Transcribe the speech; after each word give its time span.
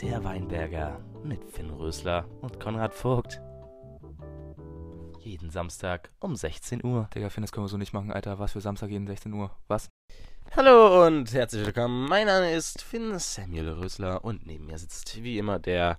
Der 0.00 0.22
Weinberger 0.24 1.00
mit 1.24 1.44
Finn 1.44 1.70
Rösler 1.70 2.24
und 2.40 2.58
Konrad 2.60 2.94
Vogt. 2.94 3.40
Jeden 5.20 5.50
Samstag 5.50 6.10
um 6.20 6.34
16 6.36 6.84
Uhr. 6.84 7.08
Digga, 7.14 7.28
Finn, 7.30 7.42
das 7.42 7.52
können 7.52 7.64
wir 7.64 7.68
so 7.68 7.76
nicht 7.76 7.92
machen, 7.92 8.12
Alter. 8.12 8.38
Was 8.38 8.52
für 8.52 8.60
Samstag 8.60 8.90
jeden 8.90 9.06
16 9.06 9.32
Uhr? 9.32 9.50
Was? 9.66 9.90
Hallo 10.56 11.06
und 11.06 11.32
herzlich 11.32 11.66
willkommen. 11.66 12.08
Mein 12.08 12.26
Name 12.26 12.52
ist 12.52 12.80
Finn 12.80 13.18
Samuel 13.18 13.70
Rösler 13.70 14.24
und 14.24 14.46
neben 14.46 14.66
mir 14.66 14.78
sitzt 14.78 15.22
wie 15.22 15.36
immer 15.36 15.58
der 15.58 15.98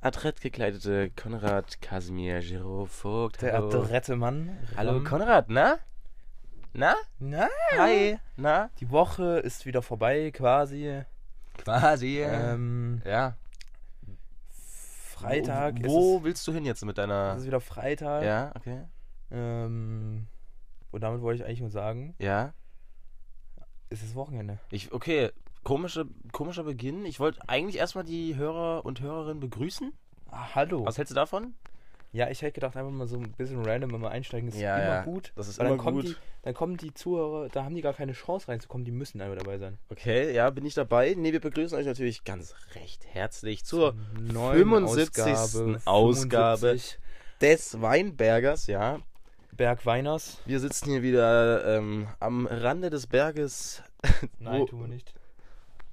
adrett 0.00 0.40
gekleidete 0.40 1.10
Konrad 1.10 1.80
Casimir 1.80 2.40
Giro 2.40 2.86
Vogt. 2.86 3.42
Der 3.42 3.52
Hallo. 3.52 3.68
adrette 3.68 4.16
Mann. 4.16 4.58
Hallo. 4.76 5.02
Konrad, 5.04 5.46
na? 5.48 5.78
Na? 6.76 6.96
Na, 7.20 7.48
Hi. 7.76 8.18
Na? 8.36 8.68
die 8.80 8.90
Woche 8.90 9.38
ist 9.38 9.64
wieder 9.64 9.80
vorbei, 9.80 10.32
quasi. 10.32 11.02
Quasi. 11.56 12.20
Ähm, 12.20 13.00
ja. 13.04 13.36
Freitag 15.12 15.76
Wo, 15.84 15.92
wo 15.92 16.16
ist, 16.18 16.24
willst 16.24 16.48
du 16.48 16.52
hin 16.52 16.64
jetzt 16.64 16.84
mit 16.84 16.98
es, 16.98 17.02
deiner... 17.02 17.32
es 17.34 17.42
ist 17.42 17.46
wieder 17.46 17.60
Freitag. 17.60 18.24
Ja, 18.24 18.52
okay. 18.56 18.82
Ähm, 19.30 20.26
und 20.90 21.00
damit 21.00 21.22
wollte 21.22 21.42
ich 21.42 21.46
eigentlich 21.46 21.60
nur 21.60 21.70
sagen, 21.70 22.14
Ja. 22.18 22.52
es 23.90 24.02
ist 24.02 24.16
Wochenende. 24.16 24.58
Ich, 24.70 24.92
okay, 24.92 25.30
komische, 25.62 26.06
komischer 26.32 26.64
Beginn. 26.64 27.06
Ich 27.06 27.20
wollte 27.20 27.48
eigentlich 27.48 27.78
erstmal 27.78 28.04
die 28.04 28.34
Hörer 28.34 28.84
und 28.84 29.00
Hörerinnen 29.00 29.38
begrüßen. 29.38 29.92
Ah, 30.28 30.48
hallo. 30.56 30.84
Was 30.84 30.98
hältst 30.98 31.12
du 31.12 31.14
davon? 31.14 31.54
Ja, 32.14 32.30
ich 32.30 32.42
hätte 32.42 32.52
gedacht, 32.52 32.76
einfach 32.76 32.92
mal 32.92 33.08
so 33.08 33.16
ein 33.16 33.32
bisschen 33.32 33.64
random 33.66 33.92
immer 33.92 34.08
einsteigen 34.08 34.48
ist 34.48 34.56
Ja, 34.56 34.76
immer 34.76 34.86
ja. 34.86 35.02
gut. 35.02 35.32
Das 35.34 35.48
ist 35.48 35.58
Weil 35.58 35.66
dann 35.66 35.74
immer 35.74 35.82
kommen 35.82 35.96
gut. 36.02 36.10
Die, 36.10 36.16
dann 36.42 36.54
kommen 36.54 36.76
die 36.76 36.94
Zuhörer, 36.94 37.48
da 37.48 37.64
haben 37.64 37.74
die 37.74 37.82
gar 37.82 37.92
keine 37.92 38.12
Chance 38.12 38.46
reinzukommen, 38.46 38.84
die 38.84 38.92
müssen 38.92 39.20
einfach 39.20 39.36
dabei 39.36 39.58
sein. 39.58 39.78
Okay, 39.90 40.32
ja, 40.32 40.48
bin 40.50 40.64
ich 40.64 40.74
dabei. 40.74 41.14
Ne, 41.14 41.32
wir 41.32 41.40
begrüßen 41.40 41.76
euch 41.76 41.86
natürlich 41.86 42.22
ganz 42.22 42.54
recht 42.76 43.04
herzlich 43.12 43.64
zur 43.64 43.96
Neuen 44.16 44.58
75. 44.58 45.86
Ausgabe. 45.86 46.78
75 46.78 47.00
des 47.40 47.82
Weinbergers, 47.82 48.68
ja. 48.68 49.00
Bergweiners. 49.50 50.38
Wir 50.46 50.60
sitzen 50.60 50.90
hier 50.90 51.02
wieder 51.02 51.78
ähm, 51.78 52.06
am 52.20 52.46
Rande 52.46 52.90
des 52.90 53.08
Berges. 53.08 53.82
Nein, 54.38 54.66
tun 54.66 54.82
wir 54.82 54.88
nicht. 54.88 55.14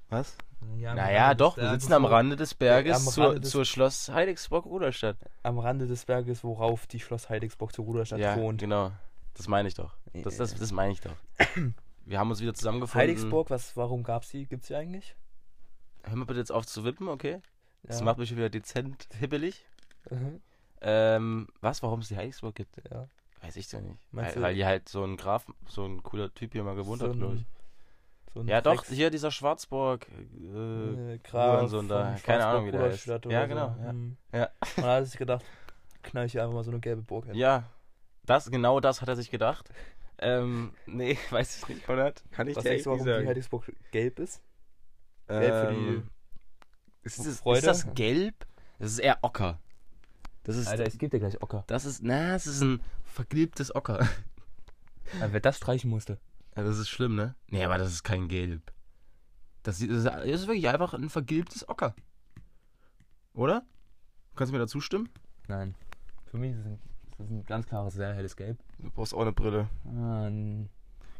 Was? 0.08 0.36
Ja, 0.78 0.94
Naja, 0.94 1.34
doch, 1.34 1.56
wir 1.56 1.70
sitzen 1.70 1.92
am 1.92 2.04
Rande 2.04 2.36
des 2.36 2.54
Berges 2.54 2.96
am 3.06 3.12
zur, 3.12 3.38
des- 3.38 3.50
zur 3.50 3.64
Schloss 3.64 4.08
Heidigsburg-Ruderstadt. 4.08 5.16
Am 5.42 5.58
Rande 5.58 5.86
des 5.86 6.04
Berges, 6.04 6.42
worauf 6.44 6.86
die 6.86 7.00
Schloss 7.00 7.28
Heidigsburg 7.30 7.72
zu 7.72 7.82
Ruderstadt 7.82 8.18
Ja, 8.18 8.34
thront. 8.34 8.60
genau. 8.60 8.90
Das 9.34 9.48
meine 9.48 9.68
ich 9.68 9.74
doch. 9.74 9.94
Das, 10.12 10.36
das, 10.36 10.54
das 10.54 10.72
meine 10.72 10.92
ich 10.92 11.00
doch. 11.00 11.14
Wir 12.04 12.18
haben 12.18 12.30
uns 12.30 12.40
wieder 12.40 12.52
zusammengefunden. 12.54 13.00
Heidigsburg, 13.00 13.48
was, 13.50 13.76
warum 13.76 14.02
gab's 14.02 14.28
die? 14.30 14.46
Gibt's 14.46 14.66
die 14.66 14.74
eigentlich? 14.74 15.14
Hör 16.02 16.16
mal 16.16 16.24
bitte 16.24 16.40
jetzt 16.40 16.50
auf 16.50 16.66
zu 16.66 16.82
wippen, 16.84 17.08
okay? 17.08 17.40
Das 17.84 18.00
Ja. 18.00 18.04
macht 18.04 18.18
mich 18.18 18.28
schon 18.28 18.38
wieder 18.38 18.50
dezent 18.50 19.06
hibbelig. 19.18 19.64
Mhm. 20.10 20.40
Ähm, 20.80 21.46
was, 21.60 21.82
warum 21.82 22.00
es 22.00 22.08
die 22.08 22.16
Heidigsburg 22.16 22.56
gibt? 22.56 22.76
Ja. 22.90 23.06
Weiß 23.40 23.56
ich 23.56 23.68
doch 23.70 23.80
nicht. 23.80 23.96
Weil, 24.10 24.40
weil 24.42 24.54
hier 24.54 24.66
halt 24.66 24.88
so 24.88 25.04
ein 25.04 25.16
Graf, 25.16 25.46
so 25.68 25.84
ein 25.86 26.02
cooler 26.02 26.32
Typ 26.34 26.52
hier 26.52 26.64
mal 26.64 26.74
gewohnt 26.74 27.00
So 27.00 27.08
hat, 27.08 27.16
glaube 27.16 27.36
ich. 27.36 27.44
So 28.34 28.42
Ja, 28.42 28.60
doch, 28.60 28.84
hier 28.86 29.10
dieser 29.10 29.30
Schwarzburg. 29.30 30.06
Äh, 30.08 31.14
äh, 31.14 31.18
Graf 31.18 31.56
Hurensohn 31.58 31.88
da. 31.88 32.16
Keine 32.24 32.46
Ahnung, 32.46 32.66
wie 32.66 32.72
der 32.72 32.82
heißt. 32.82 33.06
Ja, 33.06 33.46
genau, 33.46 33.74
So. 33.78 33.82
ja. 33.84 33.92
Mhm. 33.92 34.16
Ja. 34.32 34.44
Und 34.76 34.78
da 34.78 34.82
hat 34.82 35.00
er 35.00 35.04
sich 35.04 35.18
gedacht, 35.18 35.44
knall 36.02 36.26
ich 36.26 36.32
hier 36.32 36.42
einfach 36.42 36.54
mal 36.54 36.64
so 36.64 36.70
eine 36.70 36.80
gelbe 36.80 37.02
Burg 37.02 37.26
hin. 37.26 37.34
ja, 37.34 37.64
das, 38.24 38.50
genau 38.50 38.80
das 38.80 39.00
hat 39.02 39.08
er 39.08 39.16
sich 39.16 39.30
gedacht. 39.30 39.68
Ähm, 40.18 40.72
nee, 40.86 41.18
weiß 41.30 41.56
ich 41.58 41.68
nicht, 41.68 41.84
Konrad. 41.86 42.22
Kann 42.30 42.46
ich 42.48 42.56
Was 42.56 42.62
dir 42.64 42.70
echt 42.70 42.86
warum 42.86 43.04
die. 43.04 43.10
Heidigsburg 43.26 43.72
gelb 43.90 44.18
ist? 44.20 44.40
gelb 45.26 45.66
für 45.68 45.72
die 45.74 45.86
Ähm, 45.88 46.08
ist, 47.02 47.18
das, 47.26 47.40
Freude? 47.40 47.58
ist 47.58 47.66
das 47.66 47.94
gelb? 47.94 48.34
Das 48.78 48.92
ist 48.92 48.98
eher 49.00 49.18
Ocker. 49.22 49.58
Das 50.44 50.56
ist, 50.56 50.68
Alter, 50.68 50.86
ich 50.86 50.98
geb 50.98 51.10
dir 51.10 51.20
gleich 51.20 51.40
Ocker. 51.42 51.64
das 51.68 51.84
ist, 51.84 52.02
na, 52.02 52.34
es 52.34 52.46
ist 52.46 52.60
ein 52.62 52.80
vergilbtes 53.04 53.74
Ocker. 53.74 54.06
wer 55.30 55.40
das 55.40 55.56
streichen 55.56 55.90
musste. 55.90 56.18
Ja, 56.56 56.62
das 56.64 56.78
ist 56.78 56.88
schlimm, 56.90 57.14
ne? 57.16 57.34
Nee, 57.48 57.64
aber 57.64 57.78
das 57.78 57.92
ist 57.92 58.02
kein 58.02 58.28
Gelb. 58.28 58.72
Das 59.62 59.80
ist, 59.80 59.90
das 60.06 60.24
ist- 60.24 60.46
wirklich 60.46 60.68
einfach 60.68 60.92
ein 60.94 61.08
vergilbtes 61.08 61.68
Ocker. 61.68 61.94
Oder? 63.34 63.62
Kannst 64.36 64.50
du 64.50 64.54
mir 64.54 64.60
dazu 64.60 64.80
stimmen? 64.80 65.08
Nein. 65.48 65.74
Für 66.26 66.38
mich 66.38 66.52
ist 66.52 66.58
es 66.60 66.66
ein, 66.66 66.78
ist 67.10 67.20
es 67.20 67.30
ein 67.30 67.44
ganz 67.46 67.66
klares, 67.66 67.94
sehr 67.94 68.12
helles 68.14 68.36
Gelb. 68.36 68.58
Du 68.78 68.90
brauchst 68.90 69.14
auch 69.14 69.20
eine 69.20 69.32
Brille. 69.32 69.68
N- 69.84 70.68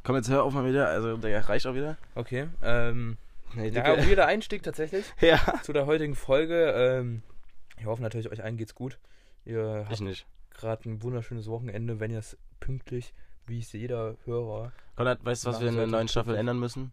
Komm, 0.02 0.16
jetzt 0.16 0.28
hör 0.28 0.42
auf 0.42 0.52
mal 0.52 0.66
wieder. 0.66 0.88
Also, 0.88 1.16
der 1.16 1.48
reicht 1.48 1.66
auch 1.66 1.74
wieder. 1.74 1.96
Okay. 2.14 2.48
Ähm, 2.62 3.16
Nee, 3.54 3.68
ja, 3.68 3.94
Dicke. 3.94 4.08
weirder 4.08 4.26
Einstieg 4.26 4.62
tatsächlich 4.62 5.04
ja. 5.20 5.38
zu 5.62 5.72
der 5.74 5.84
heutigen 5.86 6.14
Folge. 6.14 6.70
Ähm, 6.72 7.22
ich 7.78 7.84
hoffe 7.84 8.00
natürlich, 8.02 8.30
euch 8.30 8.42
allen 8.42 8.56
geht's 8.56 8.74
gut. 8.74 8.98
Ihr 9.44 9.82
Ich 9.82 9.88
habt 9.90 10.00
nicht. 10.00 10.26
gerade 10.50 10.88
ein 10.88 11.02
wunderschönes 11.02 11.46
Wochenende, 11.48 12.00
wenn 12.00 12.10
ihr 12.10 12.18
es 12.18 12.36
pünktlich, 12.60 13.12
wie 13.46 13.58
es 13.60 13.72
jeder 13.72 14.16
Hörer. 14.24 14.72
Konrad, 14.96 15.24
weißt 15.24 15.44
du, 15.44 15.50
was 15.50 15.60
wir 15.60 15.68
in 15.68 15.76
der 15.76 15.86
neuen 15.86 16.08
Staffel 16.08 16.34
ändern 16.36 16.58
müssen? 16.58 16.92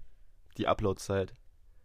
Die 0.58 0.68
Uploadzeit. 0.68 1.34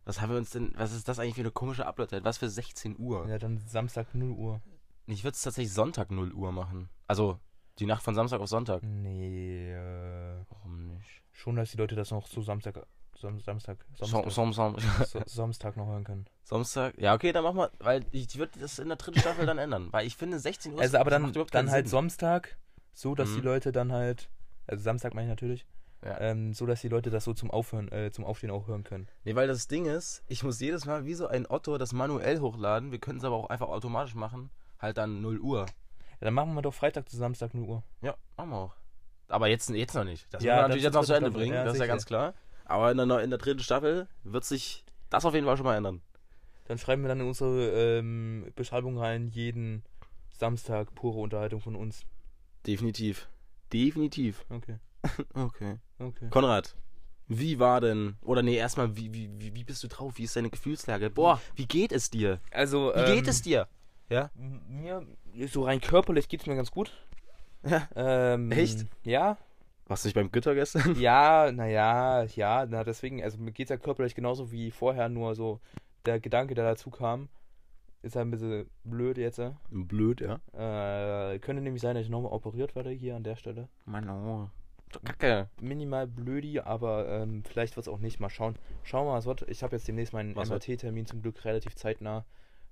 Was 0.04 0.20
haben 0.20 0.30
wir 0.30 0.36
uns 0.38 0.50
denn, 0.50 0.72
was 0.76 0.92
ist 0.92 1.08
das 1.08 1.18
eigentlich 1.18 1.34
für 1.34 1.40
eine 1.40 1.50
komische 1.50 1.86
Uploadzeit? 1.86 2.24
Was 2.24 2.38
für 2.38 2.48
16 2.48 2.98
Uhr? 2.98 3.26
Ja, 3.28 3.38
dann 3.38 3.58
Samstag 3.66 4.14
0 4.14 4.30
Uhr. 4.32 4.60
Ich 5.06 5.24
würde 5.24 5.34
es 5.34 5.42
tatsächlich 5.42 5.72
Sonntag 5.72 6.10
0 6.10 6.32
Uhr 6.32 6.52
machen. 6.52 6.88
Also, 7.06 7.38
die 7.78 7.86
Nacht 7.86 8.02
von 8.02 8.14
Samstag 8.14 8.40
auf 8.40 8.48
Sonntag. 8.48 8.82
Nee, 8.82 9.72
äh, 9.72 10.44
Warum 10.50 10.88
nicht? 10.88 11.22
schon, 11.32 11.56
dass 11.56 11.70
die 11.70 11.76
Leute 11.76 11.94
das 11.96 12.10
noch 12.10 12.26
so 12.26 12.42
Samstag, 12.42 12.86
Sam, 13.16 13.40
Samstag, 13.40 13.84
Som, 13.94 14.08
Samstag, 14.08 14.32
som, 14.32 14.52
som, 14.52 14.76
so, 15.06 15.20
Samstag 15.26 15.76
noch 15.76 15.86
hören 15.86 16.04
können. 16.04 16.26
Samstag? 16.44 16.94
Ja, 16.98 17.14
okay, 17.14 17.32
dann 17.32 17.42
machen 17.44 17.56
wir, 17.56 17.70
weil 17.80 18.04
ich 18.12 18.36
würde 18.38 18.58
das 18.60 18.78
in 18.78 18.88
der 18.88 18.96
dritten 18.96 19.18
Staffel 19.20 19.46
dann 19.46 19.58
ändern. 19.58 19.88
Weil 19.92 20.06
ich 20.06 20.16
finde 20.16 20.38
16 20.38 20.74
Uhr 20.74 20.80
Also, 20.80 20.98
aber 20.98 21.10
dann, 21.10 21.32
dann 21.50 21.70
halt. 21.70 21.88
Samstag, 21.88 22.56
so 22.92 23.14
dass 23.14 23.30
die 23.32 23.38
Mhm. 23.38 23.44
Leute 23.44 23.72
dann 23.72 23.92
halt, 23.92 24.28
also 24.66 24.82
Samstag 24.82 25.14
meine 25.14 25.26
ich 25.26 25.30
natürlich, 25.30 25.66
Ja. 26.04 26.20
ähm, 26.20 26.52
so 26.54 26.66
dass 26.66 26.80
die 26.80 26.88
Leute 26.88 27.10
das 27.10 27.24
so 27.24 27.32
zum 27.34 27.50
Aufhören, 27.50 27.90
äh, 27.92 28.10
zum 28.10 28.24
Aufstehen 28.24 28.50
auch 28.50 28.66
hören 28.66 28.84
können. 28.84 29.08
Nee, 29.24 29.34
weil 29.34 29.46
das 29.48 29.68
Ding 29.68 29.86
ist, 29.86 30.22
ich 30.28 30.42
muss 30.42 30.60
jedes 30.60 30.84
Mal 30.86 31.04
wie 31.04 31.14
so 31.14 31.26
ein 31.26 31.46
Otto 31.48 31.78
das 31.78 31.92
manuell 31.92 32.40
hochladen. 32.40 32.92
Wir 32.92 32.98
können 32.98 33.18
es 33.18 33.24
aber 33.24 33.36
auch 33.36 33.48
einfach 33.50 33.68
automatisch 33.68 34.14
machen. 34.14 34.50
Halt 34.78 34.98
dann 34.98 35.20
0 35.22 35.38
Uhr. 35.40 35.60
Ja, 35.60 35.66
dann 36.20 36.34
machen 36.34 36.54
wir 36.54 36.62
doch 36.62 36.74
Freitag 36.74 37.08
zu 37.08 37.16
Samstag 37.16 37.54
0 37.54 37.64
Uhr. 37.68 37.82
Ja, 38.02 38.14
machen 38.36 38.50
wir 38.50 38.56
auch. 38.56 38.74
Aber 39.28 39.48
jetzt, 39.48 39.70
jetzt 39.70 39.94
noch 39.94 40.04
nicht. 40.04 40.26
Das 40.32 40.42
Ja, 40.42 40.52
müssen 40.54 40.58
wir 40.58 40.62
natürlich 40.68 40.82
jetzt 40.84 40.94
noch 40.94 41.04
zu 41.04 41.12
Ende 41.14 41.30
Staffel. 41.30 41.40
bringen, 41.42 41.54
Ja, 41.54 41.64
das 41.64 41.74
ist 41.74 41.80
ja 41.80 41.86
ganz 41.86 42.04
klar. 42.06 42.34
Aber 42.66 42.90
in 42.92 42.96
der, 42.98 43.20
in 43.20 43.30
der 43.30 43.38
dritten 43.38 43.60
Staffel 43.60 44.08
wird 44.22 44.44
sich 44.44 44.84
das 45.10 45.24
auf 45.24 45.34
jeden 45.34 45.46
Fall 45.46 45.56
schon 45.56 45.64
mal 45.66 45.76
ändern. 45.76 46.02
Dann 46.66 46.78
schreiben 46.78 47.02
wir 47.02 47.08
dann 47.08 47.20
in 47.20 47.26
unsere 47.26 47.98
ähm, 47.98 48.50
Beschreibung 48.56 48.96
rein, 48.98 49.28
jeden 49.28 49.82
Samstag 50.30 50.94
pure 50.94 51.18
Unterhaltung 51.20 51.60
von 51.60 51.76
uns. 51.76 52.04
Definitiv. 52.66 53.28
Definitiv. 53.74 54.44
Okay, 54.48 54.78
Okay. 55.34 55.76
okay. 55.98 56.28
Konrad, 56.30 56.74
wie 57.26 57.58
war 57.58 57.80
denn, 57.80 58.16
oder 58.22 58.42
nee, 58.42 58.56
erstmal, 58.56 58.96
wie, 58.96 59.12
wie, 59.12 59.54
wie, 59.54 59.64
bist 59.64 59.82
du 59.82 59.88
drauf? 59.88 60.14
Wie 60.16 60.22
ist 60.24 60.36
deine 60.36 60.50
Gefühlslage? 60.50 61.10
Boah, 61.10 61.40
wie 61.56 61.66
geht 61.66 61.90
es 61.92 62.10
dir? 62.10 62.40
Also, 62.50 62.92
Wie 62.94 63.14
geht 63.14 63.26
es 63.28 63.42
dir? 63.42 63.66
Ja? 64.08 64.30
Mir, 64.34 65.06
so 65.48 65.64
rein 65.64 65.80
körperlich 65.80 66.28
geht's 66.28 66.46
mir 66.46 66.54
ganz 66.56 66.70
gut. 66.70 66.92
Ja. 67.66 67.88
Ähm, 67.96 68.52
Echt? 68.52 68.86
Ja, 69.02 69.38
Warst 69.86 70.04
du 70.04 70.08
nicht 70.08 70.14
beim 70.14 70.30
Gitter 70.30 70.54
gestern? 70.54 70.98
ja, 71.00 71.50
naja, 71.52 72.24
ja, 72.24 72.64
na 72.66 72.84
deswegen, 72.84 73.22
also 73.22 73.38
mir 73.38 73.52
geht's 73.52 73.70
ja 73.70 73.76
körperlich 73.76 74.14
genauso 74.14 74.50
wie 74.52 74.70
vorher, 74.70 75.08
nur 75.08 75.34
so 75.34 75.60
der 76.06 76.20
Gedanke, 76.20 76.54
der 76.54 76.64
dazu 76.64 76.90
kam, 76.90 77.28
ist 78.04 78.16
halt 78.16 78.26
ein 78.26 78.30
bisschen 78.30 78.70
blöd 78.84 79.18
jetzt. 79.18 79.38
äh. 79.38 79.50
Blöd, 79.70 80.20
ja. 80.20 80.40
Äh, 81.32 81.38
könnte 81.40 81.62
nämlich 81.62 81.82
sein, 81.82 81.94
dass 81.94 82.04
ich 82.04 82.10
nochmal 82.10 82.32
operiert 82.32 82.74
werde 82.76 82.90
hier 82.90 83.16
an 83.16 83.24
der 83.24 83.36
Stelle. 83.36 83.68
Mann, 83.86 84.08
oh. 84.08 84.48
Kacke. 85.04 85.48
Minimal 85.60 86.06
blödi, 86.06 86.60
aber 86.60 87.08
ähm, 87.08 87.42
vielleicht 87.44 87.76
wird's 87.76 87.88
auch 87.88 87.98
nicht. 87.98 88.20
Mal 88.20 88.30
schauen. 88.30 88.54
Schauen 88.84 89.06
wir 89.06 89.10
mal, 89.12 89.16
was 89.18 89.26
wird. 89.26 89.42
Ich 89.48 89.62
habe 89.64 89.74
jetzt 89.74 89.88
demnächst 89.88 90.12
meinen 90.12 90.36
wird? 90.36 90.48
MRT-Termin 90.48 91.06
zum 91.06 91.20
Glück 91.20 91.44
relativ 91.44 91.74
zeitnah. 91.74 92.24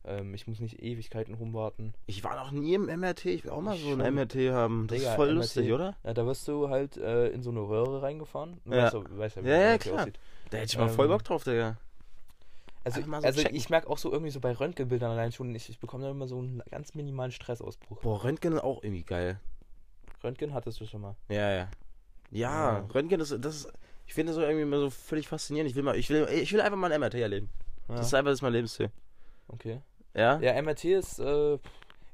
Ähm, 0.05 0.33
ich 0.35 0.47
muss 0.47 0.61
nicht 0.61 0.81
Ewigkeiten 0.83 1.35
rumwarten. 1.35 1.95
Ich 2.07 2.23
war 2.23 2.37
noch 2.37 2.53
nie 2.53 2.75
im 2.75 2.87
MRT. 2.87 3.27
Ich 3.27 3.45
will 3.45 3.51
auch 3.51 3.61
mal 3.61 3.75
Ich 3.75 3.83
so 3.83 3.91
ein. 4.01 4.15
MRT 4.15 4.37
haben. 4.53 4.87
Das 4.87 4.99
Digga, 4.99 5.11
ist 5.11 5.17
voll 5.17 5.29
MRT. 5.29 5.37
lustig, 5.37 5.73
oder? 5.73 5.97
Ja, 6.05 6.15
da 6.15 6.25
wirst 6.27 6.47
du 6.47 6.69
halt 6.69 6.97
äh, 6.97 7.29
in 7.29 7.43
so 7.43 7.51
eine 7.51 7.61
Röhre 7.61 8.03
reingefahren. 8.03 8.61
Du 8.65 8.73
Ja. 8.73 8.85
weißt, 8.93 9.19
weißt 9.19 9.37
ja, 9.37 9.45
wie 9.45 9.49
Ja, 9.49 9.59
ja, 9.61 9.79
klar. 9.79 10.01
aussieht. 10.03 10.19
Da 10.51 10.59
hätte 10.59 10.67
ich 10.73 10.79
mal 10.79 10.89
voll 10.91 11.07
Ähm, 11.07 11.11
Bock 11.13 11.25
drauf, 11.25 11.43
Digga. 11.45 11.77
Also, 12.85 13.01
so 13.01 13.13
also 13.13 13.41
checken. 13.43 13.57
ich 13.57 13.71
merke 13.71 13.89
auch 13.89 13.99
so 13.99 14.11
irgendwie 14.11 14.31
so 14.33 14.41
bei 14.41 14.53
Röntgenbildern 14.53 15.11
allein 15.13 15.31
schon, 15.33 15.55
ich, 15.55 15.69
ich 15.69 15.79
bekomme 15.79 16.05
da 16.05 16.11
immer 16.11 16.27
so 16.27 16.39
einen 16.39 16.63
ganz 16.71 16.95
minimalen 16.95 17.31
Stressausbruch. 17.31 18.01
Boah, 18.03 18.25
Röntgen 18.25 18.53
ist 18.55 18.63
auch 18.65 18.83
irgendwie 18.83 19.05
geil. 19.05 19.39
Röntgen 20.25 20.53
hattest 20.55 20.81
du 20.81 20.87
schon 20.87 21.01
mal. 21.01 21.17
Ja, 21.29 21.51
ja. 21.53 21.69
Ja, 22.31 22.79
Ja. 22.79 22.87
Röntgen 22.95 23.19
das 23.19 23.31
ist, 23.31 23.73
ich 24.07 24.15
finde 24.15 24.31
das 24.33 24.37
so 24.37 24.43
irgendwie 24.43 24.63
immer 24.63 24.79
so 24.79 24.91
völlig 24.91 25.29
faszinierend. 25.29 25.71
Ich 25.71 25.77
will 25.77 25.83
mal, 25.83 25.97
ich 25.97 26.09
will, 26.11 26.27
ich 26.33 26.53
will 26.53 26.61
einfach 26.61 26.77
mal 26.79 26.91
ein 26.93 27.01
MRT 27.01 27.15
erleben. 27.15 27.51
Ja, 27.89 27.97
Das 27.97 28.07
ist 28.07 28.15
einfach 28.15 28.31
das 28.31 28.39
ist 28.39 28.43
mein 28.43 28.53
Lebensziel. 28.53 28.91
okay. 29.49 29.81
Ja? 30.15 30.39
Ja, 30.41 30.53
MRT 30.61 30.85
ist, 30.87 31.19
äh, 31.19 31.55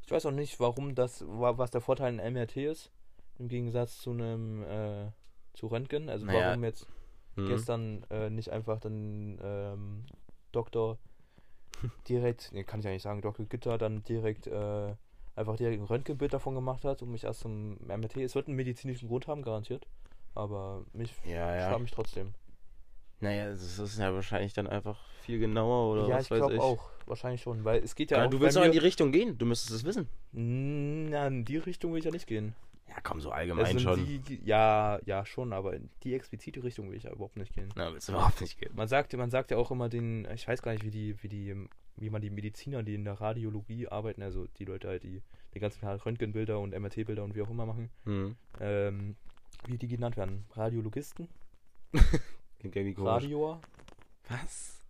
ich 0.04 0.10
weiß 0.10 0.26
auch 0.26 0.30
nicht, 0.32 0.58
warum 0.60 0.94
das, 0.94 1.24
wa- 1.26 1.58
was 1.58 1.70
der 1.70 1.80
Vorteil 1.80 2.12
in 2.14 2.20
MRT 2.34 2.56
ist, 2.66 2.90
im 3.38 3.48
Gegensatz 3.48 3.98
zu 3.98 4.10
einem, 4.10 4.62
äh, 4.64 5.10
zu 5.54 5.66
Röntgen. 5.68 6.08
Also 6.08 6.26
Naja, 6.26 6.48
warum 6.48 6.64
jetzt 6.64 6.86
Hm. 7.36 7.46
gestern 7.46 8.04
äh, 8.10 8.30
nicht 8.30 8.50
einfach 8.50 8.80
dann 8.80 9.38
ähm, 9.42 10.06
Doktor 10.52 10.98
direkt, 12.08 12.50
nee, 12.52 12.64
kann 12.64 12.80
ich 12.80 12.88
eigentlich 12.88 13.02
sagen, 13.02 13.22
Dr. 13.22 13.46
Gitter 13.46 13.78
dann 13.78 14.02
direkt 14.04 14.46
äh, 14.46 14.94
einfach 15.36 15.56
direkt 15.56 15.80
ein 15.80 15.86
Röntgenbild 15.86 16.32
davon 16.32 16.54
gemacht 16.54 16.84
hat 16.84 17.02
und 17.02 17.10
mich 17.10 17.24
erst 17.24 17.40
zum 17.40 17.78
MRT. 17.86 18.16
Es 18.18 18.34
wird 18.34 18.48
einen 18.48 18.56
medizinischen 18.56 19.08
Grund 19.08 19.26
haben, 19.28 19.42
garantiert. 19.42 19.86
Aber 20.34 20.84
mich 20.92 21.14
Ja, 21.24 21.54
ja. 21.54 21.70
ja. 21.70 21.78
mich 21.78 21.90
trotzdem. 21.90 22.34
Naja, 23.20 23.50
das 23.50 23.78
ist 23.78 23.98
ja 23.98 24.14
wahrscheinlich 24.14 24.52
dann 24.52 24.68
einfach 24.68 24.98
viel 25.22 25.40
genauer 25.40 25.92
oder 25.92 26.08
ja, 26.08 26.16
was 26.16 26.26
ich 26.26 26.30
weiß 26.30 26.38
glaube 26.38 26.54
ich. 26.54 26.60
auch. 26.60 26.90
Wahrscheinlich 27.06 27.42
schon, 27.42 27.64
weil 27.64 27.82
es 27.82 27.94
geht 27.94 28.10
ja, 28.10 28.18
Ja, 28.18 28.26
auch 28.26 28.30
du 28.30 28.40
willst 28.40 28.56
doch 28.56 28.64
in 28.64 28.70
die 28.72 28.78
Richtung 28.78 29.10
gehen. 29.12 29.38
Du 29.38 29.46
müsstest 29.46 29.72
es 29.72 29.84
wissen. 29.84 30.08
Na, 30.32 31.26
in 31.26 31.44
die 31.44 31.56
Richtung 31.56 31.92
will 31.92 31.98
ich 31.98 32.04
ja 32.04 32.10
nicht 32.10 32.26
gehen. 32.26 32.54
Ja, 32.88 32.96
komm, 33.02 33.20
so 33.20 33.30
allgemein 33.30 33.72
in 33.72 33.80
schon. 33.80 34.04
Die, 34.04 34.40
ja, 34.44 34.98
ja, 35.04 35.24
schon, 35.26 35.52
aber 35.52 35.74
in 35.74 35.90
die 36.02 36.14
explizite 36.14 36.62
Richtung 36.64 36.88
will 36.90 36.96
ich 36.96 37.02
ja 37.04 37.12
überhaupt 37.12 37.36
nicht 37.36 37.52
gehen. 37.52 37.68
Na, 37.76 37.92
willst 37.92 38.08
du 38.08 38.12
überhaupt 38.12 38.40
nicht 38.40 38.58
gehen. 38.58 38.72
Man 38.74 38.88
sagt, 38.88 39.12
man 39.14 39.30
sagt 39.30 39.50
ja 39.50 39.58
auch 39.58 39.70
immer 39.70 39.88
den, 39.88 40.26
ich 40.34 40.48
weiß 40.48 40.62
gar 40.62 40.72
nicht, 40.72 40.84
wie 40.84 40.90
die, 40.90 41.22
wie 41.22 41.28
die, 41.28 41.68
wie 41.96 42.10
man 42.10 42.22
die 42.22 42.30
Mediziner, 42.30 42.82
die 42.82 42.94
in 42.94 43.04
der 43.04 43.20
Radiologie 43.20 43.88
arbeiten, 43.88 44.22
also 44.22 44.46
die 44.58 44.64
Leute 44.64 44.88
halt, 44.88 45.02
die 45.02 45.22
die 45.54 45.60
ganzen 45.60 45.86
Röntgenbilder 45.86 46.58
und 46.60 46.78
MRT-Bilder 46.78 47.24
und 47.24 47.34
wie 47.34 47.42
auch 47.42 47.50
immer 47.50 47.66
machen, 47.66 47.90
Hm. 48.04 48.36
ähm, 48.60 49.16
wie 49.66 49.76
die 49.78 49.88
genannt 49.88 50.16
werden. 50.16 50.44
Radiologisten? 50.52 51.28
Klingt 52.58 52.76
irgendwie 52.76 52.94
komisch. 52.94 53.10
Radioer? 53.24 53.60
Was? 54.28 54.80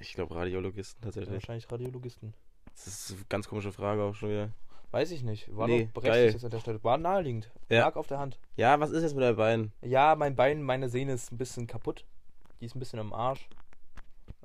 Ich 0.00 0.12
glaube 0.14 0.34
Radiologisten 0.34 1.02
tatsächlich. 1.02 1.32
Wahrscheinlich 1.32 1.70
Radiologisten. 1.70 2.34
Das 2.74 2.86
ist 2.86 3.12
eine 3.12 3.24
ganz 3.28 3.48
komische 3.48 3.72
Frage 3.72 4.02
auch 4.02 4.14
schon 4.14 4.30
wieder. 4.30 4.50
Weiß 4.94 5.10
ich 5.10 5.24
nicht. 5.24 5.54
War 5.56 5.66
Nee, 5.66 5.86
doch 5.92 6.02
berechtigt 6.02 6.36
das 6.36 6.44
an 6.44 6.50
der 6.52 6.60
Stelle. 6.60 6.84
War 6.84 6.98
naheliegend. 6.98 7.50
Ja. 7.68 7.80
Lag 7.80 7.96
auf 7.96 8.06
der 8.06 8.20
Hand. 8.20 8.38
Ja, 8.54 8.78
was 8.78 8.90
ist 8.92 9.02
jetzt 9.02 9.14
mit 9.16 9.24
deinem 9.24 9.34
Bein? 9.36 9.72
Ja, 9.82 10.14
mein 10.14 10.36
Bein, 10.36 10.62
meine 10.62 10.88
Sehne 10.88 11.14
ist 11.14 11.32
ein 11.32 11.36
bisschen 11.36 11.66
kaputt. 11.66 12.04
Die 12.60 12.66
ist 12.66 12.76
ein 12.76 12.78
bisschen 12.78 13.00
im 13.00 13.12
Arsch. 13.12 13.48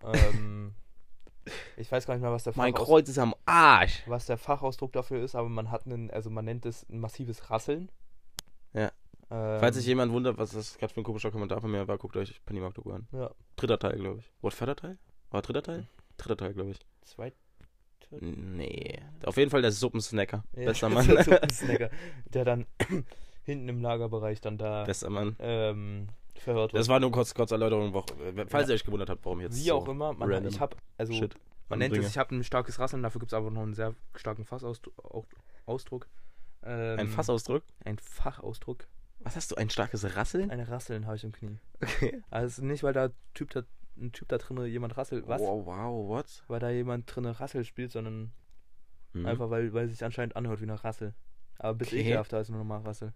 Ähm, 0.03 0.73
ich 1.77 1.91
weiß 1.91 2.07
gar 2.07 2.15
nicht 2.15 2.23
mehr, 2.23 2.31
was 2.31 2.45
der, 2.45 2.53
Mein 2.55 2.73
Fachaus 2.73 2.87
Kreuz 2.87 3.09
ist 3.09 3.19
am 3.19 3.35
Arsch. 3.45 4.01
was 4.07 4.25
der 4.25 4.37
Fachausdruck 4.39 4.91
dafür 4.91 5.21
ist, 5.23 5.35
aber 5.35 5.49
man 5.49 5.69
hat 5.69 5.85
einen, 5.85 6.09
also 6.09 6.31
man 6.31 6.45
nennt 6.45 6.65
es 6.65 6.83
ein 6.89 6.99
massives 6.99 7.51
Rasseln. 7.51 7.91
Ja. 8.73 8.91
Ähm, 9.29 9.59
Falls 9.59 9.75
sich 9.75 9.85
jemand 9.85 10.11
wundert, 10.11 10.39
was 10.39 10.49
das 10.53 10.79
gerade 10.79 10.91
für 10.91 11.01
ein 11.01 11.03
komischer 11.03 11.29
Kommentar 11.29 11.61
von 11.61 11.69
mir 11.69 11.87
war, 11.87 11.99
guckt 11.99 12.17
euch 12.17 12.43
Pennymark 12.45 12.73
Doku 12.73 12.91
an. 12.91 13.07
Ja, 13.11 13.29
Dritter 13.55 13.77
Teil, 13.77 13.99
glaube 13.99 14.21
ich. 14.21 14.31
Oder 14.41 14.55
vierter 14.55 14.75
Teil? 14.75 14.97
War 15.29 15.43
dritter 15.43 15.61
Teil? 15.61 15.87
Dritter 16.17 16.37
Teil, 16.37 16.53
glaube 16.53 16.71
ich. 16.71 16.79
zwei. 17.03 17.33
Nee. 18.11 18.99
Auf 19.25 19.37
jeden 19.37 19.51
Fall 19.51 19.61
der 19.61 19.71
Suppensnacker. 19.71 20.43
Ja, 20.55 20.65
Bester 20.65 20.89
Mann. 20.89 21.05
so 21.05 21.15
ein 21.15 21.49
Snacker, 21.49 21.89
der 22.33 22.45
dann 22.45 22.65
hinten 23.43 23.69
im 23.69 23.81
Lagerbereich 23.81 24.41
dann 24.41 24.57
da 24.57 24.83
Bester 24.83 25.09
Mann. 25.09 25.35
ähm, 25.39 26.07
verhört 26.35 26.73
wird. 26.73 26.79
Das 26.79 26.87
war 26.87 26.99
nur 26.99 27.11
kurz, 27.11 27.33
kurz 27.33 27.51
Erläuterung, 27.51 28.03
falls 28.47 28.69
ihr 28.69 28.75
euch 28.75 28.83
gewundert 28.83 29.09
habt, 29.09 29.25
warum 29.25 29.41
jetzt 29.41 29.57
Wie 29.57 29.67
so 29.67 29.75
auch 29.75 29.87
immer, 29.87 30.13
man, 30.13 30.45
ich 30.45 30.59
habe, 30.59 30.77
also 30.97 31.13
Shit 31.13 31.35
man 31.69 31.79
nennt 31.79 31.95
es, 31.95 32.07
ich 32.07 32.17
habe 32.17 32.35
ein 32.35 32.43
starkes 32.43 32.79
Rasseln, 32.79 33.03
dafür 33.03 33.19
gibt 33.19 33.31
es 33.31 33.35
aber 33.35 33.51
noch 33.51 33.61
einen 33.61 33.75
sehr 33.75 33.93
starken 34.15 34.43
Fassausdruck. 34.43 35.27
Ausdruck. 35.67 36.07
Ähm, 36.63 36.99
Ein 36.99 37.07
Fassausdruck? 37.07 37.63
Ein 37.85 37.99
Fachausdruck. 37.99 38.87
Was 39.19 39.35
hast 39.35 39.51
du? 39.51 39.55
Ein 39.55 39.69
starkes 39.69 40.15
Rasseln? 40.15 40.49
Ein 40.49 40.61
Rasseln 40.61 41.05
habe 41.05 41.15
ich 41.15 41.23
im 41.23 41.31
Knie. 41.31 41.59
Okay. 41.81 42.21
Also 42.31 42.63
nicht, 42.65 42.83
weil 42.83 42.93
da 42.93 43.09
typ 43.33 43.51
da, 43.51 43.63
ein 44.01 44.11
Typ 44.11 44.27
da 44.29 44.37
drin 44.37 44.65
jemand 44.65 44.97
rasselt, 44.97 45.27
was? 45.27 45.41
Wow, 45.41 45.65
wow, 45.65 46.07
what? 46.09 46.43
Weil 46.47 46.59
da 46.59 46.69
jemand 46.69 47.13
drin 47.13 47.25
Rassel 47.25 47.63
spielt, 47.65 47.91
sondern 47.91 48.31
Mhm. 49.13 49.25
einfach, 49.25 49.49
weil, 49.49 49.73
weil 49.73 49.85
es 49.85 49.91
sich 49.91 50.03
anscheinend 50.03 50.35
anhört 50.35 50.61
wie 50.61 50.65
nach 50.67 50.83
Rassel. 50.83 51.13
Aber 51.57 51.71
ein 51.71 51.77
bisschen 51.79 51.97
Okay. 51.99 52.07
ekelhafter 52.09 52.37
als 52.37 52.49
nur 52.49 52.59
normal 52.59 52.81
Rassel. 52.81 53.13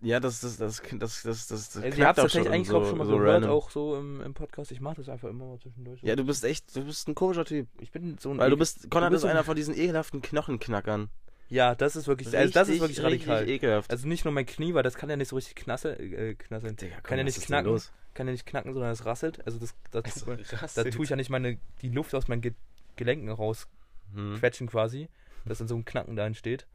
Ja, 0.00 0.18
das, 0.18 0.40
das, 0.40 0.56
das, 0.56 0.82
das, 0.82 1.22
das, 1.22 1.22
das, 1.22 1.46
das 1.46 1.76
Also 1.76 1.86
ich 1.88 1.94
klappt 1.94 2.08
hab's 2.08 2.18
auch 2.18 2.22
tatsächlich 2.24 2.44
schon 2.46 2.54
eigentlich 2.54 2.68
so, 2.68 2.84
schon 2.84 2.98
mal 2.98 3.06
so 3.06 3.18
gehört, 3.18 3.34
random. 3.34 3.50
auch 3.50 3.70
so 3.70 3.96
im, 3.96 4.20
im 4.20 4.34
Podcast. 4.34 4.72
Ich 4.72 4.80
mache 4.80 4.96
das 4.96 5.08
einfach 5.08 5.28
immer 5.28 5.44
mal 5.46 5.58
zwischendurch. 5.60 6.02
Ja, 6.02 6.16
du 6.16 6.24
bist 6.24 6.44
echt, 6.44 6.74
du 6.74 6.84
bist 6.84 7.06
ein 7.08 7.14
komischer 7.14 7.44
Typ. 7.44 7.68
ich 7.80 7.92
bin 7.92 8.16
so 8.18 8.30
ein 8.32 8.38
Weil 8.38 8.50
du 8.50 8.56
bist, 8.56 8.90
Konrad 8.90 9.10
bist 9.10 9.18
ist 9.18 9.22
so 9.22 9.28
ein- 9.28 9.32
einer 9.36 9.44
von 9.44 9.54
diesen 9.54 9.76
ekelhaften 9.76 10.20
Knochenknackern. 10.22 11.08
Ja, 11.50 11.74
das 11.76 11.94
ist 11.94 12.08
wirklich, 12.08 12.36
also 12.36 12.52
das 12.52 12.68
ist 12.68 12.80
wirklich 12.80 13.02
radikal. 13.02 13.38
Richtig 13.40 13.56
ekelhaft. 13.56 13.90
Also 13.92 14.08
nicht 14.08 14.24
nur 14.24 14.32
mein 14.32 14.46
Knie, 14.46 14.72
weil 14.74 14.82
das 14.82 14.94
kann 14.94 15.10
ja 15.10 15.16
nicht 15.16 15.28
so 15.28 15.36
richtig 15.36 15.54
knasse, 15.54 15.96
äh, 15.98 16.34
knasseln. 16.34 16.74
Digga, 16.76 16.94
komm, 16.96 17.02
kann 17.04 17.18
ja 17.18 17.24
nicht 17.24 17.40
knacken. 17.42 17.70
los? 17.70 17.92
Kann 18.14 18.26
ja 18.26 18.32
nicht 18.32 18.46
knacken, 18.46 18.72
sondern 18.74 18.90
es 18.90 19.04
rasselt. 19.06 19.44
Also 19.46 19.58
das, 19.58 19.74
da, 19.90 20.02
tut 20.02 20.28
Also, 20.28 20.56
krass, 20.56 20.74
da 20.74 20.84
tue 20.84 21.04
ich 21.04 21.10
ja 21.10 21.16
nicht 21.16 21.30
meine, 21.30 21.58
die 21.80 21.88
Luft 21.88 22.14
aus 22.14 22.28
meinen 22.28 22.42
Ge 22.42 22.52
Gelenken 22.96 23.30
raus 23.30 23.68
Hm. 24.14 24.36
quetschen 24.38 24.66
quasi, 24.66 25.08
dass 25.46 25.58
dann 25.58 25.68
so 25.68 25.74
ein 25.74 25.86
Knacken 25.86 26.14
da 26.16 26.26
entsteht. 26.26 26.66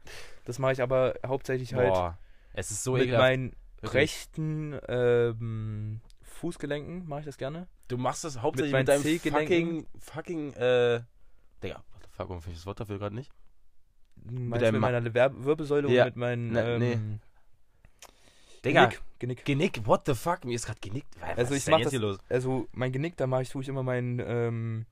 Das 0.44 0.58
mache 0.58 0.72
ich 0.72 0.82
aber 0.82 1.14
hauptsächlich 1.24 1.74
halt 1.74 1.90
Boah, 1.92 2.18
es 2.54 2.72
ist 2.72 2.82
so 2.82 2.94
mit 2.94 3.02
ekelhaft. 3.02 3.20
meinen 3.20 3.56
rechten 3.84 4.76
ähm, 4.88 6.00
Fußgelenken 6.22 7.06
mache 7.06 7.20
ich 7.20 7.26
das 7.26 7.38
gerne. 7.38 7.68
Du 7.86 7.96
machst 7.96 8.24
das 8.24 8.42
hauptsächlich 8.42 8.72
meinen 8.72 8.86
mit, 8.86 9.32
deinem 9.32 9.32
fucking, 9.32 9.86
fucking, 10.00 10.52
äh, 10.54 11.00
Digga, 11.62 11.76
what 11.92 12.02
the 12.02 12.08
fuck, 12.10 12.28
warum 12.28 12.42
finde 12.42 12.54
ich 12.54 12.58
das 12.58 12.66
Wort 12.66 12.80
dafür 12.80 12.98
gerade 12.98 13.14
nicht? 13.14 13.30
Mit, 14.16 14.60
deinem 14.60 14.72
mit 14.72 14.80
meiner 14.80 15.14
Wirbelsäule 15.14 15.88
Ja, 15.88 16.02
und 16.02 16.08
mit 16.08 16.16
meinen 16.16 16.52
ne, 16.52 16.74
ähm, 16.74 16.78
nee. 16.80 17.18
Digga, 18.64 18.86
Genick. 18.86 19.00
Genick. 19.18 19.44
Genick, 19.44 19.86
what 19.86 20.02
the 20.06 20.14
fuck, 20.14 20.44
mir 20.44 20.54
ist 20.54 20.66
gerade 20.66 20.80
genickt. 20.80 21.08
Was 21.20 21.38
Also 21.38 21.54
ich 21.54 21.66
mach 21.66 21.80
das- 21.80 21.90
hier 21.90 22.00
los? 22.00 22.18
Also 22.28 22.68
mein 22.72 22.92
Genick, 22.92 23.16
da 23.16 23.26
mache 23.26 23.42
ich, 23.42 23.48
tue 23.50 23.62
ich 23.62 23.68
immer 23.68 23.82
meinen 23.82 24.20
ähm, 24.24 24.86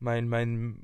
mein, 0.00 0.28
mein 0.28 0.82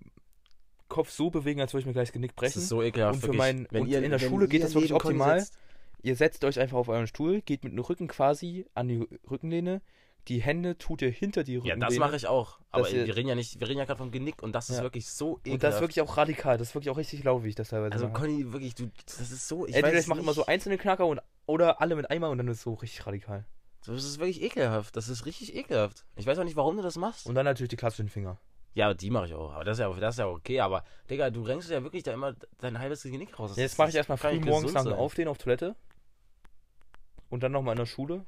Kopf 0.89 1.11
so 1.11 1.31
bewegen, 1.31 1.61
als 1.61 1.73
würde 1.73 1.81
ich 1.83 1.87
mir 1.87 1.93
gleich 1.93 2.09
das 2.09 2.13
Genick 2.13 2.33
Das 2.33 2.37
brechen. 2.37 2.59
ist 2.63 2.69
so 2.69 2.83
ekelhaft, 2.83 3.15
Und 3.15 3.21
für 3.21 3.27
wirklich. 3.29 3.39
mein- 3.39 3.67
wenn 3.71 3.83
und 3.83 3.89
ihr, 3.89 4.03
in 4.03 4.11
der 4.11 4.19
Schule 4.19 4.49
geht 4.49 4.63
das 4.63 4.75
wirklich 4.75 4.93
optimal. 4.93 5.41
sitzt- 5.41 5.59
Ihr 6.03 6.17
setzt 6.17 6.45
euch 6.45 6.61
einfach 6.61 6.77
auf 6.77 6.89
euren 6.89 7.07
Stuhl, 7.07 7.41
geht 7.41 7.65
mit 7.65 7.73
dem 7.73 7.79
Rücken 7.79 8.09
quasi 8.09 8.67
an 8.75 8.89
die 8.89 9.09
Rückenlehne, 9.31 9.81
die 10.29 10.41
Hände 10.43 10.79
tut 10.79 11.03
ihr 11.03 11.11
hinter 11.11 11.45
die 11.45 11.53
Ja, 11.55 11.59
Rückenlehne. 11.61 11.87
das 11.87 11.99
mache 11.99 12.17
ich 12.17 12.27
auch. 12.27 12.59
Aber 12.71 12.89
ihr- 12.89 13.07
wir 13.07 13.15
reden 13.17 13.29
ja 13.29 13.35
nicht, 13.35 13.61
wir 13.61 13.69
reden 13.69 13.79
ja 13.79 13.85
gerade 13.85 13.99
vom 13.99 14.11
Genick 14.11 14.43
und 14.43 14.53
das 14.55 14.71
ist 14.71 14.79
Ja. 14.79 14.83
wirklich 14.83 15.09
so 15.09 15.39
ekelhaft. 15.39 15.53
Und 15.55 15.63
das 15.63 15.75
ist 15.77 15.81
wirklich 15.81 16.01
auch 16.01 16.17
radikal, 16.17 16.59
das 16.59 16.69
ist 16.69 16.75
wirklich 16.75 16.91
auch 16.91 16.97
richtig 16.97 17.25
ich 17.25 17.55
das 17.55 17.69
teilweise 17.69 17.93
Also 17.93 18.09
mache. 18.09 18.21
Conny, 18.23 18.53
wirklich, 18.53 18.75
du, 18.75 18.91
das 19.07 19.31
ist 19.31 19.47
so, 19.49 19.67
ich 19.67 19.75
Entweder 19.75 19.99
ich 19.99 20.07
mache 20.07 20.21
immer 20.21 20.33
so 20.33 20.47
einzelne 20.47 20.79
Knacker 20.79 21.07
und, 21.07 21.21
oder 21.47 21.81
alle 21.81 21.95
mit 21.97 22.11
einmal 22.11 22.31
und 22.31 22.39
dann 22.39 22.49
ist 22.49 22.59
es 22.59 22.63
so 22.63 22.75
richtig 22.75 23.07
radikal. 23.07 23.45
Das 23.87 24.03
ist 24.03 24.19
wirklich 24.19 24.43
ekelhaft, 24.43 24.97
das 24.97 25.09
ist 25.11 25.27
richtig 25.27 25.55
ekelhaft. 25.55 26.05
Ich 26.17 26.27
weiß 26.27 26.39
auch 26.39 26.45
nicht, 26.45 26.57
warum 26.57 26.77
du 26.77 26.83
das 26.83 26.97
machst. 26.97 27.27
Und 27.27 27.35
dann 27.35 27.45
natürlich 27.45 27.69
die 27.71 27.77
klassischen 27.77 28.09
Finger. 28.09 28.39
ja, 28.73 28.93
die 28.95 29.11
mache 29.11 29.27
ich 29.27 29.35
auch, 29.35 29.53
aber 29.53 29.63
das 29.65 29.77
ist 29.79 29.83
ja, 29.83 29.93
das 29.93 30.15
ist 30.15 30.19
ja 30.19 30.27
okay, 30.27 30.59
aber 30.61 30.85
Digga, 31.11 31.31
du 31.31 31.43
renkst 31.43 31.71
ja 31.71 31.83
wirklich 31.85 32.03
da 32.03 32.13
immer 32.13 32.35
dein 32.59 32.79
halbes 32.79 33.03
Genick 33.03 33.39
raus. 33.39 33.51
Das 33.51 33.59
Jetzt 33.59 33.79
mache 33.79 33.91
ich 33.91 33.95
erstmal 33.95 34.19
früh 34.19 34.41
morgens 34.41 34.73
sein. 34.73 34.89
Aufstehen 34.93 35.29
auf 35.29 35.39
Toilette. 35.39 35.77
Und 37.29 37.43
dann 37.43 37.53
nochmal 37.53 37.75
in 37.75 37.79
der 37.79 37.87
Schule. 37.87 38.25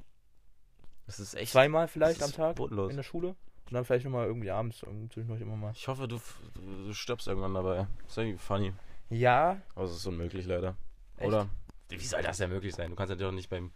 Das 1.06 1.20
ist 1.20 1.34
echt 1.34 1.52
Zweimal 1.52 1.88
vielleicht 1.88 2.22
am 2.22 2.32
Tag 2.32 2.56
bodenlos. 2.56 2.90
in 2.90 2.96
der 2.96 3.04
Schule. 3.04 3.28
Und 3.28 3.72
dann 3.72 3.84
vielleicht 3.84 4.04
nochmal 4.04 4.26
irgendwie 4.26 4.50
abends 4.50 4.78
zwischendurch 4.78 5.40
immer 5.40 5.56
mal. 5.56 5.72
Ich 5.74 5.88
hoffe, 5.88 6.06
du, 6.06 6.20
du 6.54 6.92
stirbst 6.92 7.26
irgendwann 7.26 7.54
dabei. 7.54 7.86
Das 8.02 8.12
ist 8.12 8.18
irgendwie 8.18 8.38
funny. 8.38 8.72
Ja, 9.10 9.60
Aber 9.74 9.84
es 9.84 9.92
ist 9.92 10.06
unmöglich 10.06 10.46
leider. 10.46 10.76
Echt? 11.16 11.28
Oder? 11.28 11.48
Wie 11.88 11.98
soll 11.98 12.22
das 12.22 12.38
denn 12.38 12.50
möglich 12.50 12.74
sein? 12.74 12.90
Du 12.90 12.96
kannst 12.96 13.10
natürlich 13.10 13.30
auch 13.30 13.34
nicht 13.34 13.50
beim 13.50 13.70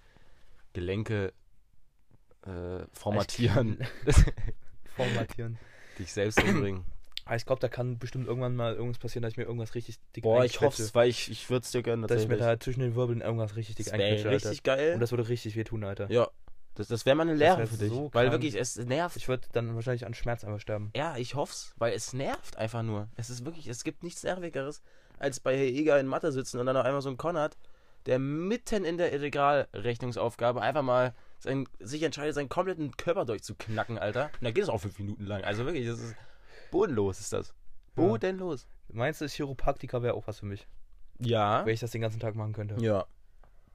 Gelenke 0.72 1.32
äh, 2.42 2.84
formatieren, 2.92 3.78
formatieren. 4.96 5.58
dich 5.98 6.12
selbst 6.12 6.42
umbringen. 6.42 6.84
Aber 7.24 7.36
ich 7.36 7.46
glaube, 7.46 7.60
da 7.60 7.68
kann 7.68 7.98
bestimmt 7.98 8.26
irgendwann 8.26 8.56
mal 8.56 8.74
irgendwas 8.74 8.98
passieren, 8.98 9.22
dass 9.22 9.32
ich 9.32 9.36
mir 9.36 9.44
irgendwas 9.44 9.74
richtig 9.74 9.98
dick 10.16 10.22
Boah, 10.22 10.44
ich 10.44 10.60
hoffe 10.60 10.82
es, 10.82 10.94
weil 10.94 11.08
ich, 11.08 11.30
ich 11.30 11.48
würde 11.50 11.64
es 11.64 11.70
dir 11.70 11.82
gönnen. 11.82 12.06
Dass 12.08 12.22
ich 12.22 12.28
mir 12.28 12.36
da 12.36 12.58
zwischen 12.58 12.80
den 12.80 12.94
Wirbeln 12.96 13.20
irgendwas 13.20 13.54
richtig 13.56 13.76
dick 13.76 13.86
das 13.86 13.94
einquetsche, 13.94 14.28
Alter. 14.28 14.48
richtig 14.48 14.62
geil. 14.64 14.94
Und 14.94 15.00
das 15.00 15.12
würde 15.12 15.28
richtig 15.28 15.54
wehtun, 15.54 15.84
Alter. 15.84 16.10
ja, 16.10 16.28
das, 16.80 16.88
das 16.88 17.06
wäre 17.06 17.14
mal 17.16 17.22
eine 17.22 17.34
Lehre 17.34 17.66
für 17.66 17.76
dich. 17.76 17.90
so 17.90 18.10
weil 18.12 18.28
krank. 18.28 18.32
wirklich, 18.32 18.54
es 18.54 18.76
nervt. 18.76 19.16
Ich 19.16 19.28
würde 19.28 19.46
dann 19.52 19.74
wahrscheinlich 19.74 20.06
an 20.06 20.14
Schmerz 20.14 20.44
einfach 20.44 20.60
sterben. 20.60 20.90
Ja, 20.96 21.16
ich 21.16 21.34
hoff's, 21.34 21.74
weil 21.76 21.92
es 21.92 22.12
nervt 22.12 22.56
einfach 22.56 22.82
nur. 22.82 23.08
Es 23.16 23.30
ist 23.30 23.44
wirklich, 23.44 23.68
es 23.68 23.84
gibt 23.84 24.02
nichts 24.02 24.22
Nervigeres, 24.22 24.82
als 25.18 25.40
bei 25.40 25.56
Herr 25.56 25.66
Eger 25.66 26.00
in 26.00 26.06
Mathe 26.06 26.32
sitzen 26.32 26.58
und 26.58 26.66
dann 26.66 26.76
auf 26.76 26.84
einmal 26.84 27.02
so 27.02 27.10
ein 27.10 27.16
Konrad, 27.16 27.56
der 28.06 28.18
mitten 28.18 28.84
in 28.84 28.96
der 28.96 29.12
Integralrechnungsaufgabe 29.12 30.62
einfach 30.62 30.82
mal 30.82 31.14
sein, 31.38 31.68
sich 31.78 32.02
entscheidet, 32.02 32.34
seinen 32.34 32.48
kompletten 32.48 32.96
Körper 32.96 33.24
durchzuknacken, 33.24 33.98
Alter. 33.98 34.26
Und 34.40 34.44
da 34.44 34.50
geht 34.50 34.64
es 34.64 34.68
auch 34.70 34.80
fünf 34.80 34.98
Minuten 34.98 35.24
lang. 35.24 35.44
Also 35.44 35.64
wirklich, 35.66 35.86
das 35.86 36.00
ist 36.00 36.16
bodenlos 36.70 37.20
ist 37.20 37.32
das. 37.32 37.48
Ja. 37.48 37.54
Bodenlos. 37.94 38.66
Meinst 38.88 39.20
du, 39.20 39.28
Chiropraktiker 39.28 40.02
wäre 40.02 40.14
auch 40.14 40.26
was 40.26 40.38
für 40.38 40.46
mich? 40.46 40.66
Ja. 41.18 41.64
Wenn 41.66 41.74
ich 41.74 41.80
das 41.80 41.90
den 41.90 42.00
ganzen 42.00 42.20
Tag 42.20 42.34
machen 42.34 42.52
könnte. 42.52 42.76
Ja. 42.82 43.06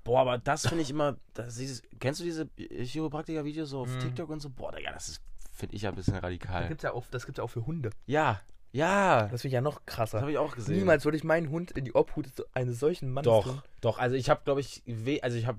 Boah, 0.05 0.21
aber 0.21 0.38
das 0.38 0.65
finde 0.67 0.83
ich 0.83 0.89
immer, 0.91 1.17
das, 1.33 1.55
dieses, 1.57 1.81
kennst 2.00 2.21
du 2.21 2.24
diese 2.24 2.47
Chiropraktiker-Videos 2.57 3.69
so 3.71 3.81
auf 3.81 3.89
Mhm. 3.93 4.00
TikTok 4.00 4.29
und 4.29 4.39
so? 4.39 4.50
Boah, 4.50 4.71
Digga, 4.71 4.91
das 4.93 5.19
finde 5.51 5.75
ich 5.75 5.81
ja 5.81 5.89
ein 5.89 5.95
bisschen 5.95 6.13
Das 6.13 6.24
radikal. 6.24 6.67
gibt's 6.69 6.83
ja 6.83 6.93
auch, 6.93 7.05
das 7.12 7.25
gibt's 7.25 7.38
ja 7.39 7.43
auch 7.43 7.50
für 7.50 7.65
Hunde. 7.65 7.89
Ja, 8.05 8.39
ja, 8.71 9.24
Das 9.29 9.41
finde 9.41 9.47
ich 9.50 9.53
ja 9.53 9.62
noch 9.62 9.79
das 9.79 9.85
krasser. 9.85 10.21
habe 10.21 10.31
ich 10.31 10.38
auch 10.38 10.53
gesehen. 10.55 10.77
Niemals 10.77 11.05
würde 11.05 11.17
ich 11.17 11.24
meinen 11.24 11.50
Hund 11.50 11.71
in 11.71 11.85
die 11.85 11.95
Obhut 11.95 12.27
eines 12.53 12.79
solchen 12.79 13.12
Mannes 13.12 13.25
Doch, 13.25 13.43
tun. 13.45 13.62
doch. 13.81 13.97
Also 14.00 14.15
ich 14.15 14.29
habe, 14.29 14.41
glaube 14.45 14.59
ich, 14.62 14.83
we 14.85 15.19
also 15.24 15.38
ich 15.38 15.47
habe 15.47 15.57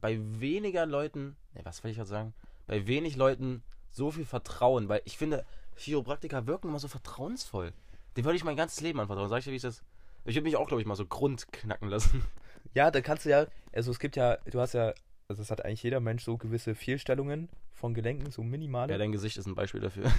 bei 0.00 0.18
weniger 0.40 0.86
Leuten, 0.86 1.36
ne, 1.54 1.60
was 1.64 1.84
will 1.84 1.90
ich 1.90 1.96
gerade 1.98 2.08
sagen? 2.08 2.34
Bei 2.66 2.86
wenig 2.86 3.16
Leuten 3.16 3.62
so 3.92 4.10
viel 4.10 4.24
Vertrauen, 4.24 4.88
weil 4.88 5.02
ich 5.04 5.18
finde, 5.18 5.44
Chiropraktiker 5.76 6.46
wirken 6.46 6.68
immer 6.68 6.78
so 6.78 6.88
vertrauensvoll. 6.88 7.72
Dem 8.16 8.24
würde 8.24 8.36
ich 8.36 8.44
mein 8.44 8.56
ganzes 8.56 8.80
Leben 8.80 8.98
anvertrauen. 9.00 9.28
Sag 9.28 9.38
ich 9.38 9.44
dir, 9.44 9.52
wie 9.52 9.56
ich 9.56 9.62
das. 9.62 9.82
Ich 10.24 10.34
würde 10.34 10.44
mich 10.44 10.56
auch, 10.56 10.66
glaube 10.66 10.80
ich, 10.80 10.86
mal 10.86 10.96
so 10.96 11.06
grundknacken 11.06 11.88
lassen. 11.88 12.24
Ja, 12.74 12.90
da 12.90 13.00
kannst 13.00 13.24
du 13.24 13.30
ja, 13.30 13.46
also 13.72 13.90
es 13.90 13.98
gibt 13.98 14.16
ja, 14.16 14.36
du 14.50 14.60
hast 14.60 14.74
ja 14.74 14.92
also 15.28 15.42
es 15.42 15.50
hat 15.52 15.64
eigentlich 15.64 15.82
jeder 15.84 16.00
Mensch 16.00 16.24
so 16.24 16.36
gewisse 16.36 16.74
Fehlstellungen 16.74 17.48
von 17.72 17.94
Gelenken, 17.94 18.30
so 18.32 18.42
minimale. 18.42 18.92
Ja, 18.92 18.98
dein 18.98 19.12
Gesicht 19.12 19.36
ist 19.36 19.46
ein 19.46 19.54
Beispiel 19.54 19.80
dafür. 19.80 20.10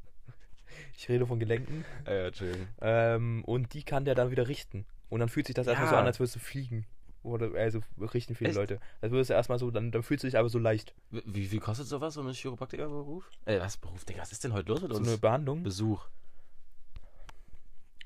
ich 0.96 1.08
rede 1.08 1.26
von 1.26 1.40
Gelenken. 1.40 1.84
ja, 2.06 2.28
Entschuldigung. 2.28 2.68
Ähm, 2.80 3.44
und 3.44 3.74
die 3.74 3.82
kann 3.82 4.04
der 4.04 4.14
dann 4.14 4.30
wieder 4.30 4.46
richten. 4.46 4.86
Und 5.08 5.18
dann 5.20 5.28
fühlt 5.28 5.46
sich 5.46 5.54
das 5.54 5.66
erstmal 5.66 5.88
so 5.88 5.94
Ja. 5.96 6.00
an, 6.00 6.06
als 6.06 6.20
würdest 6.20 6.36
du 6.36 6.40
fliegen. 6.40 6.86
Oder 7.24 7.52
also 7.56 7.80
richten 8.00 8.36
viele 8.36 8.50
Echt? 8.50 8.56
Leute. 8.56 8.78
Als 9.00 9.10
würdest 9.10 9.30
du 9.30 9.34
erstmal 9.34 9.58
so, 9.58 9.72
dann, 9.72 9.90
dann 9.90 10.04
fühlst 10.04 10.22
du 10.22 10.28
dich 10.28 10.38
aber 10.38 10.48
so 10.48 10.60
leicht. 10.60 10.94
Wie, 11.10 11.22
wie 11.26 11.46
viel 11.46 11.58
kostet 11.60 11.88
sowas, 11.88 12.14
so 12.14 12.22
ein 12.22 12.32
Chiropraktikerberuf? 12.32 13.28
Äh, 13.46 13.58
was 13.58 13.76
Beruf, 13.76 14.04
Digga, 14.04 14.22
was 14.22 14.30
ist 14.30 14.44
denn 14.44 14.52
heute 14.52 14.68
los 14.70 14.80
mit 14.82 14.92
So 14.92 14.98
uns? 14.98 15.08
eine 15.08 15.18
Behandlung. 15.18 15.64
Besuch. 15.64 16.06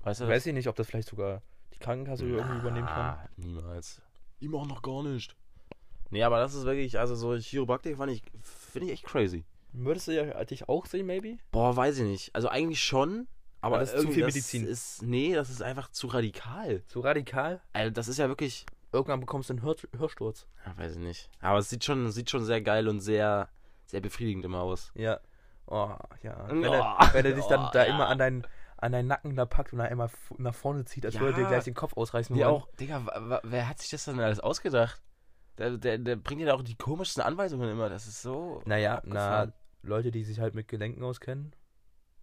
Weißt 0.05 0.23
du 0.23 0.29
Weiß 0.29 0.47
ich 0.47 0.55
nicht, 0.55 0.69
ob 0.69 0.77
das 0.77 0.87
vielleicht 0.87 1.09
sogar 1.11 1.43
Krankenkasse 1.81 2.25
irgendwie 2.27 2.59
übernehmen 2.59 2.87
kann. 2.87 3.19
Niemals. 3.37 4.01
Ihm 4.41 4.55
auch 4.55 4.67
noch 4.67 4.83
gar 4.83 5.03
nicht. 5.03 5.37
Nee, 6.11 6.23
aber 6.23 6.39
das 6.39 6.55
ist 6.55 6.65
wirklich, 6.65 6.99
also 6.99 7.15
so 7.15 7.35
Chiropraktik 7.37 7.97
fand 7.97 8.13
ich, 8.13 8.23
finde 8.43 8.87
ich 8.89 8.95
echt 8.95 9.05
crazy. 9.05 9.45
Würdest 9.73 10.09
du 10.09 10.13
ja 10.13 10.45
dich 10.45 10.69
auch 10.69 10.87
sehen, 10.87 11.07
maybe? 11.07 11.39
Boah, 11.53 11.77
weiß 11.77 11.99
ich 11.99 12.05
nicht. 12.05 12.35
Also 12.35 12.49
eigentlich 12.49 12.83
schon, 12.83 13.29
aber 13.61 13.77
Aber 13.77 13.79
das 13.85 13.91
ist 13.91 13.95
zu 13.95 13.99
irgendwie 13.99 14.15
viel 14.15 14.25
das 14.25 14.35
Medizin. 14.35 14.67
Ist, 14.67 15.03
nee, 15.03 15.35
das 15.35 15.51
ist 15.51 15.63
einfach 15.63 15.91
zu 15.91 16.09
radikal. 16.09 16.83
So 16.87 17.01
radikal? 17.01 17.61
Also 17.73 17.91
das 17.91 18.09
ist 18.09 18.19
ja 18.19 18.29
wirklich, 18.29 18.67
Irgendwann 18.93 19.21
bekommst 19.21 19.51
du 19.51 19.55
einen 19.55 19.63
Hör 19.63 19.77
Hörsturz. 19.97 20.47
ja, 20.67 20.77
weiß 20.77 20.95
ich 20.97 20.99
nicht. 20.99 21.31
Aber 21.41 21.59
es 21.59 21.71
sieht 21.71 21.85
schon, 21.85 22.11
sieht 22.11 22.29
schon 22.29 22.45
sehr 22.45 22.61
geil 22.61 22.89
und 22.89 23.01
sehr, 23.01 23.49
sehr 23.87 24.01
befriedigend 24.01 24.45
immer 24.45 24.63
aus. 24.63 24.91
Ja. 24.95 25.21
Oh, 25.67 25.91
ja. 26.23 26.49
Oh, 26.49 26.55
Wenn, 26.55 26.65
er, 26.65 27.11
wenn 27.13 27.25
er 27.27 27.33
dich 27.33 27.45
dann 27.45 27.67
oh, 27.67 27.71
da 27.73 27.87
ja. 27.87 27.95
immer 27.95 28.09
an 28.09 28.19
deinen, 28.19 28.47
an 28.81 28.93
deinen 28.93 29.09
Nacken 29.09 29.37
da 29.37 29.45
packt 29.47 29.73
und 29.73 29.79
dann 29.79 29.89
einmal 29.89 30.11
nach 30.39 30.55
vorne 30.55 30.85
zieht, 30.85 31.05
als 31.07 31.15
Ja. 31.15 31.21
würde 31.21 31.39
er 31.39 31.45
dir 31.45 31.49
gleich 31.49 31.65
den 31.65 31.75
Kopf 31.75 31.97
ausreißen 31.97 32.35
wollen. 32.35 32.47
auch, 32.47 32.69
Digga, 32.77 33.41
wer 33.45 33.69
hat 33.69 33.79
sich 33.81 33.91
das 33.91 34.05
denn 34.05 34.19
alles 34.21 34.41
ausgedacht? 34.41 35.01
Der, 35.59 35.77
der, 35.77 35.99
der 35.99 36.17
bringt 36.17 36.41
dir 36.41 36.47
da 36.47 36.55
auch 36.55 36.63
die 36.63 36.77
komischsten 36.77 37.23
Anweisungen 37.23 37.71
immer. 37.71 37.89
Das 37.91 38.07
ist 38.07 38.23
so. 38.23 38.63
Naja, 38.65 39.03
na. 39.05 39.53
Leute, 39.83 40.11
die 40.11 40.25
sich 40.25 40.41
halt 40.41 40.55
mit 40.55 40.69
Gelenken 40.69 41.03
auskennen 41.03 41.55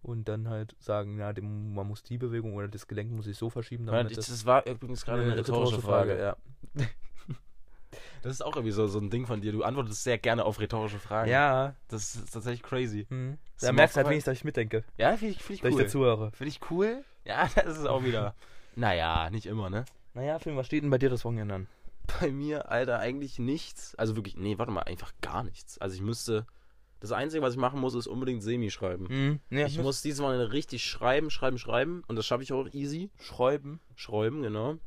und 0.02 0.28
dann 0.28 0.48
halt 0.48 0.76
sagen, 0.78 1.18
ja, 1.18 1.32
dem, 1.32 1.74
man 1.74 1.86
muss 1.88 2.02
die 2.04 2.16
Bewegung 2.18 2.54
oder 2.54 2.68
das 2.68 2.86
Gelenk 2.86 3.10
muss 3.10 3.24
sich 3.24 3.36
so 3.36 3.50
verschieben, 3.50 3.84
Ja, 3.86 3.92
damit 3.94 4.16
das, 4.16 4.26
das 4.26 4.46
war 4.46 4.64
übrigens 4.66 5.04
gerade 5.04 5.22
eine 5.22 5.36
rhetorische 5.36 5.82
Frage. 5.82 6.20
ja. 6.20 6.36
Das 8.22 8.32
ist 8.32 8.42
auch 8.42 8.56
irgendwie 8.56 8.72
so, 8.72 8.86
so 8.86 8.98
ein 8.98 9.10
Ding 9.10 9.26
von 9.26 9.40
dir. 9.40 9.52
Du 9.52 9.62
antwortest 9.62 10.02
sehr 10.04 10.18
gerne 10.18 10.44
auf 10.44 10.60
rhetorische 10.60 10.98
Fragen. 10.98 11.30
Ja, 11.30 11.74
Das 11.88 12.14
ist 12.14 12.32
tatsächlich 12.32 12.62
crazy. 12.62 13.06
hm. 13.08 13.38
Ist 13.56 13.64
da 13.66 13.72
merkst 13.72 13.96
du 13.96 13.98
halt 13.98 14.08
wenigstens, 14.08 14.32
dass 14.32 14.38
ich 14.38 14.44
mitdenke, 14.44 14.84
Ja, 14.96 15.16
finde 15.16 15.34
ich, 15.34 15.42
find 15.42 15.56
ich 15.56 15.60
dass 15.62 15.72
cool. 15.72 15.80
ich 15.80 15.86
dazuhöre. 15.86 16.30
Finde 16.32 16.48
ich 16.48 16.60
cool? 16.70 17.04
Ja, 17.24 17.48
das 17.54 17.78
ist 17.78 17.86
auch 17.86 18.04
wieder. 18.04 18.34
naja, 18.76 19.30
nicht 19.30 19.46
immer, 19.46 19.70
ne? 19.70 19.84
Naja, 20.14 20.38
Film, 20.38 20.56
was 20.56 20.66
steht 20.66 20.82
denn 20.82 20.90
bei 20.90 20.98
dir 20.98 21.10
das 21.10 21.24
Wochenende 21.24 21.54
an? 21.54 21.66
Bei 22.20 22.30
mir, 22.30 22.70
Alter, 22.70 22.98
eigentlich 23.00 23.38
nichts. 23.38 23.94
Also 23.96 24.16
wirklich, 24.16 24.36
nee, 24.36 24.56
warte 24.58 24.72
mal, 24.72 24.82
einfach 24.82 25.12
gar 25.20 25.42
nichts. 25.44 25.78
Also 25.78 25.94
ich 25.94 26.00
müsste. 26.02 26.46
Das 27.00 27.12
Einzige, 27.12 27.42
was 27.42 27.52
ich 27.54 27.60
machen 27.60 27.78
muss, 27.80 27.94
ist 27.94 28.08
unbedingt 28.08 28.42
Semi 28.42 28.70
schreiben. 28.70 29.06
Hm. 29.08 29.40
Ja, 29.50 29.66
Ich 29.66 29.78
muss 29.78 30.02
dieses 30.02 30.20
Mal 30.20 30.40
richtig 30.46 30.82
schreiben, 30.84 31.30
schreiben, 31.30 31.56
schreiben. 31.58 32.02
Und 32.08 32.16
das 32.16 32.26
schaffe 32.26 32.42
ich 32.42 32.52
auch 32.52 32.66
easy. 32.72 33.10
schreiben. 33.20 33.78
Schreiben, 33.94 34.42
genau. 34.42 34.78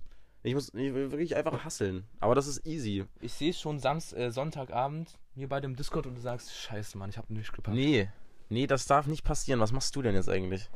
Ich 0.43 0.55
muss 0.55 0.73
ich 0.73 0.93
will 0.93 1.11
wirklich 1.11 1.35
einfach 1.35 1.63
hasseln. 1.63 2.07
Aber 2.19 2.33
das 2.33 2.47
ist 2.47 2.65
easy. 2.65 3.05
Ich 3.19 3.33
sehe 3.33 3.51
es 3.51 3.59
schon 3.59 3.79
Samst, 3.79 4.15
äh, 4.15 4.31
Sonntagabend 4.31 5.19
hier 5.35 5.47
bei 5.47 5.59
dem 5.59 5.75
Discord 5.75 6.07
und 6.07 6.15
du 6.15 6.21
sagst, 6.21 6.53
scheiße, 6.53 6.97
Mann, 6.97 7.09
ich 7.09 7.17
habe 7.17 7.31
nicht 7.33 7.53
gepackt. 7.53 7.75
Nee. 7.75 8.09
Nee, 8.49 8.67
das 8.67 8.85
darf 8.85 9.05
nicht 9.05 9.23
passieren. 9.23 9.59
Was 9.59 9.71
machst 9.71 9.95
du 9.95 10.01
denn 10.01 10.15
jetzt 10.15 10.29
eigentlich? 10.29 10.69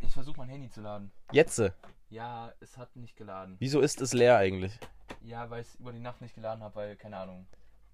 Ich 0.00 0.12
versuche 0.12 0.38
mein 0.38 0.48
Handy 0.48 0.70
zu 0.70 0.80
laden. 0.80 1.12
Jetzt? 1.32 1.62
Ja, 2.08 2.52
es 2.60 2.76
hat 2.78 2.96
nicht 2.96 3.14
geladen. 3.16 3.56
Wieso 3.60 3.80
ist 3.80 4.00
es 4.00 4.14
leer 4.14 4.38
eigentlich? 4.38 4.78
Ja, 5.22 5.48
weil 5.50 5.60
ich 5.60 5.68
es 5.68 5.74
über 5.76 5.92
die 5.92 6.00
Nacht 6.00 6.20
nicht 6.22 6.34
geladen 6.34 6.62
habe, 6.62 6.74
weil, 6.74 6.96
keine 6.96 7.18
Ahnung. 7.18 7.46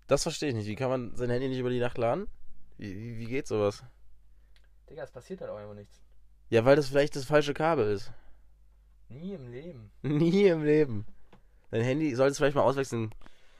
Das 0.06 0.22
verstehe 0.22 0.50
ich 0.50 0.54
nicht. 0.54 0.68
Wie 0.68 0.76
kann 0.76 0.88
man 0.88 1.16
sein 1.16 1.28
Handy 1.28 1.48
nicht 1.48 1.58
über 1.58 1.70
die 1.70 1.80
Nacht 1.80 1.98
laden? 1.98 2.28
Wie, 2.78 2.94
wie, 2.94 3.18
wie 3.18 3.26
geht 3.26 3.48
sowas? 3.48 3.84
Digga, 4.88 5.02
es 5.02 5.10
passiert 5.10 5.40
halt 5.40 5.50
auch 5.50 5.58
immer 5.58 5.74
nichts. 5.74 6.00
Ja, 6.48 6.64
weil 6.64 6.76
das 6.76 6.88
vielleicht 6.88 7.16
das 7.16 7.24
falsche 7.24 7.52
Kabel 7.52 7.90
ist. 7.90 8.12
Nie 9.08 9.34
im 9.34 9.50
Leben. 9.50 9.90
Nie 10.02 10.46
im 10.46 10.62
Leben. 10.62 11.06
Dein 11.70 11.82
Handy 11.82 12.14
solltest 12.14 12.38
du 12.38 12.44
vielleicht 12.44 12.56
mal 12.56 12.62
auswechseln. 12.62 13.10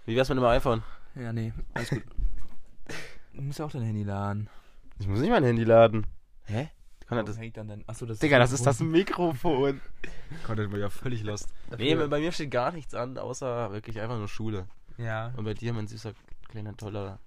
Wie 0.05 0.15
wär's 0.15 0.29
mit 0.29 0.39
dem 0.39 0.45
iPhone? 0.45 0.83
Ja, 1.17 1.33
nee, 1.33 1.53
alles 1.75 1.91
gut. 1.91 2.05
du 3.35 3.43
musst 3.43 3.59
ja 3.59 3.65
auch 3.65 3.71
dein 3.71 3.83
Handy 3.83 4.05
laden. 4.05 4.49
Ich 4.99 5.09
muss 5.09 5.21
nicht 5.21 5.31
mein 5.31 5.45
Handy 5.45 5.65
laden. 5.65 6.07
Hä? 6.45 6.71
Konrad, 7.09 7.29
das, 7.29 7.39
hängt 7.39 7.57
dann 7.57 7.69
dein... 7.69 7.89
Achso, 7.89 8.05
das 8.07 8.19
Digga, 8.19 8.39
das 8.39 8.53
ist 8.53 8.67
das 8.67 8.81
Mikrofon. 8.81 9.81
Konrad 10.45 10.73
war 10.73 10.79
ja 10.79 10.91
völlig 10.91 11.23
lost. 11.23 11.53
Nee, 11.79 11.95
bei 11.95 12.21
mir 12.21 12.33
steht 12.33 12.51
gar 12.51 12.73
nichts 12.73 12.95
an, 12.95 13.17
außer 13.19 13.73
wirklich 13.73 14.01
einfach 14.01 14.19
nur 14.19 14.29
Schule. 14.29 14.67
Ja. 14.99 15.33
Und 15.37 15.45
bei 15.45 15.55
dir, 15.55 15.73
mein 15.73 15.87
süßer, 15.87 16.15
kleiner, 16.49 16.77
toller 16.77 17.21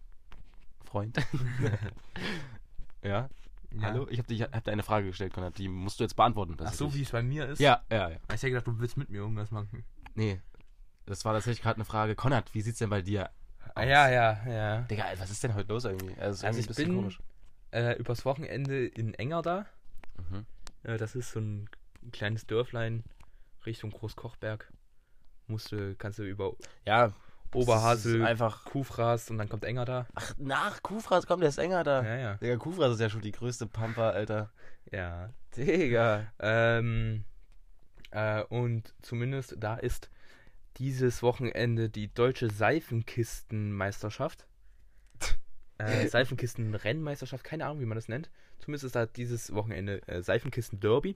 Freund. 0.85 1.17
ja? 3.03 3.29
ja. 3.71 3.81
Hallo? 3.81 4.07
Ich 4.09 4.19
hab, 4.19 4.27
dich, 4.27 4.41
hab 4.41 4.63
dir 4.63 4.71
eine 4.71 4.83
Frage 4.83 5.07
gestellt, 5.07 5.33
Konrad. 5.33 5.57
Die 5.57 5.69
musst 5.69 5.99
du 5.99 6.03
jetzt 6.03 6.15
beantworten. 6.15 6.57
Ach 6.61 6.73
so, 6.73 6.93
wie 6.93 7.03
es 7.03 7.11
bei 7.11 7.23
mir 7.23 7.47
ist? 7.47 7.59
Ja, 7.59 7.81
ja, 7.89 8.09
ja. 8.09 8.17
Ich 8.27 8.33
hätte 8.33 8.49
gedacht, 8.49 8.67
du 8.67 8.79
willst 8.79 8.97
mit 8.97 9.09
mir 9.09 9.17
irgendwas 9.17 9.51
machen. 9.51 9.85
Nee. 10.15 10.41
Das 11.09 11.25
war 11.25 11.33
tatsächlich 11.33 11.61
gerade 11.61 11.75
eine 11.75 11.85
Frage. 11.85 12.15
Konrad, 12.15 12.53
wie 12.53 12.61
sieht's 12.61 12.79
denn 12.79 12.89
bei 12.89 13.01
dir 13.01 13.29
Ah, 13.75 13.83
ja, 13.83 14.09
ja, 14.09 14.41
ja. 14.47 14.81
Digga, 14.83 15.03
Alter, 15.05 15.21
was 15.21 15.31
ist 15.31 15.43
denn 15.43 15.53
heute 15.55 15.71
los 15.71 15.85
irgendwie? 15.85 16.13
Also, 16.19 16.45
Also 16.45 16.59
ich 16.59 16.65
ein 16.65 16.67
bisschen 16.67 16.87
bin- 16.87 16.95
komisch. 16.97 17.19
Äh, 17.71 17.93
übers 17.99 18.25
Wochenende 18.25 18.87
in 18.87 19.13
Engerda. 19.13 19.65
Mhm. 20.17 20.45
Äh, 20.83 20.97
das 20.97 21.15
ist 21.15 21.31
so 21.31 21.39
ein 21.39 21.69
kleines 22.11 22.47
Dörflein 22.47 23.03
Richtung 23.65 23.91
Großkochberg. 23.91 24.71
Musste, 25.47 25.95
kannst 25.95 26.19
du 26.19 26.23
über 26.23 26.53
Ja, 26.85 27.11
Oberhasel, 27.53 28.23
einfach. 28.25 28.65
Kufras 28.65 29.29
und 29.29 29.37
dann 29.37 29.49
kommt 29.49 29.63
Engerda. 29.65 30.07
Ach, 30.15 30.33
nach 30.37 30.81
Kufras 30.83 31.25
kommt 31.27 31.41
der 31.41 31.49
ist 31.49 31.57
enger 31.57 31.83
da. 31.83 32.03
Ja, 32.03 32.15
ja. 32.15 32.33
Digga, 32.35 32.57
Kufras 32.57 32.93
ist 32.93 32.99
ja 33.01 33.09
schon 33.09 33.21
die 33.21 33.31
größte 33.31 33.67
Pampa, 33.67 34.09
Alter. 34.11 34.51
Ja. 34.91 35.29
Digga. 35.55 36.31
Ähm, 36.39 37.23
äh, 38.11 38.43
und 38.43 38.93
zumindest 39.01 39.55
da 39.59 39.75
ist 39.75 40.09
dieses 40.79 41.21
Wochenende 41.21 41.89
die 41.89 42.11
deutsche 42.13 42.49
Seifenkistenmeisterschaft. 42.49 44.47
äh, 45.77 46.07
Seifenkistenrennmeisterschaft, 46.07 47.43
keine 47.43 47.65
Ahnung, 47.65 47.81
wie 47.81 47.85
man 47.85 47.95
das 47.97 48.07
nennt. 48.07 48.29
Zumindest 48.59 48.85
ist 48.85 48.95
da 48.95 49.05
dieses 49.05 49.53
Wochenende 49.53 50.01
äh, 50.07 50.21
Seifenkisten-Derby. 50.21 51.15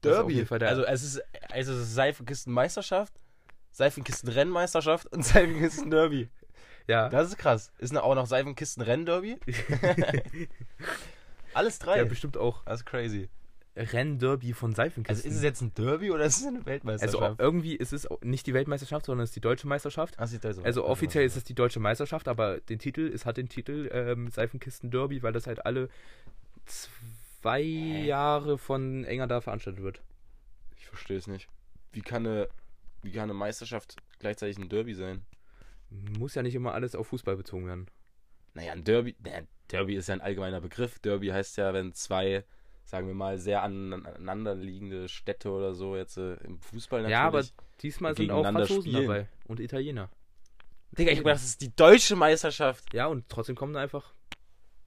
Das 0.00 0.12
ist 0.12 0.18
auf 0.18 0.30
jeden 0.30 0.46
Fall 0.46 0.58
der- 0.60 0.68
Also 0.68 0.84
es 0.84 1.02
ist, 1.02 1.22
also 1.50 1.72
es 1.72 1.80
ist 1.80 1.94
Seifenkistenmeisterschaft, 1.94 3.12
Seifenkistenrennmeisterschaft 3.72 5.06
und 5.12 5.24
Seifenkisten-Derby. 5.24 6.28
Ja. 6.86 7.08
Das 7.08 7.28
ist 7.28 7.36
krass. 7.38 7.72
Ist 7.78 7.94
auch 7.96 8.14
noch 8.14 8.26
Seifenkisten-Renn-Derby? 8.26 9.38
Alles 11.54 11.78
drei. 11.78 11.98
ja, 11.98 12.04
bestimmt 12.04 12.36
auch 12.36 12.62
das 12.64 12.80
ist 12.80 12.86
crazy. 12.86 13.28
Rennderby 13.78 14.52
von 14.52 14.70
Also 14.70 14.76
Seifenkisten. 14.76 15.30
ist 15.30 15.36
es 15.36 15.42
jetzt 15.42 15.60
ein 15.60 15.72
Derby 15.74 16.10
oder 16.10 16.24
ist 16.24 16.38
es 16.38 16.46
eine 16.46 16.58
also 16.58 16.66
Weltmeisterschaft? 16.66 17.40
irgendwie 17.40 17.76
ist 17.76 17.92
es 17.92 18.08
nicht 18.22 18.46
die 18.46 18.54
Weltmeisterschaft, 18.54 19.06
sondern 19.06 19.24
es 19.24 19.30
ist 19.30 19.36
die 19.36 19.40
deutsche 19.40 19.66
Meisterschaft. 19.66 20.16
Sieht 20.26 20.44
da 20.44 20.52
so 20.52 20.62
Also 20.62 20.84
offiziell 20.84 21.24
ist 21.24 21.36
es 21.36 21.44
die 21.44 21.54
deutsche 21.54 21.80
Meisterschaft, 21.80 22.28
aber 22.28 22.60
den 22.60 22.78
Titel, 22.78 23.10
es 23.12 23.24
hat 23.24 23.36
den 23.36 23.48
Titel 23.48 23.88
ähm, 23.92 24.30
Seifenkisten 24.30 24.90
Derby, 24.90 25.22
weil 25.22 25.32
das 25.32 25.46
halt 25.46 25.64
alle 25.64 25.88
zwei 26.66 27.60
Jahre 27.60 28.58
von 28.58 29.04
Engerda 29.04 29.40
veranstaltet 29.40 29.82
wird. 29.82 30.02
Ich 30.76 30.86
verstehe 30.86 31.16
es 31.18 31.26
nicht. 31.26 31.48
Wie 31.92 32.02
kann, 32.02 32.26
eine, 32.26 32.48
wie 33.02 33.12
kann 33.12 33.24
eine 33.24 33.34
Meisterschaft 33.34 33.96
gleichzeitig 34.18 34.58
ein 34.58 34.68
Derby 34.68 34.94
sein? 34.94 35.22
Muss 35.90 36.34
ja 36.34 36.42
nicht 36.42 36.54
immer 36.54 36.74
alles 36.74 36.94
auf 36.94 37.06
Fußball 37.08 37.36
bezogen 37.36 37.66
werden. 37.66 37.86
Naja, 38.54 38.72
ein 38.72 38.84
Derby, 38.84 39.14
naja, 39.24 39.42
Derby 39.70 39.94
ist 39.94 40.08
ja 40.08 40.14
ein 40.14 40.20
allgemeiner 40.20 40.60
Begriff. 40.60 40.98
Derby 40.98 41.28
heißt 41.28 41.56
ja, 41.56 41.72
wenn 41.72 41.92
zwei, 41.94 42.44
sagen 42.88 43.06
wir 43.06 43.14
mal, 43.14 43.38
sehr 43.38 43.62
aneinander 43.62 44.54
liegende 44.54 45.08
Städte 45.10 45.50
oder 45.50 45.74
so 45.74 45.94
jetzt 45.94 46.16
äh, 46.16 46.34
im 46.36 46.58
Fußball 46.58 47.02
natürlich. 47.02 47.12
Ja, 47.12 47.26
aber 47.26 47.44
diesmal 47.82 48.16
sind 48.16 48.30
auch 48.30 48.42
Franzosen 48.42 48.82
spielen. 48.82 49.06
dabei 49.06 49.28
und 49.46 49.60
Italiener. 49.60 50.08
Digga, 50.92 51.12
ich 51.12 51.18
hab 51.18 51.24
gedacht, 51.24 51.36
das 51.42 51.44
ist 51.44 51.60
die 51.60 51.76
deutsche 51.76 52.16
Meisterschaft. 52.16 52.94
Ja, 52.94 53.06
und 53.06 53.28
trotzdem 53.28 53.56
kommen 53.56 53.74
da 53.74 53.80
einfach 53.80 54.14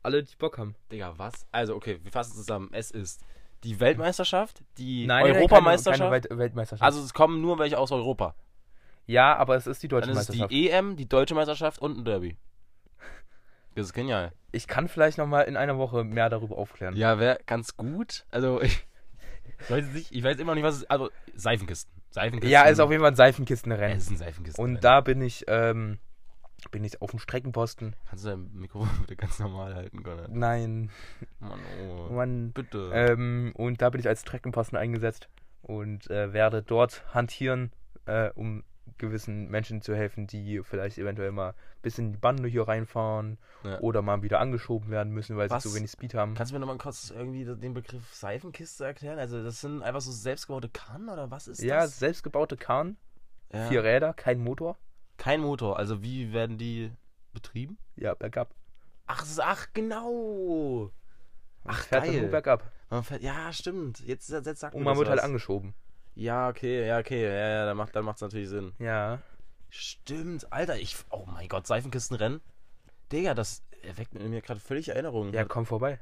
alle, 0.01 0.23
die 0.23 0.35
Bock 0.35 0.57
haben. 0.57 0.75
Digga, 0.91 1.13
was? 1.17 1.45
Also, 1.51 1.75
okay, 1.75 1.99
wir 2.01 2.11
fassen 2.11 2.33
zusammen. 2.33 2.69
Es 2.71 2.89
ist 2.89 3.21
die 3.63 3.79
Weltmeisterschaft, 3.79 4.63
die 4.79 5.05
Nein, 5.05 5.25
nein, 5.27 5.35
Europameisterschaft. 5.35 5.99
Keine, 5.99 6.21
keine 6.21 6.29
Welt 6.29 6.39
Weltmeisterschaft. 6.39 6.83
also 6.83 7.03
es 7.03 7.13
kommen 7.13 7.39
nur 7.39 7.59
welche 7.59 7.77
aus 7.77 7.91
Europa. 7.91 8.33
ja, 9.05 9.35
aber 9.35 9.55
es 9.55 9.67
ist 9.67 9.83
die 9.83 9.87
deutsche 9.87 10.07
Dann 10.07 10.17
ist 10.17 10.23
es 10.23 10.29
Meisterschaft. 10.29 10.51
die 10.51 10.69
EM, 10.71 10.95
die 10.95 11.07
deutsche 11.07 11.35
Meisterschaft 11.35 11.79
und 11.79 11.99
ein 11.99 12.03
Derby. 12.03 12.35
Das 13.75 13.87
ist 13.87 13.93
genial. 13.93 14.33
ich 14.51 14.67
kann 14.67 14.87
vielleicht 14.87 15.17
noch 15.17 15.27
mal 15.27 15.41
in 15.43 15.55
einer 15.55 15.77
Woche 15.77 16.03
mehr 16.03 16.29
darüber 16.29 16.57
aufklären. 16.57 16.95
Ja, 16.95 17.19
wäre 17.19 17.39
ganz 17.45 17.77
gut. 17.77 18.25
Also, 18.31 18.61
ich, 18.61 18.85
weiß 19.69 19.85
nicht, 19.93 20.11
ich 20.11 20.23
weiß 20.23 20.37
immer 20.39 20.51
noch 20.51 20.55
nicht, 20.55 20.63
was 20.63 20.75
es 20.75 20.81
ist. 20.81 20.91
Also, 20.91 21.09
Seifenkisten. 21.35 22.01
Seifenkisten. 22.09 22.51
Ja, 22.51 22.63
ist 22.63 22.79
auf 22.79 22.91
jeden 22.91 23.01
Fall 23.01 23.11
ein 23.11 23.15
Seifenkistenrennen. 23.15 23.97
es 23.97 24.03
ist 24.03 24.11
ein 24.11 24.17
Seifenkisten. 24.17 24.63
Und 24.63 24.83
da 24.83 24.99
bin 24.99 25.21
ich, 25.21 25.45
ähm, 25.47 25.99
bin 26.71 26.83
ich 26.83 27.01
auf 27.01 27.11
dem 27.11 27.19
Streckenposten. 27.19 27.95
Kannst 28.09 28.25
du 28.25 28.29
dein 28.29 28.51
Mikrofon 28.53 28.89
bitte 29.01 29.15
ganz 29.15 29.39
normal 29.39 29.73
halten, 29.73 30.03
Konrad? 30.03 30.29
Nein, 30.29 30.91
Mann, 31.39 31.59
oh. 31.87 32.11
Mann. 32.11 32.51
Bitte. 32.51 32.91
Ähm, 32.93 33.53
und 33.55 33.81
da 33.81 33.89
bin 33.89 34.01
ich 34.01 34.07
als 34.07 34.21
Streckenposten 34.21 34.77
eingesetzt 34.77 35.29
und 35.61 36.09
äh, 36.11 36.33
werde 36.33 36.61
dort 36.61 37.05
hantieren, 37.13 37.71
äh, 38.05 38.29
um 38.31 38.63
gewissen 38.97 39.49
Menschen 39.49 39.81
zu 39.81 39.95
helfen, 39.95 40.27
die 40.27 40.61
vielleicht 40.63 40.97
eventuell 40.97 41.31
mal 41.31 41.49
ein 41.49 41.81
bisschen 41.81 42.07
in 42.07 42.11
die 42.13 42.17
Bande 42.17 42.47
hier 42.47 42.67
reinfahren 42.67 43.37
Ja. 43.63 43.79
oder 43.79 44.01
mal 44.01 44.21
wieder 44.23 44.39
angeschoben 44.39 44.89
werden 44.89 45.11
müssen, 45.13 45.37
weil 45.37 45.49
Was? 45.49 45.63
sie 45.63 45.69
zu 45.69 45.75
wenig 45.75 45.91
Speed 45.91 46.13
haben. 46.13 46.35
Kannst 46.35 46.51
du 46.51 46.55
mir 46.55 46.59
nochmal 46.59 46.77
kurz 46.77 47.09
irgendwie 47.09 47.45
den 47.45 47.73
Begriff 47.73 48.13
Seifenkiste 48.13 48.85
erklären? 48.85 49.19
Also 49.19 49.43
das 49.43 49.61
sind 49.61 49.81
einfach 49.81 50.01
so 50.01 50.11
selbstgebaute 50.11 50.69
Kannen 50.69 51.09
oder 51.09 51.31
was 51.31 51.47
ist 51.47 51.61
ja, 51.61 51.81
das? 51.81 51.99
selbstgebaute 51.99 52.57
Karren, 52.57 52.97
Ja. 53.53 53.67
vier 53.67 53.83
Räder, 53.83 54.13
kein 54.13 54.39
Motor. 54.39 54.77
Kein 55.17 55.41
Motor. 55.41 55.77
Also 55.77 56.01
wie 56.01 56.33
werden 56.33 56.57
die 56.57 56.91
betrieben? 57.33 57.77
Ja, 57.95 58.13
bergab. 58.15 58.53
Ach, 59.05 59.25
ach 59.39 59.67
genau. 59.73 60.91
Man 61.63 61.75
Ach, 61.75 61.83
fährt 61.83 62.05
geil. 62.05 62.21
nur 62.21 62.31
bergab. 62.31 62.71
Man 62.89 63.03
fährt, 63.03 63.21
ja, 63.21 63.53
stimmt. 63.53 63.99
Jetzt, 63.99 64.29
jetzt 64.29 64.59
sagt 64.59 64.73
Und 64.75 64.83
man 64.83 64.97
wird 64.97 65.09
halt 65.09 65.19
angeschoben. 65.21 65.73
Ja, 66.15 66.49
okay, 66.49 66.87
ja, 66.87 66.99
okay. 66.99 67.23
Ja, 67.23 67.31
ja, 67.31 67.65
dann 67.65 67.77
macht 67.77 67.95
dann 67.95 68.05
macht's 68.05 68.21
natürlich 68.21 68.49
Sinn. 68.49 68.73
Ja. 68.79 69.19
Stimmt, 69.69 70.51
Alter, 70.51 70.77
ich. 70.77 70.97
Oh 71.09 71.25
mein 71.25 71.47
Gott, 71.47 71.65
Seifenkistenrennen. 71.65 72.41
Digga, 73.11 73.33
das 73.33 73.63
erweckt 73.83 74.13
in 74.15 74.29
mir 74.29 74.41
gerade 74.41 74.59
völlig 74.59 74.89
Erinnerungen. 74.89 75.33
Ja, 75.33 75.45
komm 75.45 75.65
vorbei. 75.65 75.99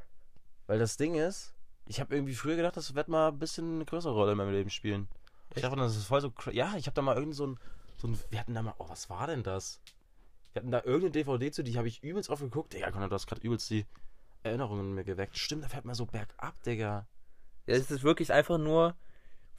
Weil 0.68 0.80
das 0.80 0.98
Ding 0.98 1.16
ist, 1.16 1.54
ich 1.86 2.00
habe 2.00 2.16
irgendwie 2.16 2.36
früher 2.36 2.56
gedacht, 2.56 2.78
das 2.78 2.96
wird 2.96 3.08
mal 3.08 3.30
ein 3.30 3.40
bisschen 3.40 3.76
eine 3.76 3.86
größere 3.86 4.14
Rolle 4.14 4.32
in 4.34 4.38
meinem 4.38 4.52
Leben 4.52 4.70
spielen. 4.70 5.08
Ich 5.52 5.58
Echt? 5.58 5.66
dachte, 5.66 5.78
das 5.78 5.96
ist 5.96 6.06
voll 6.06 6.22
so. 6.22 6.34
Ja, 6.52 6.76
ich 6.78 6.86
habe 6.86 6.96
da 6.96 7.02
mal 7.02 7.16
irgend 7.16 7.36
so 7.36 7.48
ein, 7.48 7.60
so 7.98 8.08
ein. 8.08 8.20
Wir 8.30 8.40
hatten 8.40 8.54
da 8.54 8.62
mal. 8.62 8.76
Oh, 8.78 8.90
was 8.90 9.10
war 9.10 9.28
denn 9.28 9.44
das? 9.44 9.82
Wir 10.54 10.62
hatten 10.62 10.72
da 10.72 10.84
irgendeine 10.84 11.12
DVD 11.12 11.52
zu, 11.52 11.64
die 11.64 11.78
habe 11.78 11.88
ich 11.88 12.04
übelst 12.04 12.30
oft 12.30 12.42
geguckt. 12.42 12.74
Digga, 12.74 12.92
Conor, 12.92 13.10
du 13.10 13.16
hast 13.16 13.28
gerade 13.28 13.42
übelst 13.42 13.70
die 13.70 13.86
Erinnerungen 14.44 14.90
in 14.90 14.96
mir 14.96 15.04
geweckt. 15.04 15.38
Stimmt, 15.38 15.64
da 15.64 15.68
fährt 15.68 15.86
man 15.86 15.96
so 15.96 16.06
bergab, 16.06 16.62
Digga. 16.64 17.08
Ja, 17.68 17.76
es 17.76 17.92
ist 17.92 18.04
wirklich 18.04 18.34
einfach 18.34 18.58
nur 18.58 18.96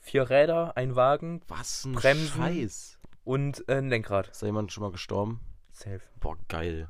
vier 0.01 0.29
Räder, 0.31 0.77
ein 0.77 0.97
Wagen 0.97 1.41
Was 1.49 1.85
ein 1.85 1.93
Bremsen. 1.93 2.29
Scheiß. 2.43 2.99
und 3.25 3.69
äh, 3.69 3.77
ein 3.79 3.89
Lenkrad. 3.89 4.29
Ist 4.29 4.43
da 4.43 4.47
jemand 4.47 4.73
schon 4.73 4.83
mal 4.83 4.93
gestorben? 4.93 5.41
Safe. 5.71 6.01
Boah, 6.19 6.37
geil. 6.49 6.89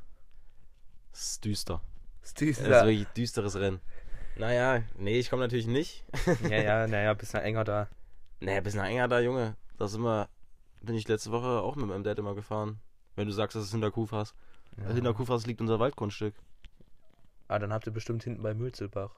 Das 1.11 1.21
ist 1.21 1.45
düster. 1.45 1.81
Das 2.21 2.31
ist 2.31 2.41
Das 2.41 2.57
ist 2.59 2.67
wirklich 2.67 3.07
ein 3.07 3.13
düsteres 3.15 3.55
Rennen. 3.55 3.81
Naja, 4.37 4.83
nee, 4.97 5.19
ich 5.19 5.29
komme 5.29 5.41
natürlich 5.43 5.67
nicht. 5.67 6.03
ja, 6.49 6.61
ja, 6.61 6.87
naja, 6.87 7.13
bisschen 7.13 7.41
enger 7.41 7.63
da. 7.63 7.89
Nee, 8.39 8.61
bis 8.61 8.75
nach 8.75 8.85
enger 8.85 9.07
da, 9.07 9.19
Junge. 9.19 9.55
Da 9.77 9.87
sind 9.87 10.01
wir, 10.01 10.29
bin 10.81 10.95
ich 10.95 11.07
letzte 11.07 11.31
Woche 11.31 11.61
auch 11.61 11.75
mit 11.75 11.87
meinem 11.87 12.03
Dad 12.03 12.17
immer 12.17 12.33
gefahren. 12.33 12.79
Wenn 13.15 13.27
du 13.27 13.33
sagst, 13.33 13.55
dass 13.55 13.63
es 13.65 13.71
hinter 13.71 13.91
Kufhaus. 13.91 14.33
Ja. 14.77 14.93
Hinter 14.93 15.13
Kufhaus 15.13 15.45
liegt 15.45 15.59
unser 15.61 15.79
Waldgrundstück. 15.79 16.33
Ah, 17.49 17.59
dann 17.59 17.73
habt 17.73 17.85
ihr 17.85 17.91
bestimmt 17.93 18.23
hinten 18.23 18.41
bei 18.41 18.53
Mülzelbach. 18.53 19.11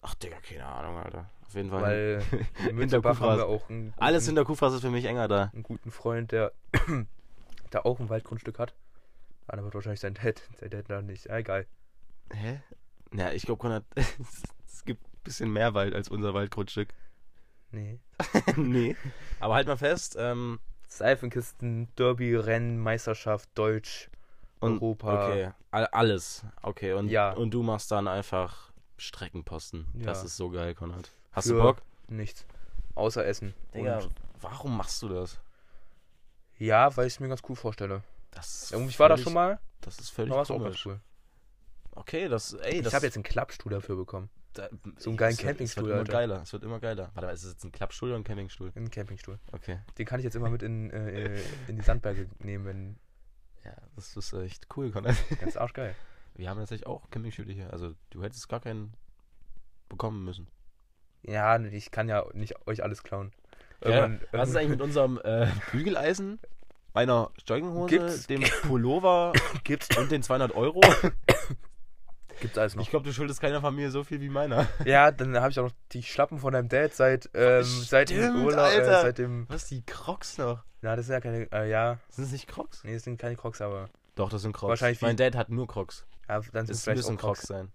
Ach, 0.00 0.14
Digga, 0.14 0.40
keine 0.40 0.64
Ahnung, 0.64 0.96
Alter. 0.96 1.30
Auf 1.48 1.54
jeden 1.54 1.70
Fall. 1.70 1.82
Weil 1.82 2.22
in 2.68 2.76
Mülzelbach 2.76 3.20
haben 3.20 3.38
wir 3.38 3.46
auch 3.46 3.68
einen 3.70 3.90
guten, 3.90 4.00
Alles 4.02 4.26
hinter 4.26 4.44
Kufhaus 4.44 4.74
ist 4.74 4.82
für 4.82 4.90
mich 4.90 5.04
enger 5.06 5.28
da. 5.28 5.50
einen 5.52 5.62
guten 5.62 5.90
Freund, 5.90 6.30
der 6.32 6.52
da 7.70 7.80
auch 7.80 8.00
ein 8.00 8.08
Waldgrundstück 8.08 8.58
hat. 8.58 8.74
Ah, 9.46 9.56
da 9.56 9.64
wird 9.64 9.74
wahrscheinlich 9.74 10.00
sein 10.00 10.14
Dad, 10.14 10.42
sein 10.60 10.70
Dad 10.70 10.84
da 10.88 11.00
nicht. 11.02 11.30
Ah, 11.30 11.38
egal. 11.38 11.66
Hä? 12.32 12.60
Ja, 13.14 13.32
ich 13.32 13.44
glaube, 13.44 13.58
Konrad, 13.60 13.84
es 14.66 14.84
gibt 14.84 15.02
ein 15.02 15.20
bisschen 15.24 15.50
mehr 15.50 15.72
Wald 15.72 15.94
als 15.94 16.10
unser 16.10 16.34
Waldgrundstück. 16.34 16.90
Nee. 17.70 17.98
nee. 18.56 18.96
Aber 19.40 19.54
halt 19.54 19.66
mal 19.66 19.76
fest, 19.78 20.16
ähm, 20.18 20.58
Seifenkisten, 20.86 21.88
Derby, 21.96 22.34
Rennen, 22.36 22.78
Meisterschaft, 22.78 23.48
Deutsch, 23.54 24.10
und, 24.60 24.74
Europa. 24.82 25.28
Okay, 25.28 25.50
all, 25.70 25.86
alles. 25.86 26.44
Okay, 26.62 26.92
und, 26.92 27.08
Ja. 27.08 27.32
und 27.32 27.52
du 27.52 27.62
machst 27.62 27.90
dann 27.90 28.08
einfach 28.08 28.72
Streckenposten. 28.96 29.86
Das 29.94 30.18
Ja. 30.20 30.24
ist 30.26 30.36
so 30.36 30.50
geil, 30.50 30.74
Konrad. 30.74 31.10
Hast 31.38 31.50
du 31.50 31.60
Bock? 31.60 31.82
Nichts. 32.08 32.46
Außer 32.94 33.24
Essen. 33.24 33.54
Digga, 33.74 33.98
Und, 33.98 34.10
warum 34.40 34.76
machst 34.76 35.02
du 35.02 35.08
das? 35.08 35.40
ja, 36.58 36.96
weil 36.96 37.06
ich 37.06 37.14
es 37.14 37.20
mir 37.20 37.28
ganz 37.28 37.42
cool 37.48 37.56
vorstelle. 37.56 38.02
Das 38.32 38.72
Irgendwie 38.72 38.98
war 38.98 39.08
das 39.08 39.20
schon 39.20 39.32
mal. 39.32 39.58
Das 39.80 39.98
ist 39.98 40.10
völlig 40.10 40.32
ganz 40.34 40.48
komisch. 40.48 40.84
cool. 40.86 41.00
Okay, 41.92 42.28
das, 42.28 42.52
ey, 42.54 42.80
Ich 42.80 42.94
habe 42.94 43.06
jetzt 43.06 43.16
einen 43.16 43.22
Klappstuhl 43.24 43.72
dafür 43.72 43.96
bekommen. 43.96 44.28
da, 44.54 44.68
so 44.98 45.10
einen 45.10 45.16
geilen 45.16 45.32
es 45.34 45.38
Campingstuhl, 45.38 45.84
Es 45.84 45.86
wird 45.88 45.92
immer 45.92 46.00
Alter. 46.00 46.12
geiler, 46.12 46.42
es 46.42 46.52
wird 46.52 46.62
immer 46.64 46.80
geiler. 46.80 47.10
Warte 47.14 47.26
mal, 47.26 47.32
ist 47.32 47.44
es 47.44 47.52
jetzt 47.52 47.64
ein 47.64 47.72
Klappstuhl 47.72 48.08
oder 48.10 48.18
ein 48.18 48.24
Campingstuhl? 48.24 48.72
Einen 48.74 48.90
Campingstuhl. 48.90 49.38
Okay. 49.52 49.78
Den 49.96 50.06
kann 50.06 50.20
ich 50.20 50.24
jetzt 50.24 50.34
immer 50.34 50.50
mit 50.50 50.62
in, 50.62 50.90
äh, 50.90 51.40
in 51.68 51.76
die 51.76 51.82
Sandberge 51.82 52.28
nehmen, 52.40 52.64
wenn. 52.64 52.98
Ja, 53.64 53.74
das 53.96 54.16
ist 54.16 54.32
echt 54.32 54.66
cool, 54.76 54.90
Konrad. 54.90 55.16
Ganz 55.40 55.56
arschgeil. 55.56 55.94
Wir 56.34 56.48
haben 56.50 56.58
tatsächlich 56.58 56.86
auch 56.86 57.08
Campingstühle 57.10 57.52
hier. 57.52 57.72
Also, 57.72 57.94
du 58.10 58.22
hättest 58.22 58.48
gar 58.48 58.60
keinen 58.60 58.94
bekommen 59.88 60.24
müssen. 60.24 60.48
Ja, 61.22 61.58
ich 61.60 61.90
kann 61.90 62.08
ja 62.08 62.24
nicht 62.32 62.54
euch 62.66 62.82
alles 62.82 63.02
klauen. 63.02 63.32
Ja, 63.84 64.10
was 64.32 64.48
ist 64.50 64.56
eigentlich 64.56 64.70
mit 64.70 64.80
unserem 64.82 65.20
äh, 65.22 65.46
Bügeleisen, 65.72 66.40
meiner 66.94 67.30
Jogginghose, 67.46 67.88
Gibt's- 67.98 68.26
dem 68.26 68.42
Pullover 68.62 69.32
Gibt's, 69.64 69.96
und 69.96 70.10
den 70.10 70.22
200 70.22 70.54
Euro? 70.56 70.80
gibt's 72.40 72.56
alles 72.58 72.74
noch. 72.76 72.82
Ich 72.82 72.90
glaube, 72.90 73.04
du 73.04 73.12
schuldest 73.12 73.40
keiner 73.40 73.60
Familie 73.60 73.90
so 73.90 74.04
viel 74.04 74.20
wie 74.20 74.28
meiner. 74.28 74.66
Ja, 74.84 75.10
dann 75.10 75.36
habe 75.36 75.50
ich 75.50 75.58
auch 75.58 75.64
noch 75.64 75.72
die 75.92 76.02
Schlappen 76.02 76.38
von 76.38 76.52
deinem 76.52 76.68
Dad 76.68 76.94
seit, 76.94 77.30
ähm, 77.34 77.64
seit 77.64 78.10
dem 78.10 78.22
Stimmt, 78.22 78.44
Urlaub, 78.46 78.60
Alter. 78.60 78.98
äh, 78.98 79.02
seit 79.02 79.18
dem. 79.18 79.46
Was, 79.48 79.66
die 79.66 79.82
Crocs 79.84 80.38
noch? 80.38 80.62
Na, 80.82 80.94
das 80.96 81.06
sind 81.06 81.14
ja 81.14 81.20
keine. 81.20 81.50
Äh, 81.52 81.68
ja, 81.70 81.98
Sind 82.10 82.24
das 82.26 82.32
nicht 82.32 82.46
Crocs? 82.48 82.84
nee, 82.84 82.94
das 82.94 83.02
sind 83.04 83.18
keine 83.18 83.36
Crocs, 83.36 83.60
aber. 83.60 83.88
Doch, 84.14 84.30
das 84.30 84.42
sind 84.42 84.52
Crocs. 84.52 84.70
Wahrscheinlich 84.70 85.02
mein 85.02 85.16
Dad 85.16 85.34
hat 85.36 85.48
nur 85.50 85.66
Crocs. 85.66 86.04
Ja, 86.28 86.40
dann 86.52 86.66
sind 86.66 86.70
es 86.70 86.78
Es 86.78 86.84
vielleicht 86.84 86.96
müssen 86.98 87.16
auch 87.16 87.20
Crocs 87.20 87.38
Crocs. 87.40 87.48
sein. 87.48 87.72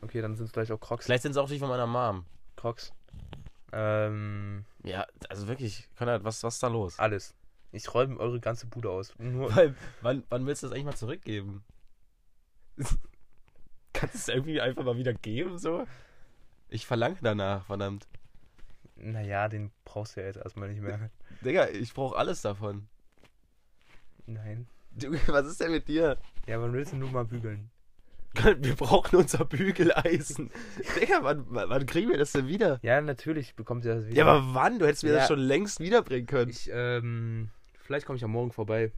Okay, 0.00 0.20
dann 0.20 0.34
sind 0.36 0.46
es 0.46 0.52
vielleicht 0.52 0.70
auch 0.72 0.80
Crocs. 0.80 1.04
Vielleicht 1.06 1.22
sind 1.22 1.32
es 1.32 1.36
auch 1.38 1.48
die 1.48 1.58
von 1.58 1.68
meiner 1.68 1.86
Mom. 1.86 2.24
Crocs. 2.56 2.92
Ähm, 3.72 4.64
Ja, 4.82 5.06
also 5.28 5.48
wirklich, 5.48 5.88
Konrad, 5.96 6.24
was, 6.24 6.42
was 6.42 6.54
ist 6.54 6.62
da 6.62 6.68
los? 6.68 6.98
alles. 6.98 7.34
Ich 7.72 7.92
räume 7.92 8.18
eure 8.20 8.38
ganze 8.38 8.66
Bude 8.66 8.88
aus. 8.90 9.12
Nur. 9.18 9.54
Weil, 9.56 9.74
wann, 10.00 10.22
wann 10.28 10.46
willst 10.46 10.62
du 10.62 10.68
das 10.68 10.74
eigentlich 10.74 10.84
mal 10.84 10.96
zurückgeben? 10.96 11.64
Kannst 13.92 14.14
du 14.14 14.18
es 14.18 14.28
irgendwie 14.28 14.60
einfach 14.60 14.84
mal 14.84 14.96
wieder 14.96 15.12
geben, 15.14 15.58
so? 15.58 15.86
Ich 16.68 16.86
verlange 16.86 17.16
danach, 17.22 17.66
verdammt. 17.66 18.06
Naja, 18.96 19.48
den 19.48 19.72
brauchst 19.84 20.16
du 20.16 20.20
ja 20.20 20.26
jetzt 20.26 20.36
erstmal 20.36 20.68
nicht 20.68 20.80
mehr. 20.82 21.10
Digga, 21.44 21.68
ich 21.68 21.92
brauche 21.94 22.16
alles 22.16 22.42
davon. 22.42 22.86
Nein. 24.26 24.68
Du, 24.92 25.12
was 25.26 25.46
ist 25.46 25.60
denn 25.60 25.72
mit 25.72 25.88
dir? 25.88 26.16
Ja, 26.46 26.60
wann 26.60 26.72
willst 26.72 26.92
du 26.92 26.96
nur 26.96 27.10
mal 27.10 27.24
bügeln? 27.24 27.70
Wir 28.58 28.74
brauchen 28.76 29.16
unser 29.16 29.44
Bügeleisen. 29.44 30.50
Digga, 31.00 31.18
wann, 31.22 31.46
wann 31.48 31.86
kriegen 31.86 32.10
wir 32.10 32.18
das 32.18 32.32
denn 32.32 32.48
wieder? 32.48 32.78
Ja, 32.82 33.00
natürlich 33.00 33.54
bekommt 33.54 33.84
ihr 33.84 33.94
das 33.94 34.06
wieder. 34.06 34.16
Ja, 34.16 34.26
aber 34.26 34.54
wann? 34.54 34.78
Du 34.78 34.86
hättest 34.86 35.04
mir 35.04 35.12
das 35.12 35.22
Ja. 35.22 35.28
schon 35.28 35.38
längst 35.38 35.80
wiederbringen 35.80 36.26
können. 36.26 36.50
Ich, 36.50 36.68
ähm, 36.72 37.50
vielleicht 37.82 38.06
komme 38.06 38.16
ich 38.16 38.22
ja 38.22 38.28
morgen 38.28 38.50
vorbei. 38.52 38.92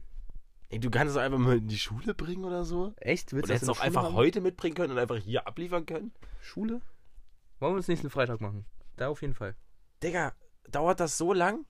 Ey, 0.69 0.79
du 0.79 0.89
kannst 0.89 1.11
es 1.11 1.17
auch 1.17 1.21
einfach 1.21 1.37
mal 1.39 1.57
in 1.57 1.67
die 1.67 1.77
Schule 1.77 2.13
bringen 2.13 2.43
oder 2.43 2.65
so? 2.65 2.93
Echt? 2.97 3.31
Willst 3.33 3.49
du 3.49 3.53
hättest 3.53 3.69
das 3.69 3.77
auch 3.77 3.81
einfach 3.81 4.13
heute 4.13 4.41
mitbringen 4.41 4.75
können 4.75 4.91
und 4.91 4.97
einfach 4.99 5.15
hier 5.17 5.47
abliefern 5.47 5.85
können? 5.85 6.11
Schule? 6.41 6.81
Wollen 7.59 7.73
wir 7.73 7.77
uns 7.77 7.87
nächsten 7.87 8.09
Freitag 8.09 8.41
machen? 8.41 8.65
Da 8.97 9.07
auf 9.07 9.21
jeden 9.21 9.33
Fall. 9.33 9.55
Digga, 10.03 10.33
dauert 10.69 10.99
das 10.99 11.17
so 11.17 11.31
lang? 11.31 11.65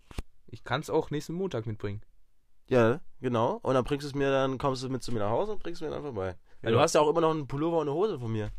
Ich 0.47 0.63
kann 0.63 0.81
es 0.81 0.89
auch 0.89 1.11
nächsten 1.11 1.33
Montag 1.33 1.65
mitbringen. 1.67 2.01
Ja, 2.69 2.99
genau. 3.21 3.59
Und 3.61 3.75
dann 3.75 3.83
bringst 3.83 4.03
du 4.05 4.07
es 4.09 4.15
mir 4.15 4.31
dann, 4.31 4.57
kommst 4.57 4.83
du 4.83 4.89
mit 4.89 5.03
zu 5.03 5.11
mir 5.11 5.19
nach 5.19 5.29
Hause 5.29 5.53
und 5.53 5.59
bringst 5.63 5.81
mir 5.81 5.89
dann 5.89 6.01
vorbei. 6.01 6.35
Weil 6.61 6.71
Ja. 6.71 6.77
du 6.77 6.81
hast 6.83 6.95
ja 6.95 7.01
auch 7.01 7.09
immer 7.09 7.21
noch 7.21 7.31
einen 7.31 7.47
Pullover 7.47 7.79
und 7.79 7.87
eine 7.87 7.93
Hose 7.95 8.19
von 8.19 8.31
mir. 8.31 8.51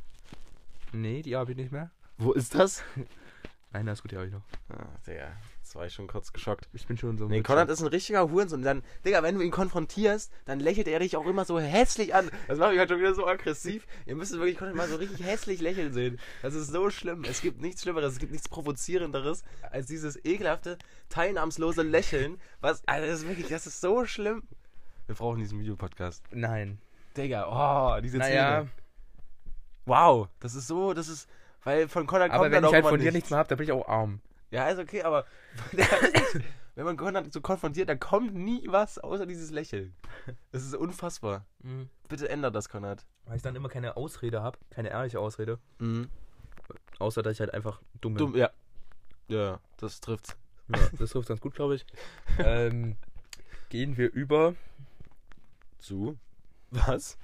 Nee, 0.92 1.22
die 1.22 1.36
habe 1.36 1.50
ich 1.52 1.56
nicht 1.56 1.72
mehr. 1.72 1.90
Wo 2.16 2.32
ist 2.32 2.54
das? 2.54 2.82
Nein, 3.72 3.84
das 3.84 3.98
ist 3.98 4.02
gut, 4.02 4.12
die 4.12 4.16
habe 4.16 4.26
ich 4.26 4.32
noch. 4.32 4.40
Ah, 4.70 4.86
Digga, 5.06 5.30
das 5.60 5.74
war 5.74 5.84
ich 5.84 5.92
schon 5.92 6.06
kurz 6.06 6.32
geschockt. 6.32 6.70
Ich 6.72 6.86
bin 6.86 6.96
schon 6.96 7.18
so. 7.18 7.26
Nee, 7.28 7.42
Konrad 7.42 7.68
ist 7.68 7.82
ein 7.82 7.86
richtiger 7.88 8.30
Hurensohn. 8.30 8.62
Dann, 8.62 8.82
Digga, 9.04 9.22
wenn 9.22 9.34
du 9.34 9.42
ihn 9.42 9.50
konfrontierst, 9.50 10.32
dann 10.46 10.58
lächelt 10.58 10.88
er 10.88 11.00
dich 11.00 11.18
auch 11.18 11.26
immer 11.26 11.44
so 11.44 11.60
hässlich 11.60 12.14
an. 12.14 12.30
Das 12.46 12.58
macht 12.58 12.70
mich 12.70 12.78
halt 12.78 12.88
schon 12.88 12.98
wieder 12.98 13.12
so 13.14 13.26
aggressiv. 13.26 13.86
Ihr 14.06 14.16
müsst 14.16 14.32
wirklich 14.32 14.56
Konrad 14.56 14.74
mal 14.74 14.88
so 14.88 14.96
richtig 14.96 15.22
hässlich 15.26 15.60
lächeln 15.60 15.92
sehen. 15.92 16.18
Das 16.40 16.54
ist 16.54 16.68
so 16.68 16.88
schlimm. 16.88 17.24
Es 17.24 17.42
gibt 17.42 17.60
nichts 17.60 17.82
Schlimmeres, 17.82 18.14
es 18.14 18.18
gibt 18.18 18.32
nichts 18.32 18.48
Provozierenderes 18.48 19.44
als 19.70 19.86
dieses 19.86 20.16
ekelhafte, 20.24 20.78
teilnahmslose 21.10 21.82
Lächeln. 21.82 22.40
Was, 22.62 22.82
also 22.88 23.06
das 23.06 23.20
ist 23.20 23.28
wirklich, 23.28 23.48
das 23.48 23.66
ist 23.66 23.82
so 23.82 24.06
schlimm. 24.06 24.44
Wir 25.06 25.14
brauchen 25.14 25.40
diesen 25.40 25.60
Videopodcast. 25.60 26.24
Nein. 26.32 26.78
Digga, 27.18 27.46
oh, 27.96 28.00
diese 28.00 28.18
Naja, 28.18 28.60
Zähne. 28.60 28.70
Wow, 29.86 30.28
das 30.40 30.54
ist 30.54 30.68
so, 30.68 30.94
das 30.94 31.08
ist, 31.08 31.28
weil 31.64 31.88
von 31.88 32.06
Konrad 32.06 32.30
aber 32.30 32.44
kommt 32.44 32.52
wenn 32.52 32.62
dann 32.62 32.70
ich 32.70 32.74
halt 32.74 32.84
auch 32.84 32.90
von 32.90 33.00
dir 33.00 33.12
nichts 33.12 33.30
mehr 33.30 33.38
habe, 33.38 33.48
dann 33.48 33.58
bin 33.58 33.64
ich 33.64 33.72
auch 33.72 33.88
arm. 33.88 34.20
Ja, 34.50 34.68
ist 34.68 34.78
okay, 34.78 35.02
aber 35.02 35.26
wenn 36.74 36.84
man 36.84 36.96
Konrad 36.96 37.32
so 37.32 37.40
konfrontiert, 37.40 37.88
dann 37.88 37.98
kommt 37.98 38.34
nie 38.34 38.66
was 38.68 38.98
außer 38.98 39.26
dieses 39.26 39.50
Lächeln. 39.50 39.94
Das 40.52 40.62
ist 40.62 40.74
unfassbar. 40.74 41.44
Bitte 42.08 42.28
ändert 42.28 42.54
das, 42.54 42.68
Konrad. 42.68 43.04
Weil 43.24 43.36
ich 43.36 43.42
dann 43.42 43.56
immer 43.56 43.68
keine 43.68 43.96
Ausrede 43.96 44.42
habe, 44.42 44.58
keine 44.70 44.90
ehrliche 44.90 45.20
Ausrede. 45.20 45.58
Mhm. 45.78 46.08
Außer, 46.98 47.22
dass 47.22 47.34
ich 47.34 47.40
halt 47.40 47.52
einfach 47.52 47.80
dumm 48.00 48.14
bin. 48.14 48.18
Dumm, 48.18 48.36
ja. 48.36 48.50
Ja, 49.28 49.60
das 49.76 50.00
trifft's. 50.00 50.36
Ja, 50.74 50.80
das 50.98 51.10
trifft 51.10 51.28
ganz 51.28 51.40
gut, 51.40 51.54
glaube 51.54 51.74
ich. 51.74 51.86
ähm, 52.38 52.96
gehen 53.68 53.96
wir 53.96 54.12
über. 54.12 54.54
Zu? 55.78 56.18
Was? 56.70 57.18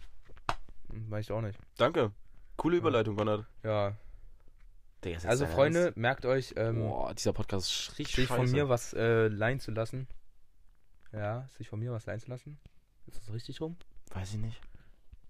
Weiß 0.89 1.27
ich 1.27 1.33
auch 1.33 1.41
nicht. 1.41 1.59
Danke. 1.77 2.13
Coole 2.57 2.77
Überleitung, 2.79 3.17
Konrad. 3.17 3.47
Ja. 3.63 3.97
Digga, 5.05 5.17
ist 5.17 5.25
das 5.25 5.31
Also, 5.31 5.45
dein 5.45 5.55
Freunde, 5.55 5.81
Ernst? 5.87 5.97
merkt 5.97 6.27
euch, 6.27 6.55
ähm, 6.57 6.79
Boah, 6.81 7.15
dieser 7.15 7.33
Podcast 7.33 7.69
ist 7.71 7.99
richtig 7.99 8.17
sich 8.17 8.27
von 8.29 8.39
scheiße. 8.47 8.53
mir 8.53 8.69
was 8.69 8.93
äh, 8.95 9.29
leihen 9.29 9.61
zu 9.61 9.71
lassen. 9.73 10.07
Ja, 11.13 11.47
sich 11.57 11.69
von 11.69 11.79
mir 11.81 11.93
was 11.93 12.07
leihen 12.07 12.21
zu 12.21 12.29
lassen. 12.31 12.59
Ist 13.07 13.19
das 13.19 13.33
richtig 13.33 13.61
rum? 13.61 13.77
Weiß 14.13 14.31
ich 14.33 14.39
nicht. 14.39 14.61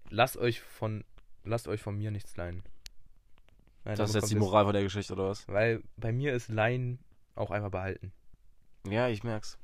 Lasst 0.09 0.37
euch 0.37 0.61
von, 0.61 1.03
lasst 1.43 1.67
euch 1.67 1.81
von 1.81 1.97
mir 1.97 2.11
nichts 2.11 2.37
leihen. 2.37 2.63
Nein, 3.83 3.97
Das 3.97 4.09
ist 4.11 4.15
jetzt 4.15 4.29
die 4.29 4.35
bekommt 4.35 4.51
Moral 4.51 4.65
von 4.65 4.73
der 4.73 4.83
Geschichte, 4.83 5.13
oder 5.13 5.29
was? 5.29 5.47
Weil 5.47 5.83
bei 5.97 6.11
mir 6.11 6.33
ist 6.33 6.49
Leihen 6.49 6.99
auch 7.35 7.51
einfach 7.51 7.69
behalten. 7.69 8.13
Ja, 8.87 9.09
ich 9.09 9.23
merk's. 9.23 9.57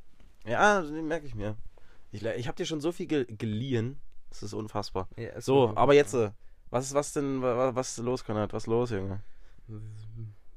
Ja, 0.45 0.81
den 0.81 1.07
merke 1.07 1.25
ich 1.25 1.35
mir. 1.35 1.55
Ich, 2.11 2.21
le- 2.21 2.35
ich 2.35 2.47
habe 2.47 2.55
dir 2.57 2.65
schon 2.65 2.81
so 2.81 2.91
viel 2.91 3.07
ge 3.07 3.25
geliehen. 3.25 3.99
Das 4.31 4.41
ist 4.43 4.53
unfassbar. 4.53 5.07
So, 5.37 5.71
aber 5.75 5.93
jetzt, 5.93 6.13
äh, 6.15 6.31
was 6.71 6.85
ist 6.87 6.93
was 6.95 7.13
denn, 7.13 7.41
wa- 7.41 7.55
wa- 7.57 7.75
was 7.75 7.91
ist 7.97 8.03
los, 8.03 8.23
Konrad? 8.25 8.51
Was 8.53 8.63
ist 8.63 8.67
los, 8.67 8.89
Junge? 8.89 9.19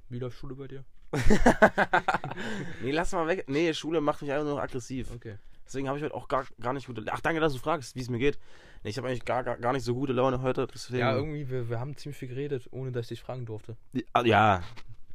Wie 0.09 0.19
läuft 0.19 0.39
Schule 0.39 0.55
bei 0.55 0.67
dir? 0.69 0.85
nee, 2.83 2.91
lass 2.91 3.13
mal 3.13 3.27
weg. 3.27 3.45
Nee, 3.49 3.73
Schule 3.75 4.01
macht 4.01 4.23
mich 4.23 4.31
einfach 4.33 4.45
nur 4.45 4.55
noch 4.57 4.63
aggressiv. 4.63 5.11
Okay. 5.15 5.37
Deswegen 5.67 5.89
habe 5.89 5.99
ich 5.99 6.05
heute 6.05 6.15
auch 6.15 6.29
gar, 6.29 6.45
gar 6.61 6.73
nicht 6.73 6.87
gute. 6.87 7.05
Ach, 7.11 7.21
danke, 7.21 7.41
dass 7.41 7.53
du 7.53 7.59
fragst, 7.59 7.95
wie 7.95 8.01
es 8.01 8.11
mir 8.11 8.19
geht. 8.19 8.39
Nee, 8.83 8.91
ich 8.91 8.99
habe 8.99 9.09
eigentlich 9.09 9.25
gar, 9.25 9.43
gar, 9.45 9.57
gar 9.57 9.73
nicht 9.73 9.85
so 9.85 9.95
gute 9.95 10.13
Laune 10.13 10.43
heute. 10.43 10.67
Deswegen. 10.73 11.01
Ja, 11.01 11.15
irgendwie, 11.15 11.49
wir, 11.49 11.69
wir 11.71 11.81
haben 11.81 11.97
ziemlich 11.97 12.19
viel 12.19 12.29
geredet, 12.29 12.69
ohne 12.71 12.93
dass 12.93 13.05
ich 13.07 13.09
dich 13.19 13.23
fragen 13.23 13.47
durfte. 13.47 13.77
Ah, 14.13 14.25
ja, 14.25 14.63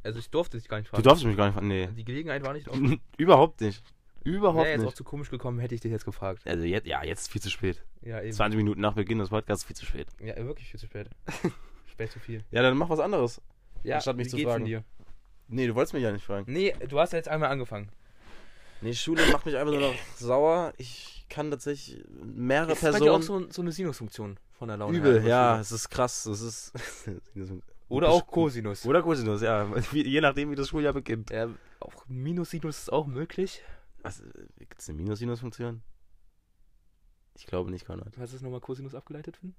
Also 0.02 0.18
ich 0.18 0.28
durfte 0.30 0.58
dich 0.58 0.68
gar 0.68 0.78
nicht 0.78 0.88
du 0.88 0.96
fragen. 0.96 1.04
darfst 1.04 1.24
mich 1.24 1.36
gar 1.36 1.46
nicht 1.46 1.54
fragen. 1.54 1.68
Nee. 1.68 1.88
Die 1.96 2.04
Gelegenheit 2.04 2.44
war 2.44 2.52
nicht 2.52 2.68
auf. 2.70 2.78
Überhaupt 3.16 3.60
nicht. 3.60 3.82
Überhaupt 4.24 4.64
Wäre 4.64 4.70
jetzt 4.72 4.80
auch 4.80 4.84
nicht. 4.86 4.96
zu 4.96 5.04
komisch 5.04 5.30
gekommen, 5.30 5.60
hätte 5.60 5.74
ich 5.74 5.80
dich 5.80 5.92
jetzt 5.92 6.04
gefragt. 6.04 6.42
Also 6.46 6.64
jetzt, 6.64 6.86
ja, 6.86 7.02
jetzt 7.04 7.20
ist 7.22 7.32
viel 7.32 7.40
zu 7.40 7.48
spät. 7.50 7.82
Ja, 8.02 8.20
eben. 8.22 8.32
20 8.32 8.56
Minuten 8.56 8.80
nach 8.80 8.94
Beginn 8.94 9.18
des 9.18 9.28
Podcasts 9.28 9.62
ist 9.62 9.66
viel 9.66 9.76
zu 9.76 9.84
spät. 9.86 10.06
Ja, 10.20 10.36
wirklich 10.36 10.68
viel 10.70 10.80
zu 10.80 10.86
spät. 10.86 11.10
spät 11.86 12.10
zu 12.10 12.18
viel. 12.18 12.44
Ja, 12.50 12.62
dann 12.62 12.76
mach 12.76 12.88
was 12.88 13.00
anderes. 13.00 13.40
Ja, 13.82 13.96
Anstatt 13.96 14.16
mich 14.16 14.26
wie 14.26 14.30
zu 14.30 14.36
geht's 14.36 14.50
fragen. 14.50 14.64
dir? 14.64 14.84
Nee, 15.48 15.66
du 15.66 15.74
wolltest 15.74 15.94
mich 15.94 16.02
ja 16.02 16.12
nicht 16.12 16.24
fragen. 16.24 16.50
Nee, 16.52 16.74
du 16.88 16.98
hast 16.98 17.12
ja 17.12 17.18
jetzt 17.18 17.28
einmal 17.28 17.50
angefangen. 17.50 17.90
Nee, 18.82 18.94
Schule 18.94 19.22
macht 19.32 19.44
mich 19.46 19.56
einfach 19.56 19.72
nur 19.72 19.80
noch 19.82 19.94
sauer. 20.16 20.72
Ich 20.78 21.26
kann 21.28 21.50
tatsächlich 21.50 22.02
mehrere 22.22 22.72
Ist 22.72 22.80
bei 22.82 22.90
dir 22.92 23.12
auch 23.12 23.18
Personen. 23.18 23.46
so, 23.46 23.52
so 23.52 23.62
eine 23.62 23.72
Sinusfunktion 23.72 24.38
von 24.52 24.68
der 24.68 24.76
Laune 24.78 24.96
Übel, 24.96 25.20
her, 25.20 25.28
ja, 25.28 25.60
es 25.60 25.72
ist 25.72 25.90
krass. 25.90 26.24
Es 26.26 26.40
ist. 26.40 26.72
Oder 27.88 28.08
auch 28.10 28.26
Cosinus. 28.26 28.86
Oder 28.86 29.02
Cosinus, 29.02 29.42
ja. 29.42 29.68
Wie- 29.92 30.06
Je 30.06 30.20
nachdem, 30.20 30.50
wie 30.50 30.54
das 30.54 30.68
Schuljahr 30.68 30.92
beginnt. 30.92 31.30
Ja, 31.30 31.48
auch 31.80 32.04
Minus-Sinus 32.06 32.78
ist 32.78 32.92
auch 32.92 33.06
möglich. 33.06 33.62
Was, 34.02 34.22
gibt 34.58 34.80
es 34.80 34.88
eine 34.88 34.96
Minus-Sinus-Funktion? 34.98 35.82
Ich 37.40 37.46
glaube 37.46 37.70
nicht, 37.70 37.86
Konrad. 37.86 38.18
Was 38.18 38.34
ist 38.34 38.42
nochmal 38.42 38.60
Cosinus 38.60 38.94
abgeleitet 38.94 39.38
von? 39.38 39.54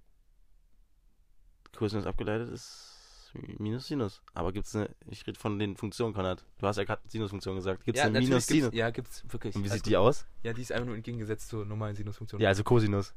Cosinus 1.75 2.05
abgeleitet 2.05 2.49
ist 2.51 3.31
Minus-Sinus. 3.33 4.21
Aber 4.35 4.53
gibt 4.53 4.67
es 4.67 4.75
eine. 4.75 4.93
Ich 5.07 5.25
rede 5.25 5.39
von 5.39 5.57
den 5.57 5.75
Funktionen, 5.75 6.13
Konrad. 6.13 6.45
Du 6.59 6.67
hast 6.67 6.77
ja 6.77 6.83
gerade 6.83 7.01
Sinus-Funktion 7.07 7.55
gesagt. 7.55 7.83
Gibt 7.83 7.97
es 7.97 8.01
Ja, 8.01 8.05
eine 8.05 8.13
natürlich 8.13 8.29
Minus-Sinus? 8.29 8.63
gibt's, 8.65 8.77
ja, 8.77 8.89
gibt's 8.91 9.23
wirklich. 9.33 9.55
Und 9.55 9.63
wie 9.63 9.69
Also, 9.69 9.77
sieht 9.77 9.85
die 9.87 9.97
aus? 9.97 10.27
Ja, 10.43 10.53
die 10.53 10.61
ist 10.61 10.71
einfach 10.71 10.85
nur 10.85 10.95
entgegengesetzt 10.95 11.47
zur 11.49 11.65
normalen 11.65 11.95
Sinusfunktion. 11.95 12.39
Ja, 12.39 12.49
also 12.49 12.63
Cosinus. 12.63 13.15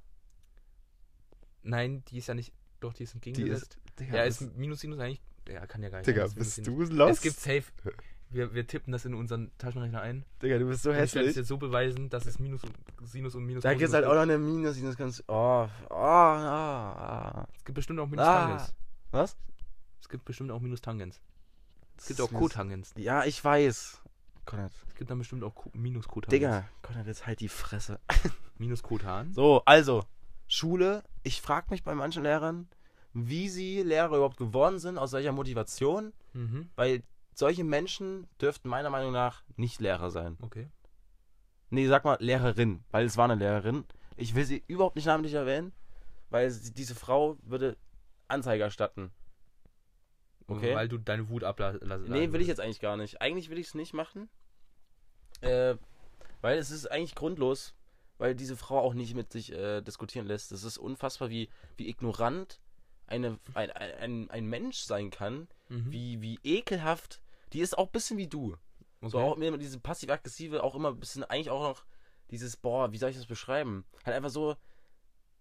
Nein, 1.62 2.02
die 2.08 2.16
ist 2.16 2.28
ja 2.28 2.34
nicht. 2.34 2.54
Doch, 2.80 2.94
die 2.94 3.02
ist 3.02 3.12
entgegengesetzt. 3.14 3.78
Digga, 4.00 4.16
ja, 4.16 4.22
ist 4.24 4.40
Minus-Sinus 4.56 4.98
eigentlich. 4.98 5.22
Ja, 5.46 5.66
kann 5.66 5.82
ja 5.82 5.90
gar 5.90 5.98
nicht. 5.98 6.06
Digga, 6.06 6.26
bist 6.28 6.66
du 6.66 6.84
los? 6.84 7.10
Es 7.10 7.20
gibt 7.20 7.36
safe. 7.38 7.64
Wir, 8.30 8.52
wir 8.52 8.66
tippen 8.66 8.92
das 8.92 9.04
in 9.04 9.14
unseren 9.14 9.50
Taschenrechner 9.58 10.00
ein. 10.00 10.24
Digga, 10.42 10.58
du 10.58 10.66
bist 10.66 10.82
so 10.82 10.90
Und 10.90 10.94
ich 10.96 10.98
werde 10.98 11.06
es 11.06 11.14
hässlich. 11.14 11.36
jetzt 11.36 11.48
so 11.48 11.56
beweisen, 11.56 12.08
dass 12.10 12.26
es 12.26 12.38
Minus 12.40 12.62
und 12.64 12.74
Sinus 13.08 13.34
und 13.36 13.44
Minus. 13.44 13.62
Da 13.62 13.74
gibt 13.74 13.88
es 13.88 13.94
halt 13.94 14.04
auch 14.06 14.14
noch 14.14 14.22
eine 14.22 14.38
Minus-Sinus. 14.38 14.96
Ganz. 14.96 15.22
Oh, 15.28 15.68
oh, 15.90 15.94
ah. 15.94 17.46
Es 17.56 17.64
gibt 17.64 17.76
bestimmt 17.76 18.00
auch 18.00 18.08
Minus 18.08 18.26
Ah. 18.26 18.46
Tangens. 18.46 18.74
Was? 19.12 19.36
Es 20.00 20.08
gibt 20.08 20.24
bestimmt 20.24 20.50
auch 20.50 20.60
Minus 20.60 20.80
Tangens. 20.80 21.20
Es 21.96 22.06
gibt 22.06 22.20
auch 22.20 22.30
Minus- 22.30 22.50
Cotangens. 22.50 22.94
Ja, 22.96 23.24
ich 23.24 23.42
weiß. 23.44 24.00
Konrad. 24.44 24.72
Es 24.88 24.94
gibt 24.96 25.10
dann 25.10 25.18
bestimmt 25.18 25.42
auch 25.44 25.54
Co 25.54 25.70
Minus 25.74 26.08
Cotangens. 26.08 26.30
Digga, 26.32 26.68
Konrad, 26.82 27.06
jetzt 27.06 27.26
halt 27.26 27.40
die 27.40 27.48
Fresse. 27.48 28.00
Minus 28.58 28.82
Cotan. 28.82 29.32
So, 29.32 29.62
also, 29.64 30.04
Schule. 30.48 31.02
Ich 31.22 31.40
frage 31.40 31.68
mich 31.70 31.82
bei 31.82 31.94
manchen 31.94 32.22
Lehrern, 32.24 32.68
wie 33.12 33.48
sie 33.48 33.82
Lehrer 33.82 34.08
überhaupt 34.16 34.36
geworden 34.36 34.78
sind, 34.78 34.98
aus 34.98 35.12
welcher 35.12 35.32
Motivation, 35.32 36.12
Mhm. 36.34 36.68
weil 36.76 37.02
solche 37.38 37.64
Menschen 37.64 38.26
dürften 38.40 38.68
meiner 38.68 38.90
Meinung 38.90 39.12
nach 39.12 39.42
nicht 39.56 39.80
Lehrer 39.80 40.10
sein. 40.10 40.36
Okay. 40.42 40.68
Nee, 41.70 41.86
sag 41.88 42.04
mal 42.04 42.16
Lehrerin, 42.20 42.84
weil 42.90 43.06
es 43.06 43.16
war 43.16 43.24
eine 43.24 43.34
Lehrerin. 43.34 43.84
Ich 44.16 44.34
will 44.34 44.44
sie 44.44 44.62
überhaupt 44.68 44.96
nicht 44.96 45.06
namentlich 45.06 45.34
erwähnen, 45.34 45.72
weil 46.30 46.50
sie, 46.50 46.72
diese 46.72 46.94
Frau 46.94 47.36
würde 47.42 47.76
Anzeige 48.28 48.62
erstatten. 48.62 49.10
Okay. 50.46 50.74
Weil 50.74 50.88
du 50.88 50.98
deine 50.98 51.28
Wut 51.30 51.42
ablassen 51.42 51.80
Nee, 52.08 52.32
will 52.32 52.40
ich 52.40 52.48
jetzt 52.48 52.60
eigentlich 52.60 52.80
gar 52.80 52.96
nicht. 52.96 53.20
Eigentlich 53.20 53.50
will 53.50 53.58
ich 53.58 53.68
es 53.68 53.74
nicht 53.74 53.94
machen. 53.94 54.28
Äh, 55.40 55.76
weil 56.42 56.58
es 56.58 56.70
ist 56.70 56.90
eigentlich 56.90 57.14
grundlos, 57.14 57.74
weil 58.18 58.34
diese 58.34 58.56
Frau 58.56 58.78
auch 58.78 58.94
nicht 58.94 59.14
mit 59.14 59.32
sich 59.32 59.52
äh, 59.52 59.80
diskutieren 59.80 60.26
lässt. 60.26 60.52
Es 60.52 60.62
ist 60.62 60.78
unfassbar, 60.78 61.30
wie, 61.30 61.48
wie 61.76 61.88
ignorant 61.88 62.60
eine, 63.06 63.38
ein, 63.54 63.70
ein, 63.70 63.92
ein, 63.98 64.30
ein 64.30 64.46
Mensch 64.46 64.78
sein 64.78 65.10
kann, 65.10 65.48
Mhm. 65.68 65.92
wie, 65.92 66.20
wie 66.20 66.38
ekelhaft. 66.44 67.20
Die 67.54 67.60
ist 67.60 67.78
auch 67.78 67.86
ein 67.86 67.92
bisschen 67.92 68.18
wie 68.18 68.26
du. 68.28 68.56
So 69.00 69.18
auch 69.18 69.36
immer 69.36 69.58
diese 69.58 69.78
passiv-aggressive, 69.78 70.62
auch 70.62 70.74
immer 70.74 70.88
ein 70.88 70.98
bisschen, 70.98 71.24
eigentlich 71.24 71.50
auch 71.50 71.62
noch 71.62 71.84
dieses, 72.30 72.56
boah, 72.56 72.90
wie 72.92 72.98
soll 72.98 73.10
ich 73.10 73.16
das 73.16 73.26
beschreiben? 73.26 73.84
Halt 74.04 74.16
einfach 74.16 74.30
so, 74.30 74.56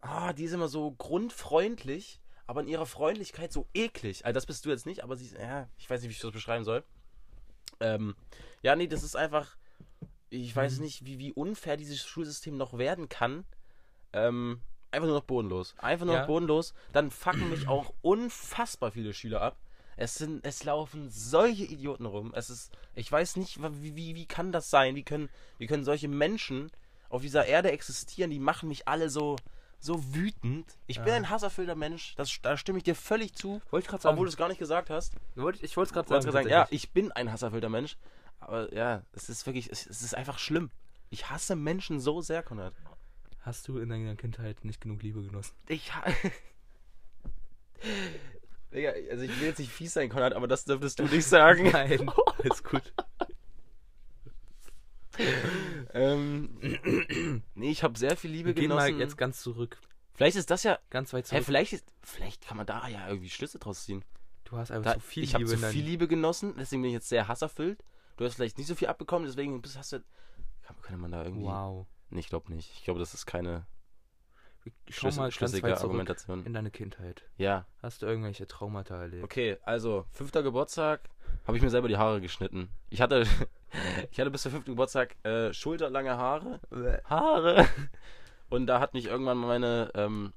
ah, 0.02 0.34
die 0.34 0.43
ist 0.43 0.52
immer 0.52 0.67
so 0.67 0.91
grundfreundlich, 0.91 2.19
aber 2.45 2.62
in 2.62 2.67
ihrer 2.67 2.86
Freundlichkeit 2.86 3.52
so 3.54 3.67
eklig. 3.73 4.26
Also 4.26 4.34
das 4.36 4.45
bist 4.45 4.65
du 4.65 4.69
jetzt 4.69 4.86
nicht, 4.86 5.04
aber 5.04 5.15
sie 5.15 5.26
ist, 5.26 5.38
ja, 5.38 5.69
ich 5.78 5.89
weiß 5.89 6.02
nicht, 6.02 6.10
wie 6.10 6.13
ich 6.13 6.19
das 6.19 6.32
beschreiben 6.32 6.65
soll. 6.65 6.84
Ähm, 7.80 8.15
ja, 8.62 8.76
nee, 8.76 8.88
das 8.88 9.02
ist 9.02 9.15
einfach, 9.15 9.56
ich 10.30 10.54
weiß 10.56 10.78
Mhm. 10.78 10.84
nicht, 10.84 11.06
wie, 11.06 11.17
wie 11.19 11.32
unfair 11.32 11.78
dieses 11.78 12.06
Schulsystem 12.06 12.58
noch 12.58 12.78
werden 12.78 13.08
kann. 13.10 13.45
Ähm, 14.12 14.62
einfach 14.91 15.08
nur 15.08 15.15
noch 15.17 15.26
bodenlos. 15.26 15.73
Einfach 15.78 16.06
nur 16.06 16.15
Ja. 16.15 16.19
noch 16.21 16.28
bodenlos. 16.28 16.73
Dann 16.91 17.12
fucken 17.12 17.49
mich 17.49 17.67
auch 17.69 17.93
unfassbar 18.02 18.91
viele 18.91 19.13
Schüler 19.13 19.41
ab. 19.41 19.58
Es 19.97 20.15
sind, 20.15 20.45
es 20.45 20.63
laufen 20.63 21.10
solche 21.10 21.63
Idioten 21.65 22.06
rum. 22.06 22.34
Es 22.36 22.49
ist, 22.49 22.71
ich 22.95 23.12
weiß 23.12 23.36
nicht, 23.36 23.60
wie, 23.82 23.95
wie, 23.95 24.15
wie 24.15 24.25
kann 24.25 24.51
das 24.51 24.69
sein? 24.69 24.95
Wie 24.95 25.03
können, 25.03 25.29
wie 25.58 25.67
können 25.67 25.84
solche 25.84 26.08
Menschen 26.08 26.71
auf 27.10 27.21
dieser 27.21 27.45
Erde 27.45 27.71
existieren? 27.71 28.32
Die 28.32 28.39
machen 28.39 28.69
mich 28.69 28.88
alle 28.88 29.10
so, 29.10 29.36
so 29.79 30.13
wütend. 30.15 30.65
Ich 30.88 30.97
bin 30.99 31.08
Ja. 31.10 31.15
ein 31.15 31.29
hasserfüllter 31.29 31.75
Mensch. 31.75 32.15
Das, 32.15 32.32
da 32.41 32.58
stimme 32.58 32.77
ich 32.79 32.84
dir 32.84 32.95
völlig 32.95 33.36
zu. 33.36 33.62
Wollte 33.69 33.86
ich 33.86 33.89
gerade 33.89 34.01
sagen. 34.03 34.13
Obwohl 34.13 34.25
du 34.25 34.32
es 34.32 34.38
gar 34.38 34.47
nicht 34.49 34.60
gesagt 34.60 34.89
hast. 34.89 35.13
Wollte- 35.36 35.63
ich 35.63 35.77
wollte 35.77 35.89
es 35.89 35.93
gerade 35.93 36.10
sagen. 36.10 36.32
sagen, 36.32 36.49
ja, 36.49 36.67
ich 36.71 36.91
bin 36.91 37.12
ein 37.12 37.32
hasserfüllter 37.32 37.69
Mensch. 37.69 37.97
Aber 38.39 38.73
ja, 38.73 39.03
es 39.13 39.29
ist 39.29 39.45
wirklich, 39.45 39.71
es, 39.71 39.86
es 39.86 40.01
ist 40.01 40.15
einfach 40.15 40.39
schlimm. 40.39 40.69
Ich 41.12 41.29
hasse 41.29 41.56
Menschen 41.56 41.99
so 41.99 42.21
sehr, 42.21 42.41
Konrad. 42.43 42.73
Hast 43.41 43.67
du 43.67 43.77
in 43.77 43.89
deiner 43.89 44.15
Kindheit 44.15 44.63
nicht 44.65 44.82
genug 44.82 45.03
Liebe 45.03 45.21
genossen? 45.21 45.53
Ich 45.67 45.93
ha 45.93 46.03
Digga, 48.73 48.91
also 49.12 49.23
ich 49.23 49.39
will 49.39 49.47
jetzt 49.47 49.59
nicht 49.59 49.71
fies 49.71 49.93
sein, 49.93 50.09
Konrad, 50.09 50.33
aber 50.33 50.47
das 50.47 50.65
dürftest 50.65 50.99
du 50.99 51.03
nicht 51.03 51.25
sagen. 51.25 51.69
Nein, 51.71 52.09
alles 52.43 52.63
gut. 52.63 52.81
ähm, 55.93 56.57
nee, 57.55 57.69
ich 57.71 57.83
habe 57.83 57.97
sehr 57.97 58.17
viel 58.17 58.31
Liebe 58.31 58.53
gehen 58.53 58.63
genossen. 58.69 58.93
mal 58.95 58.99
jetzt 58.99 59.17
ganz 59.17 59.41
zurück. 59.41 59.77
vielleicht 60.15 60.38
ist 60.38 60.49
das 60.49 60.63
ja. 60.63 60.79
Ganz 60.89 61.13
weit 61.13 61.25
Hä, 61.25 61.29
zurück. 61.29 61.43
vielleicht 61.45 61.73
ist. 61.73 61.86
Vielleicht 62.01 62.45
kann 62.47 62.57
man 62.57 62.65
da 62.65 62.88
ja 62.88 63.07
irgendwie 63.07 63.29
Schlüsse 63.29 63.59
draus 63.59 63.83
ziehen. 63.86 64.03
du 64.45 64.57
hast 64.57 64.71
einfach 64.71 64.93
Da, 64.93 64.99
so 64.99 64.99
viel 65.01 65.23
ich 65.23 65.33
habe 65.36 65.43
Liebe 65.43 65.49
zu 65.51 65.55
in 65.57 65.62
deinem- 65.62 65.71
viel 65.73 65.86
Liebe 65.86 66.07
genossen, 66.07 66.55
deswegen 66.57 66.81
bin 66.81 66.89
ich 66.89 66.95
jetzt 66.95 67.09
sehr 67.09 67.27
hasserfüllt. 67.27 67.83
Du 68.17 68.25
hast 68.25 68.36
vielleicht 68.36 68.57
nicht 68.57 68.67
so 68.67 68.75
viel 68.75 68.88
abbekommen, 68.88 69.27
deswegen 69.27 69.62
bist, 69.62 69.77
hast 69.77 69.93
du. 69.93 70.03
Kann 70.81 70.99
man 70.99 71.12
da 71.12 71.23
irgendwie. 71.23 71.45
Wow. 71.45 71.86
Nee, 72.09 72.19
ich 72.21 72.29
glaube 72.29 72.53
nicht. 72.53 72.71
Ich 72.73 72.83
glaube, 72.83 72.99
das 72.99 73.13
ist 73.13 73.25
keine 73.25 73.65
Schau 74.89 75.12
schlüssig, 75.12 75.19
mal 75.19 75.32
ganz 75.32 75.63
weit 75.63 75.84
Argumentation. 75.84 76.45
in 76.45 76.54
deine 76.54 76.71
Kindheit. 76.71 77.23
Ja. 77.38 77.65
Hast 77.82 78.02
du 78.02 78.06
irgendwelche 78.06 78.47
Traumata 78.47 79.02
erlebt? 79.02 79.23
Okay, 79.23 79.58
also, 79.63 80.06
fünfter 80.12 80.43
Geburtstag 80.43 81.02
habe 81.45 81.58
ich 81.58 81.63
mir 81.63 81.69
selber 81.69 81.88
die 81.88 81.97
Haare 81.97 82.21
geschnitten. 82.21 82.69
Ich 82.89 83.02
hatte, 83.02 83.26
ich 84.12 84.19
hatte 84.19 84.32
bis 84.32 84.43
zum 84.43 84.52
fünften 84.52 84.71
Geburtstag 84.71 85.15
äh, 85.23 85.54
schulterlange 85.54 86.17
Haare. 86.17 86.60
Haare. 87.06 87.67
Und 88.49 88.67
da 88.67 88.80
hat 88.80 88.93
mich 88.93 89.08
irgendwann 89.08 89.38
meine 89.38 89.91
ähm, 89.95 90.32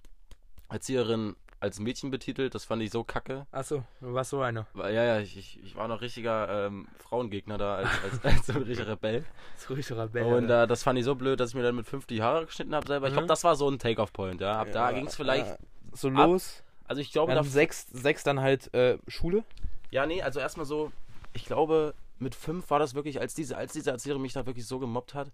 Erzieherin 0.69 1.37
als 1.61 1.79
Mädchen 1.81 2.11
betitelt. 2.11 2.55
Das 2.55 2.65
fand 2.65 2.83
ich 2.83 2.91
so 2.91 3.03
kacke. 3.05 3.47
Achso, 3.51 3.83
du 4.01 4.13
warst 4.15 4.31
so 4.31 4.41
einer. 4.41 4.67
Ja, 4.75 4.91
ja, 4.91 5.19
ich, 5.21 5.37
ich, 5.63 5.75
war 5.77 5.89
noch 5.89 6.01
richtiger 6.01 6.67
ähm, 6.67 6.87
Frauengegner 6.99 7.59
da 7.59 7.77
als, 7.77 7.89
als, 8.05 8.25
als 8.37 8.47
so 8.47 8.53
ein 8.57 8.63
richtiger 8.63 8.89
Rebell. 8.91 9.25
So 9.57 9.75
richtig 9.75 9.97
Rebell. 9.97 10.25
Und 10.25 10.51
äh, 10.51 10.67
das 10.67 10.83
fand 10.83 10.99
ich 10.99 11.05
so 11.05 11.15
blöd, 11.15 11.41
dass 11.41 11.51
ich 11.51 11.55
mir 11.55 11.63
dann 11.63 11.77
mit 11.77 11.87
fünf 11.87 12.07
die 12.07 12.23
Haare 12.23 12.47
geschnitten 12.47 12.75
habe 12.75 12.87
selber. 12.87 13.07
Ich 13.09 13.13
glaube, 13.13 13.25
Mhm. 13.27 13.29
das 13.29 13.45
war 13.45 13.57
so 13.57 13.69
ein 13.71 13.79
Take-Off-Point, 13.79 14.41
ja. 14.41 14.61
Ab 14.61 14.69
da 14.73 14.93
ging 14.93 15.07
es 15.07 15.17
vielleicht. 15.17 15.57
so 15.93 16.09
ab- 16.09 16.15
los. 16.15 16.63
Also 16.89 17.01
ich 17.03 17.11
glaube, 17.11 17.35
Dann 17.35 17.43
da 17.45 17.51
sechs, 17.51 17.87
sechs 17.91 18.23
dann 18.23 18.41
halt 18.41 18.73
äh, 18.75 18.99
Schule. 19.09 19.43
Ja, 19.91 20.07
nee, 20.07 20.23
also 20.23 20.39
erstmal 20.41 20.67
so, 20.67 20.93
ich 21.33 21.45
glaube, 21.47 21.95
mit 22.19 22.35
fünf 22.35 22.71
war 22.71 22.79
das 22.79 22.95
wirklich, 22.95 23.21
als 23.21 23.35
diese, 23.35 23.57
als 23.57 23.73
diese 23.73 23.91
Erzieherin 23.91 24.23
mich 24.23 24.33
da 24.35 24.47
wirklich 24.47 24.67
so 24.67 24.79
gemobbt 24.79 25.15
hat. 25.15 25.33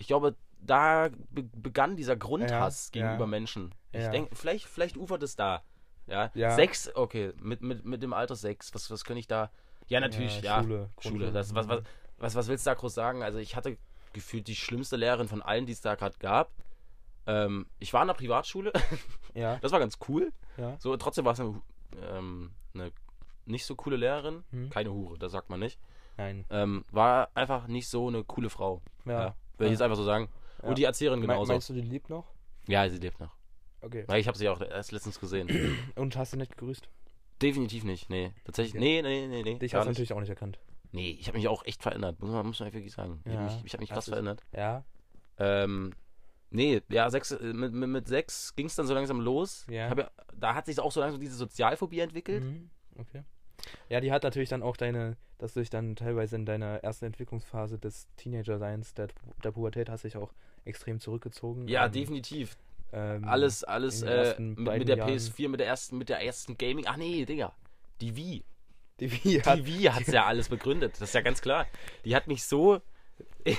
Ich 0.00 0.06
glaube, 0.08 0.34
da 0.60 1.08
be 1.30 1.44
begann 1.44 1.96
dieser 1.96 2.16
Grundhass 2.16 2.90
Ja, 2.94 3.02
gegenüber 3.02 3.24
ja. 3.24 3.30
Menschen. 3.30 3.74
Ich 3.92 4.02
Ja. 4.02 4.10
denke, 4.10 4.34
vielleicht, 4.34 4.66
vielleicht 4.66 4.96
ufert 4.96 5.22
es 5.22 5.36
da. 5.36 5.62
Ja. 6.06 6.30
Sechs, 6.56 6.90
okay, 6.96 7.32
mit, 7.40 7.62
mit, 7.62 7.84
mit 7.84 8.02
dem 8.02 8.12
Alter 8.12 8.34
sechs, 8.34 8.74
was, 8.74 8.90
was 8.90 9.04
kann 9.04 9.16
ich 9.16 9.28
da. 9.28 9.50
Ja, 9.86 10.00
natürlich, 10.00 10.42
ja. 10.42 10.60
Schule. 10.62 10.90
Schule. 11.00 11.30
Das, 11.32 11.54
was, 11.54 11.68
was, 11.68 11.82
was, 12.18 12.34
was 12.34 12.48
willst 12.48 12.66
du 12.66 12.70
da 12.70 12.74
groß 12.74 12.92
sagen? 12.94 13.22
Also 13.22 13.38
ich 13.38 13.54
hatte 13.54 13.76
gefühlt 14.12 14.48
die 14.48 14.56
schlimmste 14.56 14.96
Lehrerin 14.96 15.28
von 15.28 15.40
allen, 15.40 15.66
die 15.66 15.72
es 15.72 15.80
da 15.80 15.94
gerade 15.94 16.16
gab. 16.18 16.50
Ähm, 17.26 17.66
ich 17.78 17.92
war 17.92 18.00
in 18.02 18.08
der 18.08 18.14
Privatschule, 18.14 18.72
Ja, 19.34 19.56
das 19.60 19.70
war 19.70 19.78
ganz 19.78 19.98
cool. 20.08 20.32
ja. 20.56 20.76
So, 20.80 20.96
trotzdem 20.96 21.24
war 21.24 21.32
es 21.34 21.40
eine, 21.40 21.60
ähm, 22.10 22.50
eine 22.74 22.90
nicht 23.44 23.64
so 23.66 23.76
coole 23.76 23.96
Lehrerin. 23.96 24.42
Hm. 24.50 24.70
Keine 24.70 24.92
Hure, 24.92 25.18
das 25.18 25.30
sagt 25.32 25.48
man 25.50 25.60
nicht. 25.60 25.78
Nein. 26.16 26.44
Ähm, 26.50 26.84
war 26.90 27.30
einfach 27.34 27.66
nicht 27.68 27.88
so 27.88 28.08
eine 28.08 28.24
coole 28.24 28.50
Frau. 28.50 28.82
Ja. 29.04 29.12
Ja. 29.26 29.34
Will 29.60 29.66
ich 29.68 29.72
jetzt 29.72 29.82
einfach 29.82 29.96
so 29.96 30.04
sagen. 30.04 30.28
Und 30.62 30.76
die 30.78 30.84
Erzieherin 30.84 31.20
Me- 31.20 31.26
genauso. 31.26 31.52
Meinst 31.52 31.68
du, 31.68 31.74
die 31.74 31.80
lebt 31.80 32.10
noch? 32.10 32.26
Ja, 32.66 32.88
sie 32.88 32.98
lebt 32.98 33.20
noch. 33.20 33.34
Okay. 33.80 34.04
Weil 34.06 34.20
ich 34.20 34.26
habe 34.28 34.36
sie 34.36 34.48
auch 34.48 34.60
erst 34.60 34.92
letztens 34.92 35.18
gesehen. 35.20 35.48
Und 35.96 36.16
hast 36.16 36.32
du 36.32 36.36
nicht 36.36 36.50
gegrüßt? 36.56 36.88
Definitiv 37.40 37.84
nicht. 37.84 38.10
Nee, 38.10 38.32
tatsächlich. 38.44 38.74
Okay. 38.74 39.02
Nee, 39.02 39.02
nee, 39.02 39.26
nee, 39.26 39.42
nee. 39.42 39.58
Dich 39.58 39.74
hast 39.74 39.84
du 39.84 39.88
natürlich 39.90 40.12
auch 40.12 40.20
nicht 40.20 40.28
erkannt. 40.28 40.58
Nee, 40.92 41.16
ich 41.18 41.28
habe 41.28 41.38
mich 41.38 41.48
auch 41.48 41.64
echt 41.64 41.82
verändert. 41.82 42.20
Muss 42.20 42.30
man, 42.30 42.46
muss 42.46 42.60
man 42.60 42.72
wirklich 42.72 42.92
sagen. 42.92 43.20
Ich 43.24 43.32
Ja, 43.32 43.38
habe 43.40 43.54
mich, 43.54 43.64
ich 43.64 43.72
hab 43.72 43.80
mich 43.80 43.88
krass 43.90 44.08
verändert. 44.08 44.42
Ja. 44.54 44.84
Ähm, 45.38 45.92
nee, 46.50 46.82
ja, 46.90 47.08
sechs, 47.08 47.30
äh, 47.30 47.52
mit, 47.54 47.72
mit, 47.72 47.88
mit 47.88 48.08
sechs 48.08 48.54
ging 48.56 48.66
es 48.66 48.74
dann 48.74 48.86
so 48.86 48.92
langsam 48.92 49.20
los. 49.20 49.66
Ja. 49.70 49.88
Hab 49.88 49.98
ja, 49.98 50.10
da 50.36 50.54
hat 50.54 50.66
sich 50.66 50.78
auch 50.80 50.92
so 50.92 51.00
langsam 51.00 51.20
diese 51.20 51.34
Sozialphobie 51.36 52.00
entwickelt. 52.00 52.44
Mhm. 52.44 52.68
Okay. 52.98 53.22
Ja, 53.88 54.00
die 54.00 54.12
hat 54.12 54.22
natürlich 54.22 54.48
dann 54.48 54.62
auch 54.62 54.76
deine, 54.76 55.16
dass 55.38 55.54
du 55.54 55.60
dich 55.60 55.70
dann 55.70 55.96
teilweise 55.96 56.36
in 56.36 56.46
deiner 56.46 56.76
ersten 56.84 57.06
Entwicklungsphase 57.06 57.78
des 57.78 58.06
Teenager-Seins, 58.16 58.94
der, 58.94 59.08
der 59.42 59.50
Pubertät, 59.52 59.88
hast 59.88 60.04
dich 60.04 60.16
auch 60.16 60.32
extrem 60.64 61.00
zurückgezogen. 61.00 61.68
Ja, 61.68 61.86
Ähm, 61.86 61.92
definitiv. 61.92 62.56
ähm, 62.92 63.24
Alles, 63.24 63.64
alles 63.64 64.02
äh, 64.02 64.34
mit, 64.40 64.58
mit 64.58 64.88
der 64.88 64.98
Jahren. 64.98 65.10
PS4, 65.10 65.48
mit 65.48 65.60
der 65.60 65.66
ersten, 65.66 65.98
mit 65.98 66.08
der 66.08 66.20
ersten 66.24 66.56
Gaming. 66.58 66.86
Ach 66.86 66.96
nee, 66.96 67.24
Digga. 67.24 67.52
Die 68.00 68.16
Wii. 68.16 68.44
Die 69.00 69.10
Wii 69.12 69.40
hat, 69.40 69.58
Die 69.58 69.66
Wii 69.66 69.84
hat's 69.84 70.12
ja 70.12 70.26
alles 70.26 70.48
begründet. 70.50 70.92
Das 70.94 71.02
ist 71.08 71.14
ja 71.14 71.22
ganz 71.22 71.40
klar. 71.40 71.66
Die 72.04 72.14
hat 72.14 72.26
mich 72.26 72.44
so 72.44 72.80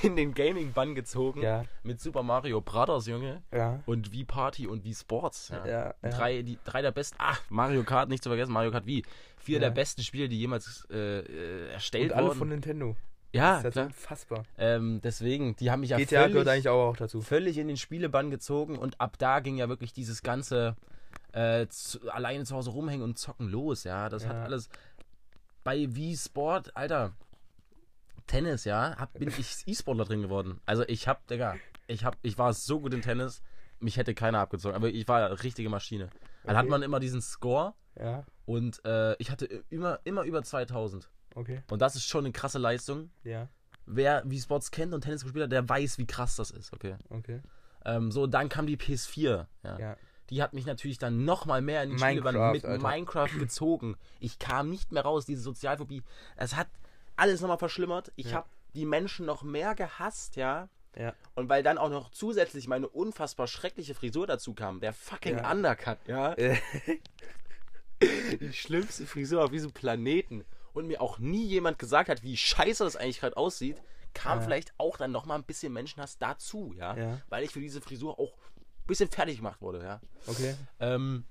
in 0.04 0.16
den 0.16 0.34
Gaming-Bann 0.34 0.96
gezogen 0.96 1.42
ja, 1.42 1.66
mit 1.84 2.00
Super 2.00 2.24
Mario 2.24 2.62
Brothers, 2.62 3.08
Junge. 3.08 3.42
ja, 3.54 3.80
Und 3.86 4.12
Wii 4.12 4.26
Party 4.26 4.68
und 4.68 4.84
Wii 4.84 4.94
Sports. 4.94 5.50
Ja. 5.50 5.66
ja. 5.68 5.96
Drei, 6.02 6.42
die, 6.42 6.58
drei 6.64 6.82
der 6.82 6.92
besten. 6.92 7.18
Ach, 7.20 7.42
Mario 7.50 7.84
Kart, 7.84 8.10
nicht 8.10 8.24
zu 8.24 8.30
vergessen, 8.30 8.52
Mario 8.52 8.72
Kart 8.72 8.86
Wii. 8.86 9.04
Vier 9.38 9.60
der 9.60 9.72
besten 9.72 10.04
Spiele, 10.04 10.30
die 10.30 10.40
jemals 10.40 10.88
äh, 10.92 11.20
äh, 11.20 11.70
erstellt 11.72 12.12
Und 12.12 12.18
alle 12.18 12.28
wurden. 12.28 12.38
von 12.38 12.50
Nintendo. 12.50 12.96
ja, 13.34 13.56
das 13.58 13.66
ist 13.66 13.72
klar. 13.74 13.86
unfassbar. 13.88 14.44
Ähm, 14.58 15.02
deswegen, 15.04 15.56
die 15.56 15.72
haben 15.72 15.80
mich 15.80 15.90
ja 15.90 15.98
GTA 15.98 16.20
völlig, 16.22 16.34
gehört 16.34 16.48
eigentlich 16.48 16.70
auch, 16.70 16.96
dazu. 16.98 17.22
völlig 17.22 17.58
in 17.58 17.68
den 17.68 17.78
Spielebann 17.78 18.30
gezogen 18.30 18.78
und 18.78 19.02
ab 19.02 19.18
da 19.18 19.40
ging 19.40 19.58
ja 19.58 19.68
wirklich 19.68 19.94
dieses 19.94 20.22
ganze 20.22 20.76
äh, 21.34 21.66
zu, 21.68 22.12
alleine 22.12 22.44
zu 22.44 22.56
Hause 22.56 22.70
rumhängen 22.72 23.04
und 23.04 23.18
zocken 23.18 23.50
los, 23.50 23.84
ja. 23.84 24.10
Das 24.10 24.28
hat 24.28 24.36
alles. 24.36 24.70
Bei 25.64 25.88
Wii 25.96 26.18
Sport, 26.18 26.76
Alter, 26.76 27.14
Tennis, 28.32 28.66
ja, 28.66 28.96
hab, 28.98 29.14
bin 29.14 29.30
ich 29.30 29.64
E-Sportler 29.68 30.06
drin 30.06 30.22
geworden. 30.22 30.60
Also 30.66 30.84
ich 30.88 31.08
hab, 31.08 31.28
Digga, 31.28 31.56
ich 31.88 32.06
hab, 32.06 32.18
ich 32.22 32.38
war 32.38 32.54
so 32.54 32.80
gut 32.80 32.94
in 32.94 33.02
Tennis, 33.02 33.42
mich 33.80 33.98
hätte 33.98 34.14
keiner 34.14 34.40
abgezogen, 34.40 34.76
aber 34.76 34.90
ich 34.90 35.08
war 35.08 35.26
eine 35.26 35.44
richtige 35.44 35.70
Maschine. 35.70 36.10
Dann 36.44 36.56
hat 36.56 36.64
Okay. 36.64 36.72
man 36.72 36.82
immer 36.84 37.00
diesen 37.00 37.22
Score 37.22 37.74
Ja, 38.00 38.26
und 38.46 38.84
äh, 38.86 39.16
ich 39.18 39.30
hatte 39.32 39.46
immer, 39.70 40.00
immer 40.06 40.24
über 40.24 40.42
2000. 40.44 41.10
okay. 41.36 41.62
Und 41.70 41.82
das 41.82 41.96
ist 41.96 42.06
schon 42.06 42.26
eine 42.26 42.32
krasse 42.32 42.58
Leistung. 42.60 43.12
Ja, 43.24 43.48
Wer 43.86 44.22
Wii 44.26 44.40
Sports 44.40 44.72
kennt 44.72 44.94
und 44.94 45.02
Tennis 45.02 45.24
gespielt 45.24 45.44
hat, 45.46 45.52
der 45.52 45.68
weiß, 45.68 45.98
wie 45.98 46.06
krass 46.08 46.36
das 46.38 46.52
ist, 46.52 46.72
okay. 46.72 46.96
okay. 47.10 47.42
Ähm, 47.84 48.12
so, 48.12 48.28
dann 48.28 48.48
kam 48.48 48.68
die 48.68 48.78
PS4. 48.78 49.48
Ja. 49.64 49.80
Ja. 49.80 49.98
Die 50.30 50.42
hat 50.42 50.54
mich 50.54 50.66
natürlich 50.66 50.98
dann 51.00 51.26
nochmal 51.26 51.62
mehr 51.62 51.84
in 51.84 51.90
die 51.90 51.96
Minecraft, 51.96 52.30
Spielebahn 52.30 52.52
mit 52.54 52.64
Alter. 52.66 52.88
Minecraft 52.88 53.40
gezogen. 53.40 53.98
Ich 54.22 54.40
kam 54.40 54.70
nicht 54.70 54.92
mehr 54.94 55.04
raus, 55.04 55.26
diese 55.26 55.42
Sozialphobie. 55.42 56.04
Es 56.38 56.56
hat 56.56 56.68
alles 57.22 57.40
nochmal 57.42 57.58
verschlimmert. 57.60 58.12
Ich 58.16 58.28
Ja. 58.32 58.38
habe 58.38 58.50
die 58.74 58.86
Menschen 58.86 59.26
noch 59.26 59.44
mehr 59.44 59.76
gehasst, 59.76 60.36
ja. 60.36 60.70
Ja. 60.98 61.14
Und 61.36 61.48
weil 61.50 61.64
dann 61.64 61.78
auch 61.78 61.90
noch 61.90 62.10
zusätzlich 62.12 62.68
meine 62.68 62.90
unfassbar 62.90 63.48
schreckliche 63.48 63.94
Frisur 63.96 64.28
dazu 64.28 64.54
kam, 64.54 64.80
der 64.82 64.92
fucking 64.94 65.38
Ja. 65.38 65.52
Undercut, 65.52 66.00
ja. 66.08 66.36
Die 68.42 68.52
schlimmste 68.54 69.06
Frisur 69.06 69.44
auf 69.44 69.52
diesem 69.52 69.72
Planeten. 69.72 70.44
Und 70.74 70.88
mir 70.88 71.02
auch 71.02 71.20
nie 71.20 71.46
jemand 71.46 71.78
gesagt 71.80 72.08
hat, 72.10 72.24
wie 72.24 72.38
scheiße 72.38 72.84
das 72.86 72.96
eigentlich 72.96 73.20
gerade 73.20 73.36
aussieht, 73.38 73.82
kam 74.14 74.40
Ja. 74.40 74.46
vielleicht 74.46 74.74
auch 74.78 74.96
dann 74.98 75.12
nochmal 75.12 75.38
ein 75.38 75.44
bisschen 75.44 75.74
Menschenhass 75.74 76.18
dazu, 76.18 76.74
ja. 76.78 76.96
Ja. 76.98 77.22
Weil 77.30 77.44
ich 77.44 77.52
für 77.52 77.60
diese 77.60 77.82
Frisur 77.82 78.18
auch 78.20 78.34
ein 78.58 78.88
bisschen 78.88 79.10
fertig 79.10 79.38
gemacht 79.38 79.62
wurde, 79.62 79.84
ja. 79.84 80.00
okay. 80.28 80.56
Ähm, 80.80 81.26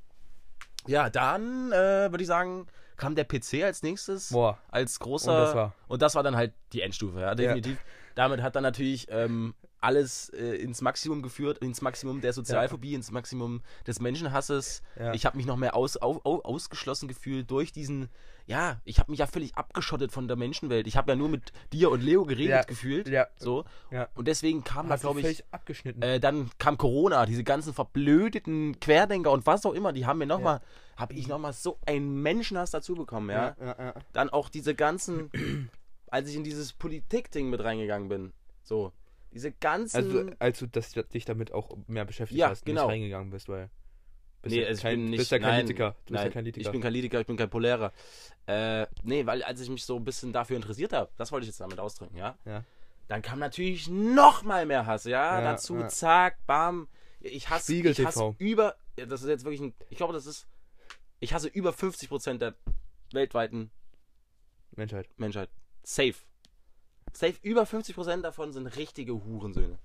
ja, 0.86 1.08
dann 1.10 1.72
äh, 1.72 2.10
würde 2.10 2.22
ich 2.22 2.26
sagen, 2.28 2.66
kam 3.00 3.14
der 3.16 3.24
PC 3.24 3.64
als 3.64 3.82
nächstes. 3.82 4.28
Boah. 4.30 4.58
Als 4.70 5.00
großer. 5.00 5.32
Und 5.32 5.38
das 5.46 5.54
war- 5.54 5.74
und 5.88 6.02
das 6.02 6.14
war 6.14 6.22
dann 6.22 6.36
halt 6.36 6.52
die 6.72 6.82
Endstufe, 6.82 7.20
ja, 7.20 7.34
definitiv. 7.34 7.78
Damit 8.14 8.42
hat 8.42 8.54
dann 8.56 8.62
natürlich 8.62 9.06
ähm, 9.10 9.54
alles 9.80 10.28
äh, 10.30 10.56
ins 10.56 10.80
Maximum 10.82 11.22
geführt, 11.22 11.58
ins 11.58 11.80
Maximum 11.80 12.20
der 12.20 12.32
Sozialphobie, 12.32 12.94
ins 12.94 13.10
Maximum 13.10 13.62
des 13.86 14.00
Menschenhasses. 14.00 14.82
Ja. 14.98 15.12
Ich 15.14 15.26
habe 15.26 15.36
mich 15.36 15.46
noch 15.46 15.56
mehr 15.56 15.74
aus, 15.74 16.00
au, 16.00 16.20
au, 16.24 16.40
ausgeschlossen 16.42 17.08
gefühlt 17.08 17.50
durch 17.50 17.72
diesen. 17.72 18.08
Ja, 18.46 18.80
ich 18.84 18.98
habe 18.98 19.10
mich 19.12 19.20
ja 19.20 19.26
völlig 19.26 19.54
abgeschottet 19.54 20.10
von 20.10 20.26
der 20.26 20.36
Menschenwelt. 20.36 20.86
Ich 20.88 20.96
habe 20.96 21.12
ja 21.12 21.16
nur 21.16 21.28
mit 21.28 21.52
dir 21.72 21.90
und 21.90 22.02
Leo 22.02 22.24
geredet 22.24 22.50
Ja. 22.50 22.62
gefühlt. 22.62 23.08
Ja. 23.08 23.28
So. 23.36 23.64
Ja. 23.92 24.08
Und 24.14 24.26
deswegen 24.26 24.64
kam 24.64 24.88
da, 24.88 24.94
Hast 24.94 25.04
du 25.04 25.08
glaube 25.08 25.20
ich. 25.20 25.24
völlig 25.26 25.44
abgeschnitten. 25.52 26.02
Äh, 26.02 26.18
dann 26.18 26.50
kam 26.58 26.76
Corona, 26.76 27.26
diese 27.26 27.44
ganzen 27.44 27.72
verblödeten 27.72 28.80
Querdenker 28.80 29.30
und 29.30 29.46
was 29.46 29.64
auch 29.64 29.72
immer, 29.72 29.92
die 29.92 30.04
haben 30.04 30.18
mir 30.18 30.26
nochmal, 30.26 30.60
habe 30.96 31.14
ich 31.14 31.28
nochmal 31.28 31.52
so 31.52 31.78
einen 31.86 32.22
Menschenhass 32.22 32.72
dazu 32.72 32.94
bekommen, 32.96 33.30
ja? 33.30 33.56
ja, 33.60 33.76
ja. 33.78 33.94
Dann 34.12 34.30
auch 34.30 34.48
diese 34.48 34.74
ganzen, 34.74 35.30
als 36.08 36.28
ich 36.28 36.34
in 36.36 36.42
dieses 36.44 36.72
Politik-Ding 36.72 37.50
mit 37.50 37.62
reingegangen 37.62 38.08
bin, 38.08 38.32
so, 38.64 38.92
diese 39.32 39.52
ganzen, 39.52 39.96
Also, 39.96 40.30
als 40.38 40.58
du 40.58 40.66
das, 40.66 40.92
dich 40.92 41.24
damit 41.24 41.52
auch 41.52 41.76
mehr 41.86 42.04
beschäftigt 42.04 42.38
Ja, 42.38 42.48
hast, 42.50 42.64
genau. 42.64 42.82
nicht 42.86 42.92
reingegangen 42.94 43.30
bist, 43.30 43.48
weil. 43.48 43.70
Bist 44.42 44.54
nee, 44.54 44.62
ja 44.62 44.68
also 44.68 44.78
ich 44.78 44.82
kein, 44.82 44.96
bin 44.96 45.10
nicht, 45.10 45.18
bist 45.18 45.30
ja 45.32 45.38
kein 45.38 45.48
nein, 45.48 45.66
Litiker. 45.66 45.90
Du 45.90 45.96
bist 45.96 46.10
nein, 46.10 46.24
ja 46.26 46.30
kein 46.32 46.44
Litiker. 46.46 46.66
ich 46.66 46.72
bin 46.72 46.80
kein 46.80 46.92
Litiker, 46.94 47.20
ich 47.20 47.26
bin 47.26 47.36
kein 47.36 47.50
Polärer. 47.50 47.92
Äh, 48.46 48.86
nee, 49.02 49.26
weil 49.26 49.42
als 49.42 49.60
ich 49.60 49.68
mich 49.68 49.84
so 49.84 49.96
ein 49.96 50.04
bisschen 50.04 50.32
dafür 50.32 50.56
interessiert 50.56 50.92
habe, 50.94 51.10
das 51.18 51.30
wollte 51.30 51.44
ich 51.44 51.48
jetzt 51.48 51.60
damit 51.60 51.78
ausdrücken, 51.78 52.16
ja? 52.16 52.38
Ja. 52.46 52.64
Dann 53.08 53.20
kam 53.22 53.38
natürlich 53.38 53.88
noch 53.88 54.42
mal 54.42 54.64
mehr 54.66 54.86
Hass, 54.86 55.04
ja? 55.04 55.40
Ja, 55.40 55.42
Dazu, 55.42 55.82
zack, 55.88 56.38
bam. 56.46 56.88
Ich 57.20 57.50
hasse, 57.50 57.72
Spiegel 57.72 57.92
ich 57.92 58.04
hasse 58.04 58.18
TV. 58.20 58.34
über, 58.38 58.76
das 58.96 59.22
ist 59.22 59.28
jetzt 59.28 59.44
wirklich 59.44 59.60
ein, 59.60 59.74
ich 59.90 59.98
glaube, 59.98 60.14
das 60.14 60.24
ist, 60.24 60.46
ich 61.18 61.34
hasse 61.34 61.48
über 61.48 61.70
50% 61.72 62.38
der 62.38 62.54
weltweiten 63.12 63.70
Menschheit. 64.74 65.06
Menschheit. 65.18 65.50
Safe. 65.82 66.14
Safe, 67.12 67.34
über 67.42 67.62
50% 67.64 68.22
davon 68.22 68.52
sind 68.52 68.66
richtige 68.66 69.12
Hurensöhne. 69.14 69.78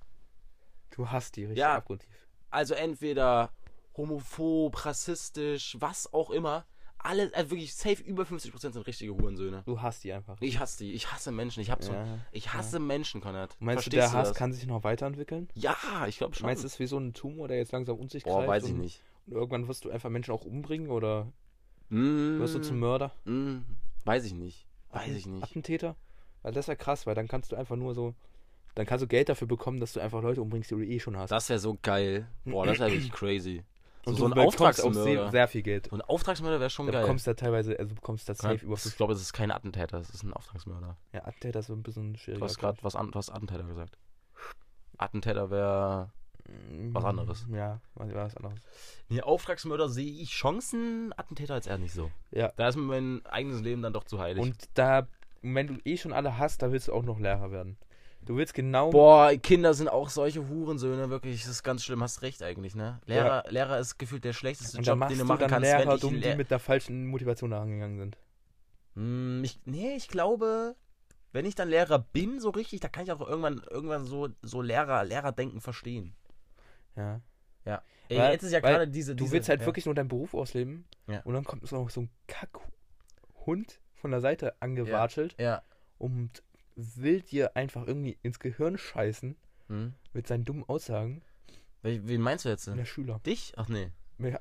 Du 0.92 1.10
hast 1.10 1.36
die 1.36 1.44
richtig 1.46 1.60
Ja. 1.60 1.76
abgrundtief. 1.76 2.10
Also 2.50 2.74
entweder 2.74 3.52
homophob, 3.98 4.86
rassistisch, 4.86 5.76
was 5.80 6.12
auch 6.14 6.30
immer. 6.30 6.66
Alle, 6.98 7.30
also 7.36 7.52
wirklich 7.52 7.76
safe, 7.76 8.02
über 8.02 8.24
50% 8.24 8.74
sind 8.74 8.88
richtige 8.88 9.14
Hurensöhne. 9.14 9.62
Du 9.66 9.80
hast 9.82 10.04
die 10.04 10.12
einfach. 10.12 10.38
Ich 10.42 10.60
hasse 10.60 10.80
die. 10.80 10.94
Ich 10.94 11.12
hasse 11.12 11.32
Menschen. 11.32 11.60
Ich 11.62 11.70
hab 11.70 11.84
so. 11.84 11.94
Ja, 11.94 12.20
Ich 12.32 12.54
hasse 12.54 12.80
Menschen, 12.80 13.22
Konrad. 13.22 13.56
Meinst 13.60 13.86
du, 13.86 13.92
Verstehst 13.92 14.14
der 14.14 14.20
Hass 14.20 14.30
das? 14.30 14.38
kann 14.38 14.54
sich 14.54 14.66
noch 14.66 14.84
weiterentwickeln? 14.84 15.50
Ja, 15.54 15.76
ich 16.08 16.18
glaube 16.18 16.36
schon. 16.36 16.48
Meinst 16.48 16.64
du, 16.64 16.68
es 16.68 16.74
ist 16.74 16.80
wie 16.80 16.88
so 16.88 16.98
ein 16.98 17.14
Tumor, 17.14 17.48
der 17.48 17.58
jetzt 17.58 17.72
langsam 17.74 18.00
um 18.00 18.10
sich 18.10 18.24
Boah, 18.24 18.38
greift 18.38 18.48
weiß 18.50 18.64
ich 18.66 18.72
und 18.72 18.80
nicht. 18.80 19.02
Irgendwann 19.28 19.68
wirst 19.68 19.86
du 19.86 19.92
einfach 19.92 20.10
Menschen 20.10 20.32
auch 20.34 20.46
umbringen 20.46 20.90
oder 20.90 21.32
Mm, 21.90 22.40
wirst 22.40 22.56
du 22.56 22.60
zum 22.60 22.80
Mörder? 22.80 23.12
mm, 23.26 23.58
weiß 24.06 24.26
ich 24.26 24.34
nicht. 24.34 24.66
Weiß 24.90 25.14
ich 25.16 25.28
nicht. 25.28 25.44
Attentäter? 25.44 25.96
Weil 26.45 26.53
das 26.53 26.67
wäre 26.67 26.77
krass, 26.77 27.08
weil 27.08 27.15
dann 27.15 27.27
kannst 27.27 27.51
du 27.51 27.55
einfach 27.55 27.75
nur 27.75 27.95
so. 27.95 28.13
Dann 28.75 28.86
kannst 28.86 29.01
du 29.01 29.08
Geld 29.08 29.29
dafür 29.29 29.47
bekommen, 29.47 29.79
dass 29.79 29.93
du 29.93 29.99
einfach 29.99 30.21
Leute 30.21 30.43
umbringst, 30.43 30.69
die 30.69 30.75
du 30.75 30.81
eh 30.84 30.99
schon 30.99 31.17
hast. 31.17 31.31
Das 31.31 31.49
wäre 31.49 31.58
so 31.58 31.75
geil. 31.81 32.27
Boah, 32.43 32.67
das 32.67 32.77
wäre 32.77 32.91
wirklich 32.91 33.12
crazy. 33.13 33.63
So, 34.03 34.12
und 34.12 34.17
so 34.17 34.25
du 34.25 34.25
ein 34.25 34.36
bekommst 34.36 34.60
Auftragsmörder. 34.60 35.03
sehr, 35.03 35.31
sehr 35.31 35.47
viel 35.47 35.63
Geld. 35.63 35.88
So 35.89 35.95
ein 35.95 36.01
Auftragsmörder 36.03 36.60
wäre 36.60 36.69
schon 36.69 36.86
Da 36.86 36.91
geil. 36.91 37.01
bekommst 37.01 37.25
du 37.25 37.31
da 37.31 37.34
teilweise, 37.36 37.79
also 37.79 37.95
bekommst 37.95 38.29
da 38.29 38.36
safe 38.36 38.63
über 38.63 38.75
ich 38.75 38.95
glaube, 38.95 39.13
es 39.13 39.21
ist 39.21 39.34
kein 39.34 39.49
Attentäter, 39.49 39.97
es 39.97 40.12
ist 40.12 40.21
ein 40.21 40.34
Auftragsmörder. 40.34 40.95
Ja, 41.13 41.25
Attentäter 41.25 41.62
ist 41.62 41.65
so 41.67 41.73
ein 41.73 41.81
bisschen 41.81 42.15
schwieriger. 42.15 42.41
Du 42.41 42.45
hast 42.45 42.60
gerade 42.60 42.77
was, 42.84 42.95
an, 42.95 43.10
hast 43.15 43.31
Attentäter 43.31 43.63
gesagt. 43.63 43.97
Attentäter 44.99 45.49
wäre. 45.49 46.12
was 46.91 47.03
anderes. 47.05 47.47
Ja, 47.51 47.81
was 47.95 48.13
was 48.13 48.38
anderes. 48.38 48.60
Nee, 49.10 49.21
Auftragsmörder 49.21 49.89
sehe 49.89 50.12
ich 50.21 50.29
Chancen, 50.29 51.12
Attentäter 51.17 51.55
als 51.55 51.65
er 51.65 51.79
nicht 51.79 51.93
so. 51.93 52.12
Ja. 52.29 52.53
Da 52.55 52.67
ist 52.67 52.75
mir 52.75 52.84
mein 52.84 53.25
eigenes 53.25 53.62
Leben 53.62 53.81
dann 53.81 53.93
doch 53.93 54.03
zu 54.03 54.19
heilig. 54.19 54.43
Und 54.43 54.69
da, 54.75 55.08
wenn 55.53 55.67
du 55.67 55.75
eh 55.86 55.97
schon 55.97 56.13
alle 56.13 56.38
hast, 56.38 56.62
da 56.62 56.71
willst 56.71 56.88
du 56.88 56.93
auch 56.93 57.03
noch 57.03 57.19
Lehrer 57.19 57.51
werden. 57.51 57.77
Du 58.21 58.38
willst 58.38 58.55
genau. 58.55 58.89
Boah, 58.89 59.31
Kinder 59.36 59.73
sind 59.75 59.88
auch 59.88 60.10
solche 60.10 60.47
Hurensöhne, 60.49 61.10
wirklich, 61.10 61.43
das 61.43 61.51
ist 61.51 61.63
ganz 61.63 61.84
schlimm, 61.84 62.01
hast 62.01 62.23
recht 62.23 62.41
eigentlich, 62.41 62.73
ne? 62.75 62.99
Lehrer, 63.05 63.43
Lehrer 63.49 63.77
ist 63.79 63.99
gefühlt 63.99 64.23
der 64.23 64.34
schlechteste 64.34 64.79
und 64.79 64.88
Job, 64.88 64.99
den 64.99 65.10
du 65.10 65.15
du 65.17 65.25
machen 65.25 65.41
dann 65.41 65.49
kannst, 65.49 65.69
Lehrer 65.69 65.88
wenn 65.88 65.95
ich 65.95 66.01
dumm, 66.01 66.21
die 66.21 66.36
mit 66.36 66.49
der 66.49 66.60
falschen 66.60 67.05
Motivation 67.05 67.51
da 67.51 67.62
angegangen 67.62 67.99
sind. 67.99 68.17
Hm, 68.95 69.43
ich, 69.43 69.60
nee, 69.65 69.95
ich 69.95 70.08
glaube, 70.08 70.75
wenn 71.34 71.45
ich 71.45 71.53
dann 71.53 71.69
Lehrer 71.69 71.99
bin, 71.99 72.39
so 72.39 72.49
richtig, 72.49 72.79
da 72.79 72.88
kann 72.88 73.03
ich 73.03 73.12
auch 73.12 73.21
irgendwann, 73.21 73.62
irgendwann 73.69 74.05
so, 74.05 74.29
so 74.41 74.62
Lehrer, 74.62 75.03
Lehrerdenken 75.03 75.62
verstehen. 75.62 76.15
Ja. 76.95 77.21
Ey, 78.10 78.17
Weil- 78.19 78.34
jetzt 78.34 78.43
ist 78.43 78.51
ja 78.51 78.60
gerade 78.60 78.88
diese, 78.88 79.15
Du 79.15 79.23
diese 79.23 79.34
willst 79.34 79.49
halt 79.49 79.62
ja. 79.62 79.65
wirklich 79.65 79.86
nur 79.86 79.95
deinen 79.95 80.08
Beruf 80.08 80.34
ausleben. 80.34 80.86
Ja. 81.08 81.21
Und 81.21 81.34
dann 81.34 81.43
kommt 81.43 81.67
so 81.67 81.75
noch 81.75 81.89
so 81.89 82.01
ein 82.01 82.10
Kackhund 82.27 83.79
von 84.06 84.12
der 84.12 84.22
Seite 84.22 84.54
angewatschelt 84.60 85.36
Ja, 85.39 85.63
und 85.98 86.44
will 86.76 87.22
dir 87.22 87.58
einfach 87.58 87.88
irgendwie 87.88 88.20
ins 88.22 88.38
Gehirn 88.38 88.78
scheißen 88.78 89.36
Hm? 89.68 89.94
mit 90.13 90.28
seinen 90.28 90.46
dummen 90.46 90.63
Aussagen. 90.70 91.24
Wen 91.82 92.22
meinst 92.22 92.46
du 92.46 92.50
jetzt? 92.50 92.68
Der 92.68 92.86
Schüler. 92.86 93.20
Dich? 93.26 93.54
Ach 93.58 93.68
nee. 93.68 93.89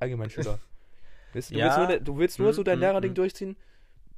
Allgemein 0.00 0.28
Schüler. 0.28 0.58
Weißt 1.32 1.48
du, 1.50 1.54
du, 1.54 1.60
Ja. 1.60 1.64
willst 1.78 1.78
nur, 1.78 1.98
du 2.00 2.18
willst 2.18 2.38
nur 2.38 2.48
Hm, 2.48 2.54
so 2.56 2.62
dein 2.62 2.74
hm, 2.74 2.80
Lehrerding 2.80 3.10
hm. 3.12 3.14
durchziehen, 3.14 3.56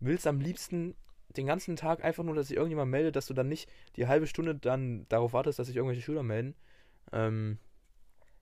willst 0.00 0.26
am 0.26 0.40
liebsten 0.40 0.96
den 1.36 1.46
ganzen 1.46 1.76
Tag 1.76 2.02
einfach 2.04 2.24
nur, 2.24 2.34
dass 2.34 2.48
sich 2.48 2.56
irgendjemand 2.56 2.90
meldet, 2.90 3.14
dass 3.14 3.26
du 3.26 3.34
dann 3.34 3.48
nicht 3.48 3.68
die 3.94 4.08
halbe 4.08 4.26
Stunde 4.26 4.56
dann 4.56 5.06
darauf 5.08 5.32
wartest, 5.32 5.60
dass 5.60 5.68
sich 5.68 5.76
irgendwelche 5.76 6.02
Schüler 6.02 6.24
melden. 6.24 6.56
Ähm, 7.12 7.58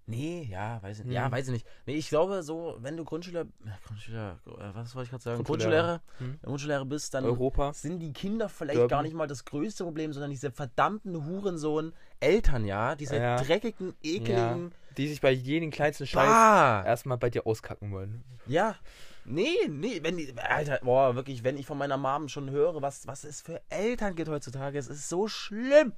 Nee, 0.07 0.47
ja, 0.51 0.83
weiß 0.83 0.99
ich 1.01 1.05
Hm. 1.07 1.13
Ja, 1.13 1.31
weiß 1.33 1.47
ich 1.47 1.53
nicht. 1.53 1.67
Nee, 1.87 1.95
ich 1.95 2.09
glaube 2.11 2.43
so, 2.43 2.77
wenn 2.81 2.97
du 2.97 3.05
Grundschüler, 3.05 3.43
äh, 3.43 3.47
Grundschüler, 3.87 4.39
äh, 4.47 4.75
was 4.75 4.95
wollte 4.95 5.05
ich 5.07 5.11
gerade 5.11 5.23
sagen? 5.25 5.43
Grundschullehrer. 5.45 6.03
Grundschullehrer, 6.19 6.33
Hm. 6.35 6.41
Grundschullehrer 6.43 6.85
bist, 6.85 7.15
dann 7.15 7.25
Europa. 7.25 7.73
sind 7.73 8.01
die 8.01 8.13
Kinder 8.13 8.49
vielleicht 8.51 8.79
Derby. 8.79 8.91
gar 8.91 9.03
nicht 9.03 9.15
mal 9.15 9.27
das 9.27 9.45
größte 9.47 9.85
Problem, 9.85 10.13
sondern 10.13 10.31
diese 10.31 10.51
verdammten 10.51 11.25
Hurensohn 11.27 11.95
Eltern, 12.21 12.65
ja, 12.67 12.95
diese 12.95 13.17
Ja. 13.17 13.37
dreckigen, 13.37 13.95
ekligen, 14.03 14.73
Die 14.97 15.09
sich 15.09 15.21
bei 15.21 15.31
jedem 15.31 15.71
kleinsten 15.71 16.07
Scheiß 16.07 16.29
bah! 16.29 16.85
erstmal 16.85 17.19
bei 17.19 17.29
dir 17.31 17.47
auskacken 17.47 17.91
wollen. 17.91 18.23
Ja. 18.47 18.77
Nee, 19.25 19.57
nee, 19.69 20.01
wenn 20.03 20.19
die, 20.19 20.35
Alter, 20.39 20.81
boah, 20.83 21.15
wirklich, 21.17 21.43
wenn 21.45 21.57
ich 21.57 21.65
von 21.65 21.79
meiner 21.79 21.97
Mom 21.97 22.29
schon 22.29 22.51
höre, 22.51 22.83
was, 22.83 23.07
was 23.07 23.25
es 23.25 23.41
für 23.41 23.63
Eltern 23.71 24.15
gibt 24.17 24.29
heutzutage, 24.29 24.79
es 24.79 24.87
ist 24.89 25.09
so 25.09 25.29
schlimm. 25.29 25.95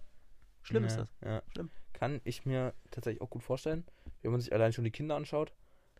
Schlimm 0.62 0.84
ist 0.84 0.92
ja, 0.96 0.98
das. 1.02 1.10
Ja. 1.24 1.42
Schlimm. 1.52 1.70
Kann 1.92 2.20
ich 2.24 2.44
mir 2.46 2.72
tatsächlich 2.90 3.20
auch 3.20 3.30
gut 3.30 3.42
vorstellen. 3.42 3.84
Wenn 4.26 4.32
man 4.32 4.40
sich 4.40 4.52
allein 4.52 4.72
schon 4.72 4.84
die 4.84 4.90
Kinder 4.90 5.14
anschaut, 5.16 5.52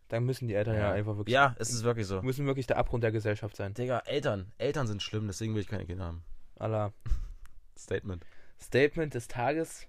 dann 0.08 0.24
müssen 0.24 0.48
die 0.48 0.54
Eltern 0.54 0.76
ja, 0.76 0.90
einfach 0.92 1.16
wirklich, 1.16 1.32
Ja, 1.32 1.54
es 1.58 1.70
ist 1.70 1.84
wirklich 1.84 2.06
so. 2.06 2.22
müssen 2.22 2.46
wirklich 2.46 2.66
der 2.66 2.76
Abgrund 2.76 3.02
der 3.04 3.12
Gesellschaft 3.12 3.56
sein. 3.56 3.72
Digga, 3.74 4.00
Eltern, 4.00 4.52
Eltern 4.58 4.86
sind 4.86 5.02
schlimm, 5.02 5.26
deswegen 5.26 5.54
will 5.54 5.62
ich 5.62 5.68
keine 5.68 5.86
Kinder 5.86 6.04
haben. 6.06 6.24
Allah. 6.58 6.92
Statement. 7.78 8.24
Statement 8.60 9.14
des 9.14 9.28
Tages 9.28 9.86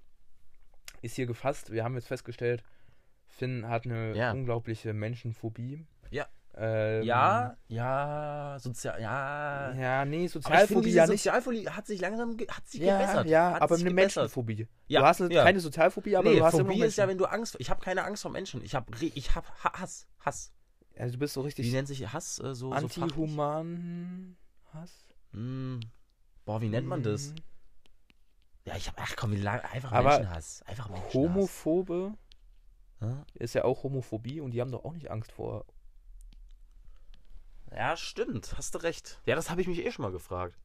ist 1.01 1.15
hier 1.15 1.25
gefasst. 1.25 1.71
Wir 1.71 1.83
haben 1.83 1.95
jetzt 1.95 2.07
festgestellt, 2.07 2.63
Finn 3.27 3.67
hat 3.67 3.85
eine 3.85 4.15
Ja. 4.15 4.31
unglaubliche 4.31 4.93
Menschenphobie. 4.93 5.85
Ja. 6.11 6.27
Ähm, 6.59 7.03
Ja, 7.03 7.55
ja, 7.67 8.57
sozial, 8.59 8.99
ja. 8.99 9.73
Ja, 9.73 10.05
nee, 10.05 10.27
Sozialphobie 10.27 10.91
ja 10.91 11.05
nicht. 11.05 11.21
Sozialphobie 11.23 11.69
hat 11.69 11.85
sich 11.85 12.01
langsam, 12.01 12.35
ge- 12.35 12.47
hat 12.47 12.67
sich 12.67 12.81
Ja, 12.81 12.97
gebessert. 12.99 13.27
ja, 13.27 13.49
aber 13.59 13.75
eine 13.75 13.83
gebessert. 13.83 13.93
Menschenphobie. 14.23 14.67
Ja, 14.87 15.01
du 15.01 15.05
hast 15.05 15.21
eine, 15.21 15.33
ja. 15.33 15.43
keine 15.43 15.59
Sozialphobie, 15.59 16.15
aber 16.15 16.29
nee, 16.29 16.37
du 16.39 16.43
hast 16.45 16.55
immer 16.55 16.65
Phobie 16.69 16.79
noch 16.79 16.85
ist 16.87 16.97
ja, 16.97 17.05
Menschen. 17.05 17.19
wenn 17.21 17.29
du 17.29 17.31
Angst, 17.31 17.55
ich 17.59 17.69
habe 17.69 17.79
keine 17.81 18.03
Angst 18.03 18.23
vor 18.23 18.31
Menschen. 18.31 18.63
Ich 18.63 18.73
habe, 18.73 18.91
ich 18.99 19.35
habe 19.35 19.47
Hass, 19.63 20.07
Hass. 20.19 20.51
Also 20.97 21.13
du 21.13 21.19
bist 21.19 21.35
so 21.35 21.41
Wie 21.41 21.45
richtig 21.45 21.71
nennt 21.71 21.87
sich 21.87 22.11
Hass 22.11 22.39
äh, 22.39 22.55
so? 22.55 22.71
antihuman 22.71 24.35
Hass. 24.73 24.91
Hm. 25.33 25.79
Boah, 26.45 26.59
wie 26.61 26.69
nennt 26.69 26.87
man 26.87 27.03
das? 27.03 27.29
Mhm. 27.29 27.35
Ja, 28.65 28.75
ich 28.75 28.87
habe, 28.87 28.97
ach 28.99 29.15
komm, 29.15 29.31
wie 29.31 29.37
lang, 29.41 29.59
einfach 29.61 29.91
Aber 29.91 30.09
Menschenhass. 30.09 30.63
Einfach 30.65 30.89
Menschenhass. 30.89 31.13
Homophobe 31.13 32.13
ist 33.35 33.53
ja 33.53 33.63
auch 33.63 33.83
Homophobie 33.83 34.41
und 34.41 34.51
die 34.51 34.59
haben 34.61 34.71
doch 34.71 34.83
auch 34.83 34.93
nicht 34.93 35.11
Angst 35.11 35.31
vor. 35.31 35.65
Ja, 37.75 37.95
stimmt, 37.97 38.55
hast 38.57 38.73
du 38.75 38.79
recht. 38.79 39.19
Ja, 39.25 39.35
das 39.35 39.49
habe 39.49 39.61
ich 39.61 39.67
mich 39.67 39.85
eh 39.85 39.91
schon 39.91 40.03
mal 40.03 40.11
gefragt. 40.11 40.57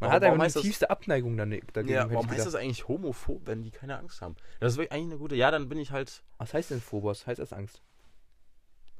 Man 0.00 0.08
Aber 0.10 0.16
hat 0.16 0.22
warum 0.22 0.40
einfach 0.40 0.60
die 0.60 0.68
tiefste 0.68 0.90
Abneigung 0.90 1.36
dagegen. 1.36 1.88
Ja, 1.88 2.08
warum 2.10 2.30
heißt 2.30 2.46
das 2.46 2.54
eigentlich 2.54 2.86
homophob, 2.86 3.46
wenn 3.46 3.62
die 3.62 3.70
keine 3.72 3.98
Angst 3.98 4.22
haben? 4.22 4.36
Das 4.60 4.72
ist 4.72 4.78
wirklich 4.78 4.92
eigentlich 4.92 5.06
eine 5.12 5.18
gute. 5.18 5.34
Ja, 5.34 5.50
dann 5.50 5.68
bin 5.68 5.78
ich 5.78 5.90
halt. 5.90 6.22
Was 6.38 6.54
heißt 6.54 6.70
denn 6.70 6.80
Phobos? 6.80 7.26
Heißt 7.26 7.40
das 7.40 7.52
Angst? 7.52 7.82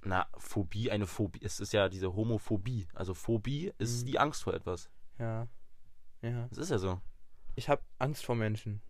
Na, 0.03 0.27
Phobie, 0.37 0.91
eine 0.91 1.07
Phobie. 1.07 1.41
Es 1.43 1.61
ist 1.61 1.73
ja 1.73 1.89
diese 1.89 2.15
Homophobie. 2.15 2.89
Also 2.95 3.15
Phobie 3.15 3.73
ist 3.79 4.03
Mhm. 4.03 4.07
die 4.07 4.19
Angst 4.19 4.43
vor 4.43 4.55
etwas. 4.55 4.89
Ja. 5.19 5.47
Ja. 6.23 6.47
Das 6.49 6.59
ist 6.59 6.71
ja 6.71 6.79
so. 6.79 7.01
Ich 7.55 7.69
habe 7.69 7.83
Angst 7.99 8.25
vor 8.25 8.35
Menschen. 8.37 8.81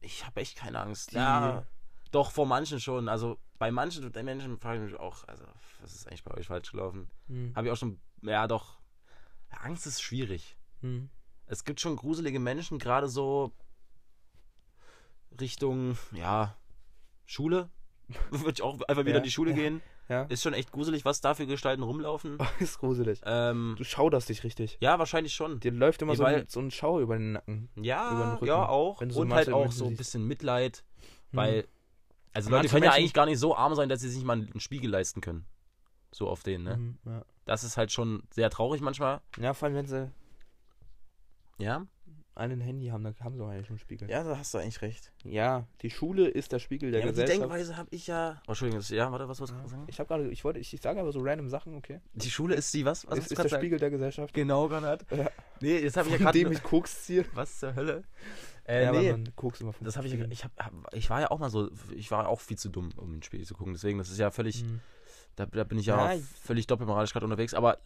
Ich 0.00 0.24
habe 0.26 0.40
echt 0.40 0.56
keine 0.56 0.80
Angst. 0.80 1.12
Die- 1.12 1.16
Ja, 1.16 1.66
doch, 2.10 2.30
vor 2.30 2.46
manchen 2.46 2.80
schon. 2.80 3.08
Also 3.08 3.38
bei 3.58 3.70
manchen 3.70 4.10
Menschen 4.24 4.58
frage 4.58 4.84
ich 4.84 4.90
mich 4.92 5.00
auch, 5.00 5.26
also, 5.28 5.44
was 5.80 5.94
ist 5.94 6.06
eigentlich 6.08 6.24
bei 6.24 6.34
euch 6.36 6.46
falsch 6.48 6.70
gelaufen? 6.72 7.08
Hm. 7.28 7.52
Habe 7.54 7.66
ich 7.68 7.72
auch 7.72 7.76
schon, 7.76 8.00
ja 8.22 8.46
doch. 8.46 8.78
Ja, 9.52 9.58
Angst 9.58 9.86
ist 9.86 10.02
schwierig. 10.02 10.56
Hm. 10.80 11.08
Es 11.46 11.64
gibt 11.64 11.80
schon 11.80 11.96
gruselige 11.96 12.40
Menschen, 12.40 12.78
gerade 12.78 13.08
so 13.08 13.52
Richtung, 15.40 15.96
ja, 16.12 16.56
Schule. 17.26 17.70
Würde 18.30 18.50
ich 18.52 18.62
auch 18.62 18.80
einfach 18.82 19.02
wieder 19.04 19.12
Ja, 19.12 19.16
in 19.18 19.22
die 19.24 19.30
Schule 19.30 19.50
ja. 19.50 19.56
gehen. 19.56 19.82
Ja. 20.08 20.24
Ist 20.24 20.42
schon 20.42 20.52
echt 20.52 20.70
gruselig, 20.70 21.06
was 21.06 21.22
da 21.22 21.32
für 21.32 21.46
Gestalten 21.46 21.82
rumlaufen. 21.82 22.36
ist 22.60 22.78
gruselig. 22.78 23.20
Ähm, 23.24 23.74
Du 23.78 23.84
schauderst 23.84 24.28
dich 24.28 24.44
richtig. 24.44 24.76
ja, 24.80 24.98
wahrscheinlich 24.98 25.34
schon. 25.34 25.60
Dir 25.60 25.72
läuft 25.72 26.02
immer 26.02 26.12
Ja, 26.12 26.16
so, 26.18 26.24
ein, 26.24 26.44
so 26.46 26.60
ein 26.60 26.70
Schauer 26.70 27.00
über 27.00 27.16
den 27.16 27.32
Nacken. 27.32 27.70
über 27.74 27.80
den 27.80 27.84
Ja, 27.84 28.34
Rücken, 28.34 28.46
ja, 28.46 28.68
auch. 28.68 28.98
du 29.00 29.10
so 29.10 29.20
Und 29.22 29.32
halt 29.32 29.50
auch 29.50 29.72
so 29.72 29.86
ein 29.86 29.96
bisschen 29.96 30.26
Mitleid, 30.26 30.84
Hm. 31.00 31.06
weil, 31.38 31.68
also 32.34 32.50
Leute 32.50 32.68
können 32.68 32.84
ja 32.84 32.92
eigentlich 32.92 33.14
gar 33.14 33.26
nicht 33.26 33.38
so 33.38 33.56
arm 33.56 33.74
sein, 33.74 33.88
dass 33.88 34.00
sie 34.00 34.10
sich 34.10 34.24
mal 34.24 34.34
einen 34.34 34.60
Spiegel 34.60 34.90
leisten 34.90 35.20
können. 35.20 35.46
So 36.12 36.28
auf 36.28 36.42
den, 36.42 36.62
ne? 36.64 36.76
Mhm, 36.76 36.98
ja. 37.06 37.24
Das 37.46 37.64
ist 37.64 37.76
halt 37.76 37.90
schon 37.92 38.22
sehr 38.30 38.50
traurig 38.50 38.80
manchmal. 38.80 39.20
ja, 39.38 39.54
vor 39.54 39.66
allem, 39.66 39.74
wenn 39.76 39.86
sie 39.86 40.10
Ja? 41.58 41.86
einen 42.36 42.60
Handy 42.60 42.88
haben, 42.88 43.04
dann 43.04 43.14
haben 43.20 43.36
sie 43.36 43.42
auch 43.44 43.48
eigentlich 43.48 43.66
schon 43.68 43.74
einen 43.74 43.78
Spiegel. 43.78 44.10
Ja, 44.10 44.24
da 44.24 44.36
hast 44.36 44.52
du 44.52 44.58
eigentlich 44.58 44.82
recht. 44.82 45.12
Ja, 45.22 45.68
die 45.82 45.90
Schule 45.90 46.26
ist 46.26 46.50
der 46.50 46.58
Spiegel 46.58 46.90
der 46.90 46.98
ja, 47.00 47.06
aber 47.06 47.12
die 47.12 47.20
Gesellschaft. 47.20 47.42
Denkweise 47.42 47.76
habe 47.76 47.88
ich 47.92 48.08
ja. 48.08 48.42
Oh, 48.48 48.50
Entschuldigung, 48.50 48.80
das, 48.80 48.88
ja, 48.88 49.12
warte, 49.12 49.28
was 49.28 49.38
wolltest 49.38 49.54
du 49.54 49.60
gerade 49.60 49.70
sagen? 49.70 49.84
Ich 49.86 49.98
habe 50.00 50.08
gerade, 50.08 50.28
ich 50.30 50.42
wollte, 50.42 50.58
ich, 50.58 50.74
ich 50.74 50.80
sage 50.80 50.98
aber 51.00 51.12
so 51.12 51.20
random 51.20 51.48
Sachen, 51.48 51.76
okay? 51.76 52.00
Die 52.14 52.30
Schule 52.30 52.56
ist 52.56 52.74
die, 52.74 52.84
was? 52.84 53.06
Was 53.08 53.18
ist 53.18 53.30
ist 53.30 53.38
der 53.38 53.48
sagen? 53.48 53.60
Spiegel 53.62 53.78
der 53.78 53.90
Gesellschaft. 53.90 54.34
Genau, 54.34 54.68
Konrad. 54.68 55.06
Ja. 55.12 55.30
Nee, 55.60 55.78
jetzt 55.78 55.96
habe 55.96 56.08
ich 56.08 56.14
ja 56.14 56.18
gerade. 56.18 56.36
dem 56.36 56.50
ich 56.50 56.60
Koks 56.64 57.04
ziehe. 57.04 57.24
Was 57.34 57.60
zur 57.60 57.76
Hölle? 57.76 58.02
Äh, 58.66 58.84
ja, 58.84 58.92
nee. 58.92 59.10
man 59.12 59.32
immer 59.60 59.72
von 59.72 59.84
Das 59.84 59.96
habe 59.96 60.06
ich, 60.06 60.14
ich, 60.14 60.44
hab, 60.44 60.52
ich 60.94 61.10
war 61.10 61.20
ja 61.20 61.30
auch 61.30 61.38
mal 61.38 61.50
so, 61.50 61.70
ich 61.94 62.10
war 62.10 62.28
auch 62.28 62.40
viel 62.40 62.56
zu 62.58 62.70
dumm, 62.70 62.90
um 62.96 63.14
ins 63.14 63.26
Spiel 63.26 63.44
zu 63.44 63.54
gucken. 63.54 63.74
Deswegen, 63.74 63.98
das 63.98 64.08
ist 64.08 64.18
ja 64.18 64.30
völlig, 64.30 64.62
Mhm. 64.64 64.80
da, 65.36 65.46
da 65.46 65.64
bin 65.64 65.78
ich 65.78 65.86
ja, 65.86 66.14
Ja, 66.14 66.20
völlig 66.42 66.66
doppelmoralisch 66.66 67.12
gerade 67.12 67.26
unterwegs. 67.26 67.52
Aber 67.54 67.78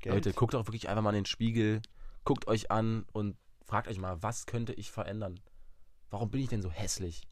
Geld. 0.00 0.14
Leute, 0.14 0.32
guckt 0.32 0.54
auch 0.54 0.66
wirklich 0.66 0.88
einfach 0.88 1.02
mal 1.02 1.10
in 1.10 1.16
den 1.16 1.26
Spiegel, 1.26 1.82
guckt 2.24 2.48
euch 2.48 2.70
an 2.70 3.04
und 3.12 3.36
fragt 3.64 3.88
euch 3.88 3.98
mal, 3.98 4.22
was 4.22 4.46
könnte 4.46 4.72
ich 4.72 4.90
verändern? 4.90 5.38
Warum 6.10 6.30
bin 6.30 6.40
ich 6.40 6.48
denn 6.48 6.62
so 6.62 6.70
hässlich? 6.70 7.22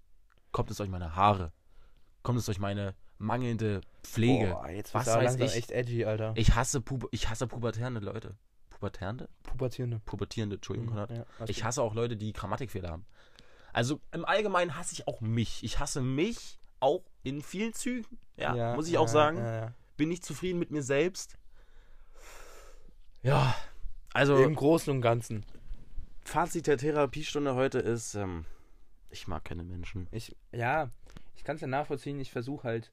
Kommt 0.53 0.71
es 0.71 0.77
durch 0.77 0.91
meine 0.91 1.15
Haare? 1.17 1.53
Kommt 2.23 2.39
es 2.39 2.45
durch 2.47 2.59
meine 2.59 2.95
mangelnde 3.19 3.81
Pflege? 4.03 4.49
Boah, 4.53 4.69
jetzt 4.71 4.95
Was 4.95 5.07
weiß 5.07 5.37
ich? 5.37 5.55
echt 5.57 5.71
edgy, 5.71 6.05
Alter. 6.05 6.33
Ich 6.37 6.55
hasse, 6.55 6.81
Pub 6.81 7.09
ich 7.13 7.29
hasse 7.29 7.47
pubertierende 7.47 8.01
Leute. 8.01 8.37
Pubertierende? 8.81 9.29
Pubertierende. 9.43 10.01
Pubertierende, 10.07 10.57
Entschuldigung, 10.57 10.89
Konrad. 10.89 11.11
Mhm, 11.11 11.17
ja, 11.17 11.27
alles 11.39 11.51
Ich 11.51 11.57
gut. 11.57 11.65
hasse 11.65 11.83
auch 11.83 11.95
Leute, 11.95 12.17
die 12.17 12.33
Grammatikfehler 12.33 12.89
haben. 12.91 13.05
Also 13.75 14.01
im 14.11 14.25
Allgemeinen 14.25 14.77
hasse 14.77 14.95
ich 14.95 15.07
auch 15.07 15.21
mich. 15.21 15.63
Ich 15.63 15.79
hasse 15.79 16.01
mich 16.01 16.59
auch 16.81 17.03
in 17.23 17.43
vielen 17.43 17.75
Zügen. 17.75 18.19
Ja, 18.37 18.75
muss 18.75 18.89
ich 18.89 18.97
auch 18.97 19.07
ja, 19.07 19.13
sagen. 19.13 19.37
Ja, 19.37 19.57
ja. 19.67 19.75
Bin 19.99 20.09
nicht 20.09 20.25
zufrieden 20.25 20.59
mit 20.59 20.71
mir 20.71 20.83
selbst. 20.83 21.37
Ja, 23.23 23.55
also 24.15 24.43
Im 24.43 24.55
Großen 24.55 24.91
und 24.91 25.03
Ganzen. 25.03 25.45
Fazit 26.25 26.67
der 26.67 26.79
Therapiestunde 26.79 27.55
heute 27.55 27.81
ist, 27.81 28.15
ähm, 28.15 28.47
ich 29.11 29.29
mag 29.29 29.45
keine 29.45 29.63
Menschen. 29.63 30.09
Ich, 30.11 30.35
ja, 30.53 30.91
ich 31.37 31.45
kann 31.45 31.57
es 31.57 31.61
ja 31.61 31.69
nachvollziehen. 31.69 32.19
Ich 32.19 32.31
versuche 32.31 32.67
halt, 32.67 32.93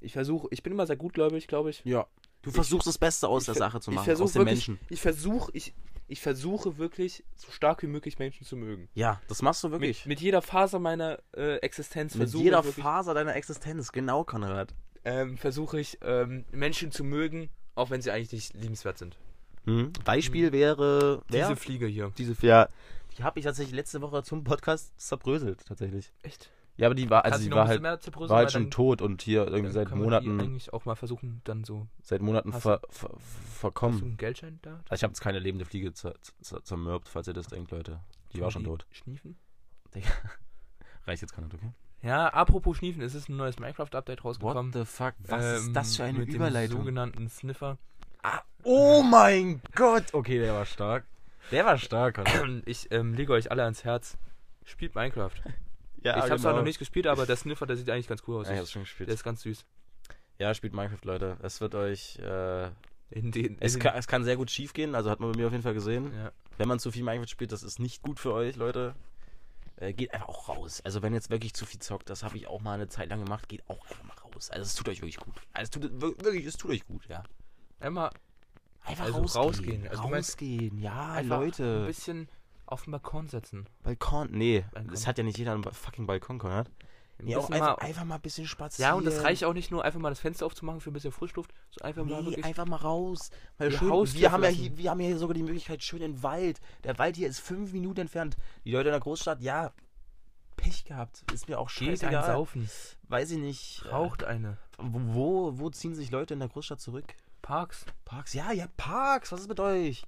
ich 0.00 0.12
versuche, 0.12 0.48
ich 0.50 0.62
bin 0.62 0.74
immer 0.74 0.86
sehr 0.86 0.96
gutgläubig, 0.96 1.48
glaube 1.48 1.70
ich. 1.70 1.82
Ja. 1.86 2.06
Du 2.42 2.50
versuchst 2.50 2.86
das 2.86 2.98
Beste 2.98 3.28
aus 3.28 3.42
ich 3.42 3.46
der 3.46 3.54
Sache 3.54 3.80
zu 3.80 3.90
ich 3.90 3.96
machen, 3.96 4.10
aus 4.20 4.32
den 4.32 4.40
wirklich- 4.40 4.68
Menschen. 4.68 4.80
Ich 4.88 5.00
versuche, 5.00 5.50
ich, 5.54 5.72
ich 6.08 6.20
versuche 6.20 6.76
wirklich, 6.78 7.24
so 7.36 7.50
stark 7.50 7.82
wie 7.82 7.86
möglich 7.86 8.18
Menschen 8.18 8.44
zu 8.44 8.56
mögen. 8.56 8.88
Ja, 8.94 9.20
das 9.28 9.42
machst 9.42 9.62
du 9.64 9.70
wirklich. 9.70 10.00
Mit, 10.00 10.18
mit 10.18 10.20
jeder 10.20 10.42
Faser 10.42 10.78
meiner 10.78 11.18
äh, 11.36 11.56
Existenz 11.58 12.14
Mit 12.14 12.22
versuche 12.22 12.42
jeder 12.44 12.58
ich, 12.60 12.64
wirklich, 12.66 12.82
Faser 12.84 13.14
deiner 13.14 13.34
Existenz, 13.36 13.92
genau, 13.92 14.24
Konrad. 14.24 14.74
ähm, 15.04 15.38
versuche 15.38 15.78
ich 15.80 15.98
ähm, 16.02 16.44
Menschen 16.50 16.90
zu 16.90 17.04
mögen, 17.04 17.48
auch 17.74 17.90
wenn 17.90 18.02
sie 18.02 18.10
eigentlich 18.10 18.32
nicht 18.32 18.54
liebenswert 18.54 18.98
sind. 18.98 19.16
Hm? 19.64 19.92
Beispiel 20.04 20.50
wäre 20.50 21.22
wer? 21.28 21.46
Diese 21.46 21.56
Fliege 21.56 21.86
hier. 21.86 22.12
diese 22.18 22.34
ja, 22.44 22.68
die 23.16 23.22
habe 23.22 23.38
ich 23.38 23.44
tatsächlich 23.44 23.74
letzte 23.76 24.00
Woche 24.02 24.22
zum 24.24 24.42
Podcast 24.42 24.92
zerbröselt, 25.00 25.64
tatsächlich. 25.66 26.10
Echt? 26.22 26.50
Ja, 26.76 26.86
aber 26.88 26.94
die 26.94 27.10
war, 27.10 27.24
also 27.24 27.38
die 27.44 27.50
war 27.50 27.68
halt, 27.68 27.82
war 27.82 28.36
halt 28.38 28.50
schon 28.50 28.64
dann- 28.64 28.70
tot 28.70 29.02
und 29.02 29.20
hier 29.22 29.46
irgendwie 29.46 29.70
seit 29.72 29.88
kann 29.88 29.98
man 29.98 30.08
die 30.22 30.26
Monaten, 30.28 30.40
eigentlich 30.40 30.72
auch 30.72 30.84
mal 30.86 30.94
versuchen, 30.94 31.42
dann 31.44 31.64
so. 31.64 31.86
seit 32.02 32.22
Monaten 32.22 32.52
Hast 32.54 32.62
ver, 32.62 32.80
ver, 32.88 33.08
ver, 33.08 33.08
Hast 33.10 33.18
du 33.18 33.58
verkommen. 33.58 34.02
einen 34.02 34.16
Geldschein 34.16 34.58
da? 34.62 34.80
Also 34.88 34.94
ich 34.94 35.02
habe 35.04 35.10
jetzt 35.12 35.20
keine 35.20 35.38
lebende 35.38 35.64
Fliege 35.66 35.92
zer, 35.92 36.14
zer, 36.40 36.64
zermürbt, 36.64 37.08
falls 37.08 37.26
ihr 37.28 37.34
das 37.34 37.46
denkt, 37.48 37.70
Leute. 37.72 38.00
Die 38.32 38.40
war 38.40 38.50
schon 38.50 38.64
tot. 38.64 38.86
Schniefen? 38.90 39.36
Reicht 41.06 41.22
jetzt 41.22 41.34
gar 41.34 41.42
nicht, 41.42 41.54
okay? 41.54 41.72
Ja, 42.02 42.28
apropos 42.28 42.78
Schniefen, 42.78 43.02
es 43.02 43.14
ist 43.14 43.28
ein 43.28 43.36
neues 43.36 43.58
Minecraft-Update 43.58 44.24
rausgekommen. 44.24 44.72
What 44.74 44.80
the 44.80 44.84
fuck? 44.86 45.14
Was 45.28 45.44
Ähm, 45.44 45.56
ist 45.68 45.72
das 45.76 45.96
für 45.96 46.04
eine 46.04 46.18
mit 46.20 46.28
Dem 46.28 46.36
Überleitung? 46.36 46.78
sogenannten 46.78 47.28
Sniffer. 47.28 47.78
Ah, 48.22 48.40
oh 48.64 49.02
mein 49.02 49.60
Gott! 49.74 50.06
Okay, 50.12 50.38
der 50.38 50.54
war 50.54 50.64
stark. 50.64 51.04
Der 51.50 51.64
war 51.64 51.76
stark. 51.78 52.18
Und 52.42 52.62
ich 52.66 52.90
ähm, 52.92 53.14
lege 53.14 53.32
euch 53.32 53.50
alle 53.50 53.64
ans 53.64 53.84
Herz. 53.84 54.16
Spielt 54.64 54.94
Minecraft. 54.94 55.32
Ja, 56.04 56.16
ich 56.24 56.30
habe 56.30 56.40
zwar 56.40 56.54
noch 56.54 56.62
nicht 56.62 56.78
gespielt, 56.78 57.06
aber 57.06 57.26
der 57.26 57.36
Sniffer, 57.36 57.66
der 57.66 57.76
sieht 57.76 57.88
eigentlich 57.90 58.08
ganz 58.08 58.22
cool 58.26 58.40
aus. 58.40 58.48
Ja, 58.48 58.54
ich 58.54 58.60
hab's 58.60 58.70
schon 58.72 58.82
gespielt. 58.82 59.08
der 59.08 59.14
ist 59.14 59.24
ganz 59.24 59.42
süß. 59.42 59.64
Ja, 60.38 60.52
spielt 60.54 60.72
Minecraft, 60.74 61.04
Leute. 61.04 61.36
Es 61.42 61.60
wird 61.60 61.74
euch. 61.74 62.18
Äh, 62.18 62.70
In 63.10 63.30
den, 63.30 63.56
es, 63.60 63.74
in 63.74 63.80
kann, 63.80 63.94
es 63.96 64.06
kann 64.06 64.24
sehr 64.24 64.36
gut 64.36 64.50
schief 64.50 64.72
gehen, 64.72 64.94
also 64.94 65.10
hat 65.10 65.20
man 65.20 65.30
bei 65.32 65.38
mir 65.38 65.46
auf 65.46 65.52
jeden 65.52 65.62
Fall 65.62 65.74
gesehen. 65.74 66.12
ja. 66.16 66.32
Wenn 66.58 66.68
man 66.68 66.78
zu 66.78 66.90
viel 66.90 67.02
Minecraft 67.04 67.28
spielt, 67.28 67.52
das 67.52 67.62
ist 67.62 67.78
nicht 67.78 68.02
gut 68.02 68.18
für 68.20 68.32
euch, 68.32 68.56
Leute. 68.56 68.94
äh, 69.76 69.92
geht 69.92 70.12
einfach 70.14 70.28
auch 70.28 70.48
raus. 70.48 70.80
Also 70.84 71.02
wenn 71.02 71.12
jetzt 71.14 71.30
wirklich 71.30 71.54
zu 71.54 71.64
viel 71.66 71.80
zockt, 71.80 72.10
das 72.10 72.22
habe 72.22 72.36
ich 72.36 72.46
auch 72.46 72.60
mal 72.60 72.74
eine 72.74 72.88
Zeit 72.88 73.08
lang 73.10 73.24
gemacht, 73.24 73.48
geht 73.48 73.62
auch 73.68 73.82
einfach 73.88 74.02
mal 74.04 74.14
raus. 74.34 74.50
Also 74.50 74.62
es 74.62 74.74
tut 74.74 74.88
euch 74.88 75.00
wirklich 75.00 75.16
gut. 75.18 75.34
Also 75.52 75.64
es 75.64 75.70
tut 75.70 75.82
wir- 76.00 76.24
wirklich, 76.24 76.44
es 76.46 76.56
tut 76.56 76.70
euch 76.72 76.86
gut, 76.86 77.06
ja. 77.08 77.22
Einmal 77.80 78.10
Einfach 78.84 79.04
Also 79.04 79.18
rausgehen. 79.18 79.42
rausgehen. 79.44 79.88
Also 79.88 80.02
rausgehen, 80.02 80.78
ja, 80.78 81.12
einfach 81.12 81.36
ein 81.36 81.42
Leute. 81.44 81.86
bisschen 81.86 82.28
auf 82.72 82.84
den 82.84 82.90
Balkon 82.92 83.28
setzen. 83.28 83.66
Balkon, 83.82 84.28
nee, 84.32 84.64
Balkon. 84.72 84.90
das 84.90 85.06
hat 85.06 85.18
ja 85.18 85.24
nicht 85.24 85.38
jeder 85.38 85.52
einen 85.52 85.62
fucking 85.64 86.06
Balkon, 86.06 86.38
Konrad. 86.38 86.70
Nee, 87.18 87.36
auch 87.36 87.50
einfach, 87.50 87.78
mal- 87.78 87.86
einfach 87.86 88.04
mal 88.04 88.14
ein 88.16 88.20
bisschen 88.20 88.46
spazieren. 88.48 88.88
Ja, 88.90 88.94
und 88.96 89.04
das 89.04 89.22
reicht 89.22 89.44
auch 89.44 89.52
nicht 89.52 89.70
nur 89.70 89.84
einfach 89.84 90.00
mal 90.00 90.08
das 90.08 90.18
Fenster 90.18 90.44
aufzumachen 90.44 90.80
für 90.80 90.90
ein 90.90 90.92
bisschen 90.94 91.12
Frischluft, 91.12 91.52
sondern 91.70 91.86
einfach 91.88 92.04
mal 92.04 92.20
Nee, 92.20 92.26
wirklich. 92.30 92.44
einfach 92.44 92.66
mal 92.66 92.76
raus. 92.76 93.30
Die 93.60 93.70
schön, 93.70 93.90
wir, 94.14 94.32
haben 94.32 94.42
ja 94.42 94.48
hier, 94.48 94.76
wir 94.76 94.90
haben 94.90 94.98
ja 95.00 95.06
hier 95.06 95.18
sogar 95.18 95.34
die 95.34 95.44
Möglichkeit, 95.44 95.84
schön 95.84 96.02
in 96.02 96.14
den 96.14 96.22
Wald. 96.24 96.60
Der 96.82 96.98
Wald 96.98 97.14
hier 97.14 97.28
ist 97.28 97.38
fünf 97.38 97.72
Minuten 97.72 98.00
entfernt. 98.00 98.36
Die 98.64 98.72
Leute 98.72 98.88
in 98.88 98.92
der 98.94 99.00
Großstadt, 99.00 99.40
ja, 99.40 99.72
Pech 100.56 100.84
gehabt. 100.84 101.22
Ist 101.32 101.48
mir 101.48 101.60
auch 101.60 101.68
Geht 101.72 101.88
ein 101.90 101.96
scheißegal. 101.96 102.26
Saufen, 102.26 102.68
Weiß 103.08 103.30
ich 103.30 103.38
nicht. 103.38 103.84
raucht 103.92 104.24
eine. 104.24 104.58
Äh, 104.78 104.82
wo, 104.82 105.58
wo 105.58 105.70
ziehen 105.70 105.94
sich 105.94 106.10
Leute 106.10 106.34
in 106.34 106.40
der 106.40 106.48
Großstadt 106.48 106.80
zurück? 106.80 107.14
Parks. 107.40 107.84
Parks? 108.04 108.32
Ja, 108.34 108.50
ja, 108.52 108.66
Parks. 108.76 109.30
Was 109.30 109.40
ist 109.42 109.48
mit 109.48 109.60
euch? 109.60 110.04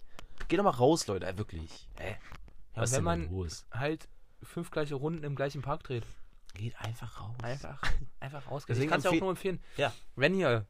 Geht 0.49 0.59
doch 0.59 0.65
mal 0.65 0.71
raus, 0.71 1.07
Leute. 1.07 1.27
Äh, 1.27 1.39
wirklich. 1.39 1.89
Äh, 1.97 2.15
Ja, 2.75 2.83
was 2.83 2.93
wenn 2.93 3.05
man 3.05 3.31
los? 3.31 3.67
halt 3.71 4.09
fünf 4.43 4.71
gleiche 4.71 4.95
Runden 4.95 5.23
im 5.25 5.37
gleichen 5.37 5.63
Park 5.63 5.85
dreht. 5.85 6.05
Geht 6.55 6.79
einfach 6.81 7.21
raus. 7.21 7.37
Einfach, 7.43 7.81
einfach 8.21 8.51
rausgehen. 8.51 8.75
Deswegen 8.77 8.85
ich 8.85 8.91
kann 8.91 8.99
es 8.99 9.05
ja 9.05 9.11
auch 9.11 9.21
nur 9.21 9.31
empfehlen. 9.31 9.61
Ja. 9.77 9.93
Wenn 10.17 10.35
ihr 10.35 10.67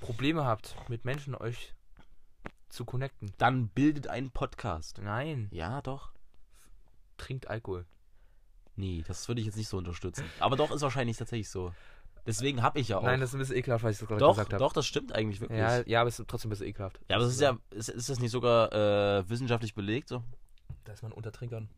Probleme 0.00 0.44
habt, 0.44 0.76
mit 0.88 1.04
Menschen 1.04 1.34
euch 1.34 1.74
zu 2.68 2.84
connecten. 2.84 3.32
Dann 3.38 3.68
bildet 3.68 4.08
einen 4.08 4.30
Podcast. 4.30 5.00
Nein, 5.02 5.48
Ja, 5.50 5.80
doch. 5.82 6.12
trinkt 7.16 7.48
Alkohol. 7.48 7.86
Nee, 8.74 9.02
das 9.06 9.26
würde 9.28 9.40
ich 9.40 9.46
jetzt 9.46 9.56
nicht 9.56 9.68
so 9.68 9.78
unterstützen. 9.78 10.24
Aber 10.40 10.56
doch, 10.56 10.70
ist 10.70 10.82
wahrscheinlich 10.82 11.16
tatsächlich 11.16 11.48
so. 11.48 11.72
Deswegen 12.26 12.60
habe 12.62 12.78
ich 12.80 12.88
ja 12.88 12.98
auch. 12.98 13.04
Nein, 13.04 13.20
das 13.20 13.30
ist 13.30 13.34
ein 13.36 13.38
bisschen 13.38 13.56
ekelhaft, 13.56 13.84
was 13.84 13.92
ich 13.94 13.98
das 14.00 14.08
gerade 14.08 14.18
doch, 14.20 14.32
gesagt 14.32 14.52
habe. 14.52 14.62
doch, 14.62 14.72
das 14.72 14.84
stimmt 14.84 15.14
eigentlich 15.14 15.40
wirklich. 15.40 15.58
Ja, 15.58 15.82
ja, 15.86 16.00
aber 16.00 16.08
es 16.08 16.18
ist 16.18 16.28
trotzdem 16.28 16.48
ein 16.48 16.50
bisschen 16.50 16.66
ekelhaft. 16.66 17.00
Ja, 17.08 17.16
aber 17.16 17.24
es 17.24 17.32
ist 17.32 17.40
ja, 17.40 17.56
ist, 17.70 17.88
ist 17.88 18.08
das 18.10 18.18
nicht 18.18 18.32
sogar 18.32 18.72
äh, 18.72 19.28
wissenschaftlich 19.30 19.74
belegt? 19.74 20.08
So? 20.08 20.22
Dass 20.86 21.02
man 21.02 21.12
unter 21.12 21.32
Trinkern, 21.32 21.68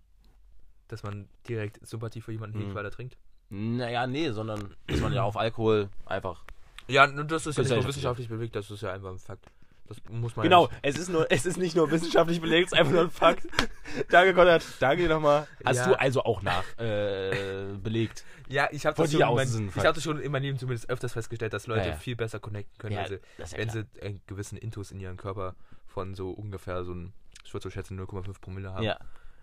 dass 0.88 1.02
man 1.02 1.28
direkt 1.48 1.84
Sympathie 1.86 2.20
für 2.20 2.32
jemanden 2.32 2.68
Mhm. 2.68 2.74
weil 2.74 2.84
er 2.84 2.90
trinkt. 2.90 3.16
Naja, 3.50 4.06
nee, 4.06 4.30
sondern 4.30 4.74
dass 4.86 5.00
man 5.00 5.12
ja 5.12 5.22
auf 5.22 5.36
Alkohol 5.36 5.88
einfach. 6.06 6.44
Ja, 6.86 7.06
das 7.06 7.46
ist 7.46 7.56
ja 7.56 7.62
nicht 7.64 7.74
nur 7.74 7.86
wissenschaftlich 7.86 8.28
belegt, 8.28 8.54
das 8.56 8.70
ist 8.70 8.82
ja 8.82 8.92
einfach 8.92 9.10
ein 9.10 9.18
Fakt. 9.18 9.46
Das 9.86 9.96
muss 10.10 10.36
man 10.36 10.44
Genau, 10.44 10.66
ja 10.68 10.72
es 10.82 10.98
ist 10.98 11.08
nur, 11.08 11.30
es 11.32 11.46
ist 11.46 11.56
nicht 11.56 11.74
nur 11.74 11.90
wissenschaftlich 11.90 12.42
belegt, 12.42 12.66
es 12.66 12.72
ist 12.72 12.78
einfach 12.78 12.92
nur 12.92 13.02
ein 13.04 13.10
Fakt. 13.10 13.46
Danke, 14.10 14.34
Konrad. 14.34 14.62
Danke 14.80 15.02
dir 15.04 15.08
nochmal. 15.08 15.46
Hast 15.64 15.78
Ja. 15.78 15.88
du 15.88 15.98
also 15.98 16.22
auch 16.24 16.42
nach 16.42 16.64
äh, 16.78 17.68
belegt? 17.82 18.22
Ja, 18.48 18.68
ich 18.70 18.84
habe 18.84 18.96
das, 18.96 19.10
schon 19.12 19.34
mein- 19.34 19.72
ich 19.74 19.84
hab 19.86 19.94
das 19.94 20.04
schon 20.04 20.20
in 20.20 20.30
meinem 20.30 20.42
Leben 20.42 20.58
zumindest 20.58 20.90
öfters 20.90 21.14
festgestellt, 21.14 21.54
dass 21.54 21.66
Leute 21.66 21.88
Ja, 21.88 21.94
viel 21.96 22.16
besser 22.16 22.38
connecten 22.38 22.76
können, 22.78 22.96
wenn, 22.96 23.06
sie, 23.06 23.56
wenn 23.56 23.70
sie 23.70 23.84
einen 24.02 24.20
gewissen 24.26 24.58
Intus 24.58 24.90
in 24.90 25.00
ihren 25.00 25.16
Körper 25.16 25.54
von 25.86 26.14
so 26.14 26.30
ungefähr 26.32 26.84
so 26.84 26.92
ein, 26.92 27.14
ich 27.48 27.54
würde 27.54 27.62
so 27.64 27.70
schätzen, 27.70 27.98
0,5 27.98 28.40
Promille 28.40 28.72
haben. 28.72 28.82
Ja. 28.84 28.98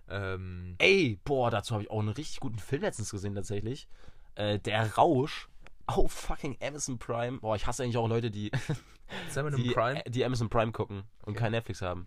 Ähm, 0.07 0.75
Ey, 0.77 1.19
boah, 1.23 1.49
dazu 1.49 1.73
habe 1.73 1.83
ich 1.83 1.89
auch 1.89 1.99
einen 1.99 2.09
richtig 2.09 2.39
guten 2.39 2.59
Film 2.59 2.83
letztens 2.83 3.09
gesehen 3.09 3.33
tatsächlich. 3.33 3.87
Äh, 4.35 4.59
der 4.59 4.93
Rausch 4.95 5.49
auf 5.87 6.11
fucking 6.11 6.57
Amazon 6.61 6.99
Prime. 6.99 7.39
Boah, 7.39 7.55
ich 7.55 7.65
hasse 7.65 7.83
eigentlich 7.83 7.97
auch 7.97 8.07
Leute, 8.07 8.29
die, 8.29 8.51
die, 9.57 9.71
Prime. 9.71 10.03
die 10.07 10.23
Amazon 10.23 10.49
Prime 10.49 10.71
gucken 10.71 11.03
und 11.23 11.31
Okay. 11.33 11.39
kein 11.39 11.51
Netflix 11.53 11.81
haben. 11.81 12.05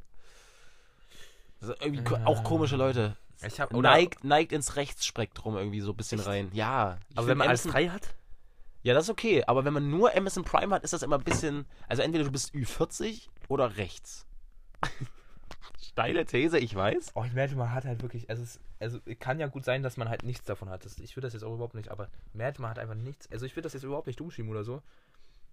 Das 1.60 1.70
ist 1.70 1.82
irgendwie 1.82 2.04
ko- 2.04 2.14
Ah. 2.14 2.26
auch 2.26 2.44
komische 2.44 2.76
Leute. 2.76 3.16
Ich 3.44 3.60
hab, 3.60 3.74
oder, 3.74 3.90
Neigt, 3.90 4.22
neigt 4.24 4.52
ins 4.52 4.76
Rechtsspektrum 4.76 5.56
irgendwie 5.56 5.80
so 5.80 5.90
ein 5.92 5.96
bisschen 5.96 6.20
Echt? 6.20 6.28
rein. 6.28 6.50
Ja. 6.52 6.98
aber 7.16 7.26
wenn 7.26 7.38
man 7.38 7.48
alles 7.48 7.64
Amazon- 7.64 7.72
frei 7.72 7.88
hat? 7.88 8.14
Ja, 8.84 8.94
das 8.94 9.04
ist 9.06 9.10
okay. 9.10 9.42
Aber 9.48 9.64
wenn 9.64 9.72
man 9.72 9.90
nur 9.90 10.16
Amazon 10.16 10.44
Prime 10.44 10.72
hat, 10.72 10.84
ist 10.84 10.92
das 10.92 11.02
immer 11.02 11.18
ein 11.18 11.24
bisschen. 11.24 11.66
Also 11.88 12.02
entweder 12.02 12.22
du 12.24 12.30
bist 12.30 12.54
Ü40 12.54 13.28
oder 13.48 13.76
rechts. 13.76 14.24
Steile 15.98 16.24
These, 16.24 16.60
ich 16.60 16.74
weiß. 16.76 17.10
Oh, 17.16 17.24
ich 17.24 17.32
merke, 17.32 17.56
man 17.56 17.72
hat 17.72 17.84
halt 17.84 18.02
wirklich, 18.02 18.30
also 18.30 18.44
es 18.44 18.60
also 18.78 19.00
kann 19.18 19.40
ja 19.40 19.48
gut 19.48 19.64
sein, 19.64 19.82
dass 19.82 19.96
man 19.96 20.08
halt 20.08 20.22
nichts 20.22 20.44
davon 20.44 20.68
hat. 20.68 20.84
Das, 20.84 20.96
ich 21.00 21.16
will 21.16 21.22
das 21.22 21.32
jetzt 21.32 21.42
auch 21.42 21.52
überhaupt 21.52 21.74
nicht, 21.74 21.88
aber 21.88 22.08
merkt 22.32 22.60
man 22.60 22.70
hat 22.70 22.78
einfach 22.78 22.94
nichts. 22.94 23.28
Also 23.32 23.46
ich 23.46 23.56
will 23.56 23.64
das 23.64 23.72
jetzt 23.72 23.82
überhaupt 23.82 24.06
nicht 24.06 24.20
dumm 24.20 24.30
oder 24.48 24.62
so. 24.62 24.80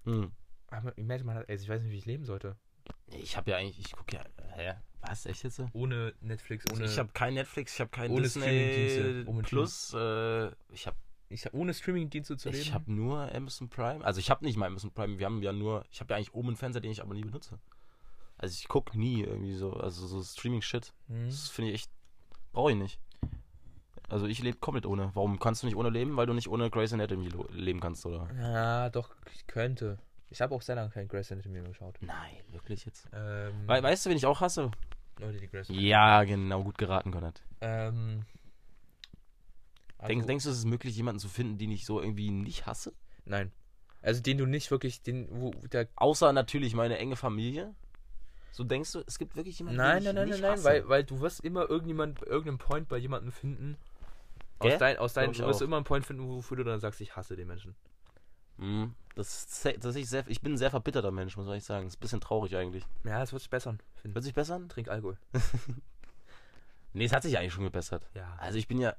Hm. 0.03 0.31
Aber 0.69 0.93
ich 0.95 1.03
merke, 1.03 1.23
man 1.23 1.37
hat, 1.37 1.49
also 1.49 1.63
ich 1.63 1.69
weiß 1.69 1.81
nicht, 1.81 1.91
wie 1.91 1.97
ich 1.97 2.05
leben 2.05 2.25
sollte. 2.25 2.55
Ich 3.07 3.35
habe 3.35 3.49
ja 3.49 3.57
eigentlich, 3.57 3.79
ich 3.79 3.91
gucke 3.91 4.17
ja. 4.17 4.23
Hä? 4.53 4.75
Was? 5.01 5.25
Echt 5.25 5.43
jetzt? 5.43 5.59
Ohne 5.73 6.13
Netflix, 6.21 6.65
ohne. 6.71 6.85
ich 6.85 6.99
habe 6.99 7.09
kein 7.11 7.33
Netflix, 7.33 7.73
ich 7.73 7.79
habe 7.79 7.89
kein 7.89 8.11
ohne 8.11 8.21
Disney 8.21 9.25
Plus. 9.41 9.95
Äh, 9.95 10.51
ich 10.71 10.85
habe 10.85 10.97
ich, 11.29 11.51
ohne 11.55 11.73
Streaming-Dienste 11.73 12.37
zu 12.37 12.49
leben. 12.49 12.61
ich 12.61 12.71
hab 12.71 12.87
nur 12.87 13.33
Amazon 13.33 13.67
Prime. 13.67 14.05
Also 14.05 14.19
ich 14.19 14.29
habe 14.29 14.45
nicht 14.45 14.57
mal 14.57 14.67
Amazon 14.67 14.91
Prime. 14.91 15.17
Wir 15.17 15.25
haben 15.25 15.41
ja 15.41 15.51
nur. 15.51 15.83
Ich 15.91 16.01
habe 16.01 16.13
ja 16.13 16.17
eigentlich 16.17 16.35
oben 16.35 16.49
einen 16.49 16.57
Fernseher, 16.57 16.81
den 16.81 16.91
ich 16.91 17.01
aber 17.01 17.15
nie 17.15 17.23
benutze. 17.23 17.59
Also 18.37 18.53
ich 18.53 18.67
gucke 18.67 18.97
nie 18.97 19.21
irgendwie 19.21 19.53
so. 19.53 19.73
Also 19.73 20.07
so 20.07 20.21
Streaming-Shit. 20.21 20.93
Hm. 21.07 21.27
Das 21.27 21.49
finde 21.49 21.71
ich 21.71 21.75
echt. 21.75 21.91
Brauche 22.51 22.71
ich 22.71 22.77
nicht. 22.77 22.99
Also 24.09 24.27
ich 24.27 24.41
lebe 24.41 24.57
komplett 24.57 24.85
ohne. 24.85 25.11
Warum 25.13 25.39
kannst 25.39 25.63
du 25.63 25.67
nicht 25.67 25.75
ohne 25.75 25.89
leben? 25.89 26.15
Weil 26.15 26.27
du 26.27 26.33
nicht 26.33 26.47
ohne 26.47 26.69
Grey's 26.69 26.93
Anatomy 26.93 27.29
leben 27.51 27.79
kannst, 27.79 28.05
oder? 28.05 28.29
Ja, 28.39 28.89
doch, 28.89 29.15
ich 29.33 29.47
könnte. 29.47 29.97
Ich 30.29 30.41
habe 30.41 30.53
auch 30.53 30.61
sehr 30.61 30.75
lange 30.75 30.89
kein 30.89 31.07
Grey's 31.07 31.31
Anatomy 31.31 31.59
mehr 31.59 31.69
geschaut. 31.69 31.97
Nein, 32.01 32.37
wirklich 32.51 32.85
jetzt. 32.85 33.07
Ähm, 33.13 33.67
We 33.67 33.81
weißt 33.81 34.05
du, 34.05 34.09
wen 34.09 34.17
ich 34.17 34.25
auch 34.25 34.41
hasse? 34.41 34.71
Leute, 35.17 35.39
die 35.39 35.47
Grey's 35.47 35.69
Anatomy. 35.69 35.87
Ja, 35.87 36.23
genau, 36.23 36.63
gut 36.63 36.77
geraten, 36.77 37.11
Konrad. 37.11 37.41
Ähm, 37.61 38.25
also, 39.97 40.07
Denk, 40.07 40.27
denkst 40.27 40.43
du, 40.43 40.51
es 40.51 40.57
ist 40.57 40.65
möglich, 40.65 40.95
jemanden 40.95 41.19
zu 41.19 41.29
finden, 41.29 41.57
den 41.57 41.71
ich 41.71 41.85
so 41.85 41.99
irgendwie 41.99 42.29
nicht 42.29 42.65
hasse? 42.65 42.93
Nein. 43.25 43.51
Also 44.01 44.21
den 44.21 44.37
du 44.37 44.45
nicht 44.45 44.69
wirklich, 44.69 45.01
den, 45.01 45.27
wo 45.31 45.51
der. 45.71 45.87
Außer 45.95 46.31
natürlich 46.31 46.75
meine 46.75 46.99
enge 46.99 47.15
Familie. 47.15 47.73
So 48.55 48.63
denkst 48.63 48.93
du, 48.93 49.03
es 49.05 49.19
gibt 49.19 49.35
wirklich 49.35 49.59
jemanden, 49.59 49.77
Nein, 49.77 50.01
den 50.01 50.15
nein, 50.15 50.29
ich 50.29 50.29
nein, 50.29 50.29
nicht 50.29 50.41
nein, 50.41 50.55
nein, 50.55 50.63
weil, 50.63 50.87
weil 50.87 51.03
du 51.03 51.19
wirst 51.19 51.41
immer 51.41 51.69
irgendjemand, 51.69 52.21
irgendeinen 52.21 52.57
Point 52.57 52.87
bei 52.87 52.95
jemandem 52.95 53.33
finden. 53.33 53.75
Aus, 54.59 54.69
Gell? 54.69 54.77
dein, 54.77 54.97
aus 54.97 55.17
ich 55.17 55.37
du 55.37 55.45
wirst 55.45 55.61
auch. 55.61 55.65
immer 55.65 55.75
einen 55.75 55.83
Point 55.83 56.05
finden, 56.05 56.25
wofür 56.25 56.55
du 56.55 56.63
dann 56.63 56.79
sagst, 56.79 57.01
ich 57.01 57.17
hasse 57.17 57.35
den 57.35 57.49
Menschen. 57.49 57.75
Mhm. 58.55 58.95
Das 59.15 59.45
das 59.81 59.95
ist 59.97 60.09
sehr, 60.09 60.23
ich 60.27 60.39
bin 60.39 60.53
ein 60.53 60.57
sehr 60.57 60.71
verbitterter 60.71 61.11
Mensch, 61.11 61.35
muss 61.35 61.53
ich 61.53 61.65
sagen. 61.65 61.87
Ist 61.87 61.97
ein 61.97 61.99
bisschen 61.99 62.21
traurig 62.21 62.55
eigentlich. 62.55 62.85
Ja, 63.03 63.19
das 63.19 63.33
wird 63.33 63.41
sich 63.41 63.49
bessern, 63.49 63.81
finde 63.95 64.15
Wird 64.15 64.23
sich 64.23 64.33
bessern? 64.33 64.69
Trink 64.69 64.87
Alkohol. 64.87 65.17
Nee, 66.93 67.03
es 67.03 67.11
hat 67.11 67.23
sich 67.23 67.37
eigentlich 67.37 67.51
schon 67.51 67.65
gebessert. 67.65 68.07
Ja. 68.13 68.37
Also 68.37 68.57
ich 68.57 68.69
bin 68.69 68.79
ja. 68.79 68.95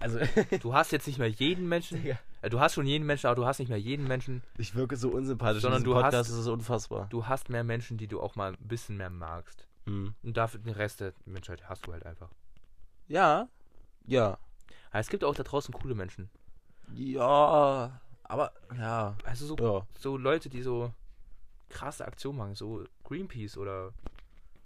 Also 0.00 0.18
Du 0.60 0.74
hast 0.74 0.90
jetzt 0.92 1.06
nicht 1.06 1.18
mehr 1.18 1.28
jeden 1.28 1.68
Menschen. 1.68 2.02
Digga. 2.02 2.18
Äh, 2.42 2.50
Du 2.50 2.58
hast 2.60 2.74
schon 2.74 2.86
jeden 2.86 3.06
Menschen, 3.06 3.26
aber 3.26 3.36
du 3.36 3.46
hast 3.46 3.58
nicht 3.60 3.68
mehr 3.68 3.78
jeden 3.78 4.06
Menschen. 4.08 4.42
ich 4.58 4.74
wirke 4.74 4.96
so 4.96 5.10
unsympathisch. 5.10 5.62
Sondern 5.62 5.84
du 5.84 5.92
Podcast, 5.92 6.16
hast- 6.16 6.30
das 6.30 6.38
ist 6.38 6.46
unfassbar. 6.48 7.06
Du 7.10 7.26
hast 7.26 7.48
mehr 7.50 7.64
Menschen, 7.64 7.98
die 7.98 8.08
du 8.08 8.20
auch 8.20 8.34
mal 8.34 8.52
ein 8.52 8.66
bisschen 8.68 8.96
mehr 8.96 9.10
magst. 9.10 9.66
Mhm. 9.86 10.14
Und 10.22 10.36
dafür 10.36 10.60
den 10.60 10.74
Rest 10.74 11.00
der 11.00 11.12
Menschheit 11.24 11.68
hast 11.68 11.86
du 11.86 11.92
halt 11.92 12.04
einfach. 12.06 12.30
Ja. 13.08 13.48
Ja. 14.06 14.38
Aber 14.90 15.00
es 15.00 15.08
gibt 15.08 15.24
auch 15.24 15.34
da 15.34 15.42
draußen 15.42 15.72
coole 15.74 15.94
Menschen. 15.94 16.30
Ja. 16.94 18.00
Aber 18.24 18.52
ja. 18.76 19.16
Also 19.24 19.46
so, 19.46 19.56
Ja. 19.58 19.86
so 19.98 20.16
Leute, 20.16 20.48
die 20.48 20.62
so 20.62 20.92
krasse 21.68 22.04
Aktionen 22.06 22.38
machen, 22.38 22.54
so 22.54 22.84
Greenpeace 23.04 23.56
oder 23.56 23.92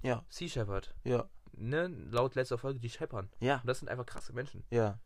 Ja. 0.03 0.25
Sea 0.29 0.49
Shepherd. 0.49 0.95
Ja. 1.05 1.25
Ne, 1.59 1.87
laut 2.11 2.35
letzter 2.35 2.59
Folge, 2.59 2.79
die 2.81 2.91
scheppern. 2.91 3.31
Ja. 3.41 3.57
Und 3.61 3.67
das 3.67 3.79
sind 3.79 3.89
einfach 3.89 4.05
krasse 4.07 4.33
Menschen. 4.33 4.63
Ja. 4.71 4.99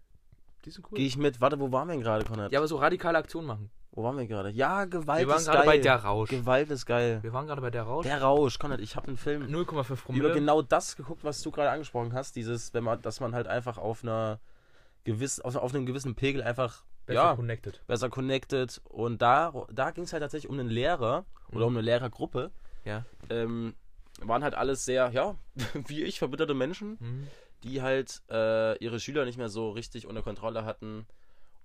Die 0.65 0.71
sind 0.71 0.85
cool. 0.91 0.97
Gehe 0.99 1.07
ich 1.07 1.17
mit. 1.17 1.41
Warte, 1.41 1.59
wo 1.59 1.71
waren 1.73 1.89
wir 1.89 1.95
denn 1.95 2.03
gerade, 2.03 2.25
Konrad? 2.25 2.53
ja, 2.53 2.59
aber 2.59 2.69
so 2.69 2.77
radikale 2.77 3.19
Aktionen 3.19 3.47
machen. 3.47 3.71
Wo 3.93 4.05
waren 4.05 4.17
wir 4.17 4.27
gerade? 4.27 4.51
Ja, 4.51 4.85
Gewalt 4.85 5.21
Wir 5.21 5.29
waren 5.29 5.39
ist 5.39 5.47
gerade 5.47 5.59
geil. 5.59 5.67
bei 5.67 5.79
der 5.79 5.97
Rausch. 5.97 6.31
Gewalt 6.31 6.71
ist 6.71 6.87
geil. 6.87 7.19
Wir 7.23 7.33
waren 7.33 7.47
gerade 7.47 7.61
bei 7.61 7.71
der 7.71 7.83
Rausch. 7.83 8.07
Der 8.07 8.23
Rausch, 8.23 8.59
Konrad, 8.59 8.81
ich 8.81 8.95
habe 8.95 9.09
einen 9.09 9.17
Film 9.17 9.43
0,5 9.45 9.71
über 9.71 9.83
Promille. 9.97 10.33
genau 10.33 10.63
das 10.63 10.97
geguckt, 10.97 11.25
was 11.25 11.43
du 11.43 11.51
gerade 11.51 11.71
angesprochen 11.71 12.13
hast. 12.13 12.37
Dieses, 12.37 12.73
wenn 12.73 12.85
man, 12.85 13.03
dass 13.03 13.19
man 13.21 13.35
halt 13.35 13.49
einfach 13.49 13.79
auf 13.79 14.05
einer 14.05 14.39
gewiss, 15.05 15.41
auf, 15.41 15.57
auf 15.57 15.75
einem 15.75 15.87
gewissen 15.87 16.15
Pegel 16.15 16.43
einfach 16.43 16.85
Besser 17.07 17.21
ja, 17.23 17.35
connected. 17.35 17.81
besser 17.89 18.09
connected. 18.11 18.81
Und 18.85 19.21
da, 19.23 19.53
da 19.73 19.91
ging 19.91 20.05
es 20.05 20.13
halt 20.13 20.23
tatsächlich 20.23 20.49
um 20.51 20.61
einen 20.61 20.69
Lehrer 20.69 21.25
oder 21.51 21.67
um 21.67 21.73
eine 21.75 21.81
Lehrergruppe. 21.83 22.53
Ja. 22.85 23.05
Ähm, 23.29 23.75
waren 24.23 24.45
halt 24.45 24.55
alles 24.55 24.85
sehr, 24.85 25.11
ja, 25.11 25.35
wie 25.89 26.05
ich, 26.05 26.19
verbitterte 26.21 26.55
Menschen, 26.55 26.97
Mhm. 27.01 27.27
Die 27.63 27.83
halt 27.83 28.23
äh, 28.31 28.77
ihre 28.79 29.01
Schüler 29.01 29.25
nicht 29.25 29.39
mehr 29.39 29.49
so 29.49 29.71
richtig 29.71 30.07
unter 30.07 30.23
Kontrolle 30.23 30.65
hatten. 30.65 31.07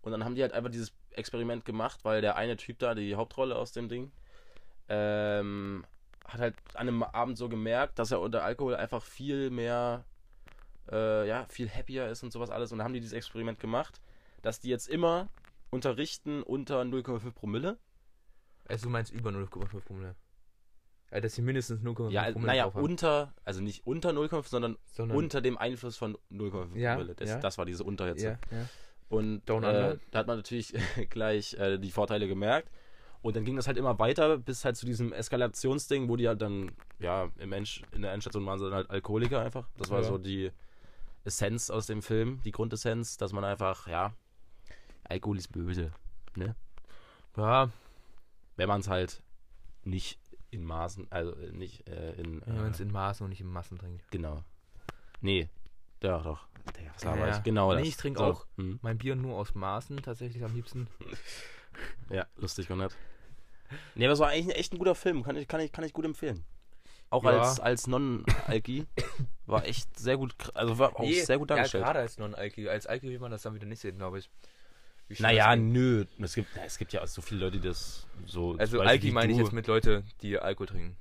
Und 0.02 0.12
dann 0.12 0.24
haben 0.24 0.36
die 0.36 0.42
halt 0.42 0.54
einfach 0.54 0.70
dieses 0.70 0.94
Experiment 1.12 1.66
gemacht, 1.66 2.02
weil 2.04 2.22
der 2.22 2.36
eine 2.36 2.58
Typ 2.58 2.80
da, 2.80 2.94
die 2.94 3.16
Hauptrolle 3.16 3.56
aus 3.56 3.72
dem 3.72 3.90
Ding, 3.90 4.12
ähm, 4.90 5.86
hat 6.28 6.42
halt 6.42 6.56
an 6.74 6.88
einem 6.88 7.04
Abend 7.04 7.38
so 7.38 7.50
gemerkt, 7.50 8.00
dass 8.00 8.12
er 8.12 8.20
unter 8.20 8.44
Alkohol 8.44 8.76
einfach 8.76 9.04
viel 9.04 9.50
mehr, 9.50 10.06
äh, 10.92 11.28
ja, 11.28 11.46
viel 11.50 11.70
happier 11.70 12.08
ist 12.08 12.24
und 12.24 12.32
sowas 12.32 12.50
alles. 12.50 12.72
Und 12.72 12.80
dann 12.80 12.86
haben 12.86 12.94
die 12.94 13.00
dieses 13.00 13.14
Experiment 13.14 13.60
gemacht, 13.60 14.02
dass 14.42 14.60
die 14.60 14.70
jetzt 14.70 14.88
immer 14.88 15.30
unterrichten 15.70 16.44
unter 16.44 16.82
0,5 16.82 17.32
Promille. 17.32 17.78
Also 18.68 18.86
du 18.86 18.90
meinst 18.92 19.12
über 19.12 19.30
0,5 19.30 19.82
Promille. 19.82 20.16
Ja, 21.16 21.22
dass 21.22 21.34
sie 21.36 21.42
mindestens 21.42 21.82
0,5 21.82 22.10
Ja, 22.12 22.24
Promille 22.24 22.46
naja, 22.48 22.66
unter, 22.66 23.34
also 23.46 23.62
nicht 23.62 23.88
unter 23.88 24.10
0,5, 24.12 24.48
sondern 24.50 24.78
Sondern- 24.92 25.18
unter 25.18 25.40
dem 25.42 25.58
Einfluss 25.58 25.96
von 25.96 26.18
0,5 26.30 26.76
Ja, 26.76 26.96
Promille. 26.96 27.16
Das, 27.16 27.30
ja. 27.30 27.40
das 27.40 27.58
war 27.58 27.66
diese 27.66 27.84
Unter 27.86 28.08
jetzt. 28.08 28.22
Ja, 28.22 28.32
ja. 28.52 28.68
Und 29.08 29.50
äh, 29.50 29.98
da 30.12 30.20
hat 30.20 30.28
man 30.28 30.38
natürlich 30.38 30.74
gleich 31.10 31.54
äh, 31.54 31.78
die 31.78 31.92
Vorteile 31.92 32.28
gemerkt. 32.28 32.70
Und 33.22 33.36
dann 33.36 33.46
ging 33.46 33.56
das 33.56 33.66
halt 33.66 33.78
immer 33.78 33.98
weiter 33.98 34.38
bis 34.38 34.66
halt 34.66 34.76
zu 34.78 34.86
diesem 34.86 35.14
Eskalationsding, 35.14 36.10
wo 36.10 36.16
die 36.18 36.28
halt 36.28 36.42
dann, 36.42 36.72
ja, 37.00 37.30
im 37.38 37.54
End, 37.54 37.82
in 37.94 38.02
der 38.04 38.12
Endstation 38.12 38.46
waren 38.46 38.60
sie 38.60 38.66
dann 38.66 38.74
halt 38.74 38.90
Alkoholiker 38.90 39.40
einfach. 39.42 39.68
Das 39.78 39.90
war 39.90 40.00
Ja. 40.02 40.04
so 40.08 40.18
die 40.18 40.52
Essenz 41.24 41.70
aus 41.72 41.88
dem 41.88 42.02
Film, 42.04 42.42
die 42.44 42.52
Grundessenz, 42.52 43.18
dass 43.18 43.32
man 43.34 43.44
einfach, 43.44 43.88
ja, 43.88 44.14
Alkohol 45.06 45.38
ist 45.38 45.52
böse, 45.52 45.92
ne? 46.36 46.56
Ja, 47.38 47.70
Wenn 48.58 48.68
man 48.68 48.82
es 48.82 48.88
halt 48.90 49.22
nicht 49.84 50.20
in 50.52 50.64
Maßen, 50.64 51.08
also 51.12 51.34
äh, 51.36 51.52
nicht 51.52 51.88
äh, 51.90 52.14
in, 52.14 52.42
wenn 52.46 52.56
man 52.56 52.68
äh, 52.68 52.70
es 52.72 52.80
in 52.80 52.92
Maßen 52.92 53.24
und 53.24 53.30
nicht 53.30 53.42
in 53.42 53.48
Massen 53.48 53.78
trinkt. 53.78 54.10
genau. 54.12 54.44
Nee, 55.22 55.50
ja 56.04 56.20
doch. 56.20 56.48
Digga, 56.78 56.92
was 56.96 57.04
Ja, 57.04 57.38
ich? 57.38 57.44
Genau 57.44 57.72
nee, 57.74 57.80
das. 57.80 57.88
ich 57.88 57.98
trinke 57.98 58.20
So, 58.20 58.26
auch. 58.26 58.46
hm. 58.58 58.80
Mein 58.82 58.98
Bier 58.98 59.16
nur 59.16 59.38
aus 59.38 59.54
Maßen 59.56 59.98
tatsächlich 60.02 60.44
am 60.44 60.54
liebsten. 60.56 60.88
Ja, 62.10 62.26
lustig, 62.38 62.68
Konrad. 62.68 62.96
Nee, 63.96 64.06
aber 64.06 64.14
es 64.14 64.20
war 64.20 64.30
eigentlich 64.30 64.56
echt 64.58 64.72
ein 64.74 64.78
guter 64.78 64.96
Film. 64.96 65.24
Kann 65.24 65.36
ich, 65.36 65.46
kann 65.48 65.60
ich, 65.60 65.74
kann 65.74 65.84
ich 65.84 65.92
gut 65.92 66.06
empfehlen. 66.06 66.46
Auch 67.10 67.24
Ja. 67.26 67.32
als, 67.32 67.60
als 67.60 67.88
Non-Alki. 67.88 68.86
war 69.46 69.66
echt 69.66 70.00
sehr 70.00 70.16
gut, 70.18 70.36
also 70.54 70.78
war 70.80 70.98
auch 70.98 71.04
sehr 71.12 71.38
gut 71.38 71.50
dargestellt. 71.50 71.82
Ja, 71.82 71.88
gerade 71.88 72.00
als 72.00 72.18
Non-Alki. 72.18 72.70
Als 72.70 72.88
Alki 72.88 73.10
will 73.10 73.20
man 73.20 73.32
das 73.32 73.42
dann 73.42 73.56
wieder 73.56 73.66
nicht 73.66 73.80
sehen, 73.82 73.98
glaube 73.98 74.20
ich. 74.20 74.30
Naja, 75.20 75.56
nö. 75.56 76.06
Es 76.20 76.34
gibt, 76.36 76.50
es 76.58 76.78
gibt 76.78 76.94
ja 76.94 77.04
auch 77.04 77.08
so 77.08 77.22
viele 77.22 77.42
Leute, 77.42 77.60
die 77.60 77.68
das 77.68 78.08
so. 78.26 78.56
Also 78.58 78.82
Alki 78.82 79.12
meine 79.12 79.32
ich 79.32 79.38
jetzt 79.38 79.52
mit 79.54 79.68
Leute, 79.68 80.04
die 80.22 80.38
Alkohol 80.40 80.68
trinken. 80.68 80.98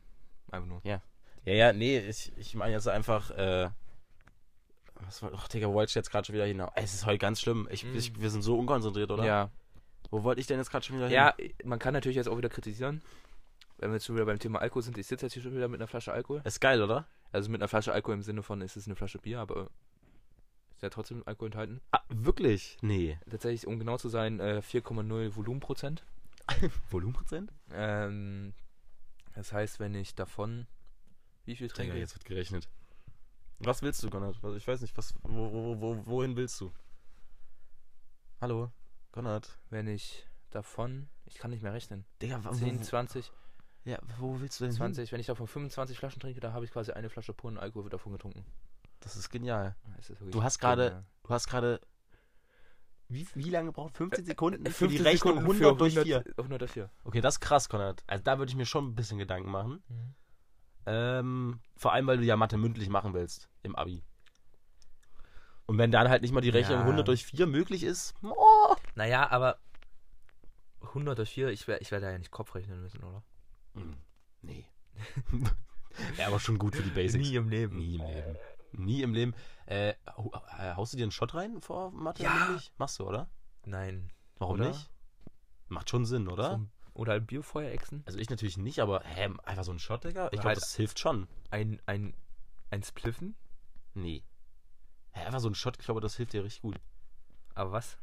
Einfach 0.50 0.68
nur. 0.68 0.80
Ja, 0.84 1.00
ja, 1.46 1.72
nee, 1.72 1.98
ich, 1.98 2.32
ich 2.36 2.54
meine 2.54 2.72
jetzt 2.72 2.88
einfach, 2.88 3.30
äh. 3.32 3.70
Was 5.06 5.22
war, 5.22 5.32
ach, 5.34 5.48
Digga, 5.48 5.68
wo 5.68 5.74
wollte 5.74 5.90
ich 5.90 5.94
jetzt 5.94 6.10
gerade 6.10 6.24
schon 6.26 6.34
wieder 6.34 6.46
hinaus? 6.46 6.70
Ey, 6.76 6.84
Es 6.84 6.94
ist 6.94 7.04
heute 7.06 7.18
ganz 7.18 7.40
schlimm. 7.40 7.68
Ich, 7.70 7.84
Mm. 7.84 7.96
ich, 7.96 8.18
wir 8.20 8.30
sind 8.30 8.42
so 8.42 8.58
unkonzentriert, 8.58 9.10
oder? 9.10 9.24
Ja. 9.24 9.50
Wo 10.10 10.22
wollte 10.22 10.40
ich 10.40 10.46
denn 10.46 10.58
jetzt 10.58 10.70
gerade 10.70 10.84
schon 10.84 10.96
wieder 10.96 11.06
hin? 11.08 11.14
Ja, 11.14 11.34
man 11.64 11.78
kann 11.78 11.92
natürlich 11.94 12.16
jetzt 12.16 12.28
auch 12.28 12.38
wieder 12.38 12.48
kritisieren. 12.48 13.02
Wenn 13.78 13.90
wir 13.90 13.94
jetzt 13.96 14.06
schon 14.06 14.14
wieder 14.14 14.24
beim 14.24 14.38
Thema 14.38 14.60
Alkohol 14.60 14.82
sind, 14.82 14.96
ich 14.96 15.06
sitze 15.06 15.26
jetzt 15.26 15.32
hier 15.32 15.42
schon 15.42 15.54
wieder 15.54 15.66
mit 15.68 15.80
einer 15.80 15.88
Flasche 15.88 16.12
Alkohol. 16.12 16.40
Ist 16.44 16.60
geil, 16.60 16.80
oder? 16.80 17.06
Also 17.32 17.50
mit 17.50 17.60
einer 17.60 17.68
Flasche 17.68 17.92
Alkohol 17.92 18.14
im 18.14 18.22
Sinne 18.22 18.42
von, 18.42 18.60
ist 18.60 18.76
es 18.76 18.86
eine 18.86 18.94
Flasche 18.94 19.18
Bier, 19.18 19.40
aber 19.40 19.68
ist 20.76 20.82
ja 20.82 20.90
trotzdem 20.90 21.22
Alkohol 21.26 21.48
enthalten. 21.48 21.80
Ah, 21.92 22.00
wirklich? 22.08 22.76
Nee. 22.82 23.18
Tatsächlich, 23.30 23.66
um 23.66 23.78
genau 23.78 23.96
zu 23.96 24.08
sein, 24.08 24.40
äh, 24.40 24.60
4,0 24.62 25.34
Volumenprozent. 25.36 26.04
Volumenprozent? 26.90 27.52
Ähm, 27.72 28.52
das 29.34 29.52
heißt, 29.52 29.80
wenn 29.80 29.94
ich 29.94 30.14
davon 30.14 30.66
wie 31.46 31.56
viel 31.56 31.68
trinke? 31.68 31.96
jetzt 31.96 32.14
wird 32.14 32.24
gerechnet. 32.24 32.68
Was 33.60 33.82
willst 33.82 34.02
du, 34.02 34.10
Konrad? 34.10 34.36
Ich 34.56 34.66
weiß 34.66 34.80
nicht, 34.80 34.96
was, 34.96 35.14
wo, 35.22 35.52
wo, 35.52 35.80
wo, 35.80 36.06
wohin 36.06 36.36
willst 36.36 36.60
du? 36.60 36.72
Hallo, 38.40 38.70
Konrad. 39.12 39.58
Wenn 39.70 39.86
ich 39.86 40.26
davon, 40.50 41.08
ich 41.26 41.36
kann 41.36 41.50
nicht 41.50 41.62
mehr 41.62 41.72
rechnen. 41.72 42.04
Digga, 42.20 42.42
wa- 42.44 42.52
10, 42.52 42.78
wo, 42.78 42.82
20, 42.82 43.32
ja, 43.84 43.98
wo 44.18 44.40
willst 44.40 44.60
du 44.60 44.64
denn 44.64 44.72
20. 44.74 45.12
Wenn 45.12 45.20
ich 45.20 45.26
davon 45.26 45.46
25 45.46 45.98
Flaschen 45.98 46.20
trinke, 46.20 46.40
da 46.40 46.52
habe 46.52 46.64
ich 46.64 46.70
quasi 46.72 46.92
eine 46.92 47.08
Flasche 47.08 47.32
puren 47.32 47.58
Alkohol 47.58 47.88
davon 47.90 48.12
getrunken. 48.12 48.44
Das 49.04 49.16
ist 49.16 49.30
genial. 49.30 49.76
Das 49.96 50.10
ist 50.10 50.20
Du 50.30 50.42
hast 50.42 50.58
gerade-. 50.58 51.04
Du 51.22 51.30
hast 51.30 51.46
gerade. 51.48 51.80
Wie, 53.08 53.26
wie 53.34 53.50
lange 53.50 53.70
braucht 53.70 53.96
15 53.98 54.24
Sekunden 54.24 54.64
für 54.66 54.72
15 54.72 54.88
die 54.88 55.02
Rechnung 55.02 55.34
Sekunden 55.38 55.62
100 55.62 55.72
für 55.72 55.76
durch 55.76 55.92
4? 55.92 56.16
100 56.16 56.38
100 56.38 56.60
durch 56.62 56.70
4. 56.72 56.90
Okay, 57.04 57.20
das 57.20 57.34
ist 57.34 57.40
krass, 57.40 57.68
Konrad. 57.68 58.02
Also 58.06 58.24
da 58.24 58.38
würde 58.38 58.50
ich 58.50 58.56
mir 58.56 58.64
schon 58.66 58.88
ein 58.88 58.94
bisschen 58.94 59.18
Gedanken 59.18 59.50
machen. 59.50 59.82
Mhm. 59.88 60.14
Ähm, 60.86 61.60
vor 61.76 61.92
allem, 61.92 62.06
weil 62.06 62.16
du 62.18 62.24
ja 62.24 62.36
Mathe 62.36 62.56
mündlich 62.56 62.88
machen 62.88 63.12
willst 63.14 63.48
im 63.62 63.76
Abi. 63.76 64.02
Und 65.66 65.78
wenn 65.78 65.90
dann 65.90 66.08
halt 66.08 66.22
nicht 66.22 66.32
mal 66.32 66.40
die 66.40 66.50
Rechnung 66.50 66.78
Ja. 66.78 66.84
100 66.84 67.06
durch 67.06 67.24
4 67.26 67.46
möglich 67.46 67.84
ist, 67.84 68.14
oh. 68.22 68.74
Naja, 68.94 69.30
aber 69.30 69.58
100 70.80 71.18
durch 71.18 71.30
4, 71.30 71.48
ich 71.50 71.68
werde 71.68 71.82
ich 71.82 71.90
werd 71.90 72.02
da 72.02 72.10
ja 72.10 72.18
nicht 72.18 72.30
Kopf 72.30 72.54
rechnen 72.54 72.80
müssen, 72.80 73.02
oder? 73.04 73.22
Hm, 73.74 73.96
Nee. 74.42 74.64
ja, 76.18 76.26
aber 76.26 76.38
schon 76.40 76.58
gut 76.58 76.74
für 76.76 76.82
die 76.82 76.90
Basics. 76.94 77.30
im 77.30 77.48
Leben. 77.48 77.76
Nie 77.76 77.96
im 77.96 78.02
Leben. 78.06 78.36
Nie 78.76 79.02
im 79.02 79.14
Leben. 79.14 79.34
Äh, 79.66 79.90
äh, 79.90 79.94
haust 80.74 80.92
du 80.92 80.96
dir 80.96 81.04
einen 81.04 81.12
Shot 81.12 81.34
rein 81.34 81.60
vor 81.60 81.90
Mathe? 81.90 82.22
Ja. 82.22 82.58
Machst 82.78 82.98
du, 82.98 83.06
oder? 83.08 83.28
Nein. 83.64 84.10
Warum 84.38 84.56
Oder? 84.60 84.68
nicht? 84.68 84.90
Macht 85.68 85.88
schon 85.90 86.04
Sinn, 86.04 86.28
oder? 86.28 86.50
So 86.50 86.56
ein- 86.56 86.70
oder 86.92 87.14
ein 87.14 87.26
Bierfeuer 87.26 87.70
exen? 87.70 88.02
Also 88.06 88.18
ich 88.18 88.30
natürlich 88.30 88.56
nicht, 88.58 88.80
aber 88.80 89.00
hä, 89.04 89.30
einfach 89.44 89.64
so 89.64 89.72
ein 89.72 89.78
Shot, 89.78 90.04
Digga? 90.04 90.26
Ich 90.26 90.32
glaube, 90.32 90.48
halt- 90.48 90.56
das 90.58 90.74
hilft 90.74 90.98
schon. 90.98 91.26
Ein, 91.50 91.80
ein, 91.86 92.14
ein 92.70 92.82
Spliffen? 92.82 93.34
Nee. 93.94 94.22
Hä, 95.12 95.24
einfach 95.24 95.40
so 95.40 95.48
ein 95.48 95.54
Shot, 95.54 95.76
ich 95.78 95.84
glaube, 95.84 96.00
das 96.00 96.16
hilft 96.16 96.32
dir 96.34 96.44
richtig 96.44 96.62
gut. 96.62 96.80
Aber 97.54 97.72
was? 97.72 97.96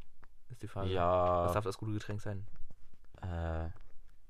Ist 0.50 0.62
die 0.64 0.68
Frage. 0.68 0.88
Was 0.90 0.94
Ja. 0.94 1.52
darf 1.54 1.64
das 1.64 1.78
gute 1.78 1.94
Getränk 1.94 2.22
sein? 2.22 2.46
Äh, 3.22 3.70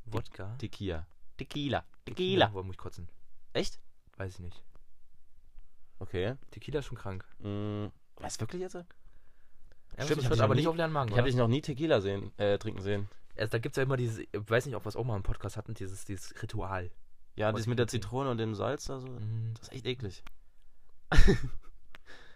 Wodka? 0.06 0.56
Tequila. 0.58 1.08
Tequila. 1.38 1.84
Tequila. 2.06 2.52
Wo 2.54 2.62
muss 2.64 2.74
ich 2.74 2.78
kotzen? 2.78 3.08
Echt? 3.54 3.80
Weiß 4.18 4.34
ich 4.34 4.39
nicht. 4.39 4.64
Okay. 6.02 6.36
Tequila 6.49 6.80
ist 6.80 6.86
schon 6.86 6.97
krank. 6.97 7.24
Mm, 7.39 7.88
was, 8.18 8.39
wirklich 8.39 8.62
jetzt? 8.62 8.74
Ja, 8.74 8.84
Stimmt, 10.04 10.22
ich 10.22 10.26
hab 10.26 10.34
dich 10.34 10.41
aber 10.41 10.47
noch 10.49 10.56
nicht 10.56 10.64
nie- 10.64 10.68
auf 10.70 10.76
leeren 10.76 10.91
Magen, 10.91 11.12
Ich 11.12 11.18
habe 11.18 11.28
dich 11.28 11.36
noch 11.38 11.47
nie 11.47 11.62
Tequila 11.62 12.02
sehen, 12.02 12.32
äh, 12.38 12.58
trinken 12.58 12.82
sehen. 12.82 13.08
Also 13.38 13.52
da 13.52 13.60
gibt 13.60 13.74
es 13.74 13.78
ja 13.78 13.84
immer 13.84 13.97
dieses, 13.97 14.20
ich 14.20 14.28
weiß 14.34 14.66
nicht, 14.66 14.76
ob 14.76 14.84
wir 14.86 14.89
es 14.89 14.95
auch 14.95 15.04
mal 15.06 15.16
im 15.16 15.24
Podcast 15.24 15.58
hatten, 15.58 15.74
dieses, 15.74 16.06
dieses 16.06 16.34
Ritual. 16.41 16.89
Ja, 17.36 17.52
das 17.52 17.68
mit 17.68 17.78
der? 17.80 17.88
Zitrone 17.88 18.30
und 18.32 18.38
dem 18.38 18.56
Salz, 18.56 18.89
also, 18.89 19.08
Mhm. 19.08 19.54
das 19.56 19.68
ist 19.70 19.74
echt 19.74 19.86
eklig. 19.86 20.24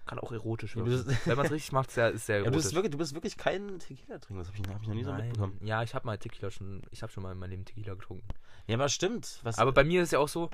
Kann 0.05 0.20
auch 0.20 0.32
erotisch 0.32 0.76
Ja, 0.76 0.84
du 0.84 0.91
bist- 0.91 1.26
Wenn 1.28 1.36
man 1.36 1.47
es 1.47 1.51
richtig 1.51 1.72
macht, 1.72 1.89
ist 1.89 1.95
ja, 1.95 2.09
ist 2.09 2.26
sehr 2.28 2.38
Ja, 2.38 2.41
du, 2.43 2.45
erotisch. 2.49 2.63
bist 2.66 2.76
wirklich, 2.76 2.91
du 2.91 2.97
bist 2.99 3.13
wirklich 3.16 3.38
kein 3.38 3.80
Tequila-Trinker, 3.80 4.43
das 4.43 4.47
habe 4.49 4.57
ich, 4.61 4.70
hab 4.74 4.82
ich 4.84 4.88
noch 4.88 4.93
nie 4.95 5.03
so 5.03 5.11
Nein. 5.11 5.26
mitbekommen. 5.30 5.59
Ja, 5.63 5.82
ich 5.82 5.95
habe 5.95 6.05
mal 6.05 6.18
Tequila 6.20 6.51
schon, 6.51 6.84
ich 6.91 7.01
habe 7.01 7.11
schon 7.11 7.24
mal 7.24 7.32
in 7.32 7.39
meinem 7.39 7.49
Leben 7.49 7.66
Tequila 7.66 7.95
getrunken. 7.95 8.28
Ja, 8.68 8.76
aber 8.76 8.88
stimmt. 8.89 9.39
Was, 9.41 9.57
Aber 9.57 9.72
bei 9.72 9.84
mir 9.84 10.03
ist 10.03 10.11
ja 10.11 10.20
auch 10.20 10.28
so, 10.28 10.51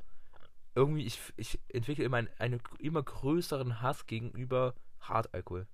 irgendwie, 0.74 1.04
ich, 1.04 1.20
ich 1.36 1.60
entwickle 1.68 2.04
immer 2.04 2.16
einen, 2.18 2.28
einen 2.38 2.60
immer 2.78 3.02
größeren 3.02 3.80
Hass 3.82 4.06
gegenüber 4.06 4.74
Hartalkohol. 5.00 5.66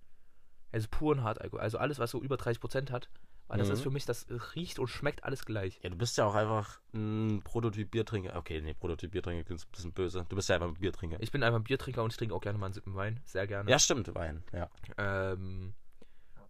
Also 0.73 0.89
puren 0.91 1.23
Hartalkohol. 1.23 1.61
Also 1.61 1.79
alles, 1.79 1.99
was 1.99 2.11
so 2.11 2.21
über 2.23 2.37
30% 2.37 2.91
hat. 2.91 3.09
Weil 3.47 3.57
das 3.59 3.69
Mhm. 3.69 3.75
ist 3.75 3.81
für 3.83 3.91
mich, 3.91 4.05
das 4.05 4.27
riecht 4.55 4.79
und 4.79 4.89
schmeckt 4.89 5.25
alles 5.25 5.47
gleich. 5.47 5.81
ja, 5.83 5.89
du 5.89 5.97
bist 5.97 6.19
ja 6.19 6.27
auch 6.27 6.35
einfach 6.35 6.81
ein 6.93 7.41
Prototyp-Biertrinker. 7.43 8.37
Okay, 8.37 8.61
nee, 8.61 8.75
Prototyp-Biertrinker 8.75 9.45
klingt 9.45 9.63
ein 9.65 9.71
bisschen 9.71 9.93
böse. 9.95 10.27
Du 10.29 10.37
bist 10.37 10.51
ja 10.51 10.57
einfach 10.57 10.69
ein 10.69 10.75
Biertrinker. 10.75 11.17
Ich 11.21 11.33
bin 11.33 11.43
einfach 11.43 11.59
ein 11.59 11.65
Biertrinker 11.65 12.03
und 12.05 12.13
ich 12.13 12.19
trinke 12.19 12.35
auch 12.35 12.43
gerne 12.43 12.59
mal 12.59 12.67
einen 12.67 12.75
Sippen 12.75 12.95
Wein. 12.95 13.21
Sehr 13.25 13.47
gerne. 13.47 13.71
Ja, 13.71 13.79
stimmt, 13.79 14.15
Wein, 14.15 14.43
ja. 14.53 14.69
Ähm, 14.99 15.73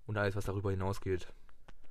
und 0.06 0.16
alles, 0.16 0.34
was 0.34 0.46
darüber 0.46 0.72
hinausgeht. 0.72 1.28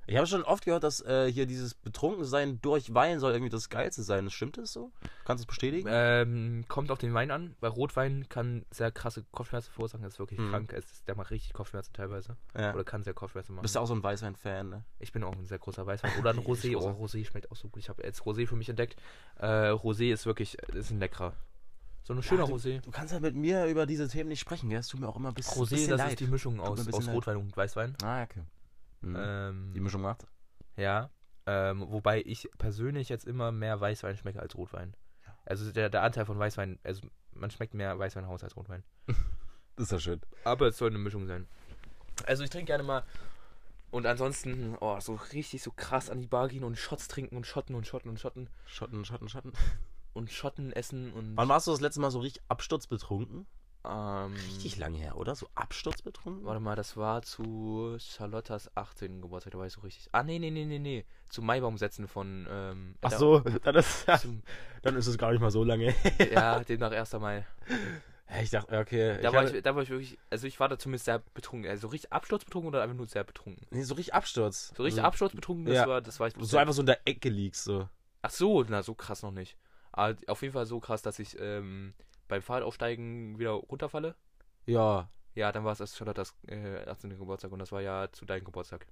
Ich 0.08 0.16
habe 0.16 0.26
schon 0.26 0.42
oft 0.42 0.64
gehört, 0.64 0.84
dass 0.84 1.02
äh, 1.02 1.30
hier 1.30 1.44
dieses 1.44 1.74
Betrunkensein 1.74 2.62
durch 2.62 2.94
Wein 2.94 3.20
soll 3.20 3.32
irgendwie 3.32 3.50
das 3.50 3.68
Geilste 3.68 4.02
sein. 4.02 4.30
Stimmt 4.30 4.56
das 4.56 4.72
so? 4.72 4.90
Kannst 5.26 5.42
du 5.42 5.44
es 5.44 5.46
bestätigen? 5.46 5.86
Ähm, 5.90 6.64
kommt 6.66 6.90
auf 6.90 6.96
den 6.98 7.12
Wein 7.12 7.30
an, 7.30 7.54
weil 7.60 7.68
Rotwein 7.70 8.26
kann 8.30 8.64
sehr 8.70 8.90
krasse 8.90 9.24
Kopfschmerzen 9.32 9.70
verursachen. 9.70 10.02
Das 10.02 10.14
ist 10.14 10.18
wirklich 10.18 10.40
Mhm. 10.40 10.48
krank. 10.50 10.72
Es 10.72 10.90
ist, 10.90 11.08
der 11.08 11.14
macht 11.14 11.30
richtig 11.30 11.52
Kopfschmerzen 11.52 11.92
teilweise. 11.92 12.36
ja. 12.58 12.72
Oder 12.72 12.84
kann 12.84 13.02
sehr 13.02 13.12
Kopfschmerzen 13.12 13.54
machen. 13.54 13.62
Bist 13.62 13.74
du 13.76 13.80
auch 13.80 13.86
so 13.86 13.94
ein 13.94 14.02
Weißwein-Fan, 14.02 14.70
ne? 14.70 14.84
Ich 14.98 15.12
bin 15.12 15.22
auch 15.22 15.32
ein 15.36 15.44
sehr 15.44 15.58
großer 15.58 15.86
Weißwein. 15.86 16.12
Oder 16.18 16.30
ein 16.30 16.38
Rosé. 16.44 16.74
Oh, 16.74 16.88
Rosé 17.04 17.22
schmeckt 17.26 17.50
auch 17.52 17.56
so 17.56 17.68
gut. 17.68 17.82
Ich 17.82 17.90
habe 17.90 18.02
jetzt 18.02 18.22
Rosé 18.22 18.46
für 18.46 18.56
mich 18.56 18.70
entdeckt. 18.70 18.96
Äh, 19.36 19.46
Rosé 19.72 20.10
ist 20.10 20.24
wirklich, 20.24 20.56
ist 20.72 20.90
ein 20.90 21.00
leckerer. 21.00 21.34
So 22.04 22.14
ein 22.14 22.22
schöner 22.22 22.46
du, 22.46 22.54
Rosé. 22.54 22.80
Du 22.80 22.90
kannst 22.90 23.12
ja 23.12 23.20
mit 23.20 23.34
mir 23.36 23.66
über 23.66 23.84
diese 23.84 24.08
Themen 24.08 24.30
nicht 24.30 24.40
sprechen, 24.40 24.70
gell? 24.70 24.78
Es 24.78 24.88
tut 24.88 25.00
mir 25.00 25.08
auch 25.08 25.16
immer 25.16 25.28
ein 25.28 25.34
bisschen, 25.34 25.62
Rosé, 25.62 25.70
bisschen 25.70 25.90
das 25.90 25.98
leid. 25.98 26.10
ist 26.12 26.20
die 26.20 26.26
Mischung 26.28 26.58
aus, 26.60 26.88
aus. 26.88 27.08
Rotwein 27.08 27.36
und 27.36 27.54
Weißwein. 27.54 27.94
Ah, 28.02 28.22
okay. 28.22 28.40
Mhm. 29.00 29.16
Ähm, 29.18 29.72
die 29.74 29.80
Mischung 29.80 30.02
macht. 30.02 30.26
ja. 30.76 31.10
Ähm, 31.50 31.86
wobei 31.88 32.20
ich 32.26 32.46
persönlich 32.58 33.08
jetzt 33.08 33.26
immer 33.26 33.52
mehr 33.52 33.80
Weißwein 33.80 34.18
schmecke 34.18 34.38
als 34.38 34.54
Rotwein. 34.54 34.94
Ja. 35.24 35.34
Also 35.46 35.72
der, 35.72 35.88
der 35.88 36.02
Anteil 36.02 36.26
von 36.26 36.38
Weißwein, 36.38 36.78
also 36.84 37.08
man 37.32 37.50
schmeckt 37.50 37.72
mehr 37.72 37.98
Weißwein 37.98 38.24
raus 38.24 38.44
als 38.44 38.56
Rotwein. 38.56 38.84
Das 39.76 39.84
ist 39.84 39.92
ja 39.92 40.00
schön. 40.00 40.20
Aber 40.42 40.66
es 40.66 40.76
soll 40.76 40.90
eine 40.90 40.98
Mischung 40.98 41.26
sein. 41.28 41.46
Also 42.26 42.42
ich 42.42 42.50
trinke 42.50 42.66
gerne 42.66 42.82
mal 42.82 43.04
und 43.92 44.06
ansonsten, 44.06 44.76
oh, 44.80 44.98
so 44.98 45.14
richtig 45.32 45.62
so 45.62 45.70
krass 45.70 46.10
an 46.10 46.20
die 46.20 46.26
Bar 46.26 46.48
gehen 46.48 46.64
und 46.64 46.76
Shots 46.76 47.06
trinken 47.06 47.36
und 47.36 47.46
Schotten 47.46 47.76
und 47.76 47.86
Schotten 47.86 48.10
und 48.10 48.18
Schotten 48.18 48.50
Schotten, 48.66 49.04
Schotten, 49.04 49.28
Schotten. 49.28 49.52
und 50.14 50.32
Schotten 50.32 50.72
essen 50.72 51.12
und 51.12 51.36
Wann 51.36 51.48
warst 51.48 51.68
du 51.68 51.70
das 51.70 51.80
letzte 51.80 52.00
Mal 52.00 52.10
so 52.10 52.18
richtig 52.18 52.42
absturzbetrunken? 52.48 53.46
Ähm, 53.88 54.34
Richtig 54.34 54.76
lange 54.76 54.98
her, 54.98 55.16
oder? 55.16 55.34
So 55.34 55.48
absturzbetrunken? 55.54 56.44
Warte 56.44 56.60
mal, 56.60 56.76
das 56.76 56.96
war 56.96 57.22
zu 57.22 57.96
Charlottas 57.98 58.70
18. 58.76 59.22
Geburtstag, 59.22 59.52
da 59.52 59.58
war 59.58 59.66
ich 59.66 59.72
so 59.72 59.80
richtig. 59.80 60.08
Ah, 60.12 60.22
nee, 60.22 60.38
nee, 60.38 60.50
nee, 60.50 60.64
nee, 60.66 60.78
nee. 60.78 61.04
Zu 61.28 61.42
Maibaumsätzen 61.42 62.06
von. 62.08 62.46
Ähm, 62.50 62.94
Ach 63.00 63.12
so, 63.12 63.40
dann 63.62 63.74
ist, 63.76 64.06
Zum, 64.20 64.42
dann 64.82 64.96
ist 64.96 65.06
es 65.06 65.16
gar 65.16 65.32
nicht 65.32 65.40
mal 65.40 65.50
so 65.50 65.64
lange. 65.64 65.94
ja, 66.32 66.60
demnach 66.60 66.92
1. 66.92 67.12
Mai. 67.14 67.46
ich 68.42 68.50
dachte, 68.50 68.78
okay. 68.78 69.18
Da, 69.22 69.28
ich 69.28 69.34
war 69.34 69.42
hatte- 69.44 69.56
ich, 69.56 69.62
da 69.62 69.74
war 69.74 69.82
ich 69.82 69.88
wirklich. 69.90 70.18
Also, 70.30 70.46
ich 70.46 70.60
war 70.60 70.68
da 70.68 70.78
zumindest 70.78 71.06
sehr 71.06 71.20
betrunken. 71.34 71.70
Also, 71.70 71.88
richtig 71.88 72.12
absturzbetrunken 72.12 72.68
oder 72.68 72.82
einfach 72.82 72.96
nur 72.96 73.06
sehr 73.06 73.24
betrunken? 73.24 73.66
nee, 73.70 73.82
so 73.82 73.94
richtig 73.94 74.14
Absturz. 74.14 74.72
So 74.76 74.82
richtig 74.82 75.00
also, 75.00 75.08
absturzbetrunken, 75.08 75.64
das, 75.66 75.76
Ja. 75.76 75.86
war, 75.88 76.00
das 76.02 76.20
war 76.20 76.28
ich. 76.28 76.34
So 76.38 76.58
einfach 76.58 76.74
so 76.74 76.82
in 76.82 76.86
der 76.86 77.00
Ecke 77.06 77.28
liegst, 77.30 77.64
so. 77.64 77.88
Ach 78.22 78.30
so, 78.30 78.64
na, 78.68 78.82
so 78.82 78.94
krass 78.94 79.22
noch 79.22 79.30
nicht. 79.32 79.56
Ah, 79.92 80.12
auf 80.26 80.42
jeden 80.42 80.52
Fall 80.52 80.66
so 80.66 80.78
krass, 80.80 81.02
dass 81.02 81.18
ich 81.18 81.36
ähm, 81.40 81.94
beim 82.28 82.42
Fahrradaufsteigen 82.42 83.38
wieder 83.38 83.52
runterfalle. 83.52 84.14
Ja. 84.66 85.08
Ja, 85.34 85.52
dann 85.52 85.64
war 85.64 85.72
es 85.72 85.80
erst 85.80 85.96
Charlottes 85.96 86.34
äh, 86.46 86.84
18. 86.86 87.10
Geburtstag 87.10 87.52
und 87.52 87.58
das 87.58 87.72
war 87.72 87.80
ja 87.80 88.08
zu 88.12 88.24
deinem 88.24 88.44
Geburtstag. 88.44 88.86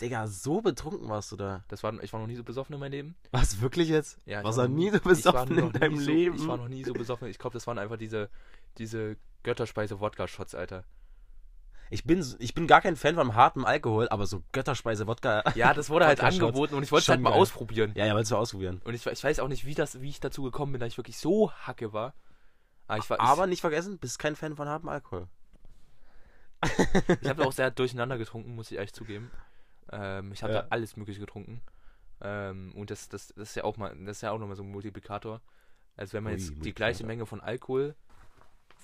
Digga, 0.00 0.26
so 0.26 0.60
betrunken 0.60 1.08
warst 1.08 1.30
du 1.30 1.36
da. 1.36 1.64
Das 1.68 1.84
war, 1.84 1.94
ich 2.02 2.12
war 2.12 2.20
noch 2.20 2.26
nie 2.26 2.34
so 2.34 2.42
besoffen 2.42 2.74
in 2.74 2.80
meinem 2.80 2.92
Leben. 2.92 3.16
Was, 3.30 3.60
wirklich 3.60 3.88
jetzt? 3.88 4.18
Ja, 4.26 4.40
ich 4.40 4.44
Warst 4.44 4.58
du 4.58 4.62
noch 4.62 4.68
nie 4.68 4.90
so 4.90 4.98
besoffen 4.98 5.56
in 5.56 5.72
deinem 5.72 6.00
so, 6.00 6.10
Leben? 6.10 6.36
Ich 6.36 6.46
war 6.48 6.56
noch 6.56 6.68
nie 6.68 6.82
so 6.82 6.92
besoffen. 6.92 7.28
Ich 7.28 7.38
glaube, 7.38 7.54
das 7.54 7.66
waren 7.68 7.78
einfach 7.78 7.96
diese, 7.96 8.28
diese 8.78 9.16
Götterspeise-Wodka-Shots, 9.44 10.56
Alter. 10.56 10.84
Ich 11.90 12.04
bin, 12.04 12.24
ich 12.40 12.54
bin 12.54 12.66
gar 12.66 12.80
kein 12.80 12.96
Fan 12.96 13.14
vom 13.14 13.36
harten 13.36 13.64
Alkohol, 13.64 14.08
aber 14.08 14.26
so 14.26 14.42
Götterspeise 14.50 15.06
Wodka. 15.06 15.44
Ja, 15.54 15.74
das 15.74 15.90
wurde 15.90 16.06
halt 16.06 16.20
angeboten 16.20 16.74
und 16.74 16.82
ich 16.82 16.90
wollte 16.90 17.02
es 17.02 17.06
Schon 17.06 17.12
halt 17.14 17.22
mal 17.22 17.30
geil. 17.30 17.40
ausprobieren. 17.40 17.92
Ja, 17.94 18.06
ja, 18.06 18.16
willst 18.16 18.32
du 18.32 18.36
ausprobieren. 18.36 18.80
Und 18.84 18.94
ich, 18.94 19.06
ich 19.06 19.22
weiß 19.22 19.38
auch 19.38 19.48
nicht, 19.48 19.64
wie, 19.64 19.74
das, 19.74 20.00
wie 20.00 20.08
ich 20.08 20.18
dazu 20.18 20.42
gekommen 20.42 20.72
bin, 20.72 20.80
dass 20.80 20.88
ich 20.88 20.96
wirklich 20.96 21.18
so 21.18 21.52
hacke 21.52 21.92
war. 21.92 22.14
Aber 22.86 22.98
ich, 22.98 23.10
Aber 23.20 23.46
nicht 23.46 23.60
vergessen, 23.60 23.98
bist 23.98 24.18
kein 24.18 24.36
Fan 24.36 24.56
von 24.56 24.68
hartem 24.68 24.88
Alkohol. 24.88 25.28
ich, 26.64 26.72
ich 27.20 27.28
habe 27.28 27.44
auch 27.44 27.52
sehr 27.52 27.70
durcheinander 27.70 28.18
getrunken, 28.18 28.54
muss 28.54 28.70
ich 28.70 28.76
ehrlich 28.76 28.92
zugeben. 28.92 29.30
Ähm, 29.90 30.32
ich 30.32 30.42
habe 30.42 30.52
Ja. 30.52 30.62
da 30.62 30.68
alles 30.70 30.96
Mögliche 30.96 31.20
getrunken. 31.20 31.60
Ähm, 32.20 32.72
und 32.74 32.90
das, 32.90 33.08
das, 33.08 33.28
das 33.28 33.50
ist 33.50 33.54
ja 33.56 33.64
auch 33.64 33.76
mal, 33.76 33.94
das 34.04 34.18
ist 34.18 34.22
ja 34.22 34.30
auch 34.30 34.38
nochmal 34.38 34.56
so 34.56 34.62
ein 34.62 34.70
Multiplikator. 34.70 35.40
Also 35.96 36.14
wenn 36.14 36.24
man 36.24 36.32
Ui, 36.32 36.38
jetzt 36.38 36.64
die 36.64 36.74
gleiche 36.74 37.04
Menge 37.04 37.26
von 37.26 37.40
Alkohol 37.40 37.94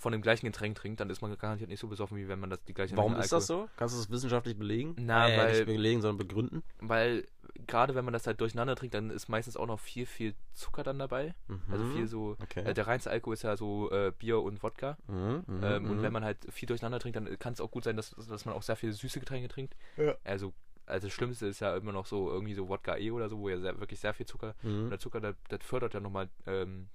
von 0.00 0.12
dem 0.12 0.22
gleichen 0.22 0.46
Getränk 0.46 0.76
trinkt, 0.76 0.98
dann 1.00 1.10
ist 1.10 1.20
man 1.20 1.36
garantiert 1.36 1.68
nicht 1.68 1.78
so 1.78 1.86
besoffen, 1.86 2.16
wie 2.16 2.26
wenn 2.26 2.40
man 2.40 2.48
das 2.48 2.64
die 2.64 2.72
gleiche 2.72 2.96
Warum 2.96 3.12
Menge 3.12 3.22
ist 3.24 3.32
das 3.32 3.46
so? 3.46 3.68
Kannst 3.76 3.94
du 3.94 3.98
das 4.00 4.08
wissenschaftlich 4.10 4.56
belegen? 4.56 4.94
Na, 4.98 5.28
äh, 5.28 5.36
weil- 5.36 5.52
nicht 5.52 5.66
belegen, 5.66 6.00
sondern 6.00 6.26
begründen. 6.26 6.62
Weil 6.80 7.26
gerade 7.66 7.94
wenn 7.94 8.04
man 8.06 8.14
das 8.14 8.26
halt 8.26 8.40
durcheinander 8.40 8.76
trinkt, 8.76 8.94
dann 8.94 9.10
ist 9.10 9.28
meistens 9.28 9.58
auch 9.58 9.66
noch 9.66 9.78
viel, 9.78 10.06
viel 10.06 10.34
Zucker 10.54 10.82
dann 10.84 10.98
dabei. 10.98 11.34
Also 11.70 11.84
Mhm. 11.84 11.92
viel 11.92 12.06
so, 12.06 12.36
Okay. 12.42 12.60
äh, 12.64 12.72
der 12.72 12.86
reinste 12.86 13.10
Alkohol 13.10 13.34
ist 13.34 13.42
ja 13.42 13.56
so 13.58 13.90
äh, 13.90 14.10
Bier 14.18 14.40
und 14.40 14.62
Wodka. 14.62 14.96
Mhm, 15.06 15.44
mhm, 15.46 15.60
Ähm, 15.62 15.82
mhm. 15.84 15.90
Und 15.90 16.02
wenn 16.02 16.12
man 16.14 16.24
halt 16.24 16.38
viel 16.50 16.66
durcheinander 16.66 16.98
trinkt, 16.98 17.16
dann 17.16 17.38
kann 17.38 17.52
es 17.52 17.60
auch 17.60 17.70
gut 17.70 17.84
sein, 17.84 17.96
dass, 17.96 18.10
dass 18.10 18.46
man 18.46 18.54
auch 18.54 18.62
sehr 18.62 18.76
viele 18.76 18.94
süße 18.94 19.20
Getränke 19.20 19.48
trinkt. 19.48 19.76
Ja. 19.98 20.14
Also, 20.24 20.54
also 20.86 21.08
das 21.08 21.12
Schlimmste 21.14 21.46
ist 21.46 21.60
ja 21.60 21.76
immer 21.76 21.92
noch 21.92 22.06
so 22.06 22.30
irgendwie 22.30 22.54
so 22.54 22.68
Wodka 22.70 22.96
E 22.96 23.10
oder 23.10 23.28
so, 23.28 23.38
wo 23.38 23.50
ja 23.50 23.58
sehr, 23.60 23.78
wirklich 23.78 24.00
sehr 24.00 24.14
viel 24.14 24.24
Zucker. 24.26 24.54
Und 24.62 24.84
Mhm. 24.86 24.88
der 24.88 24.98
Zucker, 24.98 25.20
das, 25.20 25.36
das 25.50 25.60
fördert 25.62 25.92
ja 25.92 26.00
nochmal 26.00 26.30
ähm, 26.46 26.88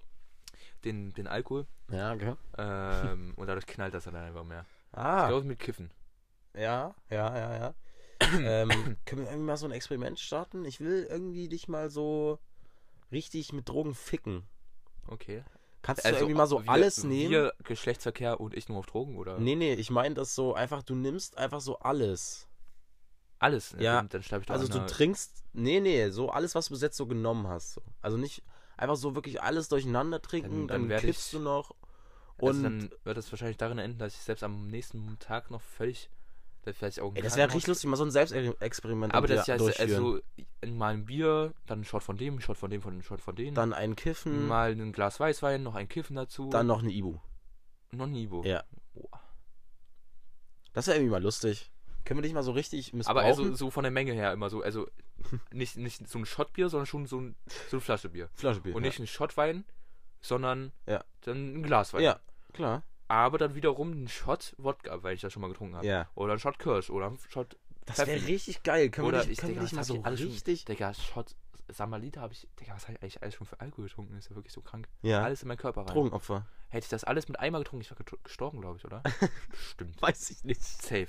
den, 0.85 1.13
den 1.13 1.27
Alkohol. 1.27 1.65
Ja, 1.91 2.13
okay. 2.13 2.35
Ähm, 2.57 3.33
und 3.37 3.47
dadurch 3.47 3.65
knallt 3.65 3.93
das 3.93 4.05
dann 4.05 4.15
einfach 4.15 4.43
mehr. 4.43 4.65
Ah, 4.91 5.27
Genauso 5.27 5.45
mit 5.45 5.59
Kiffen. 5.59 5.91
ja, 6.53 6.95
ja, 7.09 7.37
ja, 7.37 7.57
ja. 7.57 7.73
ähm, 8.39 8.97
können 9.05 9.21
wir 9.21 9.29
irgendwie 9.29 9.47
mal 9.47 9.57
so 9.57 9.65
ein 9.65 9.71
Experiment 9.71 10.19
starten? 10.19 10.63
Ich 10.63 10.79
will 10.79 11.05
irgendwie 11.09 11.49
dich 11.49 11.67
mal 11.67 11.89
so 11.89 12.39
richtig 13.11 13.51
mit 13.51 13.67
Drogen 13.67 13.93
ficken. 13.93 14.43
Okay. 15.07 15.43
Kannst 15.81 16.03
du 16.05 16.09
irgendwie 16.09 16.33
mal 16.33 16.47
so 16.47 16.63
wir, 16.63 16.69
alles 16.69 17.03
nehmen? 17.03 17.29
Wir 17.29 17.53
Geschlechtsverkehr 17.63 18.39
und 18.39 18.55
ich 18.55 18.69
nur 18.69 18.79
auf 18.79 18.87
Drogen 18.87 19.17
oder? 19.17 19.37
Nee, 19.37 19.55
nee, 19.55 19.73
ich 19.73 19.91
meine 19.91 20.15
das 20.15 20.33
so 20.33 20.55
einfach, 20.55 20.81
du 20.81 20.95
nimmst 20.95 21.37
einfach 21.37 21.61
so 21.61 21.77
alles. 21.79 22.47
Alles. 23.37 23.75
Ja. 23.77 23.97
Dann, 23.97 24.09
dann 24.09 24.23
sterbe 24.23 24.41
ich 24.41 24.47
doch 24.47 24.55
Also 24.55 24.67
du 24.67 24.83
trinkst, 24.85 25.43
nee, 25.53 25.79
nee, 25.79 26.09
so 26.09 26.29
alles, 26.29 26.55
was 26.55 26.67
du 26.67 26.73
bis 26.73 26.81
jetzt 26.81 26.97
so 26.97 27.05
genommen 27.05 27.47
hast. 27.47 27.73
So. 27.73 27.81
Also 28.01 28.17
nicht 28.17 28.41
einfach 28.77 28.95
so 28.95 29.15
wirklich 29.15 29.41
alles 29.41 29.69
durcheinander 29.69 30.21
trinken, 30.21 30.67
Dann- 30.67 30.81
dann 30.81 30.89
dann, 30.89 30.99
kippst 30.99 31.27
ich- 31.27 31.31
du 31.31 31.39
noch. 31.39 31.75
Also 32.37 32.51
Und 32.51 32.63
dann 32.63 32.89
wird 33.03 33.17
es 33.17 33.31
wahrscheinlich 33.31 33.57
darin 33.57 33.77
enden, 33.79 33.97
dass 33.97 34.13
ich 34.13 34.19
selbst 34.21 34.43
am 34.43 34.67
nächsten 34.67 35.17
Tag 35.19 35.51
noch 35.51 35.61
völlig. 35.61 36.09
Vielleicht 36.73 36.97
im 36.97 37.15
ey, 37.15 37.21
das 37.21 37.35
wäre 37.37 37.47
richtig 37.47 37.67
lustig, 37.67 37.87
mal 37.89 37.95
so 37.95 38.05
ein 38.05 38.09
Selbstexperiment 38.11 39.13
Aber 39.13 39.27
das 39.27 39.41
ist 39.41 39.47
ja 39.47 39.53
also 39.53 40.19
mal 40.65 40.93
ein 40.95 41.05
Bier, 41.05 41.53
dann 41.67 41.81
ein 41.81 41.83
Shot 41.85 42.01
von 42.01 42.17
dem, 42.17 42.37
ein 42.37 42.41
Shot 42.41 42.57
von 42.57 42.71
dem, 42.71 42.81
von 42.81 42.97
ein 42.97 43.03
Shot 43.03 43.21
von 43.21 43.35
dem. 43.35 43.53
Dann 43.53 43.71
ein 43.71 43.95
Kiffen, 43.95 44.47
mal 44.47 44.71
ein 44.71 44.91
Glas 44.91 45.19
Weißwein, 45.19 45.61
noch 45.61 45.75
ein 45.75 45.87
Kiffen 45.87 46.15
dazu. 46.15 46.49
dann 46.49 46.65
noch 46.65 46.81
eine 46.81 46.91
Ibu. 46.91 47.19
noch 47.91 48.07
ein 48.07 48.15
Ivo. 48.15 48.43
Ja. 48.43 48.63
Boah. 48.95 49.21
Das 50.73 50.87
wäre 50.87 50.97
irgendwie 50.97 51.11
mal 51.11 51.21
lustig. 51.23 51.71
Können 52.03 52.17
wir 52.17 52.23
dich 52.23 52.33
mal 52.33 52.43
so 52.43 52.51
richtig 52.51 52.93
missbrauchen? 52.93 53.17
Aber 53.19 53.27
also 53.27 53.53
so 53.55 53.69
von 53.69 53.83
der 53.83 53.91
Menge 53.91 54.13
her 54.13 54.33
immer 54.33 54.49
so, 54.49 54.61
also 54.61 54.87
nicht, 55.51 55.77
nicht 55.77 56.07
so 56.07 56.19
ein 56.19 56.25
Shotbier, 56.25 56.69
sondern 56.69 56.85
schon 56.85 57.05
so, 57.05 57.19
ein, 57.19 57.35
so 57.69 57.77
eine 57.77 57.81
Flasche 57.81 58.09
Bier. 58.09 58.29
Flaschebier. 58.33 58.75
Und 58.75 58.81
nicht 58.83 58.99
ein 58.99 59.07
Shotwein, 59.07 59.63
sondern 60.21 60.71
Ja. 60.87 61.03
dann 61.21 61.55
ein 61.59 61.63
Glas 61.63 61.93
Wein. 61.93 62.03
Ja, 62.03 62.19
klar. 62.53 62.83
Aber 63.07 63.37
dann 63.37 63.53
wiederum 63.55 63.91
ein 64.03 64.07
Shot 64.07 64.55
Wodka, 64.57 65.03
weil 65.03 65.13
ich 65.15 65.21
das 65.21 65.31
schon 65.31 65.41
mal 65.41 65.47
getrunken 65.49 65.75
habe. 65.75 65.85
Ja. 65.85 66.09
Oder 66.15 66.33
ein 66.33 66.39
Shot 66.39 66.57
Kirsch 66.57 66.89
oder 66.89 67.05
ein 67.07 67.19
Shot 67.29 67.55
Das 67.85 67.99
wäre 67.99 68.25
richtig 68.25 68.63
geil. 68.63 68.89
Können 68.89 69.07
Oder 69.07 69.23
wir 69.25 69.31
ich 69.31 69.37
können 69.37 69.51
Digga, 69.53 69.61
wir 69.61 69.67
dich 69.67 69.75
mal 69.75 69.83
so 69.83 69.95
ich 69.95 70.05
alles 70.05 70.19
schon- 70.21 70.29
richtig. 70.29 70.65
Digga, 70.65 70.93
Shot 70.93 71.35
Samalita 71.67 72.21
habe 72.21 72.33
ich. 72.33 72.47
Digga, 72.59 72.73
was 72.75 72.83
habe 72.83 72.93
ich 72.93 73.01
eigentlich 73.03 73.21
alles 73.21 73.35
schon 73.35 73.45
für 73.47 73.59
Alkohol 73.59 73.85
getrunken? 73.85 74.13
Das 74.15 74.25
ist 74.25 74.29
ja 74.29 74.35
wirklich 74.35 74.53
so 74.53 74.61
krank. 74.61 74.87
Ja. 75.03 75.23
Alles 75.23 75.41
in 75.43 75.47
meinen 75.47 75.57
Körper 75.57 75.81
rein. 75.81 75.87
Drogenopfer. 75.87 76.47
Hätte 76.69 76.85
ich 76.85 76.89
das 76.89 77.03
alles 77.03 77.27
mit 77.27 77.39
einmal 77.39 77.61
getrunken, 77.63 77.81
ich 77.83 77.91
wäre 77.91 78.03
gestorben, 78.23 78.59
glaube 78.61 78.77
ich, 78.79 78.85
oder? 78.85 79.01
Stimmt. 79.53 80.01
Weiß 80.01 80.29
ich 80.31 80.43
nicht. 80.43 80.61
Safe. 80.63 81.07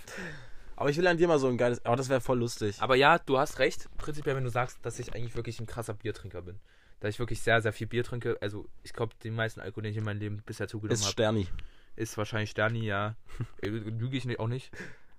Aber 0.76 0.90
ich 0.90 0.96
will 0.98 1.06
an 1.06 1.16
dir 1.16 1.26
mal 1.28 1.38
so 1.38 1.48
ein 1.48 1.56
geiles. 1.56 1.84
Aber 1.84 1.96
das 1.96 2.08
wäre 2.08 2.20
voll 2.20 2.38
lustig. 2.38 2.76
Aber 2.80 2.96
ja, 2.96 3.18
du 3.18 3.38
hast 3.38 3.58
recht. 3.58 3.88
Prinzipiell, 3.96 4.36
wenn 4.36 4.44
du 4.44 4.50
sagst, 4.50 4.78
dass 4.82 4.98
ich 4.98 5.14
eigentlich 5.14 5.34
wirklich 5.34 5.58
ein 5.60 5.66
krasser 5.66 5.94
Biertrinker 5.94 6.42
bin. 6.42 6.58
Dass 7.00 7.10
ich 7.14 7.18
wirklich 7.18 7.40
sehr, 7.40 7.60
sehr 7.62 7.72
viel 7.72 7.86
Bier 7.86 8.04
trinke. 8.04 8.36
Also, 8.40 8.68
ich 8.82 8.92
glaube, 8.92 9.14
den 9.24 9.34
meisten 9.34 9.60
Alkohol, 9.60 9.82
den 9.84 9.92
ich 9.92 9.98
in 9.98 10.04
meinem 10.04 10.18
Leben 10.20 10.42
bisher 10.46 10.68
zugenommen 10.68 10.94
ist 10.94 11.02
habe, 11.02 11.12
Sterni. 11.12 11.48
ist 11.96 12.16
wahrscheinlich 12.18 12.50
Sterni, 12.50 12.84
ja. 12.86 13.16
Äh, 13.62 13.68
Lüge 13.68 14.16
ich 14.16 14.24
nicht, 14.26 14.38
auch 14.38 14.48
nicht. 14.48 14.70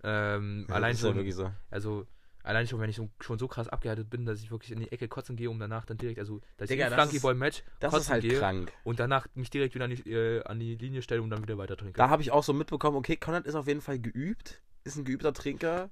Ähm, 0.04 0.66
allein 0.70 0.94
ist 0.94 1.02
ja 1.02 1.10
schon, 1.10 1.18
wirklich 1.18 1.36
so. 1.36 1.52
also, 1.72 2.06
allein 2.44 2.68
schon, 2.68 2.80
wenn 2.80 2.90
ich 2.90 2.96
so, 2.96 3.10
schon 3.20 3.38
so 3.40 3.48
krass 3.48 3.68
abgehärtet 3.68 4.10
bin, 4.10 4.26
dass 4.26 4.42
ich 4.42 4.52
wirklich 4.52 4.72
in 4.72 4.80
die 4.80 4.92
Ecke 4.92 5.08
kotzen 5.08 5.36
gehe, 5.36 5.50
um 5.50 5.60
danach 5.60 5.86
dann 5.86 5.98
direkt, 5.98 6.20
also, 6.20 6.42
dass 6.58 6.70
Digga, 6.70 6.86
ich 6.86 6.90
das 6.92 7.00
Flunky 7.02 7.16
ist- 7.18 7.22
Boy 7.24 7.34
Match 7.36 7.64
Das 7.80 7.92
kotzen 7.92 8.04
ist 8.06 8.10
halt 8.12 8.22
gehe 8.24 8.40
krank. 8.40 8.72
und 8.84 9.00
danach 9.00 9.28
mich 9.34 9.50
direkt 9.50 9.74
wieder 9.76 9.86
an 9.86 9.92
die, 9.92 10.10
äh, 10.12 10.44
an 10.44 10.60
die 10.60 10.76
Linie 10.76 11.02
stelle 11.02 11.22
und 11.22 11.30
dann 11.32 11.42
wieder 11.42 11.58
weiter 11.58 11.76
trinke. 11.78 11.98
Da 11.98 12.10
habe 12.10 12.22
ich 12.22 12.32
auch 12.32 12.44
so 12.44 12.54
mitbekommen, 12.54 12.96
okay, 12.98 13.18
Konrad 13.18 13.46
ist 13.46 13.56
auf 13.56 13.68
jeden 13.68 13.82
Fall 13.82 14.00
geübt, 14.00 14.62
ist 14.88 14.96
ein 14.96 15.06
geübter 15.06 15.34
Trinker, 15.34 15.90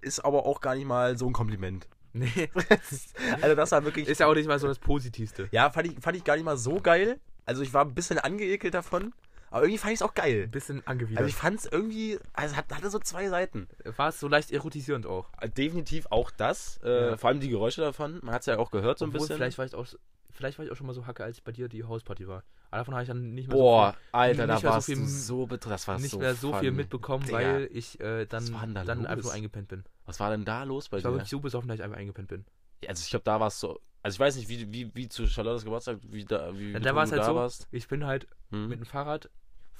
ist 0.00 0.24
aber 0.24 0.46
auch 0.46 0.60
gar 0.60 0.74
nicht 0.74 0.86
mal 0.86 1.18
so 1.18 1.26
ein 1.26 1.32
Kompliment. 1.32 1.88
Nee, 2.16 2.48
Also 3.42 3.56
das 3.56 3.72
war 3.72 3.84
wirklich. 3.84 4.06
ist 4.06 4.20
ja 4.20 4.28
auch 4.28 4.34
nicht 4.36 4.46
mal 4.46 4.60
so 4.60 4.68
das 4.68 4.78
Positivste. 4.78 5.48
ja, 5.50 5.68
fand 5.70 5.88
ich, 5.88 5.98
fand 6.00 6.16
ich 6.16 6.22
gar 6.22 6.36
nicht 6.36 6.44
mal 6.44 6.56
so 6.56 6.76
geil. 6.80 7.18
Also 7.44 7.62
ich 7.62 7.74
war 7.74 7.84
ein 7.84 7.92
bisschen 7.92 8.20
angeekelt 8.20 8.72
davon, 8.72 9.12
aber 9.54 9.62
irgendwie 9.64 9.78
fand 9.78 9.92
ich 9.92 9.98
es 9.98 10.02
auch 10.02 10.14
geil. 10.14 10.42
Ein 10.44 10.50
bisschen 10.50 10.76
Also 10.78 10.90
angewidert. 10.90 11.28
ich 11.28 11.34
fand 11.34 11.58
es 11.60 11.66
irgendwie, 11.66 12.18
also 12.32 12.56
hat, 12.56 12.72
hatte 12.74 12.90
so 12.90 12.98
zwei 12.98 13.28
Seiten. 13.28 13.68
War 13.96 14.08
es 14.08 14.18
so 14.20 14.28
leicht 14.28 14.50
erotisierend 14.50 15.06
auch. 15.06 15.30
Definitiv 15.56 16.06
auch 16.10 16.30
das, 16.30 16.80
äh, 16.82 17.10
Ja. 17.10 17.16
vor 17.16 17.28
allem 17.30 17.40
die 17.40 17.48
Geräusche 17.48 17.80
davon. 17.80 18.18
Man 18.22 18.34
hat 18.34 18.40
es 18.42 18.46
ja 18.46 18.58
auch 18.58 18.70
gehört 18.70 18.98
so 18.98 19.04
ein 19.04 19.12
bisschen. 19.12 19.36
Vielleicht 19.36 19.56
war, 19.58 19.64
ich 19.64 19.74
auch, 19.74 19.86
vielleicht 20.30 20.58
war 20.58 20.64
ich 20.64 20.72
auch 20.72 20.76
schon 20.76 20.86
mal 20.88 20.92
so 20.92 21.06
hacke, 21.06 21.24
als 21.24 21.40
bei 21.40 21.52
dir 21.52 21.68
die 21.68 21.84
Hausparty 21.84 22.26
war. 22.28 22.42
Aber 22.70 22.78
davon 22.78 22.94
habe 22.94 23.02
ich 23.04 23.08
dann 23.08 23.34
nicht 23.34 23.46
mehr 23.48 23.56
Boah, 23.56 23.92
so 23.92 23.98
Alter, 24.18 24.30
nicht 24.32 24.40
da 24.40 24.46
mehr 24.46 24.58
so 24.58 24.68
warst 24.68 24.86
viel- 24.86 24.96
du 24.96 25.06
so. 25.06 25.46
Das 25.46 25.86
war 25.88 25.94
viel, 25.96 26.02
nicht 26.02 26.10
so 26.10 26.18
mehr 26.18 26.34
so 26.34 26.52
viel 26.54 26.70
fun. 26.70 26.76
mitbekommen, 26.76 27.24
Digga, 27.24 27.38
weil 27.38 27.68
ich 27.72 28.00
äh, 28.00 28.26
dann, 28.26 28.52
war 28.52 28.66
dann 28.66 28.98
los? 28.98 29.06
einfach 29.06 29.24
nur 29.24 29.32
eingepennt 29.32 29.68
bin. 29.68 29.84
Was 30.06 30.18
war 30.18 30.30
denn 30.30 30.44
da 30.44 30.64
los 30.64 30.88
bei 30.88 30.98
Ich 30.98 31.04
war 31.04 31.12
dir? 31.12 31.18
wirklich 31.18 31.30
so 31.30 31.38
besoffen, 31.40 31.68
dass 31.68 31.78
ich 31.78 31.84
einfach 31.84 31.98
eingepennt 31.98 32.26
bin. 32.28 32.44
Also 32.88 33.02
ich 33.02 33.10
glaube, 33.10 33.22
da 33.24 33.38
warst 33.38 33.62
du. 33.62 33.78
Also 34.02 34.16
ich 34.16 34.20
weiß 34.20 34.36
nicht, 34.36 34.48
wie, 34.48 34.70
wie, 34.72 34.90
wie 34.94 35.08
zu 35.08 35.26
Charlottes 35.26 35.64
Geburtstag, 35.64 35.98
wie 36.02 36.24
da, 36.26 36.52
wie 36.58 36.72
Ja, 36.72 36.80
da 36.80 36.94
war 36.94 37.04
es 37.04 37.10
du 37.10 37.16
halt 37.16 37.22
da 37.22 37.26
so, 37.26 37.34
warst. 37.36 37.68
ich 37.70 37.86
bin 37.88 38.04
halt 38.04 38.26
Hm? 38.50 38.68
mit 38.68 38.78
dem 38.80 38.84
Fahrrad 38.84 39.30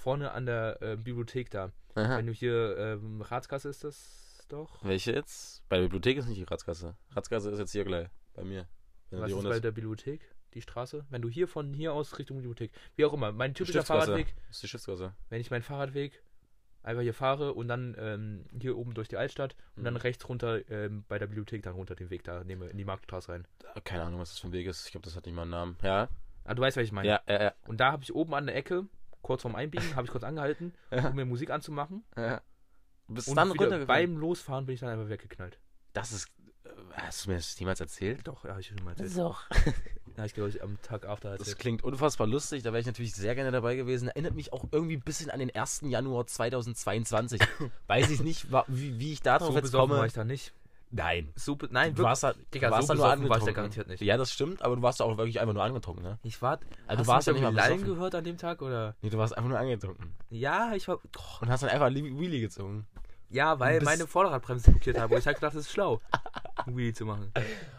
vorne 0.05 0.33
an 0.33 0.45
der 0.47 0.83
äh, 0.83 0.97
Bibliothek 0.97 1.51
da. 1.51 1.73
Aha. 1.95 2.19
Wenn 2.19 2.27
du 2.27 2.33
hier, 2.33 2.77
ähm, 2.77 3.23
Ratskasse 3.23 3.69
ist 3.71 3.85
das 3.85 4.47
doch. 4.49 4.85
Welche 4.85 5.13
jetzt? 5.13 5.67
Bei 5.71 5.77
der 5.77 5.85
Bibliothek 5.85 6.19
ist 6.19 6.27
nicht 6.29 6.39
die 6.39 6.45
Ratzgasse. 6.45 6.95
Ratzgasse 7.17 7.51
ist 7.51 7.59
jetzt 7.59 7.73
hier 7.73 7.85
gleich. 7.85 8.09
Bei 8.35 8.45
mir. 8.45 8.67
Wenn 9.11 9.21
Was 9.21 9.33
ist 9.33 9.43
bei 9.45 9.61
der 9.61 9.71
Bibliothek? 9.73 10.21
Die 10.53 10.61
Straße? 10.63 11.07
Wenn 11.09 11.23
du 11.23 11.29
hier 11.31 11.49
von 11.49 11.73
hier 11.73 11.93
aus 11.95 12.19
Richtung 12.19 12.37
Bibliothek, 12.37 12.71
wie 12.97 13.05
auch 13.07 13.13
immer, 13.15 13.33
mein 13.33 13.55
typischer. 13.55 13.83
Fahrradweg, 13.83 14.35
Das 14.49 14.57
ist 14.57 14.63
die 14.63 14.69
Schiffsgasse. 14.69 15.15
wenn 15.31 15.41
ich 15.41 15.51
meinen 15.51 15.63
Fahrradweg 15.63 16.23
einfach 16.83 17.03
hier 17.03 17.15
fahre 17.15 17.55
und 17.55 17.67
dann 17.69 17.97
ähm, 17.99 18.45
hier 18.61 18.77
oben 18.77 18.93
durch 18.93 19.09
die 19.09 19.17
Altstadt 19.17 19.57
und 19.77 19.85
dann 19.85 19.95
Mhm. 19.95 20.01
rechts 20.01 20.29
runter 20.29 20.69
ähm, 20.71 21.05
bei 21.09 21.19
der 21.19 21.27
Bibliothek 21.29 21.63
dann 21.63 21.75
runter 21.75 21.95
den 21.95 22.11
Weg 22.11 22.25
da 22.25 22.45
nehme 22.45 22.67
in 22.69 22.77
die 22.77 22.85
Marktstraße 22.85 23.33
rein. 23.33 23.47
Keine 23.85 24.03
Ahnung, 24.03 24.21
was 24.21 24.31
das 24.31 24.39
für 24.41 24.49
ein 24.49 24.53
Weg 24.53 24.67
ist. 24.67 24.85
Ich 24.85 24.93
glaube, 24.93 25.05
das 25.07 25.17
hat 25.17 25.25
nicht 25.27 25.35
mal 25.35 25.43
einen 25.43 25.51
Namen. 25.53 25.77
Ja? 25.83 26.09
Ah, 26.45 26.53
du 26.55 26.61
weißt, 26.63 26.77
was 26.77 26.85
ich 26.85 26.93
meine. 26.93 27.09
Ja, 27.09 27.21
ja, 27.27 27.43
ja. 27.45 27.55
Und 27.67 27.79
da 27.81 27.91
habe 27.93 28.03
ich 28.03 28.15
oben 28.15 28.35
an 28.35 28.47
der 28.47 28.55
Ecke, 28.57 28.87
kurz 29.25 29.43
vorm 29.43 29.57
Einbiegen, 29.57 29.97
habe 29.97 30.07
ich 30.07 30.13
kurz 30.13 30.23
angehalten, 30.23 30.73
Ja. 30.93 31.09
um 31.09 31.17
mir 31.17 31.25
Musik 31.25 31.51
anzumachen. 31.51 32.05
ja. 32.17 32.41
Bist 33.09 33.29
Und 33.29 33.37
dann 33.37 33.53
wieder 33.53 33.65
runtergefahren. 33.65 33.87
beim 34.13 34.17
Losfahren 34.17 34.65
bin 34.67 34.75
ich 34.75 34.81
dann 34.81 34.89
einfach 34.89 35.11
weggeknallt. 35.11 35.59
Das 35.93 36.11
ist. 36.13 36.29
äh, 36.65 36.69
Hast 36.93 37.27
du 37.27 37.31
mir 37.31 37.37
das 37.37 37.59
niemals 37.61 37.79
erzählt? 37.81 38.21
Doch, 38.27 38.45
ja, 38.45 38.53
hab 38.53 38.61
ich 38.61 38.69
schon 38.69 38.77
mal 38.83 38.93
erzählt. 38.93 39.19
Doch. 39.19 39.45
Ja, 40.17 40.25
ich 40.25 40.33
glaube, 40.33 40.49
ich 40.49 40.63
am 40.63 40.81
Tag 40.81 41.07
after 41.07 41.31
Das 41.33 41.41
erzählt. 41.41 41.59
klingt 41.59 41.83
unfassbar 41.83 42.29
lustig. 42.29 42.63
Da 42.63 42.71
wäre 42.73 42.79
ich 42.79 42.87
natürlich 42.87 43.13
sehr 43.17 43.35
gerne 43.35 43.51
dabei 43.51 43.75
gewesen. 43.75 44.07
Erinnert 44.07 44.37
mich 44.37 44.53
auch 44.53 44.65
irgendwie 44.71 44.95
ein 44.97 45.01
bisschen 45.03 45.29
an 45.29 45.41
den 45.41 45.53
1. 45.53 45.81
Januar 45.87 46.25
2022. 46.29 47.41
Weiß 47.89 48.11
ich 48.11 48.23
nicht, 48.23 48.47
wie, 48.69 49.01
wie 49.01 49.13
ich 49.13 49.23
darauf 49.23 49.49
So 49.49 49.57
jetzt 49.59 49.73
komme. 49.73 49.97
war 49.97 50.07
ich 50.07 50.13
da 50.13 50.23
nicht. 50.25 50.53
Nein. 50.97 51.33
Be- 51.35 51.69
nein, 51.73 51.91
Du 51.91 51.99
wirklich. 51.99 52.05
warst 52.05 52.23
da, 52.23 52.33
Digga, 52.55 52.69
du 52.69 52.75
warst 52.75 52.87
so 52.89 52.95
da 52.95 52.99
nur 52.99 53.05
besoffen 53.05 53.29
war 53.29 53.37
ich 53.39 53.43
da 53.43 53.49
angetrunken. 53.49 53.55
garantiert 53.55 53.89
nicht. 53.89 54.01
Ja, 54.03 54.17
das 54.17 54.33
stimmt, 54.33 54.63
aber 54.63 54.77
du 54.77 54.83
warst 54.83 55.01
da 55.01 55.05
auch 55.05 55.17
wirklich 55.19 55.41
einfach 55.41 55.55
nur 55.55 55.63
angetrunken, 55.65 56.03
ne? 56.05 56.19
Ich 56.23 56.41
war. 56.41 56.53
Also 56.87 57.01
hast 57.01 57.01
du 57.01 57.07
warst 57.13 57.27
du 57.27 57.33
mich 57.33 57.41
nicht 57.41 57.49
irgendwie 57.49 57.61
mal 57.61 57.69
lallen 57.69 57.85
gehört 57.85 58.15
an 58.15 58.25
dem 58.25 58.39
Tag 58.39 58.63
oder? 58.63 58.95
Nee, 59.03 59.11
du 59.11 59.19
warst 59.19 59.37
einfach 59.37 59.49
nur 59.51 59.59
angetrunken. 59.59 60.15
Ja, 60.31 60.73
ich 60.75 60.87
war. 60.87 60.99
Und 61.41 61.49
hast 61.51 61.63
dann 61.65 61.71
einfach 61.71 61.89
Li- 61.91 62.17
Wheelie 62.19 62.41
gezogen. 62.41 62.87
Ja, 63.31 63.59
weil 63.59 63.81
meine 63.81 64.07
Vorderradbremse 64.07 64.71
blockiert 64.71 64.99
habe. 64.99 65.15
Und 65.15 65.19
ich 65.21 65.27
halt 65.27 65.37
gedacht, 65.39 65.55
das 65.57 65.63
ist 65.67 65.73
schlau, 65.73 66.01
ein 66.67 66.77
Wheelie 66.77 66.93
zu 66.93 67.05
machen. 67.07 67.33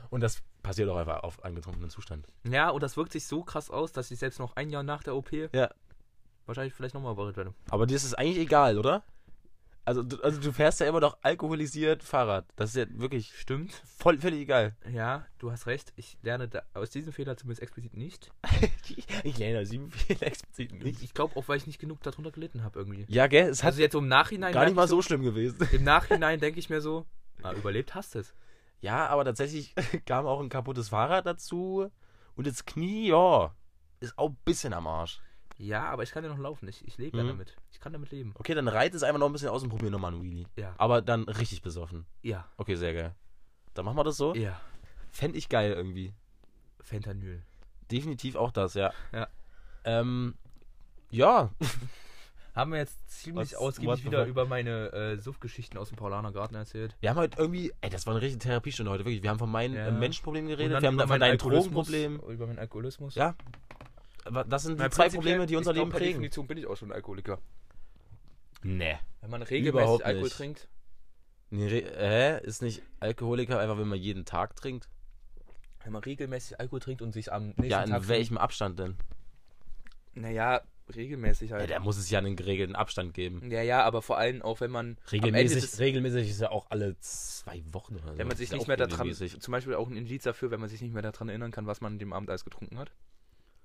Und 0.10 0.20
das 0.22 0.42
passiert 0.62 0.90
auch 0.90 0.98
einfach 0.98 1.24
auf 1.24 1.42
angetrunkenen 1.46 1.90
Zustand. 1.90 2.28
Ja, 2.44 2.70
und 2.70 2.84
das 2.84 2.98
wirkt 2.98 3.14
sich 3.14 3.26
so 3.26 3.44
krass 3.44 3.70
aus, 3.70 3.94
dass 3.94 4.12
ich 4.12 4.20
selbst 4.20 4.40
noch 4.40 4.58
ein 4.58 4.70
Jahr 4.70 4.84
nach 4.84 5.04
der 5.04 5.16
OP 5.16 5.32
Ja. 5.54 5.70
wahrscheinlich 6.46 6.74
vielleicht 6.74 6.94
nochmal 6.96 7.14
operiert 7.14 7.38
werde. 7.38 7.54
Aber 7.70 7.86
dir 7.88 7.96
ist 7.96 8.04
es 8.04 8.14
eigentlich 8.14 8.40
egal, 8.40 8.78
oder? 8.78 9.04
Also 9.86 10.02
du, 10.02 10.20
also 10.24 10.42
du 10.42 10.52
fährst 10.52 10.80
ja 10.80 10.88
immer 10.88 11.00
noch 11.00 11.18
alkoholisiert 11.22 12.04
Fahrrad. 12.04 12.46
Das 12.56 12.72
ist 12.72 12.76
ja 12.76 12.86
wirklich 13.00 13.32
Stimmt. 13.38 13.72
voll 13.86 14.18
völlig 14.20 14.42
egal. 14.42 14.76
Ja, 14.92 15.26
du 15.38 15.52
hast 15.52 15.68
recht. 15.68 15.94
Ich 15.96 16.18
lerne 16.24 16.48
da, 16.48 16.64
aus 16.74 16.90
diesem 16.90 17.14
Fehler 17.14 17.38
zumindest 17.38 17.62
explizit 17.62 17.96
nicht. 17.96 18.32
ich 19.24 19.38
lerne 19.38 19.64
sieben 19.66 19.92
viel 19.92 20.18
explizit 20.22 20.72
Ich, 20.84 21.04
ich 21.04 21.14
glaube 21.14 21.36
auch, 21.38 21.48
weil 21.48 21.58
ich 21.58 21.68
nicht 21.68 21.80
genug 21.80 22.02
darunter 22.02 22.32
gelitten 22.32 22.64
habe 22.64 22.80
irgendwie. 22.80 23.06
Ja, 23.10 23.28
gell? 23.28 23.48
Es 23.48 23.62
hat 23.62 23.74
Also 23.74 23.82
jetzt 23.82 23.94
so 23.94 24.00
im 24.00 24.08
Nachhinein. 24.08 24.54
gar 24.54 24.66
nicht 24.66 24.76
mal 24.76 24.86
ich 24.86 24.90
so 24.90 25.02
schlimm 25.04 25.22
gewesen. 25.22 25.60
Im 25.72 25.84
Nachhinein 25.84 26.40
denke 26.40 26.60
ich 26.60 26.70
mir 26.70 26.82
so, 26.82 27.06
na, 27.38 27.54
überlebt 27.54 27.94
hast 27.94 28.16
du 28.16 28.20
es. 28.20 28.34
Ja, 28.82 29.06
aber 29.08 29.24
tatsächlich 29.24 29.76
kam 30.06 30.26
auch 30.26 30.42
ein 30.42 30.50
kaputtes 30.50 30.90
Fahrrad 30.90 31.28
dazu. 31.28 31.92
Und 32.36 32.48
das 32.48 32.66
Knie, 32.66 33.10
ja, 33.10 33.56
ist 34.00 34.18
auch 34.18 34.30
ein 34.30 34.38
bisschen 34.46 34.74
am 34.74 34.88
Arsch. 34.88 35.22
Ja, 35.58 35.86
aber 35.86 36.04
ich 36.04 36.12
kann 36.12 36.24
ja 36.24 36.30
noch 36.30 36.38
laufen. 36.38 36.68
Ich, 36.68 36.86
ich 36.88 36.98
lebe 36.98 37.18
ja 37.18 37.24
Mhm. 37.24 37.28
damit. 37.30 37.56
Ich 37.72 37.80
kann 37.80 37.94
damit 37.94 38.12
leben. 38.12 38.34
Okay, 38.36 38.54
dann 38.54 38.68
reit 38.68 38.94
es 38.94 39.04
einfach 39.04 39.20
noch 39.20 39.28
ein 39.28 39.32
bisschen 39.34 39.50
aus 39.50 39.64
und 39.64 39.70
probier 39.70 39.90
nochmal 39.90 40.14
einen 40.14 40.22
Wheelie. 40.24 40.46
Ja. 40.58 40.74
Aber 40.78 41.02
dann 41.02 41.24
richtig 41.24 41.62
besoffen. 41.62 42.06
Ja. 42.22 42.48
Okay, 42.58 42.76
sehr 42.76 42.94
geil. 42.94 43.16
Dann 43.74 43.86
machen 43.86 43.98
wir 43.98 44.04
das 44.04 44.18
so. 44.18 44.34
Ja. 44.36 44.60
Fände 45.12 45.38
ich 45.38 45.48
geil 45.50 45.72
irgendwie. 45.74 46.14
Fentanyl. 46.82 47.42
Definitiv 47.92 48.36
auch 48.36 48.52
das, 48.52 48.74
ja. 48.74 48.92
Ja. 49.14 49.28
Ähm, 49.86 50.36
ja. 51.12 51.52
Haben 52.56 52.72
wir 52.72 52.80
jetzt 52.80 53.10
ziemlich 53.10 53.52
Was- 53.52 53.60
what 53.60 53.68
ausgiebig 53.68 53.98
the 53.98 54.06
wieder 54.06 54.20
fuck? 54.22 54.28
über 54.30 54.46
meine 54.46 54.92
äh, 54.94 55.18
Suff-Geschichten 55.18 55.78
aus 55.78 55.90
dem 55.90 55.98
Paulaner 55.98 56.32
Garten 56.32 56.56
erzählt. 56.56 56.96
Wir 57.02 57.10
haben 57.10 57.18
heute 57.18 57.38
irgendwie, 57.38 57.74
ey, 57.82 57.90
das 57.90 58.06
war 58.08 58.14
eine 58.14 58.22
richtige 58.22 58.40
Therapiestunde 58.40 58.90
heute, 58.92 59.04
wirklich. 59.04 59.22
Wir 59.24 59.30
haben 59.30 59.40
von 59.40 59.52
meinen 59.52 59.74
Ja. 59.76 59.88
äh, 59.88 59.92
Menschenproblemen 59.92 60.50
Und 60.50 60.58
geredet, 60.58 60.76
dann 60.76 60.82
wir 60.84 60.88
haben 60.88 60.94
über 60.96 61.02
dann 61.04 61.08
von 61.10 61.20
meinen 61.20 61.20
deinen 61.20 61.40
Alkoholismus- 61.40 61.90
Drogenproblemen. 61.92 62.20
Über 62.34 62.48
meinen 62.48 62.60
Alkoholismus. 62.60 63.16
Ja. 63.16 63.36
Das 64.48 64.64
sind 64.64 64.76
die 64.78 64.84
Weil 64.84 64.92
zwei 64.92 65.10
Probleme, 65.10 65.46
die 65.46 65.56
unser 65.56 65.74
Leben 65.74 65.90
per 65.90 66.00
prägen. 66.00 66.14
Definition 66.16 66.48
bin 66.48 66.58
ich 66.58 66.66
auch 66.66 66.76
schon 66.76 66.92
Alkoholiker. 66.92 67.40
Nee. 68.64 68.98
Wenn 69.22 69.30
man 69.30 69.42
regelmäßig 69.44 69.70
Überhaupt 69.70 70.04
Alkohol 70.04 70.30
trinkt. 70.30 70.68
nee. 71.52 71.68
re- 71.68 72.40
Hä? 72.42 72.46
Ist 72.48 72.62
nicht 72.62 72.82
Alkoholiker 73.00 73.60
einfach, 73.60 73.78
wenn 73.78 73.88
man 73.88 74.00
jeden 74.00 74.26
Tag 74.26 74.56
trinkt? 74.56 74.90
Wenn 75.84 75.94
man 75.94 76.02
regelmäßig 76.04 76.60
Alkohol 76.60 76.80
trinkt 76.80 77.02
und 77.04 77.12
sich 77.12 77.32
am 77.32 77.50
nächsten 77.50 77.66
Ja, 77.66 77.84
in 77.84 77.92
Tag. 77.92 78.08
welchem 78.08 78.38
Abstand 78.40 78.80
denn? 78.80 78.96
Naja, 80.16 80.62
regelmäßig 80.96 81.52
Ja, 81.52 81.58
halt. 81.58 81.70
da 81.70 81.80
muss 81.80 81.98
es 81.98 82.10
ja 82.10 82.18
einen 82.20 82.36
geregelten 82.36 82.76
Abstand 82.76 83.14
geben. 83.14 83.52
Ja, 83.52 83.62
ja, 83.62 83.84
aber 83.84 84.02
vor 84.02 84.18
allem 84.18 84.42
auch, 84.42 84.62
wenn 84.62 84.72
man 84.72 84.98
Regelmäßig, 85.12 85.78
regelmäßig 85.80 86.30
ist 86.30 86.42
ja 86.42 86.50
auch 86.50 86.68
alle 86.72 86.98
zwei 87.02 87.62
Wochen 87.72 87.98
oder 87.98 88.14
so. 88.14 88.18
wenn 88.18 88.28
man 88.28 88.38
sich 88.38 88.50
ja 88.50 88.58
nicht 88.58 88.68
mehr 88.68 88.78
daran, 88.78 89.14
zum 89.14 89.52
Beispiel 89.52 89.76
auch 89.76 89.88
ein 89.88 89.98
Indiz 89.98 90.24
dafür, 90.24 90.50
wenn 90.52 90.60
man 90.60 90.70
sich 90.70 90.82
nicht 90.82 90.94
mehr 90.94 91.04
daran 91.04 91.30
erinnern 91.30 91.52
kann, 91.52 91.68
was 91.68 91.82
man 91.82 91.94
an 91.94 92.00
dem 92.00 92.14
Abend 92.14 92.30
alles 92.30 92.44
getrunken 92.46 92.80
hat. 92.80 92.92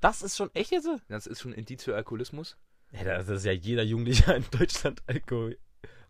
Das 0.01 0.23
ist 0.23 0.37
schon 0.37 0.51
echt 0.55 0.71
jetzt? 0.71 0.89
Das 1.09 1.27
ist 1.27 1.41
schon 1.41 1.53
ein 1.53 1.59
Indiz 1.59 1.85
für 1.85 1.95
Alkoholismus. 1.95 2.57
Ja, 2.93 3.05
das 3.05 3.29
ist 3.29 3.45
ja 3.45 3.53
jeder 3.53 3.83
Jugendliche 3.83 4.33
in 4.33 4.45
Deutschland 4.51 5.03
Alkohol 5.07 5.59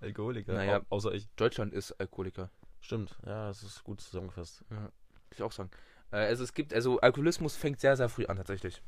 Alkoholiker. 0.01 0.55
Naja. 0.55 0.78
Au- 0.88 0.97
außer 0.97 1.12
ich. 1.12 1.28
Deutschland 1.36 1.74
ist 1.74 1.93
Alkoholiker. 2.01 2.51
Stimmt, 2.80 3.18
ja, 3.26 3.49
das 3.49 3.62
ist 3.62 3.84
gut 3.84 4.01
zusammengefasst. 4.01 4.64
Würde 4.70 4.91
ich 5.32 5.43
auch 5.43 5.53
sagen. 5.53 5.70
Äh, 6.12 6.16
also 6.16 6.43
es 6.45 6.55
gibt, 6.55 6.72
also 6.72 6.99
Alkoholismus 7.01 7.55
fängt 7.57 7.80
sehr, 7.80 7.97
sehr 7.97 8.09
früh 8.09 8.24
an 8.26 8.36
tatsächlich. 8.38 8.80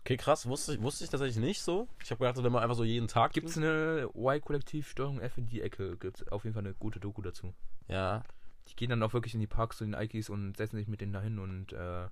Okay, 0.00 0.16
krass, 0.16 0.46
wusste 0.46 0.74
ich, 0.74 0.82
wusste 0.82 1.04
ich 1.04 1.10
tatsächlich 1.10 1.38
nicht 1.38 1.62
so. 1.62 1.88
Ich 2.02 2.10
habe 2.10 2.18
gedacht, 2.26 2.42
wenn 2.44 2.52
man 2.52 2.62
einfach 2.62 2.76
so 2.76 2.84
jeden 2.84 3.08
Tag 3.08 3.32
Gibt 3.32 3.48
es 3.48 3.56
eine 3.56 4.10
Y-Kollektivsteuerung 4.14 5.20
F 5.20 5.38
in 5.38 5.46
die 5.46 5.62
Ecke? 5.62 5.96
Gibt 5.96 6.20
es 6.20 6.28
auf 6.28 6.44
jeden 6.44 6.52
Fall 6.54 6.64
eine 6.64 6.74
gute 6.74 7.00
Doku 7.00 7.22
dazu. 7.22 7.54
Ja. 7.88 8.22
Die 8.68 8.76
gehen 8.76 8.90
dann 8.90 9.02
auch 9.02 9.12
wirklich 9.14 9.34
in 9.34 9.40
die 9.40 9.46
Parks 9.46 9.78
zu 9.78 9.84
den 9.84 9.94
Ikes 9.94 10.28
und 10.28 10.56
setzen 10.56 10.76
sich 10.76 10.88
mit 10.88 11.00
denen 11.00 11.12
dahin 11.12 11.38
und 11.38 11.72
äh, 11.72 12.08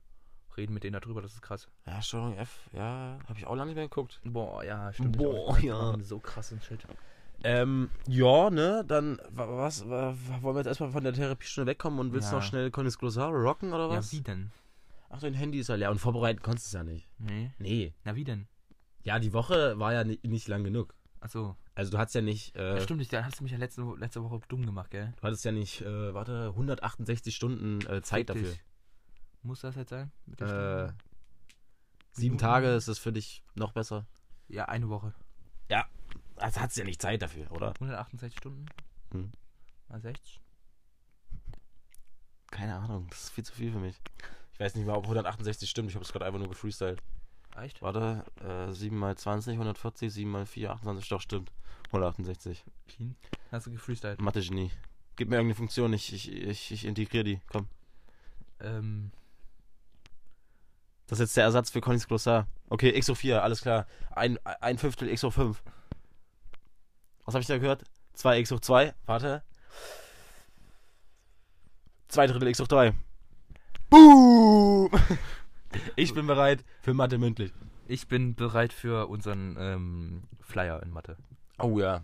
reden 0.57 0.75
mit 0.75 0.85
denen 0.85 0.99
darüber. 1.01 1.23
Das 1.23 1.33
ist 1.35 1.43
krass. 1.43 1.69
Ja, 1.87 2.01
Steuerung 2.03 2.37
F, 2.37 2.69
ja, 2.73 3.19
habe 3.29 3.39
ich 3.39 3.47
auch 3.47 3.55
lange 3.55 3.67
nicht 3.71 3.77
mehr 3.77 3.85
geguckt. 3.89 4.21
Boah, 4.25 4.63
ja, 4.65 4.93
stimmt. 4.93 5.17
Boah, 5.19 5.59
ja. 5.61 5.97
So 6.03 6.19
krassen 6.19 6.61
Shit. 6.61 6.81
Ähm, 7.45 7.91
ja, 8.07 8.51
ne, 8.51 8.85
dann, 8.87 9.19
wa- 9.31 9.49
was, 9.59 9.89
wa- 9.89 10.15
wollen 10.43 10.55
wir 10.55 10.61
jetzt 10.61 10.69
erstmal 10.69 10.91
von 10.93 11.03
der 11.03 11.13
Therapiestunde 11.13 11.71
wegkommen 11.71 11.99
und 11.99 12.13
willst 12.13 12.31
Ja. 12.31 12.39
noch 12.39 12.45
schnell 12.45 12.71
Conny's 12.71 12.99
Glossar 12.99 13.31
rocken 13.33 13.73
oder 13.73 13.89
Ja, 13.89 13.97
was? 13.99 14.13
wie 14.13 14.21
denn? 14.21 14.53
Ach, 15.11 15.19
dein 15.21 15.35
Handy 15.35 15.59
ist 15.59 15.69
ja 15.69 15.75
leer 15.75 15.91
und 15.91 15.99
vorbereiten 15.99 16.41
konntest 16.41 16.67
du 16.73 16.79
es 16.79 16.81
ja 16.81 16.85
nicht. 16.85 17.09
Nee. 17.19 17.51
Nee. 17.59 17.95
Na, 18.05 18.15
wie 18.15 18.25
denn? 18.25 18.47
Ja, 19.03 19.19
die 19.19 19.33
Woche 19.33 19.79
war 19.79 19.93
ja 19.93 20.05
ni 20.05 20.21
nicht 20.23 20.47
lang 20.49 20.63
genug. 20.63 20.95
Achso. 21.21 21.57
Also 21.75 21.91
du 21.91 21.99
hattest 21.99 22.15
ja 22.15 22.21
nicht, 22.23 22.55
äh, 22.55 22.77
Ja, 22.77 22.81
stimmt, 22.81 23.03
ich- 23.03 23.09
da 23.09 23.25
hast 23.25 23.41
du 23.41 23.43
mich 23.43 23.53
ja 23.53 23.59
letzte, 23.59 23.83
letzte 23.99 24.23
Woche 24.23 24.41
dumm 24.49 24.65
gemacht, 24.65 24.91
gell? 24.91 25.13
du 25.17 25.23
hattest 25.23 25.45
ja 25.45 25.51
nicht, 25.53 25.81
äh, 25.81 26.15
warte, 26.15 26.51
168 26.55 27.35
Stunden 27.35 27.81
äh, 27.87 28.03
Zeit 28.03 28.29
dich. 28.29 28.37
dafür. 28.37 28.55
Muss 29.43 29.61
das 29.61 29.75
jetzt 29.77 29.91
sein? 29.91 30.11
Mit 30.27 30.41
der 30.41 30.95
Äh, 30.97 31.03
sieben? 32.13 32.39
Tage 32.39 32.69
ist 32.69 32.89
es 32.89 32.99
für 32.99 33.13
dich 33.13 33.43
noch 33.55 33.73
besser. 33.73 34.07
Ja, 34.49 34.67
eine 34.67 34.89
Woche. 34.89 35.15
Also 36.37 36.61
hattest 36.61 36.79
ja 36.79 36.85
nicht 36.85 37.01
Zeit 37.01 37.23
dafür, 37.23 37.51
oder? 37.53 37.69
168 37.75 38.37
Stunden? 38.39 38.67
Hm. 39.13 39.31
Mal 39.89 40.01
60? 40.01 40.41
Keine 42.51 42.75
Ahnung, 42.77 43.07
das 43.11 43.25
ist 43.25 43.31
viel 43.31 43.45
zu 43.45 43.53
viel 43.55 43.71
für 43.71 43.79
mich. 43.79 44.01
Ich 44.53 44.61
weiß 44.61 44.75
nicht 44.75 44.87
mal, 44.87 44.97
ob 44.97 45.05
168 45.05 45.71
stimmt. 45.71 45.91
Ich 45.91 45.95
habe 45.95 46.05
es 46.05 46.11
gerade 46.13 46.25
einfach 46.27 46.41
nur 46.41 46.49
gefreestylt. 46.49 47.01
Echt? 47.57 47.81
Warte, 47.81 48.25
äh, 48.43 48.73
7 48.73 48.97
mal 48.97 49.17
20, 49.17 49.53
140, 49.53 50.13
7 50.13 50.31
mal 50.31 50.47
4, 50.47 50.73
28, 50.73 51.09
doch 51.09 51.21
stimmt. 51.21 51.53
168. 51.87 52.65
Clean. 52.89 53.15
Hast 53.51 53.67
du 53.67 53.71
gefreestylt? 53.71 54.21
Mathe-Genie. 54.21 54.71
Gib 55.17 55.29
mir 55.29 55.37
irgendeine 55.37 55.55
Funktion, 55.55 55.93
ich, 55.93 56.13
ich, 56.13 56.33
ich, 56.33 56.73
ich 56.73 56.85
integriere 56.87 57.25
die. 57.25 57.41
Komm. 57.47 57.69
Ähm, 58.61 59.13
Das 61.13 61.21
ist 61.21 61.25
jetzt 61.29 61.37
der 61.37 61.45
Ersatz 61.45 61.69
für 61.69 61.83
Connys 61.83 62.09
Glossar. 62.09 62.47
Okay, 62.71 62.89
x 62.97 63.07
hoch 63.11 63.19
4, 63.19 63.43
alles 63.43 63.61
klar. 63.61 63.87
Ein, 64.13 64.39
ein 64.63 64.79
Fünftel 64.79 65.11
x 65.11 65.23
hoch 65.23 65.35
5. 65.35 65.63
Was 67.27 67.35
habe 67.35 67.43
ich 67.43 67.47
da 67.49 67.59
gehört? 67.59 67.85
2 68.15 68.39
x 68.39 68.51
hoch 68.51 68.61
2. 68.61 68.95
Warte. 69.05 69.43
2 72.09 72.27
Drittel 72.29 72.49
x 72.49 72.61
hoch 72.61 72.67
3. 72.67 72.95
Boom! 73.91 74.91
Ich 75.97 76.15
bin 76.15 76.27
bereit 76.27 76.65
für 76.81 76.95
Mathe 76.95 77.19
mündlich. 77.19 77.53
ich 77.89 78.09
bin 78.09 78.35
bereit 78.35 78.73
für 78.73 79.09
unseren 79.09 79.57
ähm, 79.59 80.23
Flyer 80.41 80.83
in 80.83 80.93
Mathe. 80.93 81.19
Oh 81.59 81.79
ja. 81.79 82.03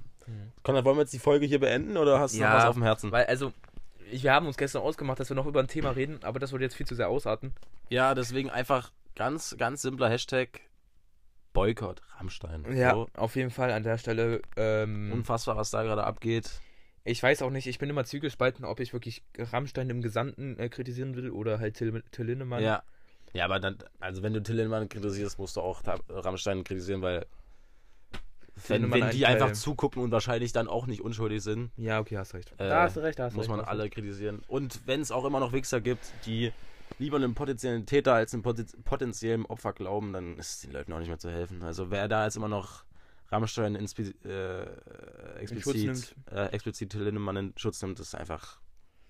Konrad, 0.62 0.84
wollen 0.84 0.98
wir 0.98 1.02
jetzt 1.02 1.14
die 1.14 1.18
Folge 1.18 1.46
hier 1.46 1.60
beenden 1.60 1.96
oder 1.96 2.20
hast 2.20 2.34
du 2.34 2.40
Ja, 2.40 2.50
noch 2.50 2.56
was 2.58 2.64
auf 2.66 2.74
dem 2.74 2.82
Herzen? 2.82 3.10
Weil, 3.10 3.24
also, 3.24 3.54
ich, 4.10 4.22
wir 4.22 4.34
haben 4.34 4.46
uns 4.46 4.58
gestern 4.58 4.82
ausgemacht, 4.82 5.18
dass 5.18 5.30
wir 5.30 5.34
noch 5.34 5.46
über 5.46 5.60
ein 5.60 5.66
Thema 5.68 5.90
reden, 5.92 6.18
aber 6.24 6.38
das 6.38 6.52
würde 6.52 6.66
jetzt 6.66 6.74
viel 6.76 6.86
zu 6.86 6.94
sehr 6.94 7.08
ausarten. 7.08 7.54
Ja, 7.88 8.14
deswegen 8.14 8.50
einfach 8.50 8.90
ganz, 9.18 9.56
ganz 9.58 9.82
simpler 9.82 10.08
Hashtag 10.08 10.60
Boykott 11.52 12.02
Rammstein. 12.18 12.64
So, 12.64 13.08
auf 13.14 13.34
jeden 13.36 13.50
Fall 13.50 13.72
an 13.72 13.82
der 13.82 13.98
Stelle. 13.98 14.40
Ähm, 14.56 15.12
unfassbar, 15.12 15.56
was 15.56 15.70
da 15.70 15.82
gerade 15.82 16.04
abgeht. 16.04 16.60
ich 17.04 17.22
weiß 17.22 17.42
auch 17.42 17.50
nicht, 17.50 17.66
ich 17.66 17.78
bin 17.78 17.90
immer 17.90 18.04
zwiegespalten, 18.04 18.64
ob 18.64 18.80
ich 18.80 18.92
wirklich 18.92 19.22
Rammstein 19.36 19.90
im 19.90 20.00
Gesamten 20.02 20.56
äh, 20.58 20.68
kritisieren 20.68 21.16
will 21.16 21.30
oder 21.30 21.58
halt 21.58 21.76
Till, 21.76 22.02
Till 22.12 22.26
Lindemann. 22.26 22.62
Ja. 22.62 22.82
Ja, 23.34 23.44
aber 23.44 23.60
dann, 23.60 23.76
also 24.00 24.22
wenn 24.22 24.32
du 24.32 24.42
Till 24.42 24.54
Lindemann 24.56 24.88
kritisierst, 24.88 25.38
musst 25.38 25.56
du 25.56 25.60
auch 25.60 25.82
Rammstein 26.08 26.64
kritisieren, 26.64 27.02
weil 27.02 27.26
wenn, 28.68 28.90
wenn 28.92 29.10
die 29.10 29.26
ein 29.26 29.34
einfach 29.34 29.48
Teil- 29.48 29.54
zugucken 29.56 30.02
und 30.02 30.10
wahrscheinlich 30.12 30.52
dann 30.52 30.66
auch 30.68 30.86
nicht 30.86 31.00
unschuldig 31.02 31.42
sind, 31.42 31.70
Ja, 31.76 32.00
okay, 32.00 32.16
hast 32.18 32.34
recht. 32.34 32.52
Äh, 32.52 32.68
da 32.68 32.82
hast 32.82 32.96
du 32.96 33.00
recht, 33.00 33.18
da 33.18 33.24
hast 33.24 33.32
du 33.34 33.36
muss 33.36 33.44
recht. 33.44 33.50
man 33.50 33.60
hast 33.60 33.66
du 33.66 33.70
alle 33.70 33.90
kritisieren. 33.90 34.42
Und 34.48 34.80
wenn 34.86 35.00
es 35.00 35.10
auch 35.12 35.24
immer 35.24 35.40
noch 35.40 35.52
Wichser 35.52 35.80
gibt, 35.80 36.12
die 36.26 36.52
lieber 36.98 37.16
einem 37.16 37.34
potenziellen 37.34 37.86
Täter 37.86 38.14
als 38.14 38.34
einem 38.34 38.42
poten- 38.42 38.82
potenziellen 38.84 39.46
Opfer 39.46 39.72
glauben, 39.72 40.12
dann 40.12 40.36
ist 40.38 40.64
den 40.64 40.72
Leuten 40.72 40.92
auch 40.92 40.98
nicht 40.98 41.08
mehr 41.08 41.18
zu 41.18 41.30
helfen. 41.30 41.62
Also 41.62 41.90
wer 41.90 42.08
da 42.08 42.24
jetzt 42.24 42.36
immer 42.36 42.48
noch 42.48 42.84
Rammstein 43.30 43.74
äh, 44.24 44.66
Schutz 45.40 45.40
explizit, 45.42 46.14
äh, 46.30 46.46
explizit 46.46 46.94
Lindemann 46.94 47.36
in 47.36 47.52
Schutz 47.56 47.80
nimmt, 47.82 48.00
ist 48.00 48.14
einfach. 48.14 48.60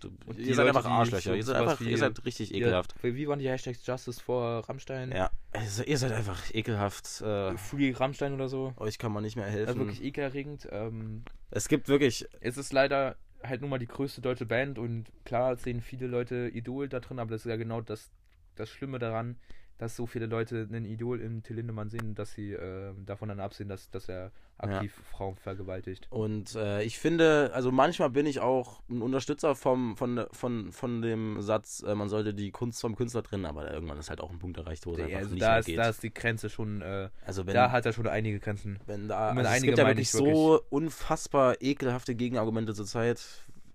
Du, 0.00 0.10
ihr 0.36 0.54
seid 0.54 0.66
Leute, 0.66 0.78
einfach 0.78 0.90
Arschlöcher. 0.90 1.34
Ihr 1.34 1.42
seid, 1.42 1.56
einfach, 1.56 1.80
wie- 1.80 1.90
ihr 1.90 1.98
seid 1.98 2.24
richtig 2.24 2.50
Ja, 2.50 2.56
ekelhaft. 2.58 2.94
wie 3.02 3.26
waren 3.26 3.40
die 3.40 3.48
Hashtags 3.48 3.84
Justice 3.84 4.20
for 4.22 4.60
Rammstein? 4.68 5.10
Ja, 5.10 5.30
also 5.50 5.82
ihr 5.82 5.98
seid 5.98 6.12
einfach 6.12 6.40
ekelhaft. 6.54 7.20
Äh, 7.20 7.56
Free 7.56 7.92
Rammstein 7.92 8.32
oder 8.34 8.48
so? 8.48 8.74
euch 8.76 8.98
kann 8.98 9.10
man 9.10 9.24
nicht 9.24 9.34
mehr 9.34 9.46
helfen. 9.46 9.66
Also 9.68 9.80
wirklich 9.80 10.04
ekelerregend. 10.04 10.68
Ähm, 10.70 11.24
es 11.50 11.66
gibt 11.66 11.88
wirklich. 11.88 12.26
es 12.40 12.56
ist 12.56 12.72
leider 12.72 13.16
halt 13.42 13.60
nun 13.60 13.70
mal 13.70 13.78
die 13.78 13.86
größte 13.86 14.20
deutsche 14.20 14.46
Band 14.46 14.78
und 14.78 15.06
klar 15.24 15.56
sehen 15.56 15.80
viele 15.80 16.06
Leute 16.06 16.50
Idol 16.52 16.88
da 16.88 17.00
drin, 17.00 17.18
aber 17.18 17.30
das 17.30 17.44
ist 17.44 17.50
ja 17.50 17.56
genau 17.56 17.80
das, 17.80 18.10
das 18.56 18.68
Schlimme 18.70 18.98
daran, 18.98 19.36
dass 19.78 19.94
so 19.94 20.06
viele 20.06 20.26
Leute 20.26 20.68
ein 20.70 20.84
Idol 20.84 21.20
in 21.20 21.42
Till 21.42 21.56
Lindemann 21.56 21.88
sehen, 21.88 22.14
dass 22.14 22.32
sie 22.32 22.52
äh, 22.52 22.92
davon 23.06 23.28
dann 23.28 23.40
absehen, 23.40 23.68
dass, 23.68 23.90
dass 23.90 24.08
er 24.08 24.32
aktiv 24.58 24.92
Frauen 25.12 25.36
vergewaltigt. 25.36 26.08
Und 26.10 26.56
äh, 26.56 26.82
ich 26.82 26.98
finde, 26.98 27.52
also 27.54 27.70
manchmal 27.70 28.10
bin 28.10 28.26
ich 28.26 28.40
auch 28.40 28.80
ein 28.90 29.02
Unterstützer 29.02 29.54
vom, 29.54 29.96
von, 29.96 30.26
von, 30.32 30.72
von 30.72 31.00
dem 31.00 31.40
Satz, 31.40 31.84
äh, 31.86 31.94
man 31.94 32.08
sollte 32.08 32.34
die 32.34 32.50
Kunst 32.50 32.80
vom 32.80 32.96
Künstler 32.96 33.22
trennen, 33.22 33.46
aber 33.46 33.72
irgendwann 33.72 33.98
ist 33.98 34.10
halt 34.10 34.20
auch 34.20 34.30
ein 34.30 34.40
Punkt 34.40 34.58
erreicht, 34.58 34.84
wo 34.84 34.94
es 34.94 35.00
einfach 35.00 35.18
also 35.18 35.30
nicht 35.30 35.42
da, 35.42 35.50
mehr 35.50 35.58
ist, 35.60 35.66
geht. 35.66 35.78
da 35.78 35.88
ist 35.88 36.02
die 36.02 36.12
Grenze 36.12 36.50
schon, 36.50 36.82
äh, 36.82 37.08
also 37.24 37.46
wenn, 37.46 37.54
da 37.54 37.70
hat 37.70 37.86
er 37.86 37.92
schon 37.92 38.08
einige 38.08 38.40
Grenzen. 38.40 38.80
wenn 38.86 39.06
da, 39.06 39.28
also 39.28 39.40
es 39.42 39.46
einige 39.46 39.66
gibt 39.66 39.78
ja 39.78 39.86
wirklich 39.86 40.08
ich 40.08 40.10
so 40.10 40.60
unfassbar 40.70 41.62
ekelhafte 41.62 42.16
Gegenargumente 42.16 42.74
zurzeit 42.74 43.20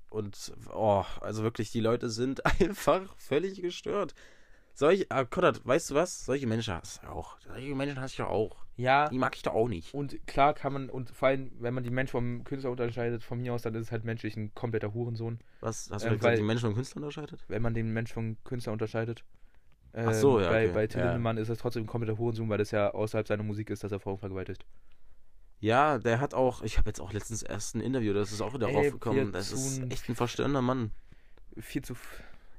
und 0.10 0.54
oh, 0.72 1.04
also 1.22 1.43
wirklich, 1.43 1.72
die 1.72 1.80
Leute 1.80 2.10
sind 2.10 2.45
einfach 2.62 3.16
völlig 3.18 3.62
gestört. 3.62 4.14
Solch, 4.76 5.05
ah, 5.09 5.24
Konrad, 5.26 5.65
weißt 5.65 5.91
du 5.91 5.95
was? 5.95 6.26
Solche 6.26 6.47
Menschen 6.47 6.74
hast 6.74 7.03
du 7.03 7.07
auch. 7.07 7.38
Solche 7.39 7.76
Menschen 7.76 7.99
hast 8.01 8.17
du 8.17 8.24
auch. 8.24 8.57
Ja, 8.76 9.07
Die 9.09 9.19
mag 9.19 9.36
ich 9.36 9.43
doch 9.43 9.53
auch 9.53 9.67
nicht. 9.67 9.93
und 9.93 10.26
klar 10.26 10.55
kann 10.55 10.74
man, 10.74 10.89
und 10.89 11.11
vor 11.11 11.28
allem, 11.28 11.51
wenn 11.59 11.76
man 11.76 11.84
die 11.84 11.91
Mensch 11.91 12.09
vom 12.09 12.43
Künstler 12.43 12.71
unterscheidet, 12.71 13.24
von 13.24 13.39
mir 13.39 13.53
aus, 13.53 13.61
dann 13.61 13.76
ist 13.76 13.84
es 13.84 13.91
halt 13.91 14.03
menschlich 14.03 14.36
ein 14.36 14.53
kompletter 14.55 14.95
Hurensohn. 14.95 15.39
Was 15.59 15.89
hast 15.91 16.03
du 16.05 16.09
Ähm, 16.09 16.15
gesagt, 16.17 16.38
die 16.39 16.41
Menschen 16.43 16.69
und 16.69 16.76
Künstler 16.76 16.97
unterscheidet? 17.03 17.45
Wenn 17.47 17.61
man 17.61 17.76
den 17.76 17.93
Mensch 17.93 18.11
vom 18.11 18.43
Künstler 18.43 18.74
unterscheidet. 18.74 19.24
Ähm, 19.93 20.07
Ach 20.09 20.13
so, 20.15 20.39
ja, 20.41 20.49
Bei, 20.49 20.65
okay. 20.65 20.74
bei 20.74 20.88
Till 20.88 21.01
Ja. 21.01 21.32
Ist 21.34 21.49
es 21.49 21.59
trotzdem 21.59 21.84
ein 21.84 21.88
kompletter 21.88 22.17
Hurensohn, 22.17 22.49
weil 22.49 22.57
das 22.57 22.71
ja 22.71 22.91
außerhalb 22.91 23.28
seiner 23.28 23.43
Musik 23.43 23.69
ist, 23.69 23.84
dass 23.84 23.91
er 23.91 23.99
Frauen 23.99 24.17
vergewaltigt. 24.17 24.65
Ja, 25.59 25.99
der 25.99 26.19
hat 26.19 26.34
auch, 26.34 26.63
ich 26.63 26.80
habe 26.80 26.89
jetzt 26.89 26.99
auch 26.99 27.13
letztens 27.13 27.43
erst 27.43 27.76
ein 27.76 27.82
Interview, 27.82 28.11
das 28.13 28.32
ist 28.32 28.41
auch 28.41 28.55
wieder 28.55 28.67
Ey, 28.69 28.76
raufgekommen. 28.76 29.32
Das 29.32 29.51
ist 29.51 29.84
echt 29.91 30.09
ein 30.09 30.15
verstörender 30.15 30.63
Mann. 30.63 30.91
Viel 31.59 31.84
zu. 31.84 31.93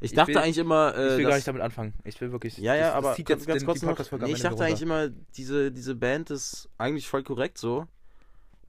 Ich, 0.04 0.10
Ich 0.12 0.16
dachte 0.16 0.28
will- 0.34 0.38
eigentlich 0.38 0.58
immer, 0.58 0.92
Ich 0.92 0.98
äh, 0.98 1.16
will 1.16 1.22
gar 1.22 1.30
dass- 1.30 1.36
nicht 1.38 1.48
damit 1.48 1.62
anfangen. 1.62 1.94
Ich 2.04 2.20
will 2.20 2.30
wirklich. 2.32 2.58
Ja, 2.58 2.74
ja, 2.74 2.80
das, 2.82 2.88
das 2.90 2.96
aber 3.04 3.14
zieht 3.14 3.26
ganz, 3.26 3.40
jetzt 3.40 3.46
ganz 3.46 3.80
den- 3.80 3.94
kurz 3.94 4.10
noch, 4.12 4.18
nee, 4.20 4.32
ich 4.32 4.40
dachte 4.42 4.64
eigentlich 4.64 4.82
runter. 4.82 5.04
immer, 5.06 5.14
diese, 5.36 5.72
diese 5.72 5.94
Band 5.94 6.30
ist 6.30 6.68
eigentlich 6.78 7.08
voll 7.08 7.22
korrekt 7.22 7.58
so, 7.58 7.86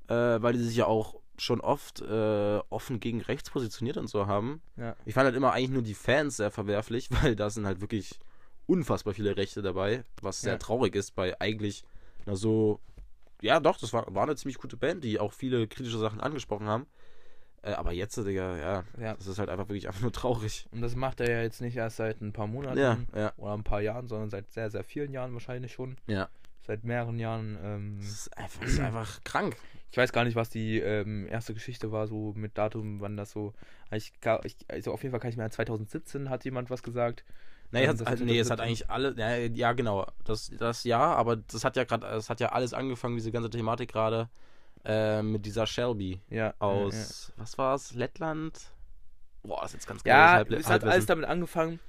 äh, 0.08 0.14
weil 0.14 0.54
die 0.54 0.60
sich 0.64 0.76
ja 0.78 0.86
auch 0.88 1.16
schon 1.38 1.60
oft 1.60 2.02
äh, 2.02 2.60
offen 2.70 3.00
gegen 3.02 3.20
rechts 3.22 3.50
positioniert 3.50 3.98
und 3.98 4.08
so 4.08 4.26
haben. 4.28 4.62
Ja. 4.78 4.96
Ich 5.06 5.14
fand 5.14 5.26
halt 5.26 5.36
immer 5.36 5.52
eigentlich 5.52 5.72
nur 5.72 5.82
die 5.82 5.94
Fans 5.94 6.38
sehr 6.38 6.52
verwerflich, 6.52 7.10
weil 7.24 7.36
da 7.36 7.50
sind 7.50 7.66
halt 7.66 7.82
wirklich 7.82 8.20
unfassbar 8.68 9.14
viele 9.14 9.36
Rechte 9.36 9.62
dabei, 9.62 10.04
was 10.22 10.42
sehr 10.42 10.54
Ja. 10.54 10.58
traurig 10.60 10.96
ist 10.96 11.12
bei 11.16 11.40
eigentlich 11.42 11.84
einer 12.26 12.36
so, 12.38 12.80
ja 13.42 13.60
doch, 13.60 13.78
das 13.78 13.92
war, 13.94 14.06
war 14.16 14.24
eine 14.24 14.36
ziemlich 14.38 14.58
gute 14.58 14.78
Band, 14.78 15.04
die 15.04 15.20
auch 15.20 15.34
viele 15.34 15.68
kritische 15.68 15.98
Sachen 16.00 16.22
angesprochen 16.22 16.68
haben. 16.68 16.88
Äh, 17.66 17.74
aber 17.74 17.91
jetzt, 17.93 18.16
Digga, 18.18 18.57
ja, 18.57 18.84
Ja. 19.01 19.16
das 19.16 19.26
ist 19.28 19.39
halt 19.39 19.49
einfach 19.49 19.68
wirklich 19.68 19.88
einfach 19.88 20.01
nur 20.01 20.11
traurig. 20.13 20.68
Und 20.72 20.82
das 20.82 20.95
macht 20.95 21.20
er 21.20 21.30
ja 21.32 21.41
jetzt 21.41 21.61
nicht 21.61 21.76
erst 21.76 21.97
seit 21.97 22.22
ein 22.22 22.32
paar 22.32 22.47
Monaten 22.47 22.78
Ja, 22.78 22.97
ja, 23.16 23.34
oder 23.38 23.53
ein 23.53 23.63
paar 23.63 23.82
Jahren, 23.82 24.07
sondern 24.07 24.30
seit 24.30 24.51
sehr, 24.51 24.70
sehr 24.70 24.84
vielen 24.84 25.11
Jahren 25.11 25.34
wahrscheinlich 25.34 25.74
schon. 25.74 25.97
ja. 26.07 26.30
Seit 26.68 26.84
mehreren 26.84 27.20
Jahren. 27.20 27.59
Ähm, 27.63 27.97
Das 27.99 28.07
ist 28.09 28.38
einfach, 28.38 28.59
das 28.61 28.72
ist 28.72 28.80
einfach 28.80 29.20
krank. 29.24 29.55
ich 29.91 29.97
weiß 29.97 30.11
gar 30.11 30.24
nicht, 30.24 30.36
was 30.36 30.49
die 30.49 30.80
ähm, 30.80 31.28
erste 31.28 31.53
Geschichte 31.53 31.91
war, 31.91 32.07
so 32.07 32.34
mit 32.36 32.57
Datum, 32.57 33.01
wann 33.01 33.18
das 33.18 33.30
so. 33.30 33.53
Ich, 33.91 34.20
ga- 34.20 34.41
ich, 34.43 34.55
also 34.68 34.91
auf 34.91 35.03
jeden 35.03 35.11
Fall 35.11 35.20
kann 35.20 35.30
ich 35.30 35.38
mir 35.38 35.47
2017 35.47 36.30
hat 36.32 36.43
jemand 36.43 36.72
was 36.72 36.82
gesagt. 36.82 37.24
Nee, 37.72 37.86
Ähm, 37.86 37.97
das 37.97 38.07
hat, 38.07 38.20
nee, 38.22 38.39
es 38.39 38.49
hat 38.49 38.57
2017 38.57 38.59
eigentlich 38.59 38.89
alle, 38.89 39.13
ja, 39.16 39.38
ja 39.38 39.74
genau, 39.74 40.07
das, 40.24 40.51
das 40.57 40.84
ja, 40.86 40.99
aber 41.13 41.36
das 41.36 41.63
hat 41.63 41.76
ja 41.76 41.84
gerade, 41.84 42.07
es 42.07 42.32
hat 42.32 42.39
ja 42.39 42.49
alles 42.49 42.74
angefangen, 42.74 43.16
diese 43.16 43.32
ganze 43.32 43.51
Thematik 43.51 43.91
gerade, 43.91 44.28
äh, 44.86 45.22
mit 45.22 45.46
dieser 45.46 45.66
Shelby 45.68 46.22
Ja. 46.30 46.54
aus, 46.60 47.32
was 47.38 47.58
war's, 47.58 47.94
Lettland? 47.94 48.72
Boah, 49.44 49.62
das 49.62 49.72
ist 49.72 49.74
jetzt 49.74 49.88
ganz 49.88 50.04
Ja, 50.04 50.14
geiles 50.38 50.50
Halble- 50.50 50.60
es 50.60 50.68
hat 50.68 50.84
alles 50.84 51.06
damit 51.06 51.26
angefangen, 51.26 51.80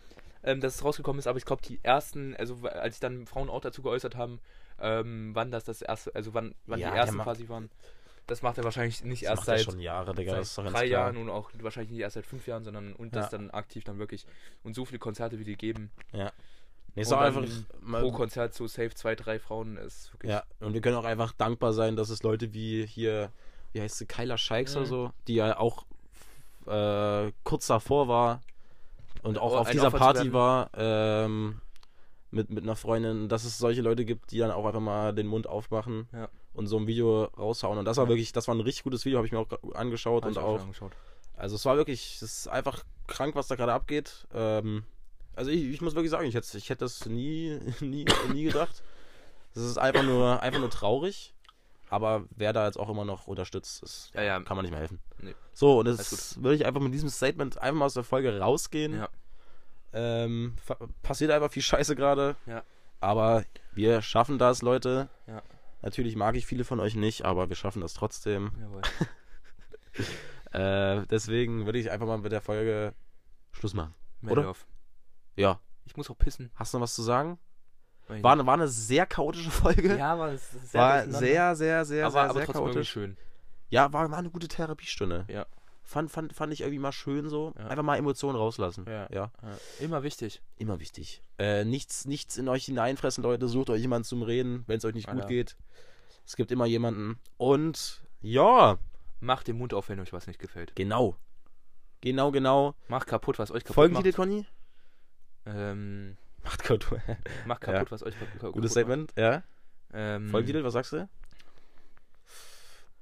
ähm, 0.42 0.60
dass 0.60 0.74
es 0.76 0.84
rausgekommen 0.84 1.18
ist, 1.18 1.26
aber 1.26 1.38
ich 1.38 1.44
glaube, 1.44 1.62
die 1.62 1.80
ersten, 1.82 2.34
also 2.36 2.56
als 2.68 2.94
sich 2.96 3.00
dann 3.00 3.26
Frauen 3.26 3.48
auch 3.48 3.60
dazu 3.60 3.82
geäußert 3.82 4.16
haben, 4.16 4.40
ähm, 4.78 5.30
wann 5.34 5.50
das 5.50 5.64
das 5.64 5.80
erste, 5.82 6.14
also 6.14 6.34
wann, 6.34 6.54
wann 6.66 6.80
Ja, 6.80 6.90
die 6.90 6.96
ersten 6.96 7.18
quasi 7.18 7.48
waren, 7.48 7.70
das 8.26 8.42
macht 8.42 8.58
er 8.58 8.64
wahrscheinlich 8.64 9.02
nicht 9.04 9.22
Das 9.22 9.30
erst 9.30 9.48
ja 9.48 9.56
seit, 9.56 9.64
schon 9.64 9.78
Jahre, 9.80 10.14
Digga, 10.14 10.32
seit 10.32 10.40
das 10.40 10.48
ist 10.50 10.58
doch 10.58 10.64
drei. 10.70 10.84
Jahren 10.86 11.16
und 11.16 11.30
auch 11.30 11.50
wahrscheinlich 11.60 11.92
nicht 11.92 12.00
erst 12.00 12.14
seit 12.14 12.26
fünf 12.26 12.46
Jahren, 12.46 12.64
sondern 12.64 12.92
und 12.94 13.14
das 13.16 13.30
Ja. 13.30 13.38
dann 13.38 13.50
aktiv 13.50 13.84
dann 13.84 13.98
wirklich 13.98 14.26
und 14.64 14.74
so 14.74 14.84
viele 14.84 14.98
Konzerte, 14.98 15.38
wie 15.38 15.44
die 15.44 15.56
geben, 15.56 15.90
Nee, 16.96 17.02
ist 17.02 17.12
einfach, 17.12 17.44
mal, 17.80 18.02
pro 18.02 18.10
Konzert 18.10 18.54
so 18.54 18.66
safe 18.66 18.94
zwei, 18.94 19.14
drei 19.14 19.38
Frauen 19.38 19.76
ist 19.76 20.12
wirklich. 20.12 20.32
ja, 20.32 20.42
und 20.60 20.72
wir 20.74 20.80
können 20.80 20.96
auch 20.96 21.04
einfach 21.04 21.32
dankbar 21.32 21.72
sein, 21.72 21.94
dass 21.94 22.08
es 22.08 22.22
Leute 22.22 22.52
wie 22.54 22.84
hier, 22.86 23.30
wie 23.72 23.80
heißt 23.82 23.98
sie, 23.98 24.06
Kyla 24.06 24.36
Scheiks 24.38 24.72
Mhm. 24.72 24.78
oder 24.78 24.86
so, 24.86 25.10
die 25.28 25.34
ja 25.34 25.58
auch 25.58 25.84
äh, 26.66 27.32
kurz 27.44 27.66
davor 27.68 28.08
war 28.08 28.40
und 29.22 29.38
auch 29.38 29.52
Oh, 29.52 29.58
auf 29.58 29.70
dieser 29.70 29.88
Opfer 29.88 29.98
Party 29.98 30.32
war, 30.32 30.70
ähm, 30.74 31.60
mit, 32.30 32.50
mit 32.50 32.64
einer 32.64 32.76
Freundin, 32.76 33.28
dass 33.28 33.44
es 33.44 33.58
solche 33.58 33.82
Leute 33.82 34.04
gibt, 34.04 34.30
die 34.32 34.38
dann 34.38 34.50
auch 34.50 34.64
einfach 34.66 34.80
mal 34.80 35.14
den 35.14 35.26
Mund 35.26 35.46
aufmachen 35.46 36.08
Ja. 36.12 36.28
und 36.54 36.66
so 36.66 36.76
ein 36.78 36.86
Video 36.86 37.24
raushauen. 37.24 37.78
Und 37.78 37.84
das 37.84 37.98
war 37.98 38.04
Ja. 38.04 38.08
wirklich, 38.08 38.32
das 38.32 38.48
war 38.48 38.54
ein 38.54 38.60
richtig 38.60 38.84
gutes 38.84 39.04
Video, 39.04 39.18
habe 39.18 39.26
ich 39.26 39.32
mir 39.32 39.38
auch 39.38 39.48
angeschaut 39.74 40.24
Hab 40.24 40.30
und 40.30 40.38
auch. 40.38 40.52
schon 40.56 40.60
angeschaut. 40.62 40.92
Also 41.34 41.54
es 41.56 41.64
war 41.66 41.76
wirklich, 41.76 42.16
es 42.16 42.22
ist 42.22 42.48
einfach 42.48 42.84
krank, 43.06 43.34
was 43.34 43.46
da 43.46 43.54
gerade 43.56 43.72
abgeht. 43.74 44.26
Ähm, 44.34 44.84
also 45.36 45.50
ich, 45.50 45.62
ich 45.64 45.80
muss 45.80 45.94
wirklich 45.94 46.10
sagen, 46.10 46.26
ich 46.26 46.34
hätte, 46.34 46.56
ich 46.58 46.68
hätte 46.70 46.84
das 46.84 47.06
nie, 47.06 47.58
nie, 47.80 48.04
nie 48.32 48.44
gedacht. 48.44 48.82
Das 49.54 49.62
ist 49.62 49.78
einfach 49.78 50.02
nur, 50.02 50.42
einfach 50.42 50.60
nur 50.60 50.70
traurig. 50.70 51.32
Aber 51.88 52.24
wer 52.34 52.52
da 52.52 52.66
jetzt 52.66 52.78
auch 52.78 52.88
immer 52.88 53.04
noch 53.04 53.28
unterstützt, 53.28 53.82
ist, 53.82 54.10
Ja, 54.14 54.22
ja. 54.22 54.40
kann 54.40 54.56
man 54.56 54.64
nicht 54.64 54.72
mehr 54.72 54.80
helfen. 54.80 54.98
Nee. 55.22 55.34
So, 55.52 55.78
und 55.78 55.86
jetzt 55.86 56.42
würde 56.42 56.56
ich 56.56 56.66
einfach 56.66 56.80
mit 56.80 56.92
diesem 56.92 57.08
Statement 57.08 57.58
einfach 57.58 57.78
mal 57.78 57.84
aus 57.86 57.94
der 57.94 58.02
Folge 58.02 58.38
rausgehen. 58.40 58.94
Ja. 58.94 59.08
Ähm, 59.92 60.56
passiert 61.02 61.30
einfach 61.30 61.50
viel 61.50 61.62
Scheiße 61.62 61.94
gerade. 61.94 62.34
Ja. 62.46 62.64
Aber 63.00 63.44
wir 63.72 64.02
schaffen 64.02 64.38
das, 64.38 64.62
Leute. 64.62 65.08
Ja. 65.26 65.42
Natürlich 65.82 66.16
mag 66.16 66.34
ich 66.34 66.44
viele 66.44 66.64
von 66.64 66.80
euch 66.80 66.96
nicht, 66.96 67.24
aber 67.24 67.48
wir 67.48 67.56
schaffen 67.56 67.80
das 67.80 67.94
trotzdem. 67.94 68.50
Jawohl. 68.60 68.82
Äh, 70.52 71.06
deswegen 71.10 71.66
würde 71.66 71.78
ich 71.78 71.90
einfach 71.90 72.06
mal 72.06 72.16
mit 72.18 72.32
der 72.32 72.40
Folge 72.40 72.94
Schluss 73.52 73.74
machen. 73.74 73.94
Oder? 74.22 74.36
Meldorf. 74.36 74.66
Ja. 75.36 75.60
Ich 75.84 75.96
muss 75.96 76.10
auch 76.10 76.18
pissen. 76.18 76.50
Hast 76.54 76.72
du 76.74 76.78
noch 76.78 76.82
was 76.84 76.94
zu 76.94 77.02
sagen? 77.02 77.38
War, 78.08 78.32
eine- 78.32 78.46
war 78.46 78.54
eine 78.54 78.68
sehr 78.68 79.04
chaotische 79.06 79.50
Folge. 79.50 79.96
Ja, 79.96 80.26
ist 80.28 80.70
sehr 80.70 80.80
war 80.80 81.04
sehr, 81.06 81.56
sehr, 81.56 81.84
sehr, 81.84 82.06
aber, 82.06 82.12
sehr, 82.12 82.22
aber 82.22 82.34
sehr 82.34 82.44
trotzdem 82.46 82.64
chaotisch. 82.64 82.90
schön. 82.90 83.16
Ja, 83.68 83.92
war, 83.92 84.10
war 84.10 84.18
eine 84.18 84.30
gute 84.30 84.46
Therapiestunde. 84.48 85.24
Ja. 85.28 85.46
Fand, 85.82 86.10
fand, 86.10 86.32
fand 86.32 86.52
ich 86.52 86.60
irgendwie 86.62 86.78
mal 86.80 86.92
schön 86.92 87.28
so. 87.28 87.52
Ja. 87.56 87.66
Einfach 87.68 87.82
mal 87.84 87.96
Emotionen 87.96 88.36
rauslassen. 88.36 88.84
Ja. 88.88 89.08
ja. 89.12 89.30
Ja. 89.42 89.58
Immer 89.80 90.02
wichtig. 90.02 90.40
Immer 90.56 90.78
wichtig. 90.80 91.22
Äh, 91.38 91.64
nichts, 91.64 92.04
nichts 92.06 92.36
in 92.38 92.48
euch 92.48 92.64
hineinfressen, 92.64 93.22
Leute. 93.22 93.48
Sucht 93.48 93.70
euch 93.70 93.80
jemanden 93.82 94.04
zum 94.04 94.22
Reden, 94.22 94.64
wenn 94.66 94.78
es 94.78 94.84
euch 94.84 94.94
nicht 94.94 95.06
gut 95.08 95.16
Alter. 95.16 95.28
geht. 95.28 95.56
Es 96.24 96.34
gibt 96.36 96.50
immer 96.52 96.66
jemanden. 96.66 97.18
Und 97.36 98.02
ja, 98.20 98.78
Macht 99.20 99.46
den 99.48 99.56
Mund 99.58 99.72
auf, 99.74 99.88
wenn 99.88 99.98
euch 100.00 100.12
was 100.12 100.26
nicht 100.26 100.38
gefällt. 100.38 100.74
genau. 100.76 101.16
Genau, 102.02 102.30
genau. 102.30 102.74
Macht 102.88 103.06
kaputt, 103.08 103.38
was 103.38 103.50
euch 103.50 103.64
kaputt 103.64 103.74
Folgentitel, 103.74 104.08
macht. 104.08 104.16
Conny? 104.16 104.46
Ähm, 105.46 106.16
Macht 106.44 106.62
kaputt. 106.62 107.00
macht 107.46 107.66
Ja. 107.66 107.72
kaputt, 107.72 107.92
was 107.92 108.02
euch 108.02 108.18
kaputt 108.18 108.52
Gutes 108.52 108.70
macht. 108.70 108.72
Statement, 108.72 109.12
ja. 109.16 109.42
Ähm, 109.92 110.28
Folgentitel, 110.28 110.64
was 110.64 110.74
sagst 110.74 110.92
du? 110.92 111.08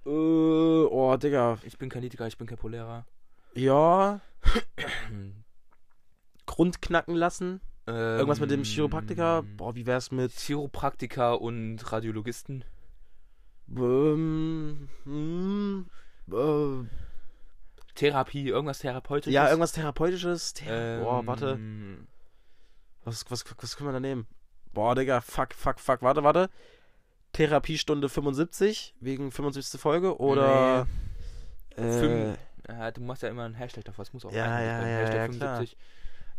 Äh, 0.06 0.10
oh, 0.10 1.16
Digga. 1.16 1.58
Ich 1.64 1.78
bin 1.78 1.88
kein 1.88 2.02
Litiker, 2.02 2.26
ich 2.26 2.38
bin 2.38 2.46
kein 2.46 2.58
Polera. 2.58 3.06
Ja. 3.54 4.20
Grund 6.46 6.82
knacken 6.82 7.14
lassen. 7.14 7.60
Irgendwas 7.86 8.40
mit 8.40 8.50
dem 8.50 8.60
Ähm, 8.60 8.64
Chiropraktiker. 8.64 9.42
Boah, 9.56 9.74
wie 9.74 9.86
wär's 9.86 10.10
mit 10.10 10.32
Chiropraktiker 10.32 11.40
und 11.40 11.78
Radiologisten. 11.92 12.64
ähm, 13.76 14.88
hm, 15.04 15.86
äh, 16.32 16.84
Therapie, 17.94 18.48
irgendwas 18.48 18.78
Therapeutisches. 18.78 19.34
ja, 19.34 19.48
irgendwas 19.48 19.72
Therapeutisches. 19.72 20.54
Thera 20.54 20.74
Ähm, 20.74 21.02
Boah, 21.02 21.26
warte. 21.26 21.58
Was, 23.04 23.24
was, 23.30 23.44
was 23.58 23.76
können 23.76 23.88
wir 23.88 23.92
da 23.92 24.00
nehmen? 24.00 24.26
Boah, 24.72 24.94
Digga, 24.94 25.20
fuck, 25.20 25.54
fuck, 25.54 25.78
fuck. 25.78 26.02
Warte, 26.02 26.22
warte. 26.24 26.50
Therapiestunde 27.32 28.08
75, 28.08 28.94
wegen 29.00 29.30
75. 29.32 29.80
Folge, 29.80 30.18
oder. 30.18 30.86
Äh, 31.76 31.82
Fünf- 31.82 32.38
Ja, 32.68 32.90
du 32.90 33.00
machst 33.02 33.22
ja 33.22 33.28
immer 33.28 33.44
einen 33.44 33.54
Hashtag 33.54 33.84
davor, 33.84 34.04
es 34.04 34.12
muss 34.12 34.24
auch 34.24 34.32
Ja, 34.32 34.44
ein- 34.44 34.64
ja, 34.64 34.88
ja, 34.88 34.96
Hashtag 34.98 35.32
ja, 35.32 35.36
klar. 35.36 35.64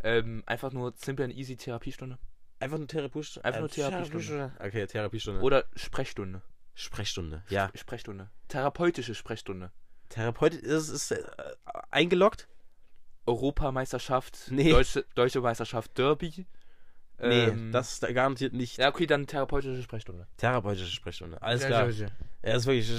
Ähm, 0.02 0.42
einfach 0.46 0.72
nur 0.72 0.92
simple 0.96 1.24
and 1.24 1.34
easy 1.34 1.56
Therapiestunde. 1.56 2.18
einfach 2.60 2.76
eine 2.76 2.86
Therapiestunde. 2.86 3.44
Einfach 3.44 3.60
nur 3.60 3.68
äh, 3.68 3.72
Therapiestunde. 3.72 4.52
Okay, 4.58 4.86
Therapiestunde. 4.86 5.40
Oder 5.42 5.64
Sprechstunde. 5.76 6.42
Sprechstunde. 6.74 7.42
Ja. 7.48 7.70
Sprechstunde. 7.74 8.30
Therapeutische 8.48 9.14
Sprechstunde. 9.14 9.70
Therapeut 10.08 10.54
ist, 10.54 10.88
ist 10.88 11.10
äh, 11.12 11.22
eingeloggt? 11.90 12.48
Europameisterschaft, 13.26 14.50
Nee. 14.50 14.70
Deutsche, 14.70 15.04
Deutsche 15.14 15.40
Meisterschaft 15.40 15.96
Derby. 15.98 16.46
Nee, 17.18 17.44
Ähm, 17.46 17.72
das 17.72 18.00
garantiert 18.00 18.52
nicht 18.52 18.76
Ja, 18.78 18.88
okay, 18.90 19.06
dann 19.06 19.26
therapeutische 19.26 19.82
Sprechstunde. 19.82 20.26
therapeutische 20.36 20.90
Sprechstunde. 20.90 21.40
Alles 21.42 21.62
Ja, 21.62 21.68
klar. 21.68 21.88
ja, 21.88 22.06
ja. 22.44 22.54
Ist 22.54 22.66
wirklich. 22.66 22.90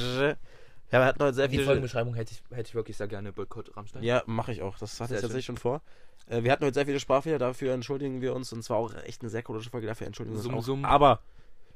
Ja, 0.89 0.99
wir 1.01 1.05
hatten 1.05 1.21
heute 1.21 1.33
sehr 1.35 1.47
Die 1.49 1.55
viele. 1.55 1.65
Folgenbeschreibung 1.65 2.13
hätte 2.15 2.31
ich, 2.33 2.41
hätte 2.55 2.69
ich 2.69 2.75
wirklich 2.75 2.95
sehr 2.97 3.07
gerne 3.09 3.33
Boykott 3.33 3.75
Rammstein. 3.75 4.03
Ja, 4.03 4.23
mache 4.25 4.53
ich 4.53 4.61
auch. 4.61 4.77
Das 4.79 4.99
hatte 5.01 5.09
Sehr 5.09 5.17
ich 5.17 5.21
tatsächlich 5.21 5.45
schon 5.45 5.57
vor. 5.57 5.81
Äh, 6.27 6.43
wir 6.43 6.51
hatten 6.51 6.63
heute 6.63 6.75
sehr 6.75 6.85
viele 6.85 6.99
Sprachfehler, 7.01 7.37
dafür 7.39 7.73
entschuldigen 7.73 8.21
wir 8.21 8.33
uns. 8.33 8.53
Und 8.53 8.63
zwar 8.63 8.77
auch 8.77 8.93
echt 9.03 9.21
eine 9.21 9.29
sehr 9.29 9.43
chaotische 9.43 9.69
Folge, 9.69 9.85
dafür 9.87 10.07
entschuldigen 10.07 10.35
wir 10.35 10.37
uns 10.39 10.45
Summ, 10.45 10.55
auch. 10.55 10.63
summ. 10.63 10.85
Aber 10.85 11.19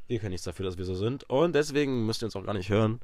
wir 0.08 0.18
können 0.20 0.32
nichts 0.32 0.46
dafür, 0.46 0.66
dass 0.66 0.78
wir 0.78 0.86
so 0.86 0.96
sind. 0.96 1.30
Und 1.30 1.54
deswegen 1.54 2.06
müsst 2.06 2.24
ihr 2.24 2.26
uns 2.28 2.36
auch 2.38 2.46
gar 2.46 2.54
nicht 2.54 2.70
hören. 2.70 3.02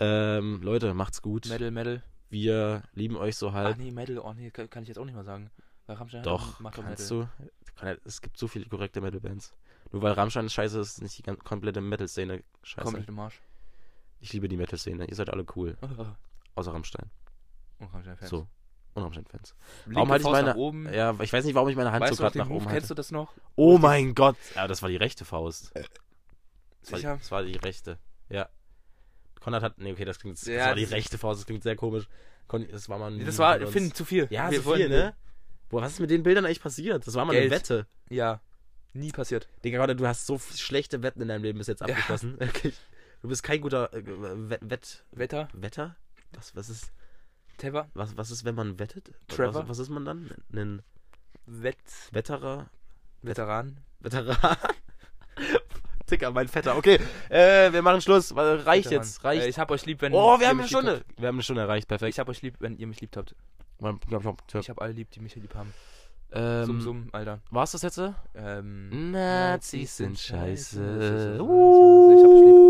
Ähm, 0.00 0.60
Leute, 0.62 0.92
macht's 0.92 1.22
gut. 1.22 1.48
Metal, 1.48 1.70
Metal. 1.70 2.02
Wir 2.30 2.82
lieben 2.94 3.16
euch 3.16 3.36
so 3.36 3.50
Ach 3.50 3.54
halb. 3.54 3.78
nee, 3.78 3.92
Metal, 3.92 4.18
oh 4.18 4.32
nee, 4.34 4.50
kann, 4.50 4.68
kann 4.68 4.82
ich 4.82 4.88
jetzt 4.88 4.98
auch 4.98 5.04
nicht 5.04 5.14
mal 5.14 5.24
sagen. 5.24 5.50
Weil 5.86 5.96
Rammstein 5.96 6.22
Doch, 6.22 6.60
macht 6.60 6.78
doch 6.78 6.82
kannst 6.84 7.10
Metal. 7.10 7.28
du. 7.66 7.74
Kann 7.76 7.88
ja, 7.88 7.94
es 8.04 8.20
gibt 8.22 8.38
so 8.38 8.48
viele 8.48 8.66
korrekte 8.66 9.00
Metal-Bands. 9.00 9.52
Nur 9.92 10.02
weil 10.02 10.12
Rammstein 10.12 10.48
scheiße 10.48 10.78
ist, 10.80 10.92
ist 10.98 11.02
nicht 11.02 11.18
die 11.18 11.22
komplette 11.36 11.80
Metal-Szene 11.80 12.42
scheiße. 12.62 12.84
Komplett 12.84 13.08
im 13.08 13.14
Marsch. 13.16 13.40
Ich 14.20 14.32
liebe 14.32 14.48
die 14.48 14.56
Metal-Szene. 14.56 15.06
Ihr 15.06 15.14
seid 15.14 15.28
alle 15.30 15.44
cool. 15.56 15.76
Außer 16.54 16.72
Rammstein. 16.72 17.10
Rammstein-Fans. 17.80 18.30
So. 18.30 18.46
und 18.94 19.02
Rammstein-Fans. 19.02 19.54
Warum 19.86 20.08
halte 20.10 20.24
ich 20.24 20.30
meine. 20.32 20.48
nach 20.50 20.56
oben. 20.56 20.92
Ja, 20.92 21.14
ich 21.20 21.32
weiß 21.32 21.44
nicht, 21.44 21.54
warum 21.54 21.68
ich 21.68 21.76
meine 21.76 21.92
Hand 21.92 22.02
weißt 22.02 22.14
so 22.14 22.22
gerade 22.22 22.38
nach 22.38 22.46
Move? 22.48 22.56
oben 22.58 22.66
Kennst 22.66 22.74
halte. 22.84 22.88
du 22.88 22.94
das 22.94 23.10
noch? 23.10 23.34
Oh 23.56 23.76
mein 23.78 24.14
Gott. 24.14 24.36
Ja, 24.54 24.66
das 24.68 24.80
war 24.82 24.88
die 24.88 24.96
rechte 24.96 25.24
Faust. 25.24 25.72
Das 25.74 26.92
war, 26.92 26.98
Sicher? 26.98 27.16
das 27.18 27.30
war 27.30 27.42
die 27.42 27.56
rechte. 27.56 27.98
Ja. 28.30 28.48
Konrad 29.40 29.62
hat. 29.62 29.78
Nee, 29.78 29.92
okay, 29.92 30.04
das 30.04 30.18
klingt. 30.18 30.38
Das 30.38 30.46
Ja, 30.46 30.66
war 30.68 30.74
die 30.74 30.82
das- 30.82 30.92
rechte 30.92 31.18
Faust, 31.18 31.40
das 31.40 31.46
klingt 31.46 31.62
sehr 31.62 31.76
komisch. 31.76 32.08
Kon, 32.46 32.66
das 32.70 32.88
war 32.88 32.98
mal 32.98 33.18
Das 33.18 33.38
war. 33.38 33.58
Finn, 33.66 33.92
zu 33.92 34.04
viel. 34.04 34.26
Ja, 34.30 34.50
Wir 34.50 34.60
so 34.62 34.74
viel, 34.74 34.88
ne? 34.88 35.14
Boah, 35.74 35.82
was 35.82 35.94
ist 35.94 35.98
mit 35.98 36.10
den 36.10 36.22
Bildern 36.22 36.44
eigentlich 36.44 36.60
passiert? 36.60 37.04
Das 37.04 37.14
war 37.14 37.24
mal 37.24 37.32
Geld. 37.32 37.50
eine 37.50 37.60
Wette. 37.60 37.86
Ja. 38.08 38.40
Nie 38.92 39.10
passiert. 39.10 39.48
Digga, 39.64 39.80
Konrad, 39.80 39.98
du 39.98 40.06
hast 40.06 40.24
so 40.24 40.38
schlechte 40.38 41.02
Wetten 41.02 41.20
in 41.20 41.26
deinem 41.26 41.42
Leben 41.42 41.58
bis 41.58 41.66
jetzt 41.66 41.80
Ja. 41.80 41.88
abgeschlossen. 41.88 42.38
Wirklich. 42.38 42.76
Du 43.22 43.28
bist 43.28 43.42
kein 43.42 43.60
guter 43.60 43.92
äh, 43.92 44.04
Wett, 44.06 44.60
Wett, 44.62 45.04
Wetter, 45.10 45.48
Wetter? 45.52 45.96
Was, 46.32 46.54
was, 46.54 46.68
ist, 46.68 46.92
Teva, 47.58 47.88
was, 47.94 48.16
was 48.16 48.30
ist, 48.30 48.44
wenn 48.44 48.54
man 48.54 48.78
wettet? 48.78 49.10
Trevor? 49.26 49.62
Was, 49.62 49.68
was 49.70 49.78
ist 49.80 49.88
man 49.88 50.04
dann? 50.04 50.30
Ein 50.52 50.82
Wett, 51.46 51.76
Wetterer? 52.12 52.70
Veteran. 53.22 53.80
Veteran? 53.98 54.56
Dicker, 56.08 56.30
mein 56.30 56.46
Vetter. 56.46 56.76
Okay, 56.76 57.00
äh, 57.30 57.72
wir 57.72 57.82
machen 57.82 58.00
Schluss. 58.00 58.32
Reicht 58.36 58.90
Veteran. 58.90 59.02
jetzt, 59.02 59.24
reicht. 59.24 59.42
Äh, 59.42 59.48
ich 59.48 59.58
hab 59.58 59.72
euch 59.72 59.84
lieb, 59.86 60.02
wenn 60.02 60.12
oh, 60.12 60.38
wir 60.38 60.42
ihr 60.42 60.48
haben 60.50 60.60
eine 60.60 60.68
Stunde. 60.68 61.04
Wir 61.16 61.26
haben 61.26 61.34
eine 61.34 61.42
Stunde 61.42 61.62
erreicht, 61.62 61.88
perfekt. 61.88 62.10
Ich 62.10 62.20
hab 62.20 62.28
euch 62.28 62.42
lieb, 62.42 62.54
wenn 62.60 62.76
ihr 62.76 62.86
mich 62.86 63.00
liebt 63.00 63.16
habt. 63.16 63.34
Man- 63.80 63.98
glaub 64.08 64.24
ich, 64.24 64.46
glaub, 64.46 64.62
Ich 64.62 64.70
hab 64.70 64.80
alle 64.80 64.92
lieb, 64.92 65.10
die 65.10 65.20
mich 65.20 65.34
lieb 65.36 65.54
haben. 65.54 65.72
ähm, 66.32 66.64
Summ, 66.64 66.80
summ, 66.80 67.08
Alter. 67.12 67.40
War's 67.50 67.72
das 67.72 67.82
jetzt? 67.82 68.00
Ähm, 68.34 69.10
Nazis 69.12 69.96
sind 69.96 70.18
scheiße. 70.18 71.34
Ich 71.36 71.40
hab 72.24 72.30
euch 72.30 72.44
lieb. 72.44 72.63